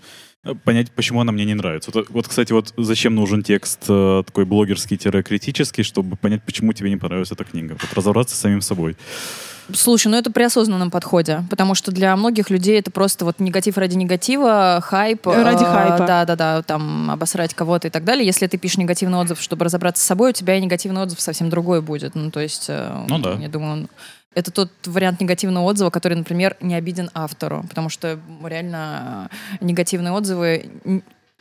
понять, 0.65 0.91
почему 0.91 1.21
она 1.21 1.33
мне 1.33 1.45
не 1.45 1.55
нравится. 1.55 1.91
Вот, 1.95 2.09
вот, 2.11 2.29
кстати, 2.29 2.53
вот 2.53 2.75
зачем 2.77 3.15
нужен 3.15 3.43
текст 3.43 3.85
э, 3.89 4.23
такой 4.27 4.45
блогерский-критический, 4.45 5.83
чтобы 5.85 6.17
понять, 6.17 6.43
почему 6.43 6.73
тебе 6.73 6.91
не 6.91 6.97
понравилась 6.97 7.31
эта 7.31 7.45
книга. 7.45 7.77
Вот 7.81 7.95
разобраться 7.95 8.35
с 8.35 8.41
самим 8.41 8.61
собой. 8.61 8.97
Слушай, 9.73 10.09
ну 10.09 10.17
это 10.17 10.33
при 10.33 10.43
осознанном 10.43 10.91
подходе, 10.91 11.45
потому 11.49 11.77
что 11.77 11.93
для 11.93 12.17
многих 12.17 12.51
людей 12.51 12.81
это 12.81 12.91
просто 12.91 13.25
вот 13.25 13.39
негатив 13.39 13.79
ради 13.79 13.95
негатива, 13.97 14.81
хайп. 14.83 15.25
Ради 15.29 15.63
э, 15.63 15.67
хайпа. 15.67 16.07
Да-да-да, 16.07 16.63
там 16.63 17.11
обосрать 17.13 17.55
кого-то 17.55 17.87
и 17.87 17.91
так 17.91 18.05
далее. 18.05 18.27
Если 18.27 18.49
ты 18.49 18.59
пишешь 18.59 18.79
негативный 18.79 19.19
отзыв, 19.19 19.41
чтобы 19.41 19.65
разобраться 19.65 20.03
с 20.03 20.07
собой, 20.07 20.31
у 20.31 20.35
тебя 20.35 20.57
и 20.57 20.61
негативный 20.61 21.03
отзыв 21.03 21.21
совсем 21.21 21.51
другой 21.51 21.81
будет. 21.81 22.17
Ну 22.17 22.33
то 22.33 22.41
есть, 22.41 22.67
э, 22.69 23.05
Ну 23.09 23.19
да. 23.21 23.35
я 23.35 23.49
думаю, 23.49 23.73
он- 23.73 23.89
это 24.35 24.51
тот 24.51 24.71
вариант 24.87 25.21
негативного 25.21 25.65
отзыва, 25.65 25.91
который, 25.91 26.15
например, 26.15 26.57
не 26.61 26.75
обиден 26.75 27.11
автору, 27.15 27.65
потому 27.69 27.89
что 27.89 28.19
реально 28.45 29.31
э, 29.61 29.65
негативные 29.65 30.13
отзывы 30.13 30.71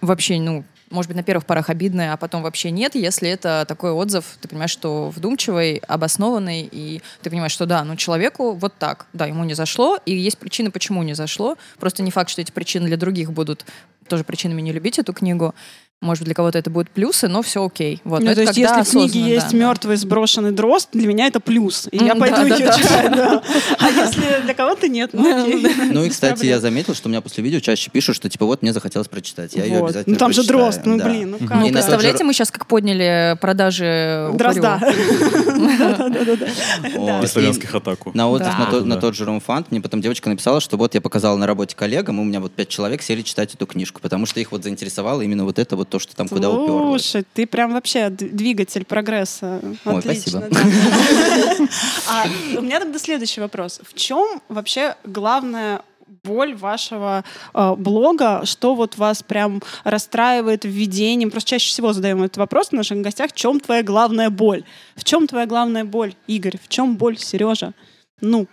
вообще, 0.01 0.39
ну, 0.39 0.63
может 0.89 1.07
быть, 1.07 1.15
на 1.15 1.23
первых 1.23 1.45
порах 1.45 1.69
обидное, 1.69 2.13
а 2.13 2.17
потом 2.17 2.41
вообще 2.41 2.69
нет, 2.69 2.95
если 2.95 3.29
это 3.29 3.65
такой 3.67 3.91
отзыв, 3.91 4.37
ты 4.41 4.47
понимаешь, 4.47 4.71
что 4.71 5.09
вдумчивый, 5.09 5.77
обоснованный, 5.77 6.67
и 6.69 7.01
ты 7.21 7.29
понимаешь, 7.29 7.53
что 7.53 7.65
да, 7.65 7.83
ну 7.83 7.95
человеку 7.95 8.53
вот 8.53 8.77
так, 8.77 9.07
да, 9.13 9.25
ему 9.25 9.43
не 9.45 9.53
зашло, 9.53 9.97
и 10.05 10.13
есть 10.13 10.37
причины, 10.37 10.69
почему 10.69 11.03
не 11.03 11.13
зашло. 11.13 11.57
Просто 11.79 12.03
не 12.03 12.11
факт, 12.11 12.29
что 12.29 12.41
эти 12.41 12.51
причины 12.51 12.87
для 12.87 12.97
других 12.97 13.31
будут 13.31 13.65
тоже 14.07 14.23
причинами 14.23 14.61
не 14.61 14.73
любить 14.73 14.99
эту 14.99 15.13
книгу. 15.13 15.55
Может 16.03 16.21
быть, 16.21 16.29
для 16.29 16.33
кого-то 16.33 16.57
это 16.57 16.71
будет 16.71 16.89
плюсы, 16.89 17.27
но 17.27 17.43
все 17.43 17.63
окей. 17.63 18.01
Вот. 18.05 18.21
Ну, 18.21 18.25
Но 18.29 18.33
то 18.33 18.41
есть, 18.41 18.57
если 18.57 18.81
в 18.81 18.89
книге 18.89 19.19
есть 19.19 19.51
да. 19.51 19.57
мертвый 19.57 19.97
сброшенный 19.97 20.51
дрозд, 20.51 20.89
для 20.93 21.07
меня 21.07 21.27
это 21.27 21.39
плюс. 21.39 21.87
И 21.91 21.97
я 22.03 22.13
М, 22.13 22.19
пойду 22.19 22.37
да, 22.37 22.41
ее 22.55 22.65
да, 22.65 22.75
да. 22.75 22.81
читать, 22.81 23.11
да. 23.15 23.43
А 23.79 23.89
если 23.91 24.41
для 24.43 24.53
кого-то 24.55 24.87
нет, 24.87 25.11
ну 25.13 25.43
окей. 25.43 25.63
Ну 25.91 26.03
и, 26.03 26.09
кстати, 26.09 26.47
я 26.47 26.59
заметил, 26.59 26.95
что 26.95 27.07
у 27.07 27.11
меня 27.11 27.21
после 27.21 27.43
видео 27.43 27.59
чаще 27.59 27.91
пишут, 27.91 28.15
что 28.15 28.29
типа 28.29 28.47
вот 28.47 28.63
мне 28.63 28.73
захотелось 28.73 29.09
прочитать. 29.09 29.53
Я 29.53 29.63
ее 29.65 29.77
обязательно 29.85 30.13
Ну 30.15 30.19
там 30.19 30.33
же 30.33 30.43
дрозд, 30.43 30.81
ну 30.85 30.97
Да. 30.97 31.05
блин, 31.05 31.37
ну 31.39 31.47
как? 31.47 31.57
И 31.57 31.67
Ну, 31.67 31.71
представляете, 31.71 32.23
мы 32.23 32.33
сейчас 32.33 32.49
как 32.49 32.65
подняли 32.65 33.37
продажи. 33.39 34.31
Дрозда. 34.33 34.81
Славянских 37.27 37.75
атаку. 37.75 38.09
На 38.15 38.27
отзыв 38.27 38.47
Да. 38.47 38.57
на, 38.57 38.65
то- 38.71 38.81
на 38.85 38.95
Да. 38.95 39.01
тот 39.01 39.15
же 39.15 39.25
Румфант 39.25 39.69
мне 39.69 39.79
потом 39.81 40.01
девочка 40.01 40.29
написала, 40.29 40.61
что 40.61 40.77
вот 40.77 40.95
я 40.95 41.01
показала 41.01 41.37
на 41.37 41.45
работе 41.45 41.75
коллегам, 41.75 42.17
у 42.19 42.23
меня 42.23 42.39
вот 42.39 42.53
пять 42.53 42.69
человек 42.69 43.03
сели 43.03 43.21
читать 43.21 43.53
эту 43.53 43.67
книжку, 43.67 44.01
потому 44.01 44.25
что 44.25 44.39
их 44.39 44.51
вот 44.51 44.63
заинтересовало 44.63 45.21
именно 45.21 45.45
вот 45.45 45.59
это 45.59 45.75
вот 45.75 45.90
то, 45.91 45.99
что 45.99 46.15
там 46.15 46.27
куда 46.27 46.49
уперлось. 46.49 47.03
Слушай, 47.03 47.25
ты 47.33 47.45
прям 47.45 47.73
вообще 47.73 48.09
двигатель 48.09 48.85
прогресса. 48.85 49.59
Ой, 49.85 49.99
Отлично. 49.99 50.41
спасибо. 50.41 50.49
да. 50.49 51.67
А 52.09 52.25
у 52.57 52.61
меня 52.61 52.79
тогда 52.79 52.97
следующий 52.97 53.41
вопрос. 53.41 53.79
В 53.83 53.93
чем 53.93 54.41
вообще 54.49 54.95
главная 55.03 55.81
боль 56.23 56.55
вашего 56.55 57.23
э, 57.53 57.75
блога, 57.77 58.41
что 58.45 58.75
вот 58.75 58.97
вас 58.97 59.23
прям 59.23 59.61
расстраивает 59.83 60.65
введением? 60.65 61.31
Просто 61.31 61.51
чаще 61.51 61.69
всего 61.69 61.93
задаем 61.93 62.23
этот 62.23 62.37
вопрос 62.37 62.69
в 62.69 62.73
наших 62.73 63.01
гостях. 63.01 63.31
В 63.31 63.35
чем 63.35 63.59
твоя 63.59 63.83
главная 63.83 64.29
боль? 64.29 64.63
В 64.95 65.03
чем 65.03 65.27
твоя 65.27 65.45
главная 65.45 65.85
боль, 65.85 66.15
Игорь? 66.27 66.57
В 66.63 66.67
чем 66.69 66.95
боль, 66.97 67.17
Сережа? 67.17 67.73
Ну, 68.21 68.47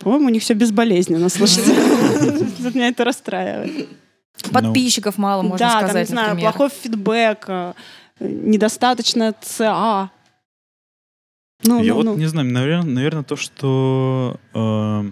по-моему, 0.00 0.26
у 0.26 0.30
них 0.30 0.42
все 0.42 0.54
безболезненно, 0.54 1.28
слушайте. 1.28 1.72
Меня 2.74 2.88
это 2.88 3.04
расстраивает. 3.04 3.88
Подписчиков 4.52 5.18
мало, 5.18 5.42
можно 5.42 5.58
да, 5.58 5.78
сказать, 5.78 5.92
там, 5.92 6.00
не 6.00 6.04
знаю, 6.06 6.28
например. 6.30 6.52
плохой 6.52 6.68
фидбэк, 6.70 7.44
э, 7.48 7.72
недостаточно 8.20 9.34
ЦА. 9.40 10.10
Ну, 11.64 11.82
Я 11.82 11.92
ну, 11.92 11.96
вот 11.96 12.04
ну. 12.04 12.16
не 12.16 12.26
знаю, 12.26 12.48
наверное, 12.48 12.90
наверное 12.90 13.22
то, 13.22 13.36
что 13.36 14.38
э, 14.54 15.10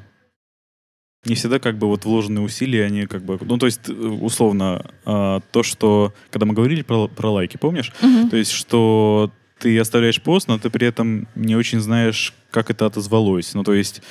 не 1.27 1.35
всегда 1.35 1.59
как 1.59 1.77
бы 1.79 1.87
вот 1.89 2.05
вложенные 2.05 2.45
усилия, 2.45 2.85
они 2.85 3.07
как 3.07 3.23
бы, 3.23 3.39
ну 3.41 3.59
то 3.59 3.67
есть 3.67 3.89
э, 3.89 3.93
условно 3.93 4.91
э, 5.05 5.41
то, 5.51 5.63
что 5.63 6.15
когда 6.31 6.47
мы 6.47 6.55
говорили 6.55 6.83
про, 6.83 7.09
про 7.09 7.31
лайки, 7.31 7.57
помнишь? 7.57 7.93
Мгм. 8.01 8.31
То 8.31 8.37
есть 8.37 8.53
что 8.53 9.31
ты 9.59 9.79
оставляешь 9.79 10.23
пост, 10.23 10.49
но 10.49 10.59
ты 10.59 10.71
при 10.71 10.87
этом 10.87 11.29
не 11.35 11.57
очень 11.57 11.81
знаешь, 11.81 12.33
как 12.51 12.71
это 12.71 12.87
отозвалось. 12.87 13.55
Ну 13.55 13.65
то 13.65 13.75
есть 13.75 14.03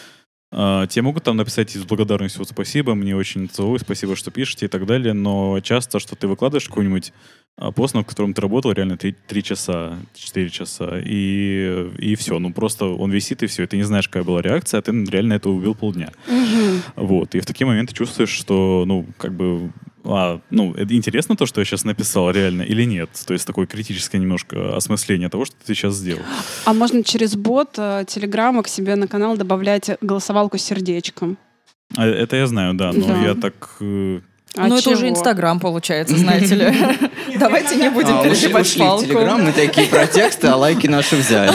тебе 0.52 1.02
могут 1.02 1.24
там 1.24 1.38
написать 1.38 1.76
из 1.76 1.84
благодарности, 1.84 2.38
вот 2.38 2.50
спасибо, 2.50 2.96
мне 2.96 3.16
очень 3.16 3.46
отзывалось, 3.46 3.82
спасибо, 3.82 4.16
что 4.16 4.32
пишете 4.32 4.66
и 4.66 4.70
так 4.70 4.86
далее, 4.86 5.14
но 5.14 5.60
часто, 5.60 6.00
что 6.00 6.16
ты 6.16 6.28
выкладываешь 6.28 6.68
какой-нибудь 6.68 7.12
а, 7.60 7.72
пост, 7.72 7.96
над 7.96 8.08
которым 8.08 8.36
ты 8.36 8.42
работал 8.42 8.72
реально 8.72 8.98
3, 8.98 9.16
часа, 9.44 9.98
4 10.14 10.50
часа, 10.50 11.02
и, 11.04 11.90
и 11.98 12.16
все. 12.16 12.38
Ну, 12.38 12.54
просто 12.54 12.86
он 12.86 13.12
висит, 13.12 13.42
и 13.42 13.48
все. 13.48 13.64
И 13.64 13.68
ты 13.68 13.78
не 13.78 13.84
знаешь, 13.84 14.08
какая 14.08 14.24
была 14.24 14.42
реакция, 14.44 14.78
а 14.78 14.82
ты 14.84 14.92
реально 14.92 15.34
это 15.34 15.50
убил 15.50 15.74
полдня. 15.74 16.12
Мгм. 16.28 16.82
Вот. 16.96 17.34
И 17.34 17.40
в 17.40 17.48
такие 17.48 17.66
моменты 17.66 17.96
чувствуешь, 17.96 18.30
что, 18.30 18.84
ну, 18.86 19.08
как 19.18 19.34
бы, 19.34 19.72
а, 20.08 20.40
ну, 20.50 20.74
это 20.74 20.94
интересно 20.96 21.36
то, 21.36 21.46
что 21.46 21.62
я 21.62 21.66
сейчас 21.66 21.84
написал, 21.84 22.32
реально, 22.32 22.62
или 22.64 22.84
нет? 22.84 23.10
То 23.26 23.34
есть 23.34 23.46
такое 23.46 23.66
критическое 23.68 24.18
немножко 24.20 24.76
осмысление 24.76 25.30
того, 25.30 25.46
что 25.46 25.56
ты 25.66 25.74
сейчас 25.76 25.96
сделал. 25.96 26.22
А 26.66 26.74
можно 26.74 27.04
через 27.04 27.36
бот 27.36 27.76
э, 27.78 28.06
Телеграма 28.08 28.64
к 28.64 28.68
себе 28.68 28.96
на 28.96 29.08
канал 29.08 29.36
добавлять 29.38 29.92
голосовалку 30.02 30.58
с 30.58 30.62
сердечком. 30.64 31.38
А, 31.96 32.06
это 32.06 32.36
я 32.36 32.48
знаю, 32.48 32.74
да, 32.74 32.92
но 32.94 33.06
Да. 33.08 33.22
я 33.24 33.36
так... 33.36 33.54
э, 33.82 34.20
А 34.56 34.68
ну, 34.68 34.78
это 34.78 34.90
уже? 34.92 35.10
Инстаграм, 35.10 35.60
получается, 35.60 36.18
знаете 36.18 36.56
ли. 36.56 36.74
Давайте 37.40 37.76
не 37.76 37.90
будем 37.90 38.16
А, 38.16 38.22
ушли, 38.22 38.32
перегибать 38.32 38.66
ушли 38.66 38.82
в 38.82 38.86
палку. 38.86 39.06
Телеграм, 39.06 39.44
мы 39.44 39.52
такие 39.52 39.88
про 39.88 40.08
тексты, 40.08 40.48
а 40.48 40.56
лайки 40.56 40.88
наши 40.88 41.16
взяли. 41.16 41.54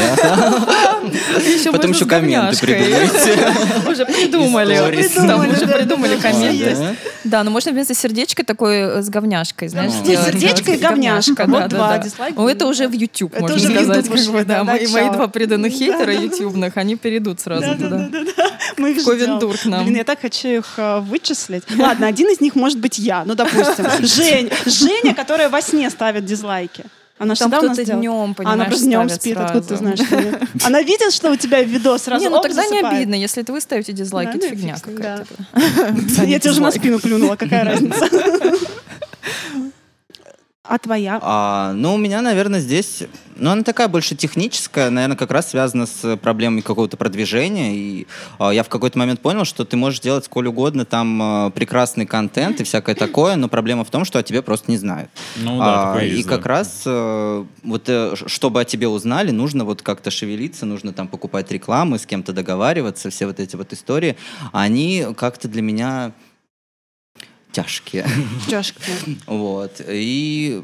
Потом 1.72 1.90
еще 1.92 2.06
комменты 2.06 2.58
придумайте. 2.58 3.90
Уже 3.90 4.06
придумали. 4.06 5.50
Уже 5.52 5.66
придумали 5.66 6.16
комменты. 6.16 6.70
есть. 6.70 6.82
Да? 7.24 7.44
Но 7.44 7.50
можно 7.50 7.72
вместо 7.72 7.94
сердечка 7.94 8.44
такой 8.44 8.76
э, 8.78 9.02
с 9.02 9.08
говняшкой, 9.08 9.68
знаешь, 9.68 9.92
Ну, 9.96 10.04
сделать. 10.04 10.26
сердечко 10.26 10.72
и 10.72 10.76
говняшка. 10.76 11.44
Вот 11.46 11.68
два 11.68 11.98
дизлайка. 11.98 12.40
Ну, 12.40 12.48
это 12.48 12.66
уже 12.66 12.88
в 12.88 12.92
YouTube, 12.92 13.38
можно 13.40 13.58
сказать. 13.58 14.46
Да. 14.46 14.64
Мои 14.64 15.10
два 15.10 15.28
преданных 15.28 15.72
хейтера 15.72 16.12
ютубных, 16.14 16.76
они 16.76 16.96
перейдут 16.96 17.40
сразу 17.40 17.74
туда. 17.76 18.08
Мы 18.78 18.90
их 18.92 19.00
ждем. 19.00 19.04
Ковендур 19.12 19.56
к 19.56 19.64
нам. 19.66 19.84
Блин, 19.84 19.96
я 19.98 20.04
так 20.04 20.20
хочу 20.20 20.48
их 20.48 20.74
э, 20.76 21.00
вычислить. 21.00 21.64
Ладно, 21.76 22.06
один 22.06 22.28
из 22.28 22.40
них 22.40 22.54
может 22.54 22.78
быть 22.78 22.98
я. 22.98 23.24
Ну, 23.24 23.34
допустим, 23.34 23.86
Жень. 24.00 24.50
Женя, 24.66 25.14
которая 25.14 25.48
во 25.48 25.60
сне 25.60 25.90
ставит 25.90 26.24
дизлайки. 26.24 26.84
Она 27.22 27.34
Там 27.36 27.52
кто-то 27.52 27.84
днем, 27.84 28.12
А 28.12 28.24
Она 28.24 28.34
понимаешь, 28.34 28.68
просто 28.68 28.86
днем 28.86 29.08
спит, 29.08 29.36
откуда 29.36 29.60
ты 29.60 29.66
сразу. 29.76 29.82
знаешь, 29.82 30.00
что 30.00 30.20
нет? 30.20 30.42
Она 30.64 30.82
видит, 30.82 31.12
что 31.12 31.30
у 31.30 31.36
тебя 31.36 31.62
видос 31.62 32.02
сразу 32.02 32.20
Не, 32.22 32.28
ну 32.30 32.40
тогда 32.40 32.66
не 32.66 32.80
обидно, 32.80 33.14
если 33.14 33.42
это 33.42 33.52
вы 33.52 33.60
ставите 33.60 33.92
дизлайки, 33.92 34.38
Да, 34.38 34.46
это 34.46 34.54
ну 34.54 34.56
фигня 34.56 34.76
какая-то. 34.82 36.24
Я 36.26 36.38
тебе 36.40 36.50
уже 36.50 36.60
на 36.60 36.70
дизлайк. 36.70 36.74
спину 36.74 36.98
плюнула, 36.98 37.36
какая 37.36 37.64
разница? 37.70 38.08
А 40.64 40.78
твоя? 40.78 41.18
А, 41.20 41.72
ну, 41.72 41.94
у 41.94 41.98
меня, 41.98 42.22
наверное, 42.22 42.60
здесь... 42.60 43.02
Ну, 43.34 43.50
она 43.50 43.64
такая 43.64 43.88
больше 43.88 44.14
техническая, 44.14 44.90
наверное, 44.90 45.16
как 45.16 45.32
раз 45.32 45.50
связана 45.50 45.86
с 45.86 46.16
проблемой 46.18 46.62
какого-то 46.62 46.96
продвижения. 46.96 47.74
И 47.74 48.06
а, 48.38 48.50
я 48.52 48.62
в 48.62 48.68
какой-то 48.68 48.96
момент 48.96 49.18
понял, 49.20 49.44
что 49.44 49.64
ты 49.64 49.76
можешь 49.76 49.98
делать 49.98 50.24
сколь 50.26 50.46
угодно 50.46 50.84
там 50.84 51.20
а, 51.20 51.50
прекрасный 51.50 52.06
контент 52.06 52.60
и 52.60 52.64
всякое 52.64 52.94
такое, 52.94 53.34
но 53.34 53.48
проблема 53.48 53.84
в 53.84 53.90
том, 53.90 54.04
что 54.04 54.20
о 54.20 54.22
тебе 54.22 54.40
просто 54.40 54.70
не 54.70 54.76
знают. 54.76 55.10
Ну 55.36 55.58
да, 55.58 55.82
А, 55.82 55.86
такое 55.94 56.06
и 56.06 56.14
есть, 56.14 56.28
как 56.28 56.44
да. 56.44 56.48
раз 56.50 56.82
э, 56.86 57.44
вот 57.64 57.88
э, 57.88 58.14
чтобы 58.26 58.60
о 58.60 58.64
тебе 58.64 58.86
узнали, 58.86 59.32
нужно 59.32 59.64
вот 59.64 59.82
как-то 59.82 60.12
шевелиться, 60.12 60.64
нужно 60.64 60.92
там 60.92 61.08
покупать 61.08 61.50
рекламу, 61.50 61.98
с 61.98 62.06
кем-то 62.06 62.32
договариваться, 62.32 63.10
все 63.10 63.26
вот 63.26 63.40
эти 63.40 63.56
вот 63.56 63.72
истории, 63.72 64.16
они 64.52 65.08
как-то 65.16 65.48
для 65.48 65.62
меня 65.62 66.12
тяжкие. 67.52 68.06
Чашка. 68.50 68.80
Вот. 69.26 69.80
И 69.86 70.62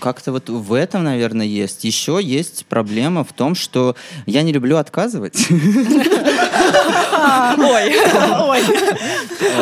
как-то 0.00 0.32
вот 0.32 0.48
в 0.48 0.72
этом, 0.72 1.04
наверное, 1.04 1.46
есть. 1.46 1.84
Еще 1.84 2.18
есть 2.22 2.64
проблема 2.66 3.22
в 3.22 3.32
том, 3.32 3.54
что 3.54 3.94
я 4.26 4.42
не 4.42 4.52
люблю 4.52 4.78
отказывать. 4.78 5.46
Ой, 7.58 7.94
Ой, 8.48 8.60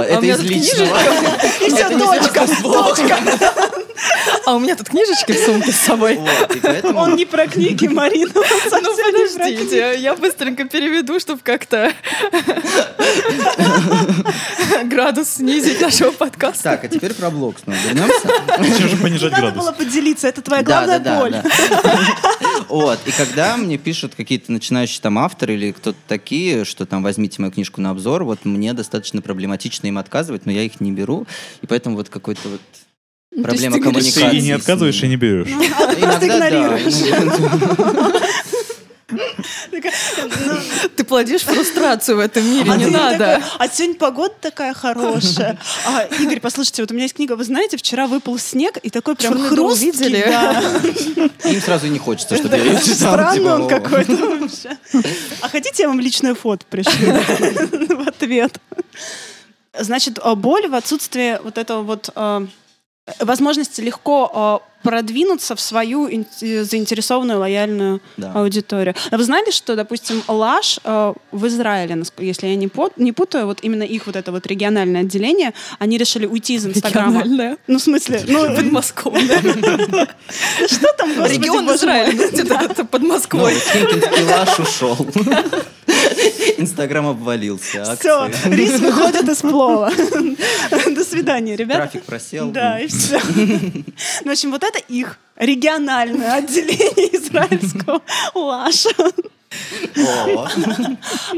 Это 0.07 0.18
у 0.18 0.22
меня 0.22 0.34
из 0.34 0.43
личного. 0.43 0.97
и 1.61 1.68
все, 1.70 1.89
точка, 1.99 2.47
точка. 2.62 3.18
а 4.47 4.55
у 4.55 4.61
меня 4.61 4.76
тут 4.76 4.89
книжечки 4.91 5.32
в 5.32 5.39
сумке 5.45 5.72
с 5.72 5.76
собой. 5.80 6.20
Он 6.95 7.16
не 7.16 7.24
про 7.26 7.49
книги, 7.49 7.89
Марина. 7.89 8.30
Ну 8.34 8.43
подождите, 8.97 9.97
я 9.99 10.14
быстренько 10.14 10.64
переведу, 10.66 11.18
чтобы 11.18 11.41
как-то 11.43 11.93
градус 14.99 15.28
снизить 15.28 15.80
нашего 15.80 16.11
подкаста. 16.11 16.64
Так, 16.64 16.84
а 16.84 16.88
теперь 16.88 17.14
про 17.14 17.30
блог 17.30 17.57
снова 17.62 17.78
вернемся. 17.86 18.28
Зачем 18.59 18.88
же 18.88 18.96
понижать 18.96 19.30
Надо 19.30 19.42
градус? 19.42 19.62
было 19.62 19.72
поделиться, 19.72 20.26
это 20.26 20.42
твоя 20.42 20.62
главная 20.64 20.99
боль. 20.99 21.36
Вот, 22.68 22.99
и 23.07 23.12
когда 23.12 23.57
мне 23.57 23.78
пишут 23.78 24.14
какие-то 24.14 24.53
начинающие 24.53 25.01
там 25.01 25.18
авторы 25.18 25.55
или 25.55 25.72
кто-то 25.72 25.96
такие, 26.07 26.66
что 26.66 26.84
там 26.84 27.03
возьмите 27.03 27.40
мою 27.40 27.51
книжку 27.51 27.80
на 27.80 27.90
обзор, 27.90 28.24
вот 28.24 28.44
мне 28.44 28.74
достаточно 28.74 29.22
проблематично 29.22 29.86
им 29.86 29.96
отказывать, 29.96 30.44
но 30.44 30.53
я 30.53 30.64
их 30.64 30.78
не 30.80 30.92
беру, 30.92 31.26
и 31.62 31.66
поэтому 31.66 31.96
вот 31.96 32.11
какой-то 32.11 32.46
вот 32.49 32.61
Ну, 33.34 33.44
то 33.44 33.53
есть 33.53 33.62
проблема 33.62 33.76
ты 33.76 33.82
говоришь, 33.82 34.12
Ты 34.12 34.20
коммуникации. 34.20 34.38
и 34.38 34.42
не 34.42 34.53
отказываешь, 34.53 35.03
и 35.03 35.09
не 35.09 35.16
берешь. 35.16 35.49
Просто 35.99 36.26
Иногда 36.26 36.51
да. 36.51 38.12
Ты 40.97 41.05
плодишь 41.05 41.43
фрустрацию 41.43 42.17
в 42.19 42.21
этом 42.21 42.45
мире, 42.45 42.71
А 42.71 42.77
не 42.77 42.87
надо. 42.87 43.43
а 43.59 43.69
сегодня 43.69 43.97
погода 43.97 44.35
такая 44.41 44.75
хорошая. 44.75 45.59
А, 45.87 46.05
Игорь, 46.21 46.41
послушайте, 46.41 46.83
вот 46.83 46.91
у 46.91 46.95
меня 46.95 47.05
есть 47.05 47.15
книга, 47.15 47.35
вы 47.35 47.45
знаете, 47.45 47.77
вчера 47.77 48.07
выпал 48.07 48.39
снег, 48.39 48.77
и 48.83 48.91
такой 48.91 49.17
прям 49.17 49.39
хрусткий. 49.49 49.93
видели? 49.93 50.19
Им 51.45 51.61
сразу 51.63 51.87
и 51.87 51.91
не 51.91 51.99
хочется, 51.99 52.37
чтобы 52.37 52.57
я 52.57 52.63
ее 52.65 52.79
читал. 52.81 53.15
Странный 53.15 53.39
типа, 53.39 53.49
он 53.55 53.69
какой-то 53.69 54.17
вообще. 54.17 54.77
А 55.41 55.49
хотите, 55.49 55.85
я 55.85 55.89
вам 55.89 56.01
личное 56.01 56.35
фото 56.35 56.67
пришлю 56.69 57.15
в 57.97 58.09
ответ? 58.09 58.61
Значит, 59.79 60.19
а, 60.23 60.35
боль 60.35 60.67
в 60.69 60.75
отсутствии 60.75 61.39
вот 61.43 61.57
этого 61.57 61.83
вот 61.83 62.11
э, 62.15 62.47
возможности 63.21 63.81
легко 63.81 64.61
э, 64.65 64.68
продвинуться 64.83 65.55
в 65.57 65.61
свою 65.61 66.09
э, 66.09 66.62
заинтересованную, 66.64 67.39
лояльную 67.41 68.01
Да. 68.16 68.33
аудиторию. 68.35 68.95
А 69.11 69.16
вы 69.16 69.24
знали, 69.24 69.51
что, 69.51 69.76
допустим, 69.76 70.22
Лаш 70.29 70.79
э, 70.85 71.14
в 71.33 71.47
Израиле, 71.47 72.03
если 72.18 72.47
я 72.49 72.57
не, 72.57 72.68
пут- 72.68 72.97
не 72.97 73.12
путаю, 73.12 73.47
вот 73.47 73.59
именно 73.62 73.83
их 73.83 74.07
вот 74.07 74.16
это 74.16 74.33
вот 74.33 74.47
региональное 74.47 75.01
отделение, 75.03 75.53
они 75.79 75.99
решили 75.99 76.26
уйти 76.26 76.55
из 76.55 76.66
Инстаграма. 76.66 77.20
Региональное? 77.22 77.57
Ну, 77.66 77.79
в 77.79 77.83
смысле, 77.83 78.22
ну, 78.26 78.55
Подмосковье. 78.57 79.29
что 80.68 80.93
там, 80.97 81.11
Регион? 81.26 81.68
Израиля. 81.74 82.12
ну, 82.79 82.85
под 82.85 83.03
Ну, 83.03 83.09
Москвой. 83.09 83.55
Химкинский 83.55 84.24
лаш 84.24 84.59
ушел. 84.59 84.97
Инстаграм 86.59 87.07
обвалился. 87.07 87.97
Все, 87.99 88.22
акции. 88.22 88.51
рис 88.55 88.79
выходит 88.81 89.29
из 89.29 89.39
плова. 89.39 89.91
До 90.91 91.05
свидания, 91.05 91.57
ребят. 91.57 91.76
Трафик 91.76 92.05
просел. 92.05 92.51
Да, 92.51 92.79
и 92.81 92.87
все. 92.89 93.18
В 94.24 94.29
общем, 94.29 94.51
вот 94.51 94.64
это 94.69 94.79
их 94.79 95.19
региональное 95.37 96.35
отделение 96.35 97.16
израильского 97.16 98.03
Лаша. 98.35 98.91
О, 99.97 100.47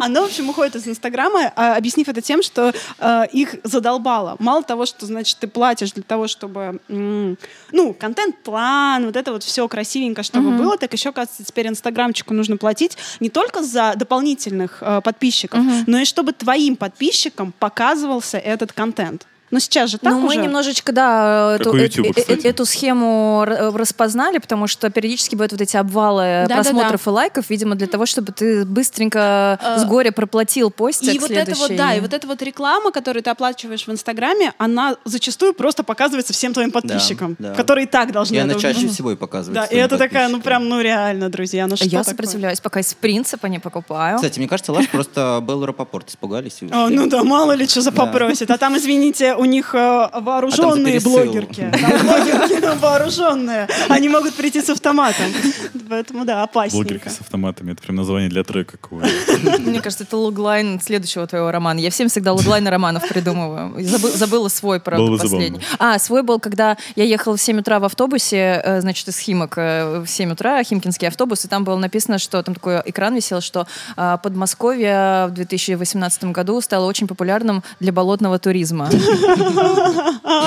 Оно, 0.00 0.22
в 0.22 0.24
общем, 0.24 0.48
уходит 0.48 0.76
из 0.76 0.88
Инстаграма, 0.88 1.52
а, 1.54 1.76
объяснив 1.76 2.08
это 2.08 2.20
тем, 2.20 2.42
что 2.42 2.72
э, 2.98 3.22
их 3.32 3.56
задолбало. 3.62 4.36
Мало 4.38 4.62
того, 4.62 4.84
что, 4.84 5.06
значит, 5.06 5.38
ты 5.38 5.46
платишь 5.46 5.92
для 5.92 6.02
того, 6.02 6.26
чтобы, 6.26 6.80
м, 6.88 7.38
ну, 7.70 7.94
контент-план, 7.94 9.06
вот 9.06 9.16
это 9.16 9.32
вот 9.32 9.44
все 9.44 9.66
красивенько, 9.68 10.22
чтобы 10.22 10.50
было, 10.50 10.76
так 10.76 10.92
еще, 10.92 11.12
кажется, 11.12 11.44
теперь 11.44 11.68
Инстаграмчику 11.68 12.34
нужно 12.34 12.56
платить 12.56 12.96
не 13.20 13.30
только 13.30 13.62
за 13.62 13.94
дополнительных 13.96 14.78
э, 14.80 15.00
подписчиков, 15.02 15.60
но 15.86 15.98
и 15.98 16.04
чтобы 16.04 16.32
твоим 16.32 16.76
подписчикам 16.76 17.52
показывался 17.58 18.38
этот 18.38 18.72
контент. 18.72 19.26
Но 19.50 19.58
сейчас 19.58 19.90
же 19.90 19.98
так 19.98 20.12
Ну, 20.12 20.20
мы 20.20 20.28
уже. 20.28 20.36
немножечко, 20.36 20.92
да, 20.92 21.56
эту, 21.56 21.74
э- 21.76 21.86
э- 21.88 22.12
э- 22.28 22.48
эту 22.48 22.64
схему 22.64 23.44
р- 23.46 23.74
распознали, 23.74 24.38
потому 24.38 24.66
что 24.68 24.90
периодически 24.90 25.34
бывают 25.34 25.52
вот 25.52 25.60
эти 25.60 25.76
обвалы 25.76 26.22
Да-да-да. 26.46 26.54
просмотров 26.62 27.06
и 27.06 27.10
лайков, 27.10 27.50
видимо, 27.50 27.74
для 27.74 27.86
того, 27.88 28.06
чтобы 28.06 28.32
ты 28.32 28.64
быстренько 28.64 29.58
с 29.78 29.84
горя 29.84 30.12
проплатил 30.12 30.70
постик 30.70 31.14
И 31.14 31.18
вот 31.18 31.30
это 31.30 31.50
вот, 31.50 31.56
следующий. 31.58 31.76
да, 31.76 31.94
и 31.94 32.00
вот 32.00 32.12
эта 32.12 32.26
вот 32.26 32.40
реклама, 32.42 32.92
которую 32.92 33.22
ты 33.22 33.30
оплачиваешь 33.30 33.86
в 33.86 33.90
Инстаграме, 33.90 34.52
она 34.58 34.96
зачастую 35.04 35.54
просто 35.54 35.82
показывается 35.82 36.32
всем 36.32 36.52
твоим 36.52 36.70
подписчикам, 36.70 37.36
да. 37.38 37.54
которые 37.54 37.86
и 37.86 37.88
так 37.88 38.12
должны 38.12 38.36
И 38.36 38.38
она 38.38 38.52
это 38.52 38.60
чаще 38.60 38.86
всего 38.88 39.12
и 39.12 39.16
показывает. 39.16 39.54
Да, 39.68 39.74
и 39.74 39.76
это 39.78 39.98
такая, 39.98 40.28
ну 40.28 40.40
прям, 40.40 40.68
ну 40.68 40.80
реально, 40.80 41.28
друзья, 41.28 41.66
ну 41.66 41.76
что 41.76 41.84
Я 41.86 41.98
такое? 42.00 42.04
сопротивляюсь, 42.12 42.60
пока 42.60 42.80
из 42.80 42.94
принципа 42.94 43.46
не 43.46 43.58
покупаю. 43.58 44.16
Кстати, 44.16 44.38
мне 44.38 44.48
кажется, 44.48 44.72
Лаш 44.72 44.88
просто 44.88 45.42
Беллу 45.46 45.66
Рапопорт 45.66 46.08
испугались. 46.08 46.58
и 46.60 46.66
О, 46.70 46.84
ушли. 46.86 46.96
ну 46.96 47.08
да, 47.08 47.24
мало 47.24 47.52
ли 47.52 47.66
что 47.66 47.80
за 47.80 47.90
Да. 47.90 48.04
попросит. 48.06 48.50
А 48.50 48.58
там, 48.58 48.76
извините, 48.76 49.34
у 49.40 49.44
них 49.46 49.74
э, 49.74 50.08
вооруженные 50.12 51.00
блогерки. 51.00 51.72
Там 51.72 52.06
блогерки 52.06 52.78
вооруженные. 52.80 53.68
Они 53.88 54.08
могут 54.08 54.34
прийти 54.34 54.60
с 54.60 54.68
автоматом. 54.68 55.26
Поэтому, 55.88 56.24
да, 56.26 56.46
Блогерка 56.52 56.78
опасненько. 56.78 57.10
с 57.10 57.20
автоматами. 57.20 57.72
Это 57.72 57.82
прям 57.82 57.96
название 57.96 58.28
для 58.28 58.44
трека 58.44 58.72
какого-то. 58.76 59.08
Мне 59.60 59.80
кажется, 59.80 60.04
это 60.04 60.16
логлайн 60.16 60.80
следующего 60.80 61.26
твоего 61.26 61.50
романа. 61.50 61.78
Я 61.78 61.90
всем 61.90 62.08
всегда 62.08 62.34
логлайны 62.34 62.68
романов 62.70 63.08
придумываю. 63.08 63.74
Забыла 63.82 64.48
свой, 64.48 64.78
правда, 64.78 65.16
последний. 65.16 65.60
А, 65.78 65.98
свой 65.98 66.22
был, 66.22 66.38
когда 66.38 66.76
я 66.96 67.04
ехала 67.04 67.36
в 67.36 67.40
7 67.40 67.60
утра 67.60 67.80
в 67.80 67.84
автобусе, 67.84 68.60
э, 68.62 68.80
значит, 68.82 69.08
из 69.08 69.18
Химок 69.18 69.54
э, 69.56 70.00
в 70.00 70.06
7 70.06 70.32
утра, 70.32 70.62
химкинский 70.62 71.08
автобус, 71.08 71.44
и 71.46 71.48
там 71.48 71.64
было 71.64 71.76
написано, 71.76 72.18
что 72.18 72.42
там 72.42 72.54
такой 72.54 72.82
экран 72.84 73.14
висел, 73.14 73.40
что 73.40 73.66
Подмосковье 73.96 75.26
в 75.28 75.32
2018 75.32 76.24
году 76.24 76.60
стало 76.60 76.86
очень 76.86 77.06
популярным 77.06 77.62
для 77.80 77.92
болотного 77.92 78.38
туризма. 78.38 78.90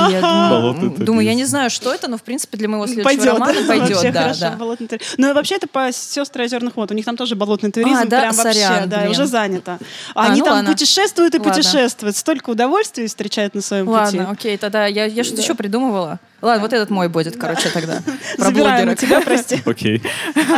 Я 0.09 0.21
думаю, 0.21 1.25
я 1.25 1.31
туризм. 1.31 1.37
не 1.37 1.45
знаю, 1.45 1.69
что 1.69 1.93
это, 1.93 2.07
но, 2.07 2.17
в 2.17 2.23
принципе, 2.23 2.57
для 2.57 2.67
моего 2.67 2.87
следующего 2.87 3.33
романа 3.33 3.59
пойдет. 3.67 4.13
Да, 4.13 4.33
туризм. 4.33 4.97
Ну 5.17 5.29
и 5.29 5.33
вообще 5.33 5.55
это 5.55 5.67
по 5.67 5.91
сестры 5.91 6.45
озерных 6.45 6.75
вод. 6.75 6.91
У 6.91 6.93
них 6.93 7.05
там 7.05 7.17
тоже 7.17 7.35
болотный 7.35 7.71
туризм. 7.71 8.01
А, 8.03 8.05
да? 8.05 8.21
Прям 8.21 8.35
вообще, 8.35 8.83
да, 8.87 9.09
уже 9.09 9.25
занято. 9.25 9.79
А, 10.15 10.27
Они 10.27 10.39
ну 10.41 10.45
там 10.45 10.65
путешествуют 10.65 11.35
и 11.35 11.39
путешествуют. 11.39 12.15
Столько 12.15 12.49
удовольствий 12.51 13.07
встречают 13.07 13.55
на 13.55 13.61
своем 13.61 13.85
пути. 13.85 13.97
Ладно, 13.97 14.31
окей, 14.31 14.57
тогда 14.57 14.85
я 14.87 15.23
что-то 15.23 15.41
еще 15.41 15.55
придумывала. 15.55 16.19
Ладно, 16.43 16.61
вот 16.61 16.73
этот 16.73 16.89
мой 16.89 17.07
будет, 17.07 17.37
короче, 17.37 17.69
тогда. 17.69 18.01
Про 18.37 18.45
Забираем 18.45 18.85
блогерок. 18.87 18.99
тебя, 18.99 19.21
прости. 19.21 19.61
Окей. 19.65 20.01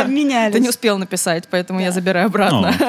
Обменялись. 0.00 0.52
Ты 0.52 0.58
не 0.58 0.68
успел 0.68 0.98
написать, 0.98 1.44
поэтому 1.48 1.80
я 1.80 1.92
забираю 1.92 2.26
обратно. 2.26 2.74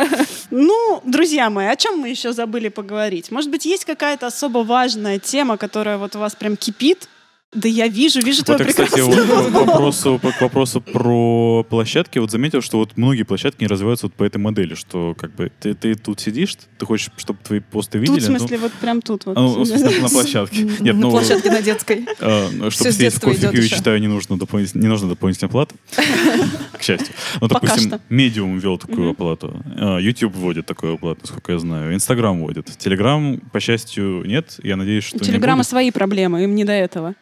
Ну, 0.49 1.01
друзья 1.03 1.49
мои, 1.49 1.67
о 1.67 1.75
чем 1.75 1.99
мы 1.99 2.07
еще 2.07 2.31
забыли 2.31 2.69
поговорить? 2.69 3.31
Может 3.31 3.51
быть, 3.51 3.65
есть 3.65 3.83
какая-то 3.83 4.27
особо 4.27 4.59
важная 4.59 5.19
тема, 5.19 5.57
которая 5.57 5.97
вот 5.97 6.15
у 6.15 6.19
вас 6.19 6.35
прям 6.35 6.55
кипит? 6.55 7.09
Да 7.53 7.69
я 7.69 7.87
вижу, 7.87 8.19
вижу 8.19 8.43
твой 8.43 8.57
Вот 8.57 8.67
я, 8.67 8.73
кстати, 8.73 8.99
вот 8.99 9.15
к 9.15 9.51
вопросу, 9.53 10.19
к 10.21 10.41
вопросу 10.41 10.81
про 10.81 11.63
площадки, 11.63 12.19
вот 12.19 12.29
заметил, 12.29 12.61
что 12.61 12.77
вот 12.77 12.97
многие 12.97 13.23
площадки 13.23 13.61
не 13.61 13.67
развиваются 13.67 14.07
вот 14.07 14.13
по 14.15 14.25
этой 14.25 14.35
модели, 14.35 14.75
что 14.75 15.15
как 15.17 15.33
бы 15.33 15.49
ты, 15.61 15.73
ты 15.73 15.95
тут 15.95 16.19
сидишь, 16.19 16.57
ты 16.77 16.85
хочешь, 16.85 17.09
чтобы 17.15 17.39
твои 17.41 17.61
посты 17.61 17.99
видели, 17.99 18.15
Тут, 18.15 18.23
в 18.23 18.25
смысле, 18.25 18.57
вот 18.57 18.73
прям 18.73 19.01
тут 19.01 19.25
вот. 19.27 19.37
ну, 19.37 19.55
ну, 19.55 19.63
в 19.63 19.65
смысле, 19.65 20.01
на 20.01 20.09
площадке. 20.09 20.63
Нет, 20.81 20.95
На 20.95 21.01
ну, 21.01 21.11
площадке 21.11 21.49
на 21.49 21.61
детской. 21.61 22.05
э, 22.19 22.49
ну, 22.53 22.69
чтобы 22.69 22.91
с 22.91 22.95
сидеть 22.95 23.13
в 23.13 23.21
кофе 23.21 23.49
и 23.53 23.69
читаю, 23.69 24.01
не 24.01 24.07
нужно 24.07 24.37
дополнить- 24.37 24.75
не 24.75 24.87
нужно 24.89 25.07
дополнительная 25.07 25.49
плата. 25.49 25.73
К 26.77 26.83
счастью. 26.83 27.15
Ну, 27.39 27.47
допустим. 27.47 27.93
Medium 28.09 28.59
ввел 28.59 28.77
такую 28.77 29.11
оплату. 29.11 29.63
э, 29.77 29.99
YouTube 30.01 30.35
вводит 30.35 30.65
такую 30.65 30.95
оплату, 30.95 31.21
насколько 31.21 31.53
я 31.53 31.59
знаю. 31.59 31.95
Instagram 31.95 32.41
вводит. 32.41 32.67
Telegram, 32.67 33.41
по 33.53 33.61
счастью, 33.61 34.23
нет. 34.25 34.59
Я 34.63 34.75
надеюсь, 34.75 35.05
что 35.05 35.15
У 35.15 35.19
Телеграма 35.21 35.63
свои 35.63 35.91
проблемы, 35.91 36.43
им 36.43 36.53
не 36.53 36.65
до 36.65 36.73
этого. 36.73 37.15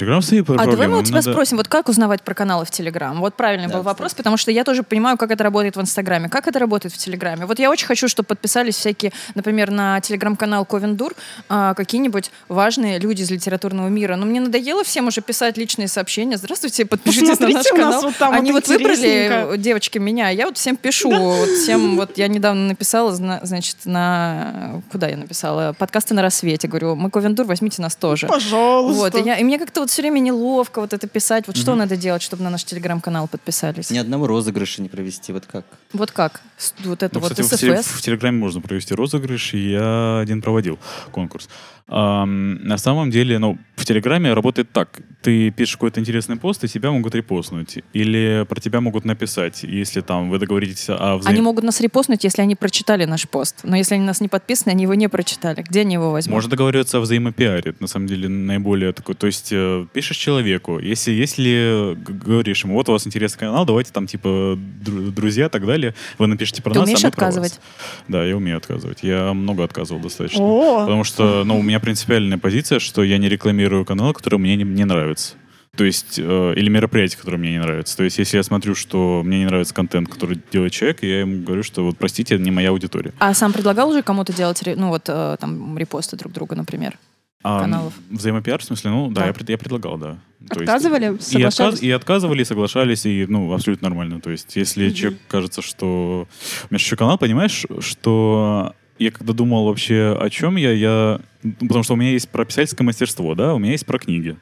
Telegram 0.00 0.22
свои 0.22 0.40
А 0.40 0.44
проблемы. 0.44 0.70
давай 0.72 0.88
мы 0.88 0.98
у 0.98 1.02
тебя 1.02 1.16
надо- 1.16 1.32
спросим, 1.32 1.56
вот 1.56 1.68
как 1.68 1.88
узнавать 1.88 2.22
про 2.22 2.34
каналы 2.34 2.64
в 2.64 2.70
Телеграм? 2.70 3.20
Вот 3.20 3.34
правильный 3.34 3.66
Да, 3.68 3.74
был 3.74 3.80
кстати. 3.80 3.92
вопрос, 3.94 4.14
потому 4.14 4.36
что 4.36 4.50
я 4.50 4.64
тоже 4.64 4.82
понимаю, 4.82 5.16
как 5.16 5.30
это 5.30 5.44
работает 5.44 5.76
в 5.76 5.80
Инстаграме. 5.80 6.28
Как 6.28 6.48
это 6.48 6.58
работает 6.58 6.94
в 6.94 6.98
Телеграме? 6.98 7.46
Вот 7.46 7.58
я 7.58 7.70
очень 7.70 7.86
хочу, 7.86 8.08
чтобы 8.08 8.26
подписались 8.28 8.76
всякие, 8.76 9.12
например, 9.34 9.70
на 9.70 10.00
Телеграм-канал 10.00 10.64
Ковендур 10.64 11.14
а, 11.48 11.74
какие-нибудь 11.74 12.30
важные 12.48 12.98
люди 12.98 13.22
из 13.22 13.30
литературного 13.30 13.88
мира. 13.88 14.16
Но 14.16 14.26
мне 14.26 14.40
надоело 14.40 14.84
всем 14.84 15.06
уже 15.08 15.20
писать 15.20 15.56
личные 15.56 15.88
сообщения. 15.88 16.36
Здравствуйте, 16.36 16.86
подпишитесь 16.86 17.38
на 17.40 17.48
наш 17.48 17.54
Посмотрите, 17.54 17.72
у 17.74 17.76
нас 17.76 17.94
канал. 17.94 18.02
вот 18.02 18.16
там 18.16 18.32
Они 18.34 18.52
вот 18.52 18.68
выбрали, 18.68 19.56
девочки, 19.58 19.98
меня. 19.98 20.30
Я 20.30 20.46
вот 20.46 20.56
всем 20.56 20.76
пишу. 20.76 21.10
Вот 21.10 21.48
всем, 21.50 21.96
вот 21.96 22.16
я 22.18 22.28
недавно 22.28 22.68
написала, 22.68 23.12
зна- 23.12 23.40
значит, 23.42 23.76
на... 23.84 24.80
Куда 24.90 25.08
я 25.08 25.16
написала? 25.16 25.74
Подкасты 25.78 26.14
на 26.14 26.22
рассвете. 26.22 26.68
Говорю, 26.68 26.94
мы 26.96 27.10
Ковендур, 27.10 27.46
возьмите 27.46 27.82
нас 27.82 27.96
тоже. 27.96 28.26
Пожалуйста. 28.26 28.98
Вот, 29.00 29.14
и, 29.14 29.20
я- 29.26 29.36
и 29.38 29.44
мне 29.44 29.58
как-то 29.58 29.80
вот 29.80 29.89
все 29.90 30.02
время 30.02 30.20
неловко 30.20 30.80
вот 30.80 30.92
это 30.92 31.06
писать. 31.06 31.46
Вот 31.46 31.56
что 31.56 31.74
надо 31.74 31.96
делать, 31.96 32.22
чтобы 32.22 32.42
на 32.42 32.50
наш 32.50 32.64
телеграм-канал 32.64 33.28
подписались? 33.28 33.90
Ни 33.90 33.98
одного 33.98 34.26
розыгрыша 34.26 34.82
не 34.82 34.88
провести. 34.88 35.32
Вот 35.32 35.46
как? 35.46 35.64
Вот 35.92 36.10
как? 36.10 36.40
Вот 36.84 37.02
это 37.02 37.14
Ну, 37.14 37.20
вот 37.20 37.34
кстати, 37.34 37.80
СФС. 37.80 37.88
в 37.88 38.02
Телеграме 38.02 38.38
можно 38.38 38.60
провести 38.60 38.94
розыгрыш, 38.94 39.54
и 39.54 39.70
я 39.72 40.20
один 40.20 40.42
проводил 40.42 40.78
конкурс. 41.10 41.48
На 41.88 42.78
самом 42.78 43.10
деле, 43.10 43.40
ну, 43.40 43.58
в 43.74 43.84
Телеграме 43.84 44.32
работает 44.32 44.70
так. 44.70 45.00
Ты 45.22 45.50
пишешь 45.50 45.74
какой-то 45.74 45.98
интересный 45.98 46.36
пост, 46.36 46.62
и 46.62 46.68
тебя 46.68 46.92
могут 46.92 47.14
репостнуть. 47.16 47.78
Или 47.92 48.46
про 48.48 48.60
тебя 48.60 48.80
могут 48.80 49.04
написать, 49.04 49.64
если 49.64 50.00
там 50.00 50.30
вы 50.30 50.38
договоритесь 50.38 50.88
о 50.88 51.16
взаим... 51.16 51.34
Они 51.34 51.42
могут 51.42 51.64
нас 51.64 51.80
репостнуть, 51.80 52.22
если 52.22 52.42
они 52.42 52.54
прочитали 52.54 53.06
наш 53.06 53.28
пост. 53.28 53.60
Но 53.64 53.76
если 53.76 53.96
они 53.96 54.04
нас 54.04 54.20
не 54.20 54.28
подписаны, 54.28 54.70
они 54.70 54.84
его 54.84 54.94
не 54.94 55.08
прочитали. 55.08 55.62
Где 55.62 55.80
они 55.80 55.94
его 55.94 56.12
возьмут? 56.12 56.34
Можно 56.34 56.50
договариваться 56.50 56.98
о 56.98 57.00
взаимопиаре. 57.00 57.70
Это, 57.70 57.82
на 57.82 57.88
самом 57.88 58.06
деле, 58.06 58.28
наиболее 58.28 58.92
такой. 58.92 59.16
То 59.16 59.26
есть 59.26 59.52
э, 59.82 59.86
пишешь 59.92 60.16
человеку, 60.16 60.78
если, 60.78 61.12
если 61.12 61.94
г- 61.94 62.12
говоришь 62.12 62.64
ему, 62.64 62.74
вот 62.74 62.88
у 62.88 62.92
вас 62.92 63.06
интересный 63.06 63.38
канал, 63.40 63.64
давайте 63.64 63.92
там 63.92 64.06
типа 64.06 64.26
дру- 64.28 65.10
друзья 65.10 65.46
и 65.46 65.48
так 65.48 65.66
далее, 65.66 65.94
вы 66.18 66.26
напишите 66.26 66.62
про 66.62 66.72
Ты 66.72 66.80
нас, 66.80 66.88
а 66.88 66.90
умеешь 66.90 67.02
мы 67.04 67.10
про 67.10 67.26
вас. 67.26 67.36
отказывать? 67.36 67.60
Да, 68.08 68.24
я 68.24 68.36
умею 68.36 68.56
отказывать. 68.56 68.98
Я 69.02 69.32
много 69.32 69.64
отказывал 69.64 70.00
достаточно. 70.00 70.42
О, 70.42 70.80
Потому 70.80 71.04
что, 71.04 71.44
ну, 71.44 71.58
у 71.58 71.62
меня 71.62 71.80
принципиальная 71.80 72.38
позиция, 72.38 72.78
что 72.78 73.02
я 73.02 73.18
не 73.18 73.28
рекламирую 73.28 73.84
канал, 73.84 74.12
который 74.12 74.38
мне 74.38 74.56
не, 74.56 74.64
не 74.64 74.84
нравится. 74.84 75.34
То 75.76 75.84
есть, 75.84 76.18
э, 76.18 76.54
или 76.56 76.68
мероприятие, 76.68 77.16
которое 77.18 77.36
мне 77.36 77.52
не 77.52 77.60
нравится. 77.60 77.96
То 77.96 78.02
есть, 78.02 78.18
если 78.18 78.36
я 78.38 78.42
смотрю, 78.42 78.74
что 78.74 79.22
мне 79.24 79.38
не 79.38 79.44
нравится 79.46 79.72
контент, 79.72 80.08
который 80.08 80.40
делает 80.52 80.72
человек, 80.72 81.02
я 81.04 81.20
ему 81.20 81.44
говорю, 81.44 81.62
что 81.62 81.84
вот 81.84 81.96
простите, 81.96 82.34
это 82.34 82.42
не 82.42 82.50
моя 82.50 82.70
аудитория. 82.70 83.12
А 83.20 83.32
сам 83.34 83.52
предлагал 83.52 83.88
уже 83.90 84.02
кому-то 84.02 84.32
делать, 84.32 84.60
ну 84.76 84.88
вот, 84.88 85.04
э, 85.08 85.36
там, 85.38 85.78
репосты 85.78 86.16
друг 86.16 86.32
другу, 86.32 86.56
например? 86.56 86.98
А, 87.42 87.60
Каналов. 87.62 87.94
Взаимопиар, 88.10 88.60
в 88.60 88.64
смысле, 88.64 88.90
ну 88.90 89.08
да, 89.10 89.22
Да. 89.22 89.26
я, 89.28 89.34
я 89.48 89.58
предлагал, 89.58 89.96
да. 89.96 90.18
То 90.48 90.60
есть- 90.60 90.62
Отказывали? 90.62 91.06
и, 91.06 91.42
отказ- 91.42 91.80
и 91.80 91.90
отказывали, 91.90 92.42
и 92.42 92.44
соглашались, 92.44 93.06
и, 93.06 93.24
ну, 93.28 93.52
абсолютно 93.52 93.88
нормально. 93.88 94.20
То 94.20 94.30
есть, 94.30 94.56
если 94.56 94.90
человек 94.90 95.18
кажется, 95.28 95.62
что... 95.62 96.28
У 96.64 96.74
меня 96.74 96.78
еще 96.82 96.96
канал, 96.96 97.16
понимаешь, 97.18 97.64
что 97.80 98.74
я 98.98 99.10
когда 99.10 99.32
думал 99.32 99.64
вообще, 99.64 100.14
о 100.20 100.28
чем 100.28 100.56
я, 100.56 100.72
я... 100.72 101.20
ну, 101.42 101.54
Потому 101.60 101.82
что 101.82 101.94
у 101.94 101.96
меня 101.96 102.10
есть 102.10 102.28
про 102.28 102.44
писательское 102.44 102.84
мастерство, 102.84 103.34
да, 103.34 103.54
у 103.54 103.58
меня 103.58 103.72
есть 103.72 103.86
про 103.86 103.98
книги. 103.98 104.36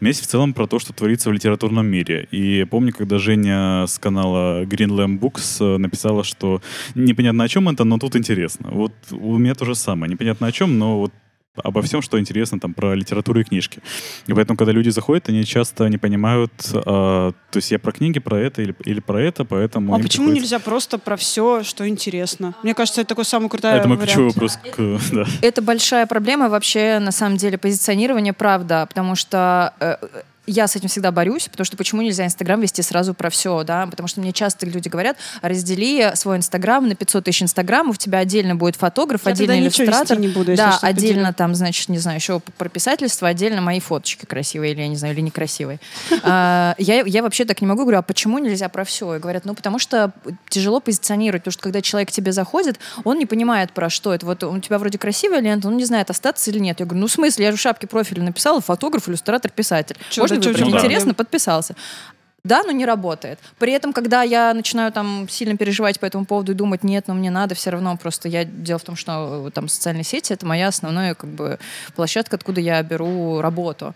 У 0.00 0.04
меня 0.04 0.08
есть 0.08 0.22
в 0.22 0.26
целом 0.26 0.52
про 0.52 0.66
то, 0.66 0.80
что 0.80 0.92
творится 0.92 1.30
в 1.30 1.32
литературном 1.32 1.86
мире. 1.86 2.26
И 2.32 2.64
помню, 2.68 2.92
когда 2.92 3.18
Женя 3.18 3.86
с 3.86 4.00
канала 4.00 4.64
Green 4.64 4.88
Lamb 4.90 5.20
Books 5.20 5.64
э, 5.64 5.78
написала, 5.78 6.24
что 6.24 6.60
непонятно 6.96 7.44
о 7.44 7.48
чем 7.48 7.68
это, 7.68 7.84
но 7.84 7.98
тут 7.98 8.16
интересно. 8.16 8.70
Вот 8.72 8.92
у 9.12 9.38
меня 9.38 9.54
то 9.54 9.64
же 9.64 9.76
самое. 9.76 10.10
Непонятно 10.10 10.48
о 10.48 10.52
чем, 10.52 10.76
но 10.78 10.98
вот 10.98 11.12
обо 11.56 11.82
всем, 11.82 12.00
что 12.00 12.18
интересно 12.18 12.60
там 12.60 12.74
про 12.74 12.94
литературу 12.94 13.40
и 13.40 13.44
книжки. 13.44 13.80
И 14.26 14.32
поэтому, 14.32 14.56
когда 14.56 14.72
люди 14.72 14.88
заходят, 14.90 15.28
они 15.28 15.44
часто 15.44 15.88
не 15.88 15.98
понимают, 15.98 16.52
э, 16.72 16.82
то 16.84 17.32
есть 17.54 17.70
я 17.72 17.78
про 17.78 17.92
книги, 17.92 18.20
про 18.20 18.38
это 18.38 18.62
или, 18.62 18.74
или 18.84 19.00
про 19.00 19.20
это, 19.20 19.44
поэтому... 19.44 19.94
А 19.94 19.98
почему 19.98 20.26
приходится- 20.26 20.42
нельзя 20.54 20.58
просто 20.60 20.98
про 20.98 21.16
все, 21.16 21.62
что 21.64 21.88
интересно? 21.88 22.54
Мне 22.62 22.74
кажется, 22.74 23.00
это 23.00 23.08
такой 23.08 23.24
самый 23.24 23.48
крутой 23.48 23.72
Это 23.72 23.88
мой 23.88 23.96
вариант. 23.96 24.10
ключевой 24.10 24.28
вопрос 24.28 24.56
к... 24.56 25.00
Да. 25.12 25.24
Это 25.42 25.60
большая 25.62 26.06
проблема 26.06 26.48
вообще, 26.48 26.98
на 27.00 27.10
самом 27.12 27.36
деле, 27.36 27.58
позиционирование, 27.58 28.32
правда, 28.32 28.86
потому 28.88 29.16
что 29.16 29.74
э, 29.80 29.96
я 30.50 30.66
с 30.66 30.76
этим 30.76 30.88
всегда 30.88 31.10
борюсь, 31.12 31.48
потому 31.48 31.64
что 31.64 31.76
почему 31.76 32.02
нельзя 32.02 32.24
Инстаграм 32.26 32.60
вести 32.60 32.82
сразу 32.82 33.14
про 33.14 33.30
все, 33.30 33.62
да, 33.64 33.86
потому 33.86 34.06
что 34.08 34.20
мне 34.20 34.32
часто 34.32 34.66
люди 34.66 34.88
говорят, 34.88 35.16
раздели 35.42 36.12
свой 36.14 36.36
Инстаграм 36.36 36.86
на 36.86 36.94
500 36.94 37.24
тысяч 37.24 37.42
Инстаграмов, 37.42 37.96
у 37.96 37.98
тебя 37.98 38.18
отдельно 38.18 38.56
будет 38.56 38.76
фотограф, 38.76 39.22
Я 39.24 39.32
отдельно 39.32 39.58
иллюстратор, 39.60 40.18
не 40.18 40.28
буду, 40.28 40.54
да, 40.56 40.78
отдельно 40.82 41.22
поделю. 41.22 41.34
там, 41.34 41.54
значит, 41.54 41.88
не 41.88 41.98
знаю, 41.98 42.18
еще 42.18 42.40
про 42.58 42.68
писательство, 42.68 43.28
отдельно 43.28 43.60
мои 43.60 43.80
фоточки 43.80 44.26
красивые 44.26 44.72
или, 44.72 44.80
я 44.80 44.88
не 44.88 44.96
знаю, 44.96 45.14
или 45.14 45.20
некрасивые. 45.20 45.78
А, 46.22 46.74
Я, 46.78 47.00
я 47.00 47.22
вообще 47.22 47.44
так 47.44 47.60
не 47.60 47.66
могу, 47.66 47.82
говорю, 47.82 47.98
а 47.98 48.02
почему 48.02 48.38
нельзя 48.38 48.68
про 48.68 48.84
все? 48.84 49.16
И 49.16 49.18
говорят, 49.18 49.44
ну, 49.44 49.54
потому 49.54 49.78
что 49.78 50.12
тяжело 50.48 50.80
позиционировать, 50.80 51.42
потому 51.42 51.52
что 51.52 51.62
когда 51.62 51.80
человек 51.80 52.10
к 52.10 52.12
тебе 52.12 52.32
заходит, 52.32 52.78
он 53.04 53.18
не 53.18 53.26
понимает, 53.26 53.72
про 53.72 53.88
что 53.90 54.14
это. 54.14 54.26
Вот 54.26 54.44
у 54.44 54.58
тебя 54.58 54.78
вроде 54.78 54.98
красивая 54.98 55.40
лента, 55.40 55.68
он 55.68 55.76
не 55.76 55.84
знает, 55.84 56.10
остаться 56.10 56.50
или 56.50 56.58
нет. 56.58 56.80
Я 56.80 56.86
говорю, 56.86 57.00
ну, 57.00 57.06
в 57.06 57.12
смысле, 57.12 57.46
я 57.46 57.50
же 57.52 57.56
в 57.56 57.60
шапке 57.60 57.86
профиля 57.86 58.22
написала, 58.22 58.60
фотограф, 58.60 59.08
иллюстратор, 59.08 59.50
писатель. 59.50 59.96
Можно 60.16 60.39
выбрать? 60.48 60.84
Интересно, 60.84 61.14
подписался. 61.14 61.74
Да, 62.42 62.62
но 62.64 62.72
не 62.72 62.86
работает. 62.86 63.38
При 63.58 63.72
этом, 63.72 63.92
когда 63.92 64.22
я 64.22 64.54
начинаю 64.54 64.92
там 64.92 65.28
сильно 65.28 65.56
переживать 65.56 66.00
по 66.00 66.06
этому 66.06 66.24
поводу 66.24 66.52
и 66.52 66.54
думать, 66.54 66.82
нет, 66.82 67.04
ну 67.06 67.14
мне 67.14 67.30
надо, 67.30 67.54
все 67.54 67.70
равно 67.70 67.96
просто 67.96 68.28
я 68.28 68.44
дело 68.44 68.78
в 68.78 68.82
том, 68.84 68.96
что 68.96 69.46
э, 69.48 69.50
там 69.50 69.68
социальные 69.68 70.04
сети 70.04 70.32
это 70.32 70.46
моя 70.46 70.68
основная 70.68 71.14
как 71.14 71.28
бы 71.28 71.58
площадка, 71.94 72.36
откуда 72.36 72.60
я 72.60 72.82
беру 72.82 73.40
работу. 73.42 73.94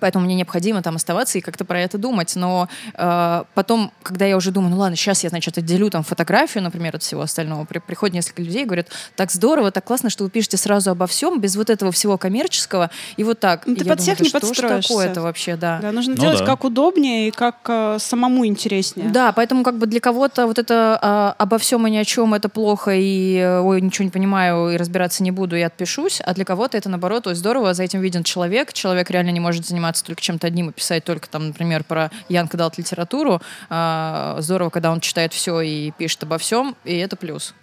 Поэтому 0.00 0.24
мне 0.24 0.34
необходимо 0.34 0.82
там 0.82 0.96
оставаться 0.96 1.38
и 1.38 1.40
как-то 1.40 1.64
про 1.64 1.80
это 1.80 1.98
думать. 1.98 2.34
Но 2.36 2.68
э, 2.94 3.44
потом, 3.54 3.92
когда 4.02 4.24
я 4.26 4.36
уже 4.36 4.50
думаю, 4.50 4.70
ну 4.70 4.78
ладно, 4.78 4.96
сейчас 4.96 5.22
я, 5.24 5.30
значит, 5.30 5.58
отделю 5.58 5.90
там 5.90 6.02
фотографию, 6.02 6.62
например, 6.64 6.96
от 6.96 7.02
всего 7.02 7.22
остального, 7.22 7.64
при- 7.64 7.78
приходит 7.78 8.14
несколько 8.14 8.42
людей 8.42 8.62
и 8.62 8.66
говорят, 8.66 8.88
так 9.16 9.30
здорово, 9.30 9.70
так 9.70 9.84
классно, 9.84 10.10
что 10.10 10.24
вы 10.24 10.30
пишете 10.30 10.56
сразу 10.56 10.90
обо 10.90 11.06
всем, 11.06 11.40
без 11.40 11.56
вот 11.56 11.70
этого 11.70 11.92
всего 11.92 12.18
коммерческого. 12.18 12.90
И 13.16 13.24
вот 13.24 13.40
так. 13.40 13.66
Ну, 13.66 13.74
ты 13.76 13.84
я 13.84 13.90
под 13.90 13.98
думаю, 13.98 14.02
всех 14.02 14.18
да 14.18 14.24
не 14.24 14.28
что 14.28 14.54
ж 14.54 14.82
такое-то 14.82 15.22
вообще, 15.22 15.56
да. 15.56 15.78
Да, 15.82 15.92
нужно 15.92 16.14
Ну 16.14 16.20
делать 16.20 16.38
да. 16.40 16.46
как 16.46 16.64
удобнее 16.64 17.28
и 17.28 17.30
как 17.30 17.56
э, 17.68 17.96
самому 17.98 18.46
интереснее. 18.46 19.08
Да, 19.10 19.32
поэтому 19.32 19.62
как 19.64 19.78
бы 19.78 19.86
для 19.86 20.00
кого-то 20.00 20.46
вот 20.46 20.58
это 20.58 20.98
а, 21.00 21.34
обо 21.38 21.58
всем 21.58 21.86
и 21.86 21.90
ни 21.90 21.96
о 21.96 22.04
чем 22.04 22.34
это 22.34 22.48
плохо, 22.48 22.92
и 22.94 23.36
э, 23.36 23.60
ой, 23.60 23.80
ничего 23.80 24.04
не 24.04 24.10
понимаю, 24.10 24.70
и 24.70 24.76
разбираться 24.76 25.22
не 25.22 25.30
буду, 25.30 25.56
и 25.56 25.60
отпишусь, 25.60 26.20
а 26.24 26.34
для 26.34 26.44
кого-то 26.44 26.76
это 26.76 26.88
наоборот, 26.88 27.26
ой, 27.26 27.34
здорово, 27.34 27.74
за 27.74 27.82
этим 27.82 28.00
виден 28.00 28.22
человек, 28.22 28.72
человек 28.72 29.10
реально 29.10 29.30
не 29.30 29.40
может 29.40 29.66
заниматься 29.66 29.89
только 29.98 30.22
чем-то 30.22 30.46
одним 30.46 30.70
и 30.70 30.72
писать 30.72 31.04
только 31.04 31.28
там, 31.28 31.48
например, 31.48 31.84
про 31.84 32.10
Янка 32.28 32.56
Далт 32.56 32.78
литературу. 32.78 33.40
А, 33.68 34.36
здорово, 34.40 34.70
когда 34.70 34.90
он 34.90 35.00
читает 35.00 35.32
все 35.32 35.60
и 35.60 35.90
пишет 35.92 36.22
обо 36.22 36.38
всем, 36.38 36.76
и 36.84 36.96
это 36.96 37.16
плюс. 37.16 37.54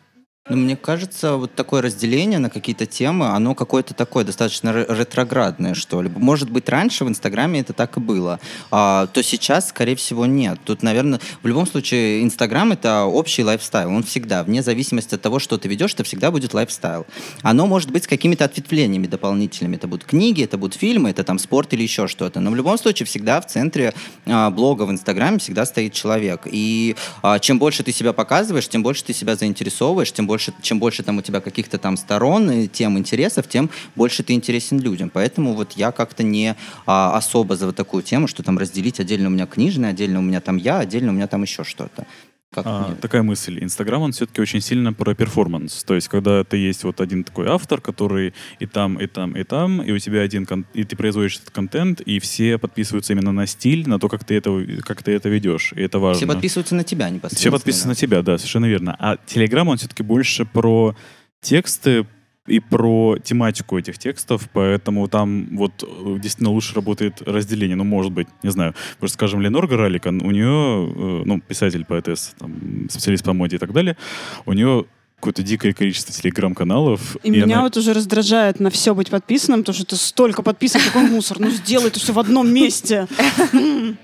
Ну, 0.50 0.56
мне 0.56 0.78
кажется, 0.78 1.36
вот 1.36 1.56
такое 1.56 1.82
разделение 1.82 2.40
на 2.40 2.50
какие-то 2.50 2.86
темы, 2.86 3.28
оно 3.28 3.54
какое-то 3.54 3.94
такое 3.94 4.24
достаточно 4.24 4.72
ре- 4.72 4.86
ретроградное, 4.88 5.74
что 5.74 6.02
ли. 6.02 6.10
Может 6.16 6.50
быть, 6.50 6.70
раньше 6.70 7.04
в 7.04 7.10
Инстаграме 7.10 7.60
это 7.60 7.74
так 7.74 7.98
и 7.98 8.00
было, 8.00 8.40
а, 8.72 9.08
то 9.08 9.22
сейчас, 9.24 9.70
скорее 9.70 9.98
всего, 9.98 10.26
нет. 10.26 10.58
Тут, 10.64 10.84
наверное, 10.84 11.20
в 11.44 11.48
любом 11.48 11.68
случае, 11.68 12.24
Инстаграм— 12.24 12.72
это 12.72 13.04
общий 13.04 13.44
lifestyle. 13.44 13.90
Он 13.90 14.04
всегда, 14.04 14.42
вне 14.46 14.64
зависимости 14.64 15.16
от 15.16 15.22
того, 15.22 15.40
что 15.40 15.58
ты 15.58 15.68
ведешь, 15.68 15.94
это 15.94 16.06
всегда 16.06 16.32
будет 16.32 16.54
lifestyle. 16.54 17.06
Оно 17.42 17.68
может 17.68 17.92
быть 17.92 18.06
с 18.06 18.08
какими-то 18.08 18.46
ответвлениями 18.46 19.08
дополнительными. 19.08 19.76
Это 19.76 19.90
будут 19.90 20.06
книги, 20.06 20.46
это 20.46 20.58
будут 20.58 20.76
фильмы, 20.76 21.10
это 21.10 21.26
там 21.26 21.40
спорт 21.40 21.74
или 21.74 21.84
еще 21.84 22.08
что-то. 22.08 22.40
Но 22.40 22.52
в 22.52 22.56
любом 22.56 22.78
случае, 22.78 23.06
всегда 23.06 23.42
в 23.42 23.48
центре 23.48 23.94
а, 24.26 24.50
блога 24.50 24.84
в 24.84 24.92
Инстаграме 24.92 25.40
всегда 25.40 25.66
стоит 25.66 25.92
человек. 25.92 26.44
И 26.46 26.96
а, 27.22 27.40
чем 27.40 27.60
больше 27.60 27.84
ты 27.84 27.92
себя 27.92 28.14
показываешь, 28.14 28.70
тем 28.70 28.82
больше 28.82 29.04
ты 29.04 29.14
себя 29.14 29.36
заинтересовываешь, 29.36 30.14
тем 30.14 30.26
больше, 30.26 30.37
чем 30.38 30.80
больше 30.80 31.04
там 31.04 31.18
у 31.18 31.22
тебя 31.22 31.42
каких-то 31.42 31.78
там 31.78 31.98
сторон 31.98 32.50
и 32.52 32.68
тем 32.68 32.98
интересов, 32.98 33.48
тем 33.48 33.70
больше 33.96 34.24
ты 34.24 34.34
интересен 34.34 34.80
людям. 34.80 35.10
Поэтому 35.10 35.54
вот 35.54 35.74
я 35.74 35.92
как-то 35.92 36.24
не 36.24 36.56
а, 36.86 37.16
особо 37.18 37.56
за 37.56 37.68
вот 37.68 37.76
такую 37.76 38.04
тему, 38.04 38.28
что 38.28 38.44
там 38.44 38.58
разделить 38.58 39.00
отдельно 39.00 39.28
у 39.28 39.32
меня 39.32 39.46
книжный, 39.46 39.90
отдельно 39.90 40.20
у 40.20 40.24
меня 40.24 40.42
там 40.42 40.58
я, 40.58 40.80
отдельно 40.80 41.12
у 41.12 41.16
меня 41.16 41.28
там 41.28 41.44
еще 41.44 41.64
что-то. 41.64 42.06
Как 42.54 42.66
А, 42.66 42.96
такая 43.02 43.24
мысль. 43.24 43.62
Инстаграм, 43.62 44.02
он 44.02 44.14
все-таки 44.14 44.42
очень 44.42 44.62
сильно 44.62 44.94
про 44.94 45.14
перформанс. 45.14 45.84
То 45.84 45.96
есть, 45.96 46.08
когда 46.08 46.44
ты 46.46 46.56
есть 46.58 46.84
вот 46.86 47.02
один 47.02 47.24
такой 47.26 47.48
автор, 47.48 47.82
который 47.82 48.34
и 48.60 48.66
там, 48.66 48.96
и 49.00 49.08
там, 49.08 49.36
и 49.36 49.44
там, 49.44 49.82
и 49.82 49.92
у 49.92 50.00
тебя 50.00 50.22
один, 50.22 50.46
кон- 50.46 50.66
и 50.74 50.86
ты 50.86 50.96
производишь 50.96 51.36
этот 51.38 51.50
контент, 51.52 52.00
и 52.02 52.20
все 52.20 52.58
подписываются 52.58 53.12
именно 53.14 53.34
на 53.34 53.46
стиль, 53.48 53.88
на 53.88 54.00
то, 54.00 54.08
как 54.08 54.24
ты 54.24 54.36
это, 54.36 54.66
как 54.84 55.04
ты 55.04 55.12
это 55.12 55.28
ведешь. 55.28 55.74
И 55.76 55.82
это 55.82 56.00
важно. 56.00 56.18
Все 56.20 56.28
подписываются 56.28 56.76
на 56.76 56.84
тебя 56.86 57.08
Все 57.08 57.16
непосредственно. 57.16 57.52
подписаны 57.52 57.90
на 57.90 57.96
тебя, 57.96 58.22
да, 58.22 58.38
совершенно 58.38 58.66
верно. 58.66 58.96
А 58.98 59.18
Телеграм, 59.26 59.68
он 59.68 59.78
все-таки 59.78 60.04
больше 60.04 60.46
про 60.46 60.96
тексты 61.42 62.08
и 62.48 62.60
про 62.60 63.18
тематику 63.24 63.78
этих 63.78 63.98
текстов, 63.98 64.50
поэтому 64.54 65.08
там 65.08 65.48
вот 65.58 65.84
э, 65.84 65.88
действительно 66.20 66.50
лучше 66.52 66.74
работает 66.76 67.22
разделение. 67.22 67.76
Ну, 67.76 67.84
может 67.84 68.12
быть, 68.12 68.28
не 68.44 68.50
знаю. 68.52 68.74
Что, 68.98 69.08
скажем, 69.08 69.42
Ленор 69.42 69.68
Горалик, 69.68 70.06
он- 70.06 70.22
у 70.22 70.32
нее, 70.32 70.46
э, 70.46 71.24
ну, 71.26 71.40
писатель, 71.42 71.84
поэтесс, 71.86 72.34
там, 72.40 72.88
специалист 72.90 73.24
по 73.26 73.34
моде 73.34 73.58
и 73.58 73.60
так 73.60 73.74
далее, 73.74 73.98
у 74.46 74.54
нее 74.54 74.86
какое-то 75.20 75.42
дикое 75.44 75.74
количество 75.74 76.14
телеграм-каналов. 76.14 77.18
И, 77.24 77.32
меня 77.32 77.44
она- 77.46 77.62
вот 77.64 77.76
уже 77.76 77.94
раздражает 77.94 78.60
на 78.60 78.70
все 78.70 78.94
быть 78.94 79.10
подписанным, 79.10 79.62
потому 79.62 79.76
что 79.76 79.86
ты 79.86 79.96
столько 79.96 80.44
подписан, 80.44 80.80
какой 80.86 81.10
мусор. 81.10 81.40
Ну 81.40 81.50
сделай 81.50 81.88
это 81.88 82.00
все 82.00 82.14
в 82.14 82.20
одном 82.20 82.48
месте. 82.54 83.08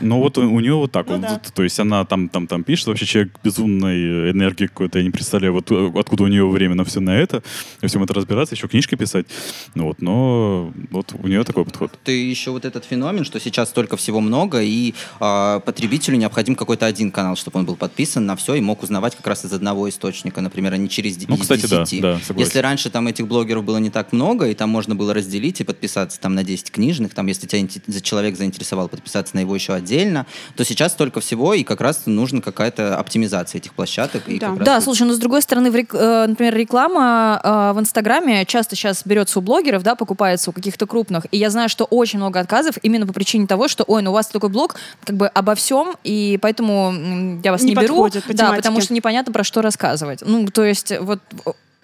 Ну 0.00 0.18
вот 0.20 0.38
у, 0.38 0.42
у 0.42 0.60
нее 0.60 0.74
вот 0.74 0.92
так 0.92 1.06
Ну 1.08 1.14
вот. 1.14 1.22
да. 1.22 1.40
То 1.54 1.62
есть 1.62 1.78
она 1.80 2.04
там, 2.04 2.28
там, 2.28 2.46
там 2.46 2.64
пишет, 2.64 2.86
вообще 2.86 3.06
человек 3.06 3.32
безумной 3.42 4.30
энергии 4.30 4.66
какой-то, 4.66 4.98
я 4.98 5.04
не 5.04 5.10
представляю, 5.10 5.52
вот 5.52 5.70
э, 5.70 5.92
откуда 5.98 6.24
у 6.24 6.26
нее 6.26 6.46
время 6.48 6.74
на 6.74 6.84
все 6.84 7.00
на 7.00 7.10
это, 7.16 7.42
во 7.80 7.88
всем 7.88 8.02
это 8.02 8.14
разбираться, 8.14 8.54
еще 8.54 8.68
книжки 8.68 8.94
писать. 8.94 9.26
Ну 9.74 9.84
вот, 9.84 10.02
но 10.02 10.72
вот 10.90 11.14
у 11.18 11.26
нее 11.28 11.44
такой 11.44 11.64
подход. 11.64 11.92
Ты 12.04 12.12
еще 12.12 12.50
вот 12.50 12.64
этот 12.64 12.84
феномен, 12.84 13.24
что 13.24 13.40
сейчас 13.40 13.70
столько 13.70 13.96
всего 13.96 14.20
много, 14.20 14.62
и 14.62 14.94
а, 15.20 15.60
потребителю 15.60 16.16
необходим 16.16 16.54
какой-то 16.54 16.86
один 16.86 17.10
канал, 17.10 17.36
чтобы 17.36 17.58
он 17.60 17.66
был 17.66 17.76
подписан 17.76 18.26
на 18.26 18.36
все 18.36 18.54
и 18.54 18.60
мог 18.60 18.82
узнавать 18.82 19.16
как 19.16 19.26
раз 19.26 19.44
из 19.44 19.52
одного 19.52 19.88
источника, 19.88 20.40
например, 20.40 20.72
а 20.74 20.76
не 20.76 20.88
через 20.88 21.16
Ну, 21.28 21.36
кстати, 21.36 21.66
да, 21.66 21.80
10. 21.84 22.00
да, 22.00 22.18
согласен. 22.20 22.38
Если 22.38 22.58
раньше 22.58 22.90
там 22.90 23.06
этих 23.08 23.26
блогеров 23.26 23.64
было 23.64 23.78
не 23.78 23.90
так 23.90 24.12
много, 24.12 24.48
и 24.48 24.54
там 24.54 24.70
можно 24.70 24.94
было 24.94 25.14
разделить 25.14 25.60
и 25.60 25.64
подписаться 25.64 26.20
там 26.20 26.34
на 26.34 26.44
10 26.44 26.70
книжных, 26.70 27.14
там, 27.14 27.26
если 27.26 27.46
тебя 27.46 27.66
за- 27.86 28.00
человек 28.00 28.36
заинтересовал, 28.36 28.88
подписаться 28.88 29.34
на 29.36 29.40
его 29.40 29.54
еще 29.54 29.74
отдельно, 29.86 30.26
то 30.56 30.64
сейчас 30.64 30.92
столько 30.92 31.20
всего, 31.20 31.54
и 31.54 31.62
как 31.62 31.80
раз 31.80 32.02
нужна 32.06 32.40
какая-то 32.40 32.96
оптимизация 32.98 33.58
этих 33.60 33.72
площадок. 33.74 34.28
И 34.28 34.38
Да. 34.38 34.48
раз 34.48 34.58
Да, 34.58 34.80
слушай, 34.80 35.06
но 35.06 35.12
с 35.14 35.18
другой 35.18 35.42
стороны, 35.42 35.70
в 35.70 35.74
рек- 35.76 35.94
э, 35.94 36.26
например, 36.26 36.54
реклама 36.54 37.40
э, 37.42 37.72
в 37.74 37.80
Инстаграме 37.80 38.44
часто 38.46 38.74
сейчас 38.76 39.02
берется 39.04 39.38
у 39.38 39.42
блогеров, 39.42 39.82
да, 39.82 39.94
покупается 39.94 40.50
у 40.50 40.52
каких-то 40.52 40.86
крупных. 40.86 41.26
И 41.30 41.38
я 41.38 41.50
знаю, 41.50 41.68
что 41.68 41.84
очень 41.84 42.18
много 42.18 42.40
отказов 42.40 42.76
именно 42.82 43.06
по 43.06 43.12
причине 43.12 43.46
того, 43.46 43.68
что, 43.68 43.84
ой, 43.86 44.02
ну 44.02 44.10
у 44.10 44.14
вас 44.14 44.26
такой 44.28 44.48
блог 44.50 44.74
как 45.04 45.16
бы 45.16 45.28
обо 45.28 45.54
всем, 45.54 45.94
и 46.04 46.38
поэтому 46.42 47.40
я 47.44 47.52
вас 47.52 47.62
Не 47.62 47.68
не, 47.68 47.74
беру. 47.74 48.02
по 48.04 48.10
да, 48.10 48.20
тематике. 48.20 48.56
потому 48.56 48.80
что 48.80 48.92
непонятно, 48.94 49.32
про 49.32 49.44
что 49.44 49.62
рассказывать. 49.62 50.20
Ну, 50.26 50.46
то 50.48 50.64
есть 50.64 50.92
вот 51.00 51.20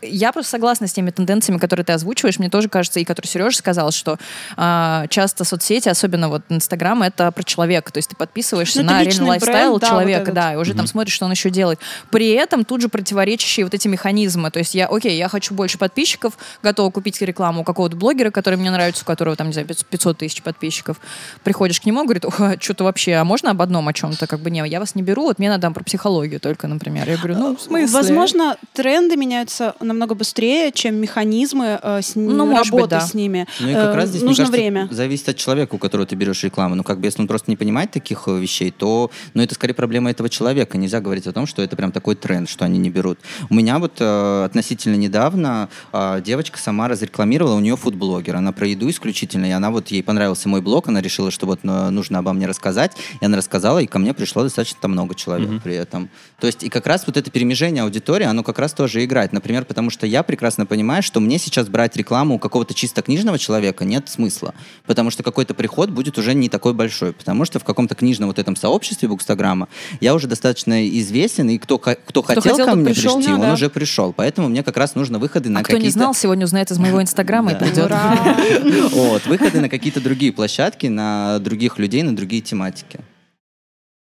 я 0.03 0.33
просто 0.33 0.51
согласна 0.51 0.87
с 0.87 0.93
теми 0.93 1.11
тенденциями, 1.11 1.59
которые 1.59 1.85
ты 1.85 1.93
озвучиваешь. 1.93 2.39
Мне 2.39 2.51
тоже 2.51 2.69
кажется, 2.69 3.01
и 3.01 3.05
который 3.05 3.27
Сережа 3.27 3.57
сказал, 3.57 3.91
что 3.93 4.19
а, 4.57 5.07
часто 5.09 5.45
соцсети, 5.45 5.89
особенно 5.89 6.29
вот 6.29 6.43
Инстаграм, 6.49 7.03
это 7.03 7.31
про 7.31 7.43
человека. 7.43 7.93
То 7.93 7.99
есть 7.99 8.11
ты 8.11 8.17
подписываешься 8.17 8.81
это 8.81 8.91
на 8.91 9.03
реальный 9.03 9.29
лайфстайл 9.29 9.55
бренд, 9.55 9.65
да, 9.65 9.71
вот 9.71 9.85
человека, 9.85 10.33
да, 10.33 10.53
и 10.55 10.57
уже 10.57 10.75
там 10.75 10.87
смотришь, 10.87 11.15
что 11.15 11.27
он 11.27 11.31
еще 11.31 11.51
делает. 11.51 11.79
При 12.11 12.31
этом 12.31 12.65
тут 12.65 12.81
же 12.81 12.89
противоречащие 12.89 13.65
вот 13.65 13.75
эти 13.75 13.89
механизмы. 13.89 14.51
То 14.51 14.59
есть 14.59 14.75
я, 14.75 14.87
окей, 14.87 15.17
я 15.17 15.29
хочу 15.29 15.55
больше 15.55 15.79
подписчиков, 15.79 16.37
готова 16.63 16.91
купить 16.91 17.21
рекламу 17.23 17.63
у 17.63 17.65
какого-то 17.65 17.97
блогера, 17.97 18.31
который 18.31 18.59
мне 18.59 18.71
нравится, 18.71 19.03
у 19.05 19.07
которого 19.07 19.37
там, 19.37 19.49
не 19.49 19.53
знаю, 19.53 19.69
500 19.69 20.19
тысяч 20.19 20.43
подписчиков. 20.43 21.01
Приходишь 21.45 21.81
к 21.81 21.85
нему, 21.85 22.05
говорит, 22.05 22.25
что-то 22.61 22.85
вообще, 22.85 23.15
а 23.15 23.25
можно 23.25 23.51
об 23.51 23.63
одном 23.63 23.89
о 23.89 23.93
чем-то? 23.93 24.27
Как 24.27 24.41
бы, 24.41 24.51
не, 24.51 24.67
я 24.69 24.81
вас 24.81 24.95
не 24.95 25.03
беру, 25.03 25.25
вот 25.25 25.39
мне 25.39 25.49
надо 25.49 25.63
там 25.63 25.75
про 25.75 25.85
психологию 25.85 26.41
только, 26.41 26.67
например. 26.67 27.09
Я 27.09 27.17
говорю, 27.17 27.37
ну, 27.37 27.57
в 27.57 27.61
смысле? 27.61 27.95
Возможно, 27.95 28.57
тренды 28.73 29.17
меняются 29.17 29.75
намного 29.93 30.15
быстрее, 30.15 30.73
чем 30.73 30.97
механизмы 30.97 31.79
э, 31.83 32.03
с 32.03 32.15
Ну, 32.17 32.51
работы 32.57 32.73
быть, 32.73 32.89
да. 32.91 33.01
с 33.01 33.15
ними. 33.15 33.47
Ну 33.61 33.69
и 33.69 33.75
как 33.75 33.95
Э, 33.95 33.97
раз 33.97 34.09
здесь, 34.09 34.23
нужно 34.23 34.45
кажется, 34.45 34.61
время. 34.61 34.89
зависит 34.91 35.29
от 35.29 35.37
человека, 35.37 35.75
у 35.75 35.79
которого 35.79 36.07
ты 36.07 36.17
берешь 36.17 36.43
рекламу. 36.45 36.75
Ну, 36.75 36.83
как 36.83 36.99
бы, 37.01 37.07
если 37.07 37.21
он 37.21 37.29
просто 37.29 37.51
не 37.51 37.57
понимает 37.57 37.91
таких 37.91 38.25
э, 38.27 38.39
вещей, 38.39 38.71
то, 38.71 39.11
ну, 39.35 39.43
это 39.43 39.55
скорее 39.55 39.75
проблема 39.75 40.11
этого 40.11 40.29
человека. 40.29 40.79
Нельзя 40.79 41.01
говорить 41.01 41.27
о 41.27 41.33
том, 41.33 41.47
что 41.47 41.63
это 41.63 41.77
прям 41.77 41.93
такой 41.93 42.15
тренд, 42.17 42.49
что 42.49 42.65
они 42.65 42.79
не 42.79 42.91
берут. 42.91 43.19
У 43.51 43.55
меня 43.55 43.79
вот 43.79 43.95
э, 44.01 44.45
относительно 44.45 44.97
недавно 44.97 45.69
э, 45.93 46.21
девочка 46.25 46.59
сама 46.59 46.89
разрекламировала, 46.89 47.55
у 47.55 47.61
нее 47.61 47.77
фудблогер, 47.77 48.37
она 48.37 48.53
про 48.53 48.67
еду 48.67 48.89
исключительно, 48.91 49.47
и 49.47 49.51
она 49.51 49.71
вот, 49.71 49.89
ей 49.89 50.03
понравился 50.03 50.49
мой 50.49 50.61
блог, 50.61 50.89
она 50.89 51.01
решила, 51.01 51.31
что 51.31 51.47
вот 51.47 51.61
э, 51.63 51.91
нужно 51.91 52.19
обо 52.19 52.33
мне 52.33 52.47
рассказать, 52.47 52.93
и 53.21 53.25
она 53.25 53.37
рассказала, 53.37 53.79
и 53.81 53.87
ко 53.87 53.99
мне 53.99 54.15
пришло 54.15 54.43
достаточно 54.43 54.79
там 54.81 54.93
много 54.93 55.15
человек 55.15 55.63
при 55.63 55.75
этом. 55.75 56.09
То 56.41 56.47
есть, 56.47 56.63
и 56.63 56.69
как 56.69 56.87
раз 56.87 57.05
вот 57.07 57.17
это 57.17 57.31
перемежение 57.31 57.83
аудитории, 57.83 58.25
оно 58.25 58.43
как 58.43 58.59
раз 58.59 58.73
тоже 58.73 59.05
играет. 59.05 59.33
Например, 59.33 59.65
потому 59.65 59.82
потому 59.83 59.91
что 59.91 60.07
я 60.07 60.23
прекрасно 60.23 60.65
понимаю, 60.65 61.03
что 61.03 61.19
мне 61.19 61.39
сейчас 61.39 61.69
брать 61.69 61.97
рекламу 61.97 62.37
у 62.37 62.39
какого-то 62.39 62.73
чисто 62.73 63.03
книжного 63.03 63.37
человека 63.37 63.85
нет 63.85 64.09
смысла, 64.09 64.55
потому 64.87 65.11
что 65.11 65.25
какой-то 65.25 65.55
приход 65.55 65.91
будет 65.91 66.19
уже 66.19 66.35
не 66.35 66.49
такой 66.49 66.73
большой, 66.73 67.13
потому 67.13 67.45
что 67.45 67.59
в 67.59 67.65
каком-то 67.65 67.97
книжном 67.97 68.29
вот 68.29 68.39
этом 68.39 68.55
сообществе 68.55 69.09
Букстаграма 69.09 69.67
я 70.01 70.15
уже 70.15 70.29
достаточно 70.29 70.89
известен, 71.01 71.49
и 71.51 71.59
кто, 71.59 71.79
ко- 71.79 71.97
кто, 71.97 72.23
хотел, 72.23 72.43
хотел, 72.43 72.65
ко 72.67 72.77
мне 72.77 72.85
пришел, 72.95 73.17
прийти, 73.17 73.31
ну 73.31 73.35
он 73.35 73.41
да. 73.41 73.53
уже 73.55 73.69
пришел. 73.71 74.13
Поэтому 74.13 74.49
мне 74.49 74.63
как 74.63 74.77
раз 74.77 74.95
нужно 74.95 75.19
выходы 75.19 75.49
на 75.51 75.61
А 75.61 75.63
кто 75.65 75.73
не 75.73 75.79
какие-то... 75.79 75.99
знал, 75.99 76.15
сегодня 76.15 76.45
узнает 76.45 76.71
из 76.71 76.79
моего 76.79 77.03
инстаграма 77.03 77.51
и 77.51 77.55
Да. 77.55 77.67
придет. 77.67 78.93
Вот, 78.93 79.27
выходы 79.27 79.61
на 79.61 79.69
какие-то 79.69 80.01
другие 80.01 80.33
площадки, 80.33 80.87
на 80.87 81.41
других 81.41 81.81
людей, 81.81 82.05
на 82.05 82.15
другие 82.15 82.41
тематики. 82.41 83.01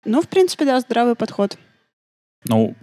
Ну, 0.05 0.23
в 0.23 0.29
принципе, 0.29 0.67
да, 0.67 0.79
здравый 0.79 1.17
подход. 1.17 1.59
Ну, 2.47 2.77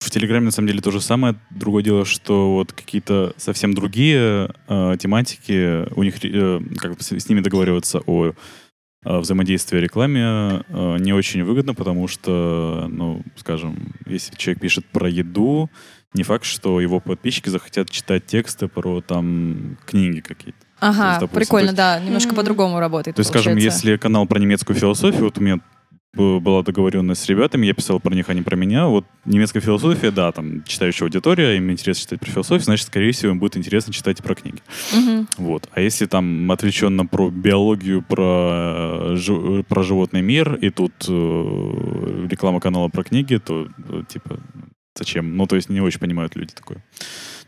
в 0.00 0.10
Телеграме 0.10 0.46
на 0.46 0.50
самом 0.50 0.68
деле 0.68 0.80
то 0.80 0.90
же 0.90 1.00
самое. 1.00 1.34
Другое 1.50 1.82
дело, 1.82 2.04
что 2.04 2.52
вот 2.52 2.72
какие-то 2.72 3.32
совсем 3.36 3.74
другие 3.74 4.50
э, 4.68 4.96
тематики, 4.98 5.88
у 5.94 6.02
них 6.02 6.22
э, 6.24 6.60
как 6.76 6.96
бы 6.96 7.02
с, 7.02 7.10
с 7.12 7.28
ними 7.28 7.40
договариваться 7.40 8.00
о 8.06 8.32
э, 9.04 9.18
взаимодействии 9.18 9.78
рекламе 9.78 10.20
э, 10.68 10.96
не 10.98 11.12
очень 11.12 11.42
выгодно, 11.42 11.74
потому 11.74 12.06
что, 12.06 12.86
ну, 12.90 13.22
скажем, 13.36 13.94
если 14.06 14.34
человек 14.36 14.60
пишет 14.60 14.84
про 14.86 15.08
еду, 15.08 15.70
не 16.12 16.22
факт, 16.22 16.44
что 16.44 16.80
его 16.80 17.00
подписчики 17.00 17.48
захотят 17.48 17.90
читать 17.90 18.26
тексты 18.26 18.68
про 18.68 19.00
там 19.00 19.78
книги 19.86 20.20
какие-то. 20.20 20.58
То 20.60 20.88
Ага, 20.90 21.08
есть, 21.08 21.20
допустим, 21.20 21.40
прикольно, 21.40 21.64
есть- 21.66 21.76
да, 21.76 21.98
немножко 21.98 22.28
Мгм. 22.28 22.36
по-другому 22.36 22.78
работает. 22.78 23.16
То 23.16 23.20
есть, 23.20 23.30
скажем, 23.30 23.54
получается. 23.54 23.78
если 23.86 23.96
канал 23.96 24.26
про 24.26 24.38
немецкую 24.38 24.76
философию, 24.76 25.24
вот 25.24 25.38
у 25.38 25.40
меня 25.40 25.58
была 26.14 26.62
договоренность 26.62 27.22
с 27.22 27.28
ребятами, 27.28 27.66
я 27.66 27.74
писал 27.74 28.00
про 28.00 28.14
них, 28.14 28.28
а 28.28 28.34
не 28.34 28.42
про 28.42 28.56
меня. 28.56 28.86
Вот 28.86 29.06
немецкая 29.24 29.60
философия, 29.60 30.10
да, 30.10 30.32
там 30.32 30.62
читающая 30.64 31.06
аудитория, 31.06 31.56
им 31.56 31.70
интересно 31.70 32.02
читать 32.02 32.20
про 32.20 32.30
философию, 32.30 32.64
значит, 32.64 32.86
скорее 32.86 33.12
всего, 33.12 33.32
им 33.32 33.38
будет 33.38 33.56
интересно 33.56 33.92
читать 33.92 34.20
и 34.20 34.22
про 34.22 34.34
книги. 34.34 34.58
Мгм. 34.92 35.28
Вот. 35.38 35.68
А 35.72 35.80
если 35.80 36.06
там 36.06 36.50
отвлеченно 36.50 37.06
про 37.06 37.30
биологию, 37.30 38.02
про, 38.02 39.12
э, 39.12 39.16
жи- 39.16 39.64
про 39.68 39.82
животный 39.82 40.22
мир, 40.22 40.54
и 40.54 40.70
тут 40.70 40.92
э, 41.08 42.26
реклама 42.30 42.60
канала 42.60 42.88
про 42.88 43.04
книги, 43.04 43.36
то 43.36 43.68
э, 43.88 44.02
типа 44.08 44.40
зачем? 44.96 45.36
Ну, 45.36 45.46
то 45.46 45.56
есть 45.56 45.68
не 45.68 45.80
очень 45.80 46.00
понимают 46.00 46.36
люди 46.36 46.54
такое. 46.54 46.84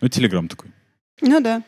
Ну, 0.01 0.09
Телеграм 0.09 0.49
такой. 0.49 0.71
Ну 1.23 1.41
да. 1.41 1.63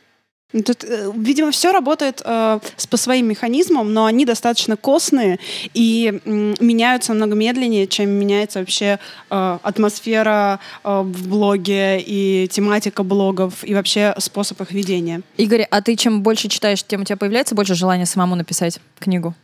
Ну, 0.55 0.62
Тут, 0.62 0.83
э, 0.85 1.12
видимо, 1.15 1.51
все 1.51 1.73
работает 1.73 2.23
э, 2.25 2.59
с, 2.77 2.87
по 2.87 2.97
своим 2.97 3.29
механизмам, 3.29 3.93
но 3.93 4.07
они 4.07 4.25
достаточно 4.25 4.77
костные 4.79 5.39
и 5.75 6.20
м, 6.25 6.55
меняются 6.61 7.12
намного 7.12 7.35
медленнее, 7.37 7.87
чем 7.87 8.09
меняется 8.11 8.61
вообще 8.61 8.99
э, 9.29 9.59
атмосфера 9.62 10.59
э, 10.85 11.03
в 11.03 11.29
блоге 11.29 12.01
и 12.01 12.49
тематика 12.51 13.03
блогов 13.03 13.62
и 13.62 13.75
вообще 13.75 14.15
способ 14.19 14.59
их 14.62 14.73
ведения. 14.73 15.20
Игорь, 15.37 15.66
а 15.70 15.83
ты 15.83 15.97
чем 15.97 16.23
больше 16.23 16.49
читаешь, 16.49 16.83
тем 16.83 17.03
у 17.03 17.05
тебя 17.05 17.19
появляется 17.19 17.55
больше 17.55 17.75
желания 17.75 18.07
самому 18.07 18.35
написать 18.35 18.81
книгу? 18.99 19.35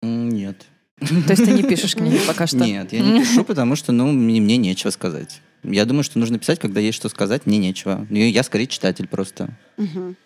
Нет. 0.00 0.62
То 1.00 1.32
есть 1.32 1.44
ты 1.44 1.50
не 1.50 1.62
пишешь 1.62 1.94
книги 1.96 2.18
пока 2.26 2.46
что? 2.46 2.56
Нет, 2.58 2.90
я 2.94 3.00
не 3.00 3.20
пишу, 3.20 3.44
потому 3.44 3.76
что, 3.76 3.92
ну, 3.92 4.10
мне, 4.10 4.40
мне 4.40 4.56
нечего 4.56 4.88
сказать. 4.90 5.42
Я 5.62 5.84
думаю, 5.84 6.04
что 6.04 6.18
нужно 6.18 6.38
писать, 6.38 6.58
когда 6.58 6.80
есть 6.80 6.96
что 6.96 7.10
сказать, 7.10 7.44
мне 7.44 7.58
нечего. 7.58 8.06
Я 8.10 8.42
скорее 8.42 8.66
читатель 8.66 9.08
просто. 9.08 9.50
Мгм. 9.76 10.16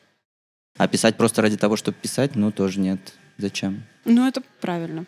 А 0.77 0.87
писать 0.87 1.17
просто 1.17 1.43
ради 1.43 1.57
того, 1.57 1.77
чтобы 1.77 1.97
писать, 2.01 2.37
ну, 2.37 2.53
тоже 2.53 2.79
нет. 2.81 3.01
Зачем? 3.39 3.85
Ну, 4.05 4.27
это 4.29 4.43
правильно. 4.61 5.05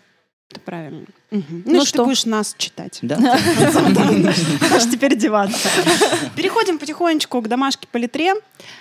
Это 0.51 0.61
правильно. 0.61 1.07
Мгм. 1.31 1.63
Ну 1.65 1.73
Ну, 1.75 1.77
что 1.83 1.87
что? 1.87 1.99
ты 1.99 2.05
будешь 2.07 2.25
нас 2.25 2.57
читать. 2.59 2.99
Да? 3.03 3.17
Аж 3.19 4.85
теперь 4.91 5.17
деваться. 5.17 5.69
Переходим 6.35 6.79
потихонечку 6.79 7.41
к 7.41 7.47
домашке 7.49 7.87
по 7.91 7.99
литре. 7.99 8.35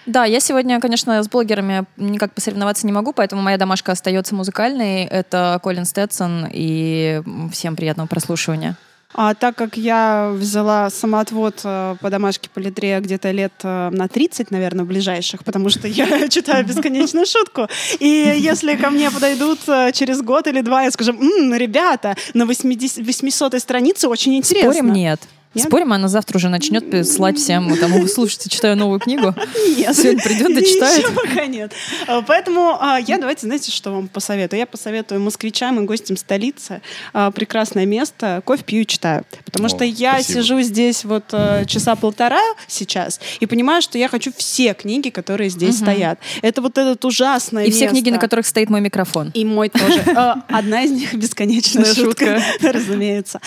Да, 0.07 0.25
я 0.25 0.39
сегодня, 0.39 0.79
конечно, 0.79 1.21
с 1.21 1.29
блогерами 1.29 1.85
никак 1.97 2.33
посоревноваться 2.33 2.87
не 2.87 2.91
могу, 2.93 3.13
поэтому 3.13 3.43
моя 3.43 3.57
домашка 3.57 3.91
остается 3.91 4.33
музыкальной. 4.33 5.03
Это 5.03 5.59
Колин 5.61 5.85
Стэтсон, 5.85 6.47
и 6.51 7.21
всем 7.51 7.75
приятного 7.75 8.07
прослушивания. 8.07 8.75
А 9.13 9.33
так 9.33 9.55
как 9.55 9.75
я 9.75 10.31
взяла 10.35 10.89
самоотвод 10.91 11.61
э, 11.63 11.95
по 11.99 12.09
домашке 12.11 12.47
по 12.53 12.59
литре 12.59 12.99
где-то 12.99 13.31
лет 13.31 13.53
э, 13.63 13.89
на 13.89 14.07
30, 14.07 14.51
наверное, 14.51 14.85
ближайших, 14.85 15.43
потому 15.43 15.69
что 15.69 15.87
я 15.87 16.27
читаю 16.29 16.63
бесконечную 16.65 17.25
шутку. 17.25 17.67
И 17.99 18.05
если 18.37 18.75
ко 18.75 18.91
мне 18.91 19.09
подойдут 19.09 19.59
э, 19.67 19.91
через 19.93 20.21
год 20.21 20.45
или 20.47 20.61
два 20.61 20.85
и 20.85 20.91
скажем, 20.91 21.19
«М, 21.19 21.53
ребята, 21.55 22.15
на 22.35 22.45
80 22.45 23.03
800 23.05 23.59
странице 23.59 24.07
очень 24.07 24.35
интересно. 24.35 24.73
Спорим, 24.73 24.93
нет. 24.93 25.19
Нет? 25.55 25.65
Спорим, 25.65 25.91
она 25.93 26.07
завтра 26.07 26.37
уже 26.37 26.47
начнет 26.47 27.07
слать 27.07 27.37
всем, 27.39 27.75
там, 27.77 27.91
«Вы 27.93 28.07
слушайте, 28.07 28.49
читаю 28.51 28.77
новую 28.77 28.99
книгу. 28.99 29.33
Нет. 29.77 29.95
Сегодня 29.95 30.21
придет, 30.23 30.53
дочитает. 30.53 30.99
Еще 31.03 31.11
пока 31.11 31.47
нет. 31.47 31.71
А, 32.07 32.21
Поэтому 32.21 32.77
а, 32.79 32.99
я, 32.99 33.17
давайте, 33.17 33.47
знаете, 33.47 33.71
что 33.71 33.89
вам 33.91 34.07
посоветую? 34.09 34.59
Я 34.59 34.67
посоветую 34.67 35.19
москвичам 35.21 35.79
и 35.81 35.85
гостям 35.87 36.17
столицы 36.17 36.81
а, 37.13 37.31
прекрасное 37.31 37.87
место. 37.87 38.43
Кофе 38.45 38.63
пью 38.63 38.81
и 38.81 38.85
читаю. 38.85 39.25
Потому 39.43 39.65
О, 39.65 39.69
что 39.69 39.83
я 39.83 40.13
спасибо. 40.21 40.41
сижу 40.43 40.61
здесь 40.61 41.03
вот 41.03 41.25
часа 41.65 41.95
полтора 41.95 42.41
сейчас 42.67 43.19
и 43.39 43.47
понимаю, 43.47 43.81
что 43.81 43.97
я 43.97 44.07
хочу 44.07 44.31
все 44.37 44.75
книги, 44.75 45.09
которые 45.09 45.49
здесь 45.49 45.77
Мгм. 45.77 45.85
стоят. 45.85 46.19
Это 46.43 46.61
вот 46.61 46.77
этот 46.77 47.03
ужасное 47.05 47.65
И 47.65 47.71
все 47.71 47.85
место. 47.85 47.95
книги, 47.95 48.11
на 48.11 48.19
которых 48.19 48.45
стоит 48.45 48.69
мой 48.69 48.81
микрофон. 48.81 49.31
И 49.33 49.43
мой 49.45 49.69
тоже. 49.69 49.99
Одна 50.47 50.83
из 50.83 50.91
них 50.91 51.15
бесконечная 51.15 51.91
шутка, 51.91 52.39
разумеется. 52.61 53.41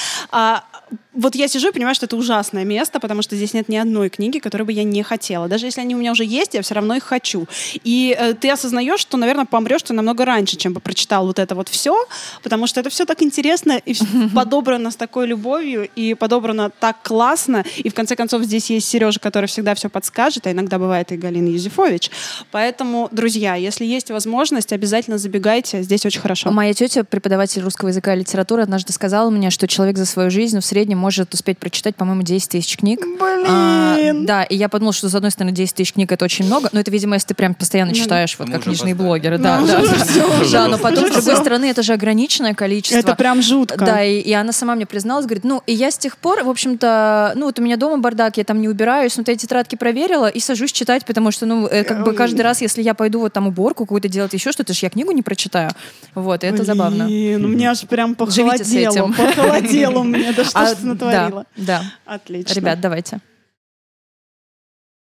Вот 1.15 1.35
я 1.35 1.47
сижу 1.47 1.69
и 1.69 1.73
понимаю, 1.73 1.95
что 1.95 2.07
это 2.07 2.17
ужасное 2.17 2.65
место, 2.65 2.99
потому 2.99 3.21
что 3.21 3.37
здесь 3.37 3.53
нет 3.53 3.69
ни 3.69 3.77
одной 3.77 4.09
книги, 4.09 4.39
которую 4.39 4.67
бы 4.67 4.73
я 4.73 4.83
не 4.83 5.03
хотела. 5.03 5.47
Даже 5.47 5.67
если 5.67 5.83
они 5.83 5.95
у 5.95 5.99
меня 5.99 6.13
уже 6.13 6.25
есть, 6.25 6.55
я 6.55 6.63
все 6.63 6.75
равно 6.75 6.95
их 6.95 7.05
хочу. 7.05 7.47
И 7.85 8.17
э, 8.19 8.33
ты 8.33 8.51
осознаешь, 8.51 9.01
что, 9.01 9.19
наверное, 9.19 9.45
помрешь 9.45 9.83
ты 9.83 9.93
намного 9.93 10.25
раньше, 10.25 10.57
чем 10.57 10.73
бы 10.73 10.81
прочитал 10.81 11.27
вот 11.27 11.39
это 11.39 11.55
вот 11.55 11.69
все, 11.69 11.95
потому 12.43 12.67
что 12.67 12.81
это 12.81 12.89
все 12.89 13.05
так 13.05 13.23
интересно 13.23 13.79
и 13.85 13.95
подобрано 14.35 14.91
с 14.91 14.97
такой 14.97 15.27
любовью 15.27 15.87
и 15.95 16.15
подобрано 16.15 16.71
так 16.71 17.03
классно. 17.03 17.65
И 17.77 17.91
в 17.91 17.95
конце 17.95 18.17
концов 18.17 18.43
здесь 18.45 18.71
есть 18.71 18.89
Сережа, 18.89 19.21
который 19.21 19.47
всегда 19.47 19.75
все 19.75 19.91
подскажет, 19.91 20.47
а 20.47 20.53
иногда 20.53 20.79
бывает 20.79 21.13
и 21.13 21.17
Галина 21.19 21.49
Юзефович. 21.49 22.11
Поэтому, 22.51 23.09
друзья, 23.13 23.55
если 23.55 23.85
есть 23.85 24.11
возможность, 24.11 24.73
обязательно 24.73 25.19
забегайте. 25.19 25.83
Здесь 25.83 26.07
очень 26.07 26.23
хорошо. 26.23 26.51
Моя 26.53 26.73
тетя, 26.73 27.05
преподаватель 27.05 27.61
русского 27.61 27.89
языка 27.89 28.15
и 28.15 28.21
литературы, 28.21 28.63
однажды 28.63 28.95
сказала 28.95 29.29
мне, 29.29 29.51
что 29.51 29.69
человек 29.69 29.99
за 29.99 30.07
свою 30.07 30.31
жизнь 30.31 30.59
в 30.59 30.65
среднем 30.65 31.02
может 31.03 31.35
успеть 31.35 31.59
прочитать, 31.59 31.97
по-моему, 31.97 32.23
10 32.23 32.49
тысяч 32.49 32.77
книг. 32.77 33.01
Блин! 33.01 33.47
А, 33.49 33.97
да, 34.23 34.43
и 34.45 34.57
я 34.57 34.69
подумала, 34.69 34.93
что, 34.93 35.09
с 35.09 35.15
одной 35.15 35.31
стороны, 35.33 35.53
10 35.53 35.75
тысяч 35.75 35.93
книг— 35.93 36.11
это 36.13 36.25
очень 36.25 36.47
много, 36.47 36.69
но 36.73 36.81
это, 36.81 36.91
видимо, 36.91 37.15
если 37.17 37.29
ты 37.29 37.35
прям 37.35 37.55
постоянно 37.55 37.91
Ну 37.91 37.97
да. 37.99 38.03
читаешь, 38.03 38.37
вот 38.39 38.47
Мы 38.49 38.55
как 38.55 38.63
книжные 38.63 38.93
опоздали. 38.95 39.09
блогеры. 39.09 39.39
Да, 39.39 39.59
Ну, 39.61 39.67
да. 39.67 39.81
уже 39.81 39.95
всё, 39.97 40.53
Да, 40.53 40.69
но 40.69 40.79
потом, 40.79 41.09
с 41.09 41.11
другой 41.15 41.37
стороны, 41.37 41.65
это 41.67 41.83
же 41.83 41.93
ограниченное 41.93 42.55
количество. 42.55 42.97
Это 42.99 43.15
прям 43.17 43.43
жутко. 43.43 43.85
Да, 43.85 44.03
и, 44.03 44.21
и 44.21 44.33
она 44.33 44.53
сама 44.53 44.75
мне 44.77 44.87
призналась, 44.87 45.27
говорит, 45.27 45.45
ну, 45.45 45.63
и 45.67 45.73
я 45.75 45.91
с 45.91 45.99
тех 45.99 46.17
пор, 46.17 46.45
в 46.45 46.49
общем-то, 46.49 47.33
ну, 47.35 47.47
вот 47.47 47.59
у 47.59 47.63
меня 47.63 47.77
дома 47.77 47.99
бардак, 47.99 48.37
я 48.37 48.45
там 48.45 48.61
не 48.61 48.69
убираюсь, 48.69 49.17
но 49.17 49.25
я 49.27 49.35
тетрадки 49.37 49.75
проверила 49.77 50.29
и 50.29 50.39
сажусь 50.41 50.73
читать, 50.73 51.05
потому 51.05 51.31
что, 51.33 51.47
ну, 51.47 51.67
э, 51.67 51.83
как 51.85 52.05
бы 52.05 52.13
каждый 52.13 52.43
раз, 52.43 52.61
если 52.61 52.81
я 52.83 52.95
пойду 52.95 53.21
вот 53.21 53.33
там 53.33 53.49
уборку 53.49 53.85
какую-то 53.85 54.09
делать, 54.09 54.33
еще 54.33 54.53
что-то, 54.53 54.73
ж 54.73 54.79
я 54.79 54.91
книгу 54.91 55.11
не 55.13 55.23
прочитаю. 55.23 55.71
Вот, 56.15 56.45
и 56.45 56.47
это 56.47 56.63
забавно. 56.65 57.07
Блин, 57.07 57.45
у 57.45 57.49
меня 57.49 57.71
аж 57.73 57.81
прям 57.83 58.17
Живите 58.29 58.65
с 58.65 58.69
похолодело. 58.69 58.93
этим. 58.93 59.13
Похолодело 59.15 60.03
меня. 60.03 60.33
Да 60.37 60.45
что 60.45 60.59
А, 60.61 60.75
натворила? 60.95 61.47
Да, 61.57 61.83
Отлично. 62.05 62.55
да. 62.55 62.61
Ребят, 62.61 62.81
давайте. 62.81 63.21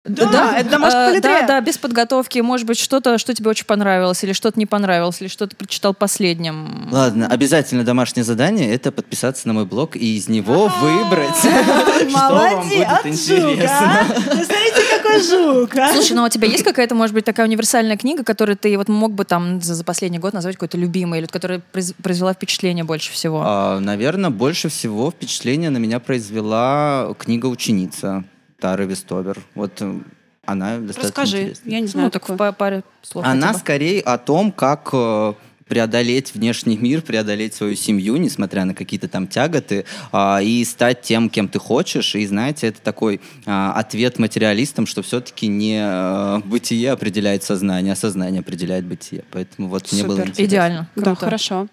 Да, 0.06 0.58
это 0.60 0.70
домашка 0.70 1.12
э. 1.16 1.22
Да, 1.22 1.42
да, 1.48 1.62
без 1.62 1.78
подготовки. 1.78 2.40
Может 2.40 2.68
быть, 2.68 2.78
что-то, 2.80 3.18
что 3.18 3.34
тебе 3.34 3.50
очень 3.50 3.66
понравилось, 3.66 4.24
или 4.24 4.34
что-то 4.34 4.60
не 4.60 4.66
понравилось, 4.68 5.20
или 5.22 5.28
что 5.28 5.48
ты 5.48 5.56
прочитал 5.56 5.94
последним. 5.94 6.90
Ладно, 6.92 7.28
обязательно 7.28 7.84
домашнее 7.84 8.24
задание— 8.24 8.72
это 8.74 8.92
подписаться 8.92 9.48
на 9.48 9.54
мой 9.54 9.66
блог 9.66 9.96
и 9.96 10.18
из 10.18 10.28
него 10.30 10.72
выбрать, 10.80 11.36
что 12.10 12.10
вам 12.10 12.70
будет 12.70 12.88
интересно. 13.06 14.06
Вы 14.08 14.46
смотрите, 14.46 14.82
какой 14.98 15.22
жук, 15.22 15.76
а? 15.76 15.92
Слушай, 15.92 16.14
ну 16.14 16.24
а 16.24 16.28
у 16.28 16.30
тебя 16.30 16.48
есть 16.48 16.64
какая-то, 16.64 16.94
может 16.94 17.14
быть, 17.14 17.26
такая 17.26 17.48
универсальная 17.48 17.98
книга, 17.98 18.24
которую 18.24 18.58
ты 18.58 18.78
вот 18.78 18.88
мог 18.90 19.14
бы 19.14 19.26
там 19.26 19.62
за, 19.62 19.84
последний 19.84 20.20
год 20.20 20.34
назвать 20.34 20.56
какой-то 20.56 20.78
любимой, 20.78 21.20
или 21.20 21.26
которая 21.26 21.62
произ- 21.74 21.96
произвела 22.02 22.34
впечатление 22.34 22.84
больше 22.84 23.12
всего? 23.12 23.42
А, 23.44 23.80
Наверное, 23.80 24.30
больше 24.30 24.70
всего 24.70 25.10
впечатление 25.10 25.70
на 25.70 25.78
меня 25.78 26.00
произвела 26.00 27.14
книга 27.18 27.48
«Ученица» 27.48 28.24
Тары 28.60 28.86
Вестобер. 28.86 29.38
Вот 29.54 29.82
э, 29.82 30.00
она 30.46 30.78
достаточно 30.78 31.04
Расскажи, 31.04 31.38
интересная. 31.42 31.74
я 31.74 31.80
не 31.80 31.88
знаю 31.88 32.06
ну, 32.06 32.12
так 32.12 32.30
в 32.30 32.52
паре 32.54 32.84
слов. 33.02 33.26
Она 33.26 33.48
хотя 33.48 33.54
бы. 33.54 33.60
скорее 33.60 34.02
о 34.02 34.18
том, 34.18 34.52
как 34.52 34.90
э, 34.94 35.34
преодолеть 35.68 36.34
внешний 36.34 36.78
мир, 36.78 37.02
преодолеть 37.02 37.54
свою 37.56 37.76
семью, 37.76 38.18
несмотря 38.18 38.66
на 38.66 38.74
какие-то 38.74 39.08
там 39.08 39.28
тяготы, 39.28 39.86
а, 40.12 40.40
и 40.42 40.64
стать 40.64 41.02
тем, 41.02 41.30
кем 41.30 41.48
ты 41.48 41.60
хочешь. 41.60 42.16
И 42.16 42.26
знаете, 42.26 42.68
это 42.68 42.82
такой 42.82 43.20
а, 43.46 43.74
ответ 43.74 44.20
материалистам, 44.20 44.86
что 44.86 45.02
все-таки 45.02 45.48
не 45.48 45.80
э, 45.82 46.40
бытие 46.46 46.92
определяет 46.92 47.44
сознание, 47.44 47.94
а 47.94 47.96
сознание 47.96 48.42
определяет 48.42 48.86
бытие. 48.86 49.24
Поэтому 49.32 49.68
вот 49.70 49.92
мне 49.92 50.04
было 50.04 50.18
Супер. 50.18 50.30
интересно. 50.30 50.50
Идеально. 50.50 50.90
Да, 50.96 51.04
Круто. 51.04 51.26
хорошо. 51.26 51.68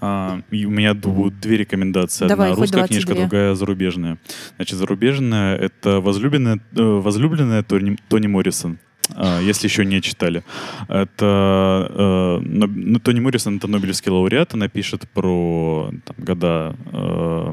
А, 0.00 0.40
и 0.50 0.64
у 0.64 0.70
меня 0.70 0.94
будут 0.94 1.40
две 1.40 1.58
рекомендации. 1.58 2.26
Давай, 2.26 2.52
Одна 2.52 2.60
русская 2.62 2.86
книжка, 2.86 3.14
22. 3.14 3.28
другая 3.28 3.54
зарубежная. 3.54 4.18
Значит, 4.56 4.78
зарубежная— 4.78 5.56
это 5.58 6.00
возлюбленная, 6.00 6.60
э, 6.76 6.82
возлюбленная 6.82 7.62
Тони, 7.62 7.96
Тони 8.08 8.26
Моррисон. 8.26 8.78
А, 9.14 9.40
Если 9.40 9.66
еще 9.66 9.84
не 9.84 10.00
читали. 10.00 10.42
Это 10.88 12.40
э, 12.42 12.98
Тони 13.02 13.20
Моррисон— 13.20 13.56
это 13.58 13.68
Нобелевский 13.68 14.10
лауреат. 14.10 14.54
Она 14.54 14.68
пишет 14.68 15.08
про 15.12 15.90
там, 16.04 16.16
года 16.18 16.76
э, 16.92 17.52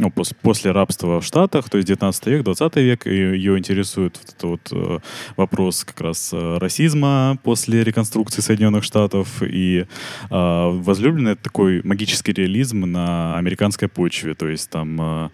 ну, 0.00 0.08
пос- 0.08 0.34
после 0.42 0.72
рабства 0.72 1.20
в 1.20 1.24
Штатах, 1.24 1.68
то 1.68 1.76
есть 1.76 1.86
19 1.86 2.26
век, 2.26 2.42
20 2.44 2.76
век, 2.76 3.06
ее 3.06 3.58
интересует 3.58 4.18
вот 4.18 4.28
этот 4.28 4.42
вот 4.42 4.72
э, 4.72 4.98
вопрос 5.36 5.84
как 5.84 6.00
раз 6.00 6.30
э, 6.32 6.58
расизма 6.58 7.38
после 7.42 7.84
реконструкции 7.84 8.40
Соединенных 8.40 8.82
Штатов, 8.82 9.42
и 9.42 9.80
э, 9.80 9.86
возлюбленный 10.30 11.36
такой 11.36 11.82
магический 11.84 12.32
реализм 12.32 12.80
на 12.80 13.36
американской 13.36 13.88
почве, 13.88 14.34
то 14.34 14.48
есть 14.48 14.70
там 14.70 15.00
э, 15.00 15.28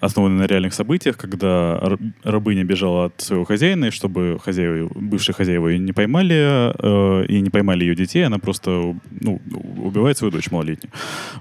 основанный 0.00 0.38
на 0.38 0.46
реальных 0.46 0.74
событиях, 0.74 1.16
когда 1.16 1.80
рабыня 2.24 2.64
бежала 2.64 3.06
от 3.06 3.20
своего 3.20 3.44
хозяина, 3.44 3.86
и 3.86 3.90
чтобы 3.90 4.38
хозяева, 4.42 4.90
бывшие 4.94 5.34
хозяева 5.34 5.68
ее 5.68 5.78
не 5.78 5.92
поймали, 5.92 6.72
э, 6.78 7.26
и 7.26 7.40
не 7.40 7.50
поймали 7.50 7.84
ее 7.84 7.94
детей, 7.94 8.26
она 8.26 8.38
просто 8.38 8.96
ну, 9.20 9.40
убивает 9.76 10.18
свою 10.18 10.32
дочь 10.32 10.50
малолетнюю. 10.50 10.92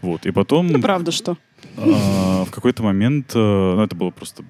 Вот. 0.01 0.25
И 0.25 0.31
потом... 0.31 0.67
Ну, 0.67 0.81
правда, 0.81 1.11
что? 1.11 1.37
А, 1.77 2.45
в 2.45 2.51
какой-то 2.51 2.83
момент, 2.83 3.31
э, 3.35 3.39
ну, 3.39 3.81
это 3.81 3.95
было 3.95 4.09
просто 4.09 4.43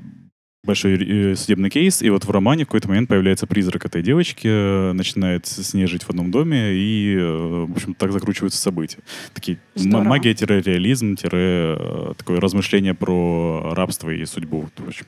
большой 0.67 1.31
э, 1.31 1.35
судебный 1.35 1.69
кейс, 1.71 2.03
и 2.03 2.09
вот 2.09 2.25
в 2.25 2.29
романе 2.29 2.65
в 2.65 2.67
какой-то 2.67 2.89
момент 2.89 3.09
появляется 3.09 3.47
призрак 3.47 3.85
этой 3.85 4.03
девочки, 4.03 4.47
э, 4.47 4.91
начинает 4.91 5.47
с 5.47 5.73
ней 5.73 5.87
жить 5.87 6.03
в 6.03 6.09
одном 6.09 6.29
доме, 6.29 6.73
и, 6.73 7.15
э, 7.17 7.65
в 7.67 7.71
общем, 7.71 7.93
так 7.95 8.11
закручиваются 8.11 8.61
события. 8.61 8.99
Такие 9.33 9.57
магия-реализм, 9.75 11.15
такое 11.15 12.39
размышление 12.39 12.93
про 12.93 13.73
рабство 13.73 14.09
и 14.09 14.25
судьбу. 14.25 14.69
В 14.77 14.87
общем, 14.87 15.05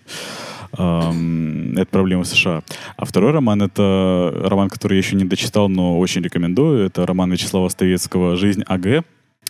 это 1.78 1.88
проблема 1.92 2.24
США. 2.24 2.64
А 2.96 3.06
второй 3.06 3.32
роман— 3.32 3.62
это 3.64 4.32
роман, 4.46 4.70
который 4.70 4.94
я 4.94 5.00
еще 5.00 5.16
не 5.16 5.26
дочитал, 5.26 5.68
но 5.68 6.00
очень 6.00 6.22
рекомендую. 6.22 6.86
Это 6.86 7.06
роман 7.06 7.32
Вячеслава 7.32 7.70
Ставецкого 7.70 8.38
«Жизнь 8.38 8.64
АГ», 8.66 9.04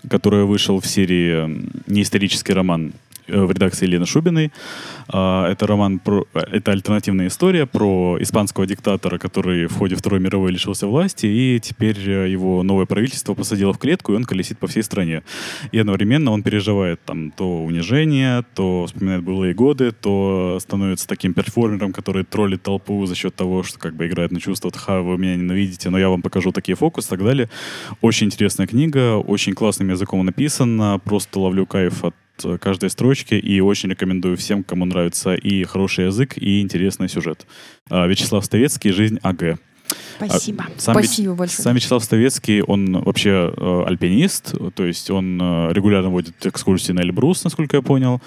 который 0.09 0.45
вышел 0.45 0.79
в 0.79 0.87
серии 0.87 1.67
«Неисторический 1.87 2.53
роман» 2.53 2.93
в 3.29 3.51
редакции 3.51 3.85
Елены 3.85 4.05
Шубиной. 4.05 4.51
А, 5.07 5.49
Это 5.49 5.67
роман 5.67 5.99
про... 5.99 6.25
э, 6.33 6.39
Это 6.51 6.71
альтернативная 6.71 7.27
история 7.27 7.65
про 7.65 8.17
испанского 8.19 8.65
диктатора, 8.65 9.17
который 9.17 9.67
в 9.67 9.77
ходе 9.77 9.95
Второй 9.95 10.19
мировой 10.19 10.51
лишился 10.51 10.87
власти, 10.87 11.25
и 11.25 11.59
теперь 11.59 11.97
э, 12.09 12.29
его 12.29 12.63
новое 12.63 12.85
правительство 12.85 13.33
посадило 13.33 13.73
в 13.73 13.77
клетку, 13.77 14.13
и 14.13 14.15
он 14.15 14.23
колесит 14.25 14.57
по 14.59 14.67
всей 14.67 14.83
стране. 14.83 15.23
И 15.71 15.79
одновременно 15.79 16.31
он 16.31 16.43
переживает 16.43 16.99
там 17.05 17.31
то 17.31 17.63
унижение, 17.63 18.43
то 18.55 18.85
вспоминает 18.85 19.23
былые 19.23 19.53
годы, 19.53 19.91
то 19.91 20.57
становится 20.61 21.07
таким 21.07 21.33
перформером, 21.33 21.93
который 21.93 22.23
троллит 22.23 22.63
толпу 22.63 23.05
за 23.05 23.15
счет 23.15 23.35
того, 23.35 23.63
что 23.63 23.79
как 23.79 23.95
бы 23.95 24.07
играет 24.07 24.31
на 24.31 24.39
чувство, 24.39 24.71
ха, 24.75 25.01
вы 25.01 25.17
меня 25.17 25.35
ненавидите, 25.35 25.89
но 25.89 25.97
я 25.99 26.09
вам 26.09 26.21
покажу 26.21 26.51
такие 26.51 26.75
фокусы 26.75 27.07
и 27.07 27.09
так 27.09 27.23
далее. 27.23 27.49
Очень 28.01 28.27
интересная 28.27 28.67
книга, 28.67 29.17
очень 29.17 29.53
классным 29.53 29.89
языком 29.89 30.25
написана, 30.25 30.99
просто 31.03 31.39
ловлю 31.39 31.65
кайф 31.65 32.03
от 32.03 32.13
э, 32.13 32.28
каждой 32.59 32.89
строчки 32.89 33.33
и 33.33 33.59
очень 33.61 33.89
рекомендую 33.89 34.37
всем, 34.37 34.63
кому 34.63 34.85
нравится 34.85 35.33
и 35.35 35.63
хороший 35.63 36.05
язык, 36.05 36.37
и 36.37 36.61
интересный 36.61 37.09
сюжет. 37.09 37.45
А, 37.89 38.07
Вячеслав 38.07 38.43
Ставецкий 38.45 38.91
«Жизнь 38.91 39.19
АГ». 39.21 39.57
Спасибо. 40.17 40.65
А, 40.67 40.79
Сам 40.79 40.97
Вя- 40.97 41.03
Спасибо 41.03 41.33
большое. 41.35 41.63
Сам 41.63 41.75
Вячеслав 41.75 42.03
Ставецкий, 42.03 42.61
он 42.61 43.01
вообще 43.01 43.51
э, 43.55 43.83
альпинист, 43.87 44.53
то 44.75 44.85
есть 44.85 45.09
он 45.09 45.39
э, 45.41 45.73
регулярно 45.73 46.09
водит 46.09 46.45
экскурсии 46.45 46.91
на 46.91 47.01
Эльбрус, 47.01 47.43
насколько 47.43 47.77
я 47.77 47.81
понял. 47.81 48.21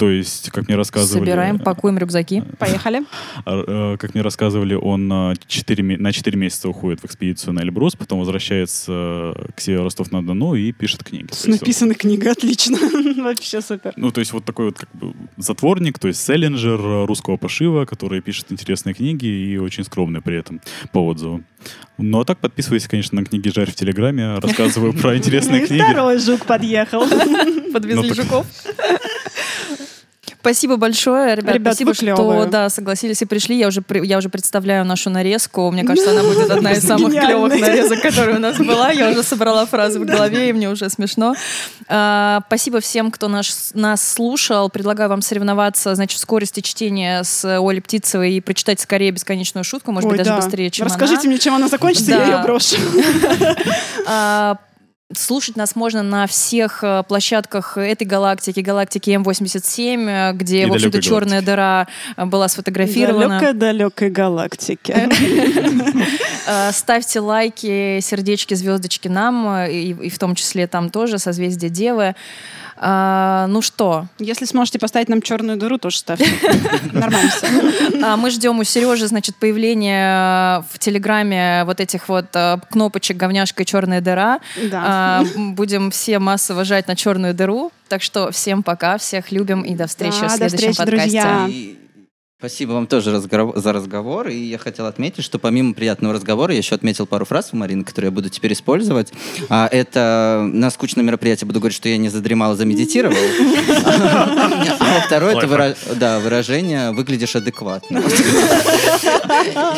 То 0.00 0.08
есть, 0.08 0.48
как 0.50 0.66
мне 0.66 0.76
рассказывали... 0.78 1.20
Собираем, 1.26 1.58
пакуем 1.58 1.98
рюкзаки. 1.98 2.42
Поехали. 2.58 3.02
э, 3.44 3.96
Как 4.00 4.14
мне 4.14 4.22
рассказывали, 4.22 4.72
он 4.74 5.12
э, 5.12 5.34
четыре 5.46 5.82
ме- 5.82 5.98
на 5.98 6.10
4 6.10 6.38
месяца 6.38 6.70
уходит 6.70 7.00
в 7.00 7.04
экспедицию 7.04 7.52
на 7.52 7.60
Эльбрус, 7.60 7.96
потом 7.96 8.18
возвращается 8.20 8.92
э, 8.92 9.34
к 9.54 9.60
себе 9.60 9.78
в 9.80 9.84
Ростов-на-Дону 9.84 10.54
и 10.54 10.72
пишет 10.72 11.04
книги. 11.04 11.26
Написана 11.44 11.92
книга, 11.94 12.30
отлично. 12.30 12.78
Вообще 13.22 13.60
супер. 13.60 13.92
Ну, 13.96 14.10
то 14.10 14.20
есть 14.20 14.32
вот 14.32 14.46
такой 14.46 14.66
вот 14.66 14.78
как 14.78 14.88
бы 14.94 15.12
затворник, 15.36 15.98
то 15.98 16.08
есть 16.08 16.22
селлинджер 16.24 16.80
э, 16.80 17.04
русского 17.04 17.36
пошива, 17.36 17.84
который 17.84 18.22
пишет 18.22 18.46
интересные 18.50 18.94
книги 18.94 19.26
и 19.26 19.58
очень 19.58 19.84
скромный 19.84 20.22
при 20.22 20.38
этом 20.38 20.62
по 20.92 21.04
отзывам. 21.06 21.44
Ну, 21.98 22.20
а 22.20 22.24
так 22.24 22.38
подписывайся, 22.38 22.88
конечно, 22.88 23.20
на 23.20 23.26
книги 23.26 23.50
«Жарь» 23.54 23.70
в 23.70 23.74
Телеграме, 23.74 24.36
рассказываю 24.38 24.94
про 24.94 25.14
интересные 25.18 25.62
И 25.64 25.66
книги. 25.66 25.82
второй 25.82 26.18
жук 26.18 26.46
подъехал. 26.46 27.02
Подвезли 27.74 28.08
Ну, 28.08 28.14
жуков. 28.14 28.46
Спасибо 30.40 30.76
большое, 30.76 31.34
ребят. 31.36 31.54
Ребят, 31.54 31.74
спасибо, 31.74 31.94
что 31.94 32.46
да, 32.46 32.70
согласились 32.70 33.20
и 33.20 33.26
пришли. 33.26 33.58
Я 33.58 33.68
уже, 33.68 33.82
я 33.90 34.18
уже 34.18 34.30
представляю 34.30 34.84
нашу 34.86 35.10
нарезку. 35.10 35.70
Мне 35.70 35.84
кажется, 35.84 36.12
она 36.12 36.22
будет 36.28 36.50
одна 36.50 36.72
из 36.72 36.82
самых 36.82 37.12
клевых 37.12 37.60
нарезок, 37.60 38.00
которая 38.00 38.36
у 38.36 38.40
нас 38.40 38.56
была. 38.56 38.90
Я 38.90 39.10
уже 39.10 39.22
собрала 39.22 39.66
фразы 39.66 40.00
в 40.00 40.06
голове, 40.06 40.48
и 40.48 40.52
мне 40.52 40.70
уже 40.70 40.88
смешно. 40.88 41.34
А, 41.88 42.42
спасибо 42.46 42.80
всем, 42.80 43.10
кто 43.10 43.28
наш, 43.28 43.52
нас 43.74 44.06
слушал. 44.14 44.70
Предлагаю 44.70 45.10
вам 45.10 45.20
соревноваться, 45.20 45.94
значит, 45.94 46.18
в 46.18 46.22
скорости 46.22 46.60
чтения 46.60 47.22
с 47.22 47.44
Олей 47.60 47.82
Птицевой 47.82 48.32
и 48.32 48.40
прочитать 48.40 48.80
скорее 48.80 49.10
бесконечную 49.10 49.64
шутку, 49.64 49.92
может 49.92 50.06
Ой, 50.06 50.12
быть, 50.12 50.18
даже 50.18 50.30
да. 50.30 50.36
быстрее, 50.36 50.70
чем 50.70 50.86
Расскажите 50.86 51.20
она. 51.22 51.28
мне, 51.30 51.38
чем 51.38 51.54
она 51.54 51.68
закончится, 51.68 52.12
Да. 52.12 52.24
я 52.24 52.36
ее 52.36 52.42
брошу. 52.42 52.76
Слушать 55.12 55.56
нас 55.56 55.74
можно 55.74 56.04
на 56.04 56.28
всех 56.28 56.84
э, 56.84 57.02
площадках 57.08 57.76
этой 57.76 58.06
галактики, 58.06 58.60
галактики 58.60 59.10
М87, 59.10 60.08
э, 60.08 60.32
где, 60.34 60.62
И 60.62 60.66
в 60.66 60.72
общем-то, 60.72 61.02
черная 61.02 61.42
дыра 61.42 61.88
э, 62.16 62.24
была 62.26 62.46
сфотографирована. 62.48 63.40
Далекой-далекой 63.40 64.10
галактике. 64.10 65.08
Э, 66.46 66.72
Ставьте 66.72 67.20
лайки, 67.20 68.00
сердечки, 68.00 68.54
звездочки 68.54 69.08
нам, 69.08 69.66
и 69.66 70.08
в 70.08 70.18
том 70.18 70.34
числе 70.34 70.66
там 70.66 70.90
тоже, 70.90 71.18
созвездие 71.18 71.70
Девы. 71.70 72.14
А, 72.82 73.46
ну 73.48 73.60
что, 73.60 74.06
Если 74.18 74.46
сможете 74.46 74.78
поставить 74.78 75.10
нам 75.10 75.20
черную 75.20 75.58
дыру, 75.58 75.76
тоже 75.76 75.98
ставьте. 75.98 76.26
Нормально 76.92 77.30
все. 77.30 77.46
а, 78.02 78.16
мы 78.16 78.30
ждем 78.30 78.58
у 78.58 78.64
Сережи, 78.64 79.06
значит, 79.06 79.36
появления 79.36 80.64
в 80.72 80.78
Телеграме 80.78 81.64
вот 81.64 81.78
этих 81.78 82.08
вот 82.08 82.26
э, 82.32 82.56
кнопочек 82.70 83.18
говняшка 83.18 83.64
и 83.64 83.66
черная 83.66 84.00
дыра. 84.00 84.40
А, 84.72 85.22
Будем 85.36 85.90
все 85.90 86.18
массово 86.18 86.64
жать 86.64 86.88
на 86.88 86.96
черную 86.96 87.34
дыру. 87.34 87.70
Так 87.88 88.02
что 88.02 88.30
всем 88.30 88.62
пока, 88.62 88.96
всех 88.96 89.30
любим 89.30 89.60
и 89.60 89.74
до 89.74 89.86
встречи 89.86 90.24
в 90.24 90.30
следующем 90.30 90.74
подкасте. 90.74 91.79
Спасибо 92.40 92.72
вам 92.72 92.86
тоже 92.86 93.20
за 93.20 93.72
разговор. 93.74 94.28
И 94.28 94.34
я 94.34 94.56
хотел 94.56 94.86
отметить, 94.86 95.22
что 95.22 95.38
помимо 95.38 95.74
приятного 95.74 96.14
разговора, 96.14 96.52
я 96.52 96.58
еще 96.58 96.74
отметил 96.74 97.04
пару 97.04 97.26
фраз 97.26 97.50
у 97.52 97.56
Марины, 97.58 97.84
которые 97.84 98.08
я 98.08 98.12
буду 98.12 98.30
теперь 98.30 98.54
использовать. 98.54 99.12
А, 99.50 99.68
это 99.70 100.48
на 100.50 100.70
скучном 100.70 101.04
мероприятии 101.04 101.44
буду 101.44 101.60
говорить, 101.60 101.76
что 101.76 101.90
я 101.90 101.98
не 101.98 102.08
задремал, 102.08 102.52
а 102.52 102.54
замедитировал. 102.54 103.14
А 104.80 105.02
второе 105.04 105.36
это 105.36 106.20
выражение 106.24 106.92
«выглядишь 106.92 107.36
адекватно». 107.36 108.02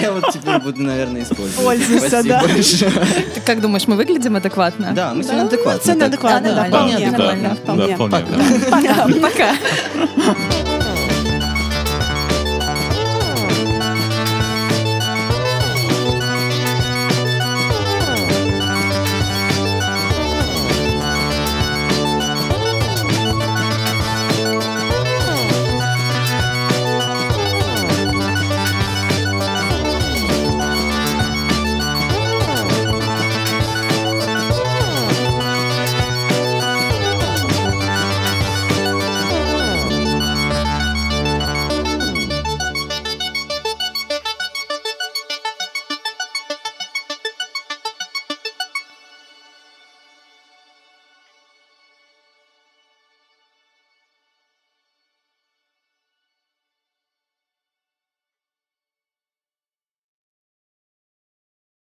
Я 0.00 0.12
вот 0.12 0.32
теперь 0.32 0.58
буду, 0.60 0.80
наверное, 0.82 1.24
использовать. 1.24 1.64
Пользуйся, 1.64 2.22
да. 2.22 2.44
Ты 3.34 3.40
как 3.44 3.60
думаешь, 3.60 3.88
мы 3.88 3.96
выглядим 3.96 4.36
адекватно? 4.36 4.92
Да, 4.94 5.12
мы 5.14 5.24
сегодня 5.24 5.46
адекватно. 5.46 5.94
Так. 5.94 6.02
адекватно, 6.06 6.54
да, 6.54 6.64
вполне. 6.66 7.96
вполне. 7.96 9.20
Пока. 9.20 9.56